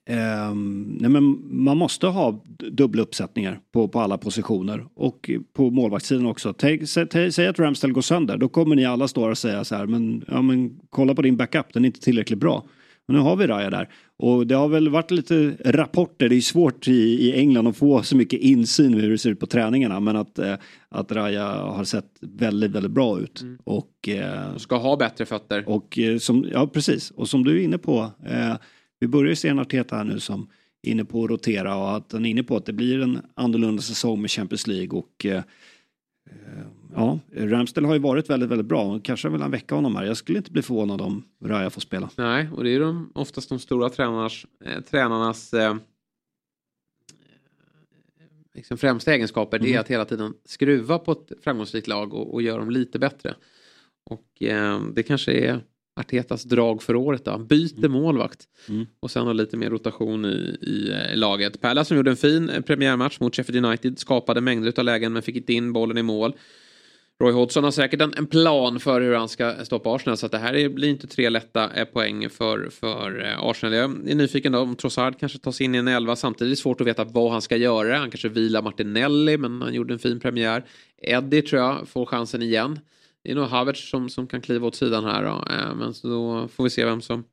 eh, 0.09 0.55
nej 0.99 1.09
men 1.09 1.39
man 1.63 1.77
måste 1.77 2.07
ha 2.07 2.43
dubbla 2.71 3.01
uppsättningar 3.01 3.59
på, 3.73 3.87
på 3.87 3.99
alla 3.99 4.17
positioner 4.17 4.85
och 4.93 5.29
på 5.53 5.69
målvaktssidan 5.69 6.25
också. 6.25 6.53
Tänk, 6.53 6.89
sä, 6.89 7.31
säg 7.31 7.47
att 7.47 7.59
Ramsdale 7.59 7.93
går 7.93 8.01
sönder, 8.01 8.37
då 8.37 8.49
kommer 8.49 8.75
ni 8.75 8.85
alla 8.85 9.07
stå 9.07 9.29
och 9.29 9.37
säga 9.37 9.63
så 9.63 9.75
här, 9.75 9.85
men, 9.85 10.25
ja, 10.27 10.41
men 10.41 10.79
kolla 10.89 11.15
på 11.15 11.21
din 11.21 11.37
backup, 11.37 11.73
den 11.73 11.85
är 11.85 11.87
inte 11.87 11.99
tillräckligt 11.99 12.39
bra. 12.39 12.65
Men 13.07 13.15
nu 13.15 13.21
har 13.21 13.35
vi 13.35 13.47
Raja 13.47 13.69
där. 13.69 13.89
Och 14.17 14.47
det 14.47 14.55
har 14.55 14.67
väl 14.67 14.89
varit 14.89 15.11
lite 15.11 15.57
rapporter, 15.65 16.29
det 16.29 16.35
är 16.35 16.41
svårt 16.41 16.87
i, 16.87 16.91
i 17.27 17.33
England 17.33 17.67
att 17.67 17.77
få 17.77 18.03
så 18.03 18.17
mycket 18.17 18.39
insyn 18.39 18.93
hur 18.93 19.09
det 19.09 19.17
ser 19.17 19.29
ut 19.29 19.39
på 19.39 19.45
träningarna. 19.45 19.99
Men 19.99 20.15
att, 20.15 20.39
eh, 20.39 20.55
att 20.89 21.11
Raja 21.11 21.45
har 21.45 21.83
sett 21.83 22.05
väldigt, 22.21 22.71
väldigt 22.71 22.91
bra 22.91 23.19
ut. 23.19 23.41
Mm. 23.41 23.57
Och, 23.63 24.09
eh, 24.09 24.57
ska 24.57 24.77
ha 24.77 24.97
bättre 24.97 25.25
fötter. 25.25 25.63
Och 25.69 25.99
eh, 25.99 26.17
som, 26.17 26.45
ja 26.51 26.67
precis, 26.67 27.11
och 27.11 27.29
som 27.29 27.43
du 27.43 27.59
är 27.59 27.63
inne 27.63 27.77
på. 27.77 28.11
Eh, 28.25 28.55
vi 29.01 29.07
börjar 29.07 29.35
se 29.35 29.47
en 29.47 29.59
Arteta 29.59 29.95
här 29.95 30.03
nu 30.03 30.19
som 30.19 30.47
är 30.81 30.91
inne 30.91 31.05
på 31.05 31.23
att 31.23 31.29
rotera 31.29 31.75
och 31.75 31.95
att 31.95 32.11
han 32.11 32.25
är 32.25 32.29
inne 32.29 32.43
på 32.43 32.57
att 32.57 32.65
det 32.65 32.73
blir 32.73 33.01
en 33.01 33.21
annorlunda 33.33 33.81
säsong 33.81 34.21
med 34.21 34.31
Champions 34.31 34.67
League. 34.67 34.99
Och 34.99 35.25
eh, 35.25 35.37
eh 35.37 36.65
Ja, 36.95 37.19
Ramsdale 37.33 37.87
har 37.87 37.93
ju 37.93 37.99
varit 37.99 38.29
väldigt, 38.29 38.49
väldigt 38.49 38.67
bra. 38.67 38.99
Kanske 39.03 39.29
vill 39.29 39.41
han 39.41 39.51
väcka 39.51 39.75
honom 39.75 39.95
här. 39.95 40.03
Jag 40.03 40.17
skulle 40.17 40.37
inte 40.37 40.51
bli 40.51 40.61
förvånad 40.61 41.01
om 41.01 41.23
Raya 41.43 41.69
får 41.69 41.81
spela. 41.81 42.09
Nej, 42.17 42.49
och 42.55 42.63
det 42.63 42.69
är 42.69 42.71
ju 42.71 43.05
oftast 43.13 43.49
de 43.49 43.59
stora 43.59 43.89
tränarnas, 43.89 44.45
eh, 44.65 44.81
tränarnas 44.81 45.53
eh, 45.53 45.75
liksom 48.53 48.77
främsta 48.77 49.13
egenskaper. 49.13 49.57
Mm. 49.57 49.65
Det 49.65 49.69
är 49.69 49.73
mm. 49.73 49.81
att 49.81 49.87
hela 49.87 50.05
tiden 50.05 50.33
skruva 50.45 50.99
på 50.99 51.11
ett 51.11 51.31
framgångsrikt 51.43 51.87
lag 51.87 52.13
och, 52.13 52.33
och 52.33 52.41
göra 52.41 52.59
dem 52.59 52.69
lite 52.69 52.99
bättre. 52.99 53.35
Och 54.05 54.43
eh, 54.43 54.81
det 54.93 55.03
kanske 55.03 55.31
är 55.31 55.61
Artetas 55.95 56.43
drag 56.43 56.83
för 56.83 56.95
året 56.95 57.25
då. 57.25 57.37
Byter 57.37 57.77
mm. 57.77 57.91
målvakt. 57.91 58.43
Mm. 58.69 58.85
Och 58.99 59.11
sen 59.11 59.27
har 59.27 59.33
lite 59.33 59.57
mer 59.57 59.69
rotation 59.69 60.25
i, 60.25 60.57
i, 60.61 60.91
i 61.13 61.15
laget. 61.15 61.61
Pärla 61.61 61.85
som 61.85 61.97
gjorde 61.97 62.11
en 62.11 62.17
fin 62.17 62.49
eh, 62.49 62.61
premiärmatch 62.61 63.19
mot 63.19 63.35
Sheffield 63.35 63.65
United. 63.65 63.99
Skapade 63.99 64.41
mängder 64.41 64.79
av 64.79 64.85
lägen 64.85 65.13
men 65.13 65.21
fick 65.21 65.35
inte 65.35 65.53
in 65.53 65.73
bollen 65.73 65.97
i 65.97 66.03
mål. 66.03 66.33
Roy 67.21 67.31
Hodgson 67.31 67.63
har 67.63 67.71
säkert 67.71 68.01
en, 68.01 68.13
en, 68.17 68.27
plan 68.27 68.79
för 68.79 69.01
hur 69.01 69.15
han 69.15 69.29
ska 69.29 69.65
stoppa 69.65 69.95
Arsenal 69.95 70.17
så 70.17 70.25
att 70.25 70.31
det 70.31 70.37
här 70.37 70.53
är, 70.53 70.69
blir 70.69 70.89
inte 70.89 71.07
tre 71.07 71.29
lätta 71.29 71.73
eh, 71.73 71.85
poäng 71.85 72.29
för, 72.29 72.69
för 72.69 73.25
eh, 73.25 73.43
Arsenal. 73.43 73.73
Jag 73.73 74.09
är 74.09 74.15
nyfiken 74.15 74.51
då 74.51 74.59
om 74.59 74.75
Trossard 74.75 75.19
kanske 75.19 75.39
tar 75.39 75.51
sig 75.51 75.65
in 75.65 75.75
i 75.75 75.77
en 75.77 75.87
elva. 75.87 76.15
Samtidigt 76.15 76.47
är 76.47 76.55
det 76.55 76.61
svårt 76.61 76.81
att 76.81 76.87
veta 76.87 77.03
vad 77.03 77.31
han 77.31 77.41
ska 77.41 77.55
göra. 77.55 77.97
Han 77.97 78.11
kanske 78.11 78.29
vilar 78.29 78.61
Martinelli 78.61 79.37
men 79.37 79.61
han 79.61 79.73
gjorde 79.73 79.93
en 79.93 79.99
fin 79.99 80.19
premiär. 80.19 80.65
Eddie 81.01 81.41
tror 81.41 81.61
jag 81.61 81.87
får 81.87 82.05
chansen 82.05 82.41
igen. 82.41 82.79
Det 83.23 83.31
är 83.31 83.35
nog 83.35 83.45
Havertz 83.45 83.89
som, 83.89 84.09
som 84.09 84.27
kan 84.27 84.41
kliva 84.41 84.67
åt 84.67 84.75
sidan 84.75 85.05
här 85.05 85.23
då. 85.23 85.53
Eh, 85.53 85.75
men 85.75 85.93
så 85.93 86.07
då 86.07 86.47
får 86.47 86.63
vi 86.63 86.69
se 86.69 86.85
vem 86.85 87.01
som 87.01 87.23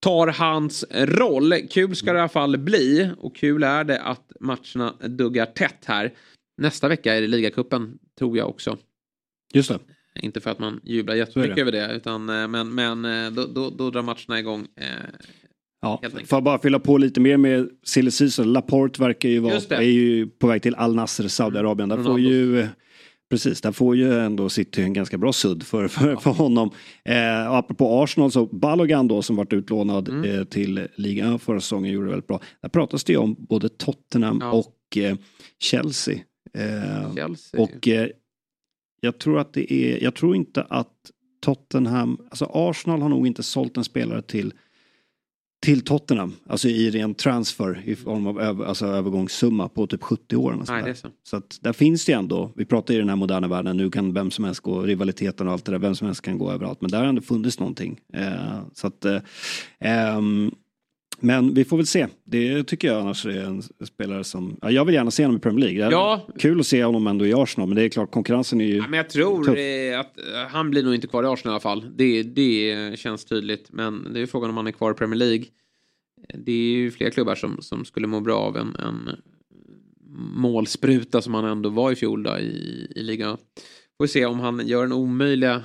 tar 0.00 0.26
hans 0.26 0.84
roll. 0.92 1.54
Kul 1.70 1.96
ska 1.96 2.12
det 2.12 2.16
i 2.16 2.20
alla 2.20 2.28
fall 2.28 2.58
bli 2.58 3.10
och 3.18 3.36
kul 3.36 3.62
är 3.62 3.84
det 3.84 4.00
att 4.00 4.32
matcherna 4.40 4.94
duggar 5.08 5.46
tätt 5.46 5.84
här. 5.84 6.12
Nästa 6.58 6.88
vecka 6.88 7.14
är 7.14 7.20
det 7.20 7.26
ligacupen 7.26 7.98
tror 8.18 8.38
jag 8.38 8.48
också. 8.48 8.76
Just 9.54 9.68
det. 9.68 9.78
Inte 10.22 10.40
för 10.40 10.50
att 10.50 10.58
man 10.58 10.80
jublar 10.84 11.14
jättemycket 11.14 11.56
det. 11.56 11.60
över 11.60 11.72
det 11.72 11.92
utan 11.94 12.28
eh, 12.28 12.48
men, 12.48 12.74
men 12.74 13.04
eh, 13.04 13.30
då, 13.30 13.46
då, 13.46 13.70
då 13.70 13.90
drar 13.90 14.02
matcherna 14.02 14.38
igång. 14.38 14.66
Eh, 14.76 14.86
ja, 15.82 16.00
får 16.02 16.36
jag 16.36 16.42
bara 16.42 16.58
fylla 16.58 16.78
på 16.78 16.98
lite 16.98 17.20
mer 17.20 17.36
med 17.36 17.68
silly. 17.84 18.10
Laporte 18.44 19.00
verkar 19.00 19.28
ju 19.28 19.38
vara 19.38 19.54
är 19.70 19.82
ju 19.82 20.26
på 20.26 20.46
väg 20.46 20.62
till 20.62 20.74
Al 20.74 20.94
Nasr, 20.94 21.28
Saudiarabien. 21.28 21.88
Där 21.88 22.02
får 22.02 22.20
ju 22.20 22.68
Precis, 23.30 23.60
där 23.60 23.72
får 23.72 23.96
ju 23.96 24.18
ändå 24.20 24.48
City 24.48 24.82
en 24.82 24.92
ganska 24.92 25.18
bra 25.18 25.32
sudd 25.32 25.62
för, 25.62 25.88
för, 25.88 26.16
för 26.16 26.30
honom. 26.30 26.70
Eh, 27.04 27.52
apropå 27.52 28.02
Arsenal 28.02 28.32
så 28.32 28.46
Balogan 28.46 29.08
då 29.08 29.22
som 29.22 29.36
varit 29.36 29.52
utlånad 29.52 30.08
mm. 30.08 30.38
eh, 30.38 30.44
till 30.44 30.88
ligan 30.96 31.38
förra 31.38 31.60
säsongen 31.60 31.92
gjorde 31.92 32.06
det 32.06 32.10
väldigt 32.10 32.26
bra. 32.26 32.40
Där 32.62 32.68
pratas 32.68 33.04
det 33.04 33.12
ju 33.12 33.18
om 33.18 33.36
både 33.38 33.68
Tottenham 33.68 34.38
ja. 34.40 34.50
och 34.50 34.96
eh, 34.96 35.16
Chelsea. 35.58 36.18
Eh, 36.54 37.14
Chelsea. 37.14 37.60
Och 37.60 37.88
eh, 37.88 38.08
jag 39.00 39.18
tror 39.18 39.38
att 39.38 39.52
det 39.52 39.72
är, 39.72 40.02
jag 40.02 40.14
tror 40.14 40.36
inte 40.36 40.62
att 40.62 40.96
Tottenham, 41.40 42.20
alltså 42.30 42.50
Arsenal 42.54 43.02
har 43.02 43.08
nog 43.08 43.26
inte 43.26 43.42
sålt 43.42 43.76
en 43.76 43.84
spelare 43.84 44.22
till 44.22 44.52
till 45.60 45.84
Tottenham, 45.84 46.36
alltså 46.46 46.68
i 46.68 46.90
ren 46.90 47.14
transfer 47.14 47.82
i 47.84 47.96
form 47.96 48.26
av 48.26 48.40
över, 48.40 48.64
alltså 48.64 48.86
övergångssumma 48.86 49.68
på 49.68 49.86
typ 49.86 50.02
70 50.02 50.36
år. 50.36 50.64
Nej, 50.68 50.82
det 50.82 50.90
är 50.90 50.94
så. 50.94 51.08
så 51.22 51.36
att 51.36 51.58
där 51.60 51.72
finns 51.72 52.04
det 52.04 52.12
ändå, 52.12 52.52
vi 52.56 52.64
pratar 52.64 52.94
i 52.94 52.96
den 52.96 53.08
här 53.08 53.16
moderna 53.16 53.48
världen, 53.48 53.76
nu 53.76 53.90
kan 53.90 54.12
vem 54.14 54.30
som 54.30 54.44
helst 54.44 54.60
gå, 54.60 54.82
rivaliteten 54.82 55.46
och 55.46 55.52
allt 55.52 55.64
det 55.64 55.72
där, 55.72 55.78
vem 55.78 55.94
som 55.94 56.06
helst 56.06 56.22
kan 56.22 56.38
gå 56.38 56.50
överallt. 56.50 56.80
Men 56.80 56.90
där 56.90 56.98
har 56.98 57.06
ändå 57.06 57.22
funnits 57.22 57.58
någonting. 57.58 58.00
Eh, 58.12 58.60
så 58.74 58.86
att, 58.86 59.04
eh, 59.04 60.16
um, 60.18 60.54
men 61.20 61.54
vi 61.54 61.64
får 61.64 61.76
väl 61.76 61.86
se. 61.86 62.06
Det 62.24 62.64
tycker 62.64 62.88
jag 62.88 63.00
annars 63.00 63.26
är 63.26 63.44
en 63.44 63.62
spelare 63.62 64.24
som... 64.24 64.56
Ja, 64.62 64.70
jag 64.70 64.84
vill 64.84 64.94
gärna 64.94 65.10
se 65.10 65.24
honom 65.24 65.36
i 65.36 65.40
Premier 65.40 65.68
League. 65.68 65.90
Ja. 65.90 66.26
kul 66.38 66.60
att 66.60 66.66
se 66.66 66.84
honom 66.84 67.06
ändå 67.06 67.26
i 67.26 67.34
Arsenal. 67.34 67.68
Men 67.68 67.76
det 67.76 67.82
är 67.82 67.88
klart 67.88 68.10
konkurrensen 68.10 68.60
är 68.60 68.64
ju... 68.64 68.76
Ja, 68.76 68.88
men 68.88 68.96
jag 68.96 69.10
tror 69.10 69.44
tuff. 69.44 70.00
att 70.00 70.18
eh, 70.18 70.48
han 70.50 70.70
blir 70.70 70.82
nog 70.82 70.94
inte 70.94 71.06
kvar 71.06 71.24
i 71.24 71.26
Arsenal 71.26 71.52
i 71.52 71.54
alla 71.54 71.60
fall. 71.60 71.86
Det, 71.96 72.22
det 72.22 72.98
känns 72.98 73.24
tydligt. 73.24 73.72
Men 73.72 74.12
det 74.12 74.20
är 74.20 74.26
frågan 74.26 74.50
om 74.50 74.56
han 74.56 74.66
är 74.66 74.72
kvar 74.72 74.90
i 74.90 74.94
Premier 74.94 75.18
League. 75.18 75.44
Det 76.34 76.52
är 76.52 76.76
ju 76.76 76.90
fler 76.90 77.10
klubbar 77.10 77.34
som, 77.34 77.62
som 77.62 77.84
skulle 77.84 78.06
må 78.06 78.20
bra 78.20 78.36
av 78.36 78.56
en, 78.56 78.76
en 78.76 79.10
målspruta 80.34 81.22
som 81.22 81.34
han 81.34 81.44
ändå 81.44 81.68
var 81.68 81.92
i 81.92 81.96
fjol 81.96 82.22
då, 82.22 82.38
i, 82.38 82.92
i 82.96 83.02
ligan. 83.02 83.36
Får 83.96 84.04
vi 84.04 84.08
se 84.08 84.26
om 84.26 84.40
han 84.40 84.66
gör 84.66 84.82
den 84.82 84.92
omöjliga 84.92 85.64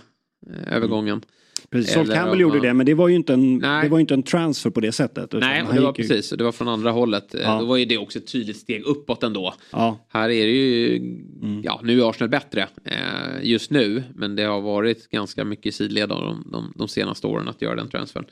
eh, 0.49 0.75
övergången. 0.75 1.13
Mm. 1.13 1.27
Precis, 1.75 1.93
Sol 1.93 2.07
Campbell 2.07 2.39
gjorde 2.39 2.59
det 2.59 2.73
men 2.73 2.85
det 2.85 2.93
var 2.93 3.07
ju 3.07 3.15
inte 3.15 3.33
en, 3.33 3.59
det 3.59 3.87
var 3.89 3.99
inte 3.99 4.13
en 4.13 4.23
transfer 4.23 4.69
på 4.69 4.79
det 4.79 4.91
sättet. 4.91 5.33
Nej, 5.33 5.63
det 5.73 5.81
var 5.81 5.93
ju... 5.97 6.07
precis. 6.07 6.29
Det 6.29 6.43
var 6.43 6.51
från 6.51 6.67
andra 6.67 6.91
hållet. 6.91 7.35
Ja. 7.43 7.59
Då 7.59 7.65
var 7.65 7.77
ju 7.77 7.85
det 7.85 7.97
också 7.97 8.19
ett 8.19 8.27
tydligt 8.27 8.57
steg 8.57 8.83
uppåt 8.83 9.23
ändå. 9.23 9.53
Ja. 9.71 10.07
Här 10.09 10.29
är 10.29 10.45
det 10.45 10.51
ju, 10.51 10.97
mm. 10.97 11.61
ja 11.63 11.79
nu 11.83 12.01
är 12.01 12.09
Arsenal 12.09 12.29
bättre 12.29 12.67
eh, 12.85 12.95
just 13.41 13.71
nu. 13.71 14.03
Men 14.15 14.35
det 14.35 14.43
har 14.43 14.61
varit 14.61 15.09
ganska 15.09 15.45
mycket 15.45 15.65
i 15.65 15.71
sidled 15.71 16.09
de, 16.09 16.47
de, 16.51 16.73
de 16.75 16.87
senaste 16.87 17.27
åren 17.27 17.47
att 17.47 17.61
göra 17.61 17.75
den 17.75 17.89
transfern. 17.89 18.25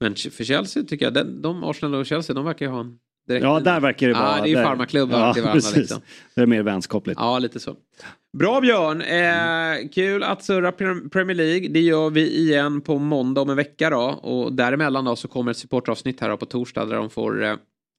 Men 0.00 0.14
för 0.14 0.44
Chelsea 0.44 0.82
tycker 0.82 1.06
jag, 1.06 1.14
den, 1.14 1.42
de 1.42 1.64
Arsenal 1.64 2.00
och 2.00 2.06
Chelsea, 2.06 2.34
de 2.34 2.44
verkar 2.44 2.66
ju 2.66 2.72
ha 2.72 2.80
en 2.80 2.98
Direkt 3.28 3.44
ja, 3.44 3.60
där 3.60 3.80
verkar 3.80 4.08
det 4.08 4.14
vara. 4.14 4.36
Ja, 4.36 4.42
det 4.42 4.48
är 4.48 4.56
ju 4.56 4.64
farmaklubbar 4.64 5.20
ja, 5.20 5.34
till 5.34 5.42
varandra. 5.42 5.68
Liksom. 5.76 6.00
Det 6.34 6.40
är 6.40 6.46
mer 6.46 6.62
vänskapligt. 6.62 7.20
Ja, 7.20 7.38
lite 7.38 7.60
så. 7.60 7.76
Bra 8.38 8.60
Björn! 8.60 9.00
Eh, 9.02 9.88
kul 9.88 10.22
att 10.22 10.44
surra 10.44 10.72
Premier 11.12 11.36
League. 11.36 11.68
Det 11.68 11.80
gör 11.80 12.10
vi 12.10 12.36
igen 12.36 12.80
på 12.80 12.98
måndag 12.98 13.40
om 13.40 13.50
en 13.50 13.56
vecka 13.56 13.90
då. 13.90 14.02
Och 14.02 14.52
däremellan 14.52 15.04
då 15.04 15.16
så 15.16 15.28
kommer 15.28 15.50
ett 15.50 15.56
supportavsnitt 15.56 16.20
här 16.20 16.36
på 16.36 16.46
torsdag 16.46 16.84
där 16.84 16.96
de 16.96 17.10
får 17.10 17.44
eh, 17.44 17.54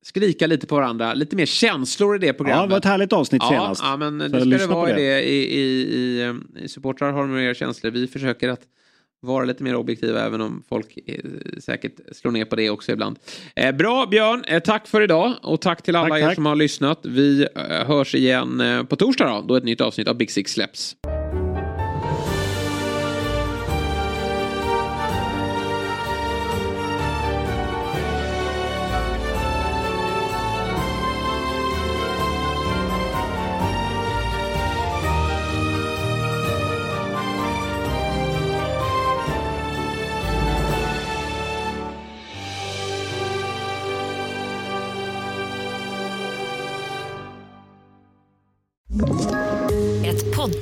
skrika 0.05 0.47
lite 0.47 0.67
på 0.67 0.75
varandra. 0.75 1.13
Lite 1.13 1.35
mer 1.35 1.45
känslor 1.45 2.15
i 2.15 2.19
det 2.19 2.33
programmet. 2.33 2.61
Ja, 2.61 2.65
det 2.65 2.71
var 2.71 2.77
ett 2.77 2.85
härligt 2.85 3.13
avsnitt 3.13 3.41
ja, 3.43 3.49
senast. 3.49 3.81
Ja, 3.83 3.97
men 3.97 4.17
det 4.17 4.29
ska 4.29 4.57
det 4.57 4.67
vara 4.67 4.89
i 4.89 4.93
det. 4.93 5.21
I, 5.23 5.59
i, 5.59 5.61
i, 5.97 6.21
eh, 6.23 6.63
i 6.63 6.67
supportrar 6.67 7.11
har 7.11 7.21
de 7.21 7.33
mer 7.33 7.53
känslor. 7.53 7.91
Vi 7.91 8.07
försöker 8.07 8.49
att 8.49 8.61
vara 9.21 9.45
lite 9.45 9.63
mer 9.63 9.75
objektiva 9.75 10.21
även 10.21 10.41
om 10.41 10.63
folk 10.69 10.97
eh, 11.05 11.15
säkert 11.59 11.93
slår 12.11 12.31
ner 12.31 12.45
på 12.45 12.55
det 12.55 12.69
också 12.69 12.91
ibland. 12.91 13.19
Eh, 13.55 13.75
bra 13.75 14.05
Björn, 14.05 14.43
eh, 14.47 14.59
tack 14.59 14.87
för 14.87 15.01
idag 15.01 15.33
och 15.41 15.61
tack 15.61 15.81
till 15.81 15.95
alla 15.95 16.09
tack, 16.09 16.19
er 16.21 16.25
tack. 16.25 16.35
som 16.35 16.45
har 16.45 16.55
lyssnat. 16.55 16.99
Vi 17.03 17.47
eh, 17.55 17.87
hörs 17.87 18.15
igen 18.15 18.85
på 18.89 18.95
torsdag 18.95 19.25
då, 19.25 19.41
då 19.41 19.55
ett 19.55 19.63
nytt 19.63 19.81
avsnitt 19.81 20.07
av 20.07 20.17
Big 20.17 20.31
Six 20.31 20.51
släpps. 20.51 20.95